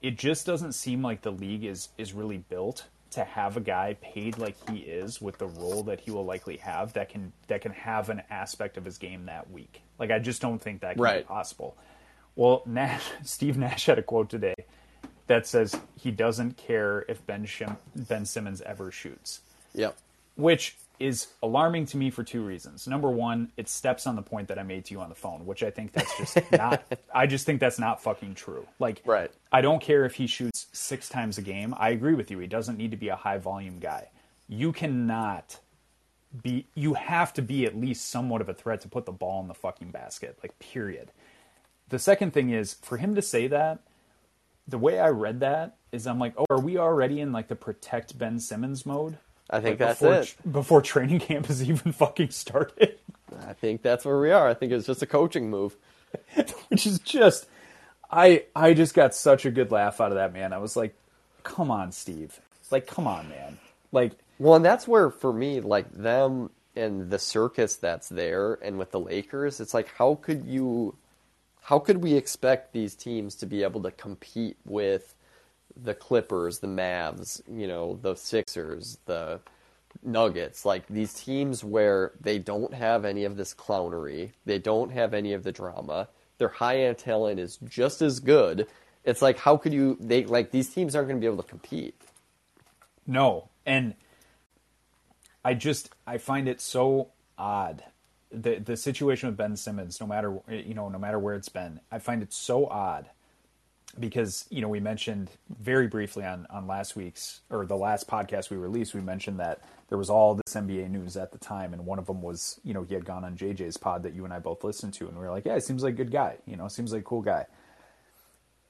it 0.03 0.17
just 0.17 0.47
doesn't 0.47 0.73
seem 0.73 1.03
like 1.03 1.23
the 1.23 1.33
league 1.33 1.65
is 1.65 1.89
is 1.99 2.13
really 2.13 2.39
built 2.39 2.85
to 3.15 3.25
have 3.25 3.57
a 3.57 3.61
guy 3.61 3.97
paid 4.01 4.39
like 4.39 4.57
he 4.71 4.79
is 4.79 5.21
with 5.21 5.39
the 5.39 5.47
role 5.47 5.83
that 5.85 6.01
he 6.01 6.11
will 6.11 6.25
likely 6.25 6.57
have 6.59 6.93
that 6.95 7.09
can 7.09 7.33
that 7.49 7.61
can 7.61 7.73
have 7.73 8.11
an 8.11 8.23
aspect 8.31 8.77
of 8.77 8.85
his 8.85 8.99
game 8.99 9.27
that 9.27 9.51
week. 9.51 9.83
Like 9.99 10.11
I 10.11 10.19
just 10.19 10.41
don't 10.43 10.61
think 10.61 10.81
that 10.83 10.95
can 10.95 11.03
Right. 11.03 11.25
be 11.25 11.29
possible. 11.29 11.77
Well, 12.37 12.63
Nash, 12.67 13.05
Steve 13.25 13.57
Nash 13.57 13.87
had 13.87 13.99
a 13.99 14.03
quote 14.03 14.29
today 14.31 14.55
that 15.27 15.47
says 15.47 15.75
he 15.99 16.11
doesn't 16.11 16.57
care 16.57 17.05
if 17.09 17.25
Ben 17.27 17.47
Shim, 17.47 17.77
Ben 17.95 18.27
Simmons 18.27 18.61
ever 18.61 18.91
shoots 18.91 19.41
Yep. 19.75 19.97
which 20.37 20.77
is 21.01 21.29
alarming 21.43 21.87
to 21.87 21.97
me 21.97 22.11
for 22.11 22.23
two 22.23 22.45
reasons. 22.45 22.87
Number 22.87 23.11
one, 23.11 23.51
it 23.57 23.69
steps 23.69 24.07
on 24.07 24.17
the 24.17 24.23
point 24.23 24.49
that 24.49 24.59
I 24.59 24.63
made 24.63 24.85
to 24.87 24.95
you 24.95 25.01
on 25.01 25.09
the 25.09 25.15
phone, 25.15 25.45
which 25.45 25.63
I 25.63 25.71
think 25.71 25.93
that's 25.93 26.17
just 26.17 26.39
not. 26.53 26.85
I 27.13 27.27
just 27.27 27.47
think 27.47 27.61
that's 27.61 27.79
not 27.79 28.03
fucking 28.03 28.35
true. 28.35 28.67
Like, 28.79 29.03
Right. 29.05 29.31
I 29.53 29.61
don't 29.61 29.83
care 29.83 30.05
if 30.05 30.15
he 30.15 30.27
shoots 30.27 30.67
six 30.73 31.09
times 31.09 31.39
a 31.39 31.43
game. 31.43 31.75
I 31.77 31.91
agree 31.91 32.15
with 32.15 32.31
you. 32.31 32.39
He 32.39 32.47
doesn't 32.47 32.79
need 32.79 32.93
to 32.93 32.97
be 32.97 33.09
a 33.09 33.17
high 33.17 33.39
volume 33.39 33.79
guy. 33.79 34.09
You 34.49 34.73
cannot 34.73 35.59
be. 36.43 36.67
You 36.75 36.95
have 36.95 37.33
to 37.35 37.43
be 37.43 37.67
at 37.67 37.77
least 37.77 38.09
somewhat 38.09 38.41
of 38.41 38.49
a 38.49 38.55
threat 38.55 38.81
to 38.83 38.89
put 38.89 39.07
the 39.07 39.13
ball 39.13 39.41
in 39.41 39.49
the 39.49 39.55
fucking 39.55 39.91
basket. 39.91 40.39
Like, 40.43 40.59
period. 40.59 41.11
The 41.89 41.99
second 41.99 42.33
thing 42.33 42.51
is 42.51 42.75
for 42.75 42.97
him 42.97 43.15
to 43.15 43.23
say 43.23 43.47
that. 43.49 43.81
The 44.67 44.79
way 44.79 44.99
I 44.99 45.11
read 45.11 45.41
that 45.41 45.77
is, 45.93 46.07
I'm 46.07 46.19
like, 46.19 46.33
oh, 46.39 46.47
are 46.49 46.59
we 46.61 46.79
already 46.79 47.21
in 47.21 47.33
like 47.33 47.49
the 47.49 47.57
protect 47.57 48.17
Ben 48.17 48.41
Simmons 48.41 48.87
mode? 48.87 49.19
I 49.55 49.61
think 49.61 49.79
Like, 49.79 49.79
that's 49.79 50.01
before, 50.01 50.15
it. 50.15 50.53
Before 50.53 50.83
training 50.83 51.21
camp 51.21 51.47
has 51.47 51.63
even 51.69 51.93
fucking 51.93 52.31
started, 52.31 52.99
I 53.47 53.53
think 53.53 53.83
that's 53.83 54.05
where 54.05 54.19
we 54.19 54.31
are. 54.31 54.49
I 54.49 54.55
think 54.55 54.73
it's 54.73 54.87
just 54.87 55.03
a 55.03 55.07
coaching 55.07 55.51
move. 55.51 55.77
which 56.69 56.87
is 56.87 56.99
just, 57.01 57.47
I 58.11 58.45
I 58.55 58.75
just 58.75 58.95
got 58.95 59.15
such 59.15 59.45
a 59.45 59.51
good 59.51 59.71
laugh 59.71 60.01
out 60.01 60.13
of 60.13 60.17
that 60.17 60.33
man. 60.33 60.53
I 60.53 60.59
was 60.59 60.77
like, 60.77 60.95
come 61.43 61.71
on, 61.71 61.93
Steve, 61.93 62.39
It's 62.61 62.73
like 62.73 62.87
come 62.87 63.07
on, 63.07 63.29
man, 63.29 63.59
like 63.93 64.13
Well, 64.39 64.55
and 64.55 64.65
that's 64.65 64.87
where 64.87 65.11
for 65.11 65.33
me, 65.33 65.61
like 65.61 65.91
them 65.93 66.51
and 66.77 67.11
the 67.11 67.19
circus 67.19 67.77
that's 67.77 68.09
there, 68.09 68.55
and 68.55 68.79
with 68.79 68.91
the 68.91 69.01
Lakers, 69.01 69.61
it's 69.61 69.75
like 69.75 69.89
how 69.97 70.17
could 70.17 70.45
you, 70.45 70.97
how 71.63 71.79
could 71.79 71.99
we 71.99 72.15
expect 72.15 72.73
these 72.73 72.95
teams 72.95 73.35
to 73.37 73.47
be 73.47 73.63
able 73.63 73.83
to 73.83 73.91
compete 73.91 74.57
with 74.65 75.14
the 75.77 75.95
Clippers, 75.95 76.59
the 76.59 76.67
Mavs, 76.67 77.41
you 77.51 77.67
know, 77.67 77.99
the 78.03 78.15
Sixers, 78.15 78.99
the 79.07 79.41
Nuggets, 80.03 80.65
like 80.65 80.87
these 80.89 81.15
teams 81.15 81.63
where 81.65 82.13
they 82.21 82.39
don't 82.39 82.75
have 82.75 83.05
any 83.05 83.25
of 83.25 83.37
this 83.37 83.55
clownery, 83.55 84.33
they 84.45 84.59
don't 84.59 84.91
have 84.91 85.15
any 85.15 85.33
of 85.33 85.45
the 85.45 85.53
drama. 85.53 86.09
Their 86.39 86.49
high 86.49 86.81
end 86.81 86.99
talent 86.99 87.41
is 87.41 87.59
just 87.69 88.03
as 88.03 88.21
good. 88.21 88.67
It's 89.05 89.23
like 89.23 89.39
how 89.39 89.57
could 89.57 89.73
you 89.73 89.97
they 90.01 90.25
like 90.25 90.51
these 90.51 90.69
teams 90.69 90.95
aren't 90.97 91.09
going 91.09 91.21
to 91.21 91.21
be 91.21 91.33
able 91.33 91.43
to 91.43 91.49
compete. 91.49 91.95
no, 93.07 93.49
and 93.67 93.95
I 95.45 95.55
just 95.55 95.91
I 96.07 96.19
find 96.19 96.49
it 96.49 96.61
so 96.61 97.09
odd 97.39 97.85
the 98.31 98.59
the 98.59 98.77
situation 98.77 99.29
with 99.29 99.37
Ben 99.37 99.57
Simmons. 99.57 100.01
No 100.01 100.07
matter 100.07 100.39
you 100.49 100.75
know, 100.75 100.89
no 100.89 100.99
matter 100.99 101.19
where 101.19 101.35
it's 101.35 101.49
been, 101.49 101.81
I 101.91 101.99
find 101.99 102.23
it 102.23 102.33
so 102.33 102.67
odd 102.67 103.11
because 104.01 104.47
you 104.51 104.61
know 104.61 104.69
we 104.69 104.81
mentioned 104.81 105.31
very 105.61 105.87
briefly 105.87 106.25
on 106.25 106.47
on 106.51 106.67
last 106.67 106.97
week's 106.97 107.41
or 107.51 107.65
the 107.65 107.77
last 107.77 108.09
podcast 108.09 108.51
we 108.51 108.57
released 108.57 108.95
we 108.95 109.01
mentioned 109.01 109.39
that 109.39 109.61
there 109.89 109.99
was 109.99 110.11
all 110.11 110.35
this 110.35 110.55
NBA 110.55 110.91
news 110.91 111.17
at 111.17 111.31
the 111.31 111.39
time 111.39 111.73
and 111.73 111.87
one 111.87 111.99
of 111.99 112.07
them 112.07 112.21
was 112.21 112.61
you 112.65 112.75
know 112.75 112.83
he 112.83 112.95
had 112.95 113.05
gone 113.05 113.25
on 113.25 113.37
JJ's 113.37 113.77
pod 113.77 114.03
that 114.03 114.15
you 114.15 114.25
and 114.25 114.33
I 114.33 114.41
both 114.41 114.65
listened 114.65 114.95
to 114.95 115.07
and 115.07 115.17
we 115.17 115.23
were 115.23 115.31
like 115.31 115.45
yeah 115.45 115.55
he 115.55 115.61
seems 115.61 115.83
like 115.83 115.95
a 115.95 115.97
good 115.97 116.11
guy 116.11 116.37
you 116.47 116.57
know 116.57 116.69
seems 116.69 116.93
like 116.93 117.03
a 117.03 117.05
cool 117.05 117.23
guy. 117.23 117.47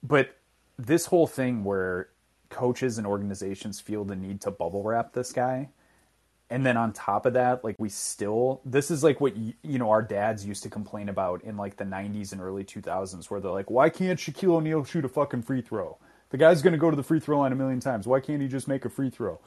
But 0.02 0.36
this 0.78 1.06
whole 1.06 1.26
thing 1.26 1.64
where 1.64 2.08
coaches 2.50 2.98
and 2.98 3.06
organizations 3.06 3.80
feel 3.80 4.04
the 4.04 4.16
need 4.16 4.40
to 4.42 4.50
bubble 4.50 4.82
wrap 4.82 5.12
this 5.14 5.32
guy 5.32 5.70
and 6.54 6.64
then 6.64 6.76
on 6.76 6.92
top 6.92 7.26
of 7.26 7.32
that 7.32 7.64
like 7.64 7.74
we 7.80 7.88
still 7.88 8.60
this 8.64 8.88
is 8.88 9.02
like 9.02 9.20
what 9.20 9.36
you 9.36 9.54
know 9.62 9.90
our 9.90 10.02
dads 10.02 10.46
used 10.46 10.62
to 10.62 10.70
complain 10.70 11.08
about 11.08 11.42
in 11.42 11.56
like 11.56 11.76
the 11.76 11.84
90s 11.84 12.30
and 12.30 12.40
early 12.40 12.62
2000s 12.62 13.28
where 13.28 13.40
they're 13.40 13.50
like 13.50 13.72
why 13.72 13.88
can't 13.88 14.20
Shaquille 14.20 14.54
O'Neal 14.54 14.84
shoot 14.84 15.04
a 15.04 15.08
fucking 15.08 15.42
free 15.42 15.62
throw? 15.62 15.98
The 16.30 16.36
guy's 16.36 16.62
going 16.62 16.72
to 16.72 16.78
go 16.78 16.90
to 16.90 16.96
the 16.96 17.02
free 17.02 17.18
throw 17.18 17.40
line 17.40 17.50
a 17.50 17.56
million 17.56 17.80
times. 17.80 18.06
Why 18.06 18.20
can't 18.20 18.40
he 18.40 18.46
just 18.46 18.68
make 18.68 18.84
a 18.84 18.88
free 18.88 19.10
throw? 19.10 19.40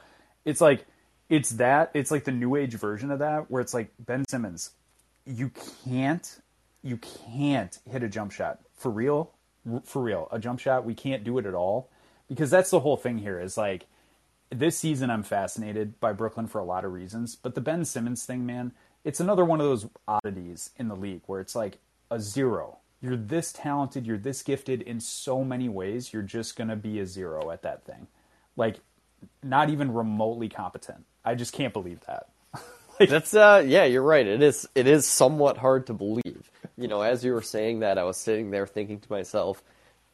It's 0.43 0.59
like 0.59 0.85
it's 1.29 1.51
that 1.51 1.91
it's 1.93 2.11
like 2.11 2.25
the 2.25 2.33
new 2.33 2.57
age 2.57 2.73
version 2.73 3.09
of 3.09 3.19
that 3.19 3.49
where 3.49 3.61
it's 3.61 3.73
like 3.73 3.89
Ben 3.99 4.25
Simmons 4.27 4.71
you 5.25 5.49
can't 5.85 6.41
you 6.83 6.97
can't 6.97 7.79
hit 7.89 8.03
a 8.03 8.09
jump 8.09 8.33
shot. 8.33 8.59
For 8.75 8.91
real 8.91 9.31
for 9.85 10.01
real 10.01 10.27
a 10.29 10.39
jump 10.39 10.59
shot 10.59 10.83
we 10.83 10.93
can't 10.93 11.23
do 11.23 11.37
it 11.37 11.45
at 11.45 11.53
all. 11.53 11.89
Because 12.27 12.49
that's 12.49 12.69
the 12.69 12.81
whole 12.81 12.97
thing 12.97 13.19
here 13.19 13.39
is 13.39 13.55
like 13.55 13.85
this 14.49 14.77
season 14.77 15.09
I'm 15.09 15.23
fascinated 15.23 15.99
by 15.99 16.13
Brooklyn 16.13 16.47
for 16.47 16.59
a 16.59 16.65
lot 16.65 16.85
of 16.85 16.93
reasons, 16.93 17.35
but 17.35 17.55
the 17.55 17.61
Ben 17.61 17.85
Simmons 17.85 18.25
thing, 18.25 18.45
man, 18.45 18.71
it's 19.03 19.19
another 19.19 19.45
one 19.45 19.59
of 19.59 19.67
those 19.67 19.87
oddities 20.07 20.71
in 20.77 20.87
the 20.87 20.95
league 20.95 21.21
where 21.25 21.39
it's 21.41 21.55
like 21.55 21.79
a 22.09 22.19
zero. 22.19 22.79
You're 23.01 23.17
this 23.17 23.53
talented, 23.53 24.07
you're 24.07 24.17
this 24.17 24.41
gifted 24.41 24.81
in 24.81 24.99
so 24.99 25.43
many 25.43 25.69
ways, 25.69 26.13
you're 26.13 26.23
just 26.23 26.55
going 26.55 26.69
to 26.69 26.75
be 26.75 26.99
a 26.99 27.05
zero 27.05 27.51
at 27.51 27.61
that 27.61 27.85
thing. 27.85 28.07
Like 28.55 28.79
not 29.43 29.69
even 29.69 29.93
remotely 29.93 30.49
competent. 30.49 31.05
I 31.23 31.35
just 31.35 31.53
can't 31.53 31.73
believe 31.73 31.99
that. 32.07 32.27
That's 32.99 33.33
uh 33.33 33.63
yeah, 33.65 33.85
you're 33.85 34.03
right. 34.03 34.25
It 34.25 34.41
is 34.41 34.67
it 34.73 34.87
is 34.87 35.05
somewhat 35.05 35.57
hard 35.57 35.87
to 35.87 35.93
believe. 35.93 36.49
You 36.77 36.87
know, 36.87 37.01
as 37.01 37.23
you 37.23 37.33
were 37.33 37.41
saying 37.41 37.79
that, 37.79 37.97
I 37.97 38.03
was 38.03 38.17
sitting 38.17 38.51
there 38.51 38.67
thinking 38.67 38.99
to 38.99 39.11
myself, 39.11 39.63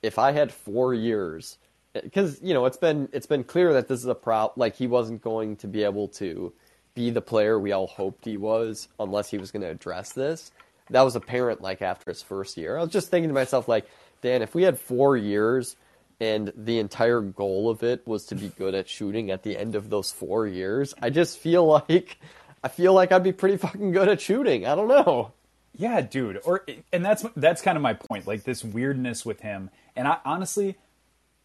if 0.01 0.17
I 0.17 0.31
had 0.31 0.51
4 0.51 0.93
years 0.93 1.57
because 1.93 2.41
you 2.41 2.53
know, 2.53 2.65
it's 2.65 2.77
been 2.77 3.09
it's 3.13 3.27
been 3.27 3.43
clear 3.43 3.73
that 3.73 3.87
this 3.87 3.99
is 3.99 4.05
a 4.05 4.15
prop 4.15 4.57
like 4.57 4.75
he 4.75 4.87
wasn't 4.87 5.21
going 5.21 5.55
to 5.57 5.67
be 5.67 5.83
able 5.83 6.07
to 6.09 6.53
be 6.95 7.09
the 7.09 7.21
player 7.21 7.59
we 7.59 7.71
all 7.71 7.87
hoped 7.87 8.25
he 8.25 8.37
was 8.37 8.87
unless 8.99 9.29
he 9.29 9.37
was 9.37 9.51
going 9.51 9.61
to 9.61 9.69
address 9.69 10.13
this. 10.13 10.51
That 10.89 11.01
was 11.01 11.15
apparent 11.15 11.61
like 11.61 11.81
after 11.81 12.11
his 12.11 12.21
first 12.21 12.57
year. 12.57 12.77
I 12.77 12.81
was 12.81 12.91
just 12.91 13.09
thinking 13.09 13.29
to 13.29 13.33
myself 13.33 13.67
like, 13.67 13.87
Dan, 14.21 14.41
if 14.41 14.53
we 14.53 14.63
had 14.63 14.77
4 14.77 15.17
years 15.17 15.75
and 16.19 16.53
the 16.55 16.79
entire 16.79 17.21
goal 17.21 17.69
of 17.69 17.83
it 17.83 18.05
was 18.05 18.25
to 18.27 18.35
be 18.35 18.49
good 18.49 18.75
at 18.75 18.87
shooting 18.87 19.31
at 19.31 19.43
the 19.43 19.57
end 19.57 19.75
of 19.75 19.89
those 19.89 20.11
4 20.11 20.45
years, 20.47 20.93
I 21.01 21.09
just 21.09 21.39
feel 21.39 21.65
like 21.65 22.17
I 22.63 22.67
feel 22.67 22.93
like 22.93 23.11
I'd 23.11 23.23
be 23.23 23.31
pretty 23.31 23.57
fucking 23.57 23.91
good 23.91 24.07
at 24.07 24.21
shooting. 24.21 24.65
I 24.65 24.75
don't 24.75 24.87
know. 24.87 25.33
Yeah, 25.75 26.01
dude. 26.01 26.39
Or 26.45 26.65
and 26.91 27.03
that's 27.03 27.25
that's 27.35 27.61
kind 27.61 27.75
of 27.75 27.81
my 27.81 27.93
point. 27.93 28.27
Like 28.27 28.43
this 28.43 28.63
weirdness 28.63 29.25
with 29.25 29.41
him. 29.41 29.71
And 29.95 30.07
I 30.07 30.17
honestly, 30.23 30.77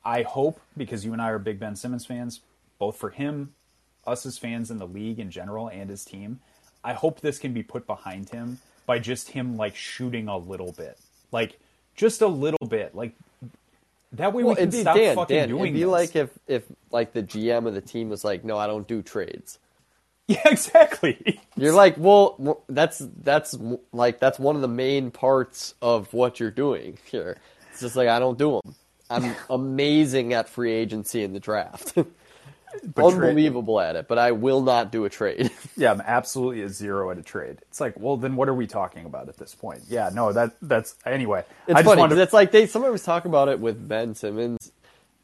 I 0.05 0.23
hope 0.23 0.61
because 0.77 1.05
you 1.05 1.13
and 1.13 1.21
I 1.21 1.31
are 1.31 1.39
big 1.39 1.59
Ben 1.59 1.77
Simmons 1.77 2.07
fans, 2.07 2.41
both 2.79 2.97
for 2.97 3.11
him, 3.11 3.55
us 4.07 4.25
as 4.25 4.39
fans 4.39 4.71
in 4.71 4.79
the 4.79 4.87
league 4.87 5.19
in 5.19 5.31
general, 5.31 5.69
and 5.69 5.91
his 5.91 6.05
team. 6.05 6.41
I 6.83 6.93
hope 6.95 7.21
this 7.21 7.39
can 7.39 7.53
be 7.53 7.63
put 7.63 7.87
behind 7.87 8.31
him 8.31 8.59
by 8.87 8.99
just 8.99 9.31
him 9.31 9.57
like 9.57 9.77
shooting 9.77 10.29
a 10.29 10.39
little 10.39 10.73
bit, 10.73 10.99
like 11.33 11.59
just 11.97 12.23
a 12.23 12.29
little 12.29 12.67
bit, 12.69 12.95
like 12.95 13.15
that 14.13 14.33
way 14.33 14.43
we 14.43 14.55
can 14.55 14.71
be 14.71 14.81
stop 14.81 14.97
Dan, 14.97 15.17
fucking 15.17 15.37
Dan, 15.37 15.49
doing 15.49 15.63
it'd 15.63 15.75
be 15.75 15.81
this. 15.81 15.89
like 15.89 16.17
if 16.17 16.31
if 16.47 16.65
like 16.91 17.13
the 17.13 17.23
GM 17.23 17.67
of 17.67 17.75
the 17.75 17.81
team 17.81 18.09
was 18.09 18.25
like, 18.25 18.45
"No, 18.45 18.57
I 18.57 18.67
don't 18.67 18.89
do 18.89 19.03
trades." 19.03 19.59
yeah, 20.29 20.43
exactly. 20.45 21.41
You're 21.57 21.73
like, 21.73 21.95
well, 21.97 22.63
that's 22.69 23.03
that's 23.23 23.57
like 23.93 24.21
that's 24.21 24.39
one 24.39 24.57
of 24.57 24.63
the 24.63 24.69
main 24.69 25.11
parts 25.11 25.75
of 25.81 26.13
what 26.13 26.39
you're 26.39 26.51
doing 26.51 26.99
here. 27.11 27.39
It's 27.71 27.81
just 27.81 27.97
like 27.97 28.09
I 28.09 28.19
don't 28.19 28.39
do 28.39 28.61
them. 28.63 28.75
I'm 29.11 29.35
amazing 29.51 30.33
at 30.33 30.49
free 30.49 30.73
agency 30.73 31.23
and 31.25 31.35
the 31.35 31.41
draft, 31.41 31.97
unbelievable 32.97 33.81
at 33.81 33.97
it. 33.97 34.09
But 34.09 34.19
I 34.19 34.33
will 34.33 34.61
not 34.61 34.93
do 34.93 35.05
a 35.05 35.11
trade. 35.11 35.51
Yeah, 35.77 35.93
I'm 35.93 36.01
absolutely 36.01 36.63
a 36.63 36.69
zero 36.69 37.13
at 37.13 37.19
a 37.19 37.23
trade. 37.23 37.59
It's 37.69 37.81
like, 37.81 37.95
well, 38.01 38.17
then 38.17 38.35
what 38.35 38.49
are 38.49 38.55
we 38.55 38.67
talking 38.67 39.05
about 39.07 39.29
at 39.29 39.37
this 39.37 39.55
point? 39.55 39.83
Yeah, 39.89 40.11
no, 40.13 40.33
that 40.33 40.57
that's 40.61 40.97
anyway. 41.07 41.45
It's 41.69 41.79
I 41.79 41.85
funny 41.85 42.01
wanted 42.01 42.19
it's 42.19 42.33
like 42.33 42.51
they 42.51 42.67
somebody 42.67 42.91
was 42.91 43.05
talking 43.05 43.31
about 43.31 43.49
it 43.49 43.61
with 43.61 43.87
Ben 43.87 44.17
Simmons, 44.17 44.73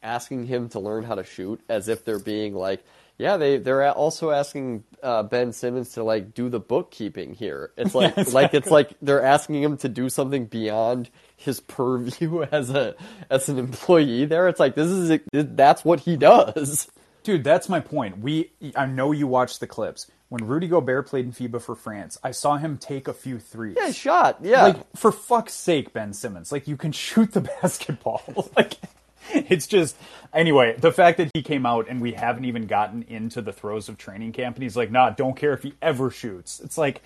asking 0.01 0.47
him 0.47 0.69
to 0.69 0.79
learn 0.79 1.03
how 1.03 1.15
to 1.15 1.25
shoot, 1.25 1.59
as 1.67 1.89
if 1.89 2.05
they're 2.05 2.19
being 2.19 2.55
like, 2.55 2.85
yeah, 3.17 3.35
they 3.35 3.57
they're 3.57 3.91
also 3.91 4.31
asking 4.31 4.85
uh, 5.03 5.23
Ben 5.23 5.51
Simmons 5.51 5.91
to 5.93 6.03
like 6.03 6.33
do 6.33 6.47
the 6.47 6.59
bookkeeping 6.61 7.33
here. 7.33 7.71
It's 7.75 7.93
like 7.95 8.15
like 8.31 8.53
it's 8.53 8.71
like 8.71 8.91
they're 9.01 9.23
asking 9.23 9.61
him 9.61 9.77
to 9.79 9.89
do 9.89 10.07
something 10.07 10.45
beyond 10.45 11.09
his 11.35 11.59
purview 11.59 12.43
as 12.51 12.69
a 12.69 12.95
as 13.29 13.49
an 13.49 13.59
employee. 13.59 14.25
There, 14.25 14.47
it's 14.47 14.59
like 14.59 14.75
this 14.75 14.89
is 14.89 15.19
that's 15.31 15.83
what 15.85 16.01
he 16.01 16.17
does. 16.17 16.89
Dude, 17.23 17.43
that's 17.43 17.67
my 17.67 17.79
point. 17.79 18.19
We 18.19 18.51
I 18.75 18.85
know 18.85 19.11
you 19.11 19.27
watched 19.27 19.59
the 19.59 19.67
clips. 19.67 20.09
when 20.29 20.45
Rudy 20.45 20.67
Gobert 20.67 21.07
played 21.07 21.25
in 21.25 21.31
FIBA 21.31 21.61
for 21.61 21.75
France, 21.75 22.17
I 22.23 22.31
saw 22.31 22.57
him 22.57 22.77
take 22.77 23.07
a 23.07 23.13
few 23.13 23.39
threes. 23.39 23.77
Yeah, 23.79 23.91
shot. 23.91 24.37
Yeah. 24.41 24.63
Like 24.63 24.95
for 24.95 25.11
fuck's 25.11 25.53
sake, 25.53 25.91
Ben 25.93 26.13
Simmons. 26.13 26.51
Like 26.51 26.67
you 26.67 26.77
can 26.77 26.91
shoot 27.05 27.31
the 27.31 27.41
basketball. 27.41 28.51
like 28.57 28.75
it's 29.33 29.65
just 29.65 29.95
anyway, 30.33 30.75
the 30.77 30.91
fact 30.91 31.17
that 31.17 31.31
he 31.33 31.41
came 31.41 31.65
out 31.65 31.87
and 31.89 31.99
we 31.99 32.13
haven't 32.13 32.45
even 32.45 32.67
gotten 32.67 33.03
into 33.03 33.41
the 33.41 33.51
throes 33.51 33.89
of 33.89 33.97
training 33.97 34.31
camp 34.31 34.55
and 34.55 34.63
he's 34.63 34.77
like, 34.77 34.91
"Nah, 34.91 35.09
don't 35.09 35.35
care 35.35 35.53
if 35.53 35.63
he 35.63 35.73
ever 35.81 36.11
shoots." 36.11 36.59
It's 36.59 36.77
like 36.77 37.01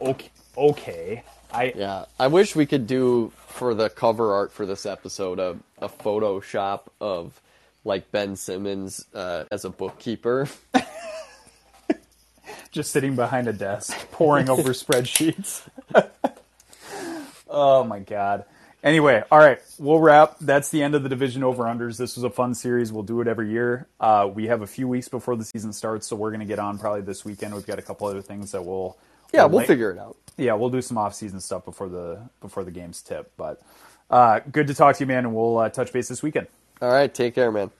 okay, 0.00 0.30
okay. 0.56 1.22
I 1.52 1.72
Yeah, 1.76 2.06
I 2.18 2.26
wish 2.26 2.56
we 2.56 2.66
could 2.66 2.88
do 2.88 3.32
for 3.56 3.74
the 3.74 3.88
cover 3.88 4.34
art 4.34 4.52
for 4.52 4.66
this 4.66 4.84
episode 4.84 5.38
a, 5.38 5.56
a 5.78 5.88
Photoshop 5.88 6.82
of 7.00 7.40
like 7.84 8.12
Ben 8.12 8.36
Simmons 8.36 9.06
uh, 9.14 9.44
as 9.50 9.64
a 9.64 9.70
bookkeeper. 9.70 10.46
just 12.70 12.92
sitting 12.92 13.16
behind 13.16 13.48
a 13.48 13.54
desk 13.54 13.96
poring 14.12 14.50
over 14.50 14.70
spreadsheets. 14.74 15.66
oh 17.48 17.82
my 17.84 18.00
god. 18.00 18.44
Anyway, 18.84 19.22
all 19.30 19.38
right, 19.38 19.58
we'll 19.78 20.00
wrap. 20.00 20.36
That's 20.38 20.68
the 20.68 20.82
end 20.82 20.94
of 20.94 21.02
the 21.02 21.08
division 21.08 21.42
over 21.42 21.64
unders. 21.64 21.96
This 21.96 22.14
was 22.14 22.24
a 22.24 22.30
fun 22.30 22.54
series. 22.54 22.92
We'll 22.92 23.04
do 23.04 23.22
it 23.22 23.26
every 23.26 23.50
year. 23.50 23.86
Uh, 23.98 24.30
we 24.32 24.48
have 24.48 24.60
a 24.60 24.66
few 24.66 24.86
weeks 24.86 25.08
before 25.08 25.34
the 25.34 25.44
season 25.44 25.72
starts, 25.72 26.06
so 26.06 26.14
we're 26.14 26.30
going 26.30 26.40
to 26.40 26.46
get 26.46 26.58
on 26.58 26.78
probably 26.78 27.00
this 27.00 27.24
weekend. 27.24 27.54
We've 27.54 27.66
got 27.66 27.78
a 27.78 27.82
couple 27.82 28.06
other 28.06 28.22
things 28.22 28.52
that 28.52 28.64
we'll. 28.64 28.98
Yeah, 29.36 29.44
we'll 29.46 29.60
lay- 29.60 29.66
figure 29.66 29.90
it 29.90 29.98
out. 29.98 30.16
Yeah, 30.38 30.52
we'll 30.54 30.70
do 30.70 30.82
some 30.82 30.98
off-season 30.98 31.40
stuff 31.40 31.64
before 31.64 31.88
the 31.88 32.20
before 32.40 32.62
the 32.64 32.70
games 32.70 33.00
tip. 33.00 33.30
But 33.36 33.60
uh, 34.10 34.40
good 34.52 34.66
to 34.66 34.74
talk 34.74 34.96
to 34.96 35.00
you, 35.02 35.06
man, 35.06 35.24
and 35.24 35.34
we'll 35.34 35.58
uh, 35.58 35.68
touch 35.70 35.92
base 35.92 36.08
this 36.08 36.22
weekend. 36.22 36.46
All 36.82 36.90
right, 36.90 37.12
take 37.12 37.34
care, 37.34 37.50
man. 37.50 37.70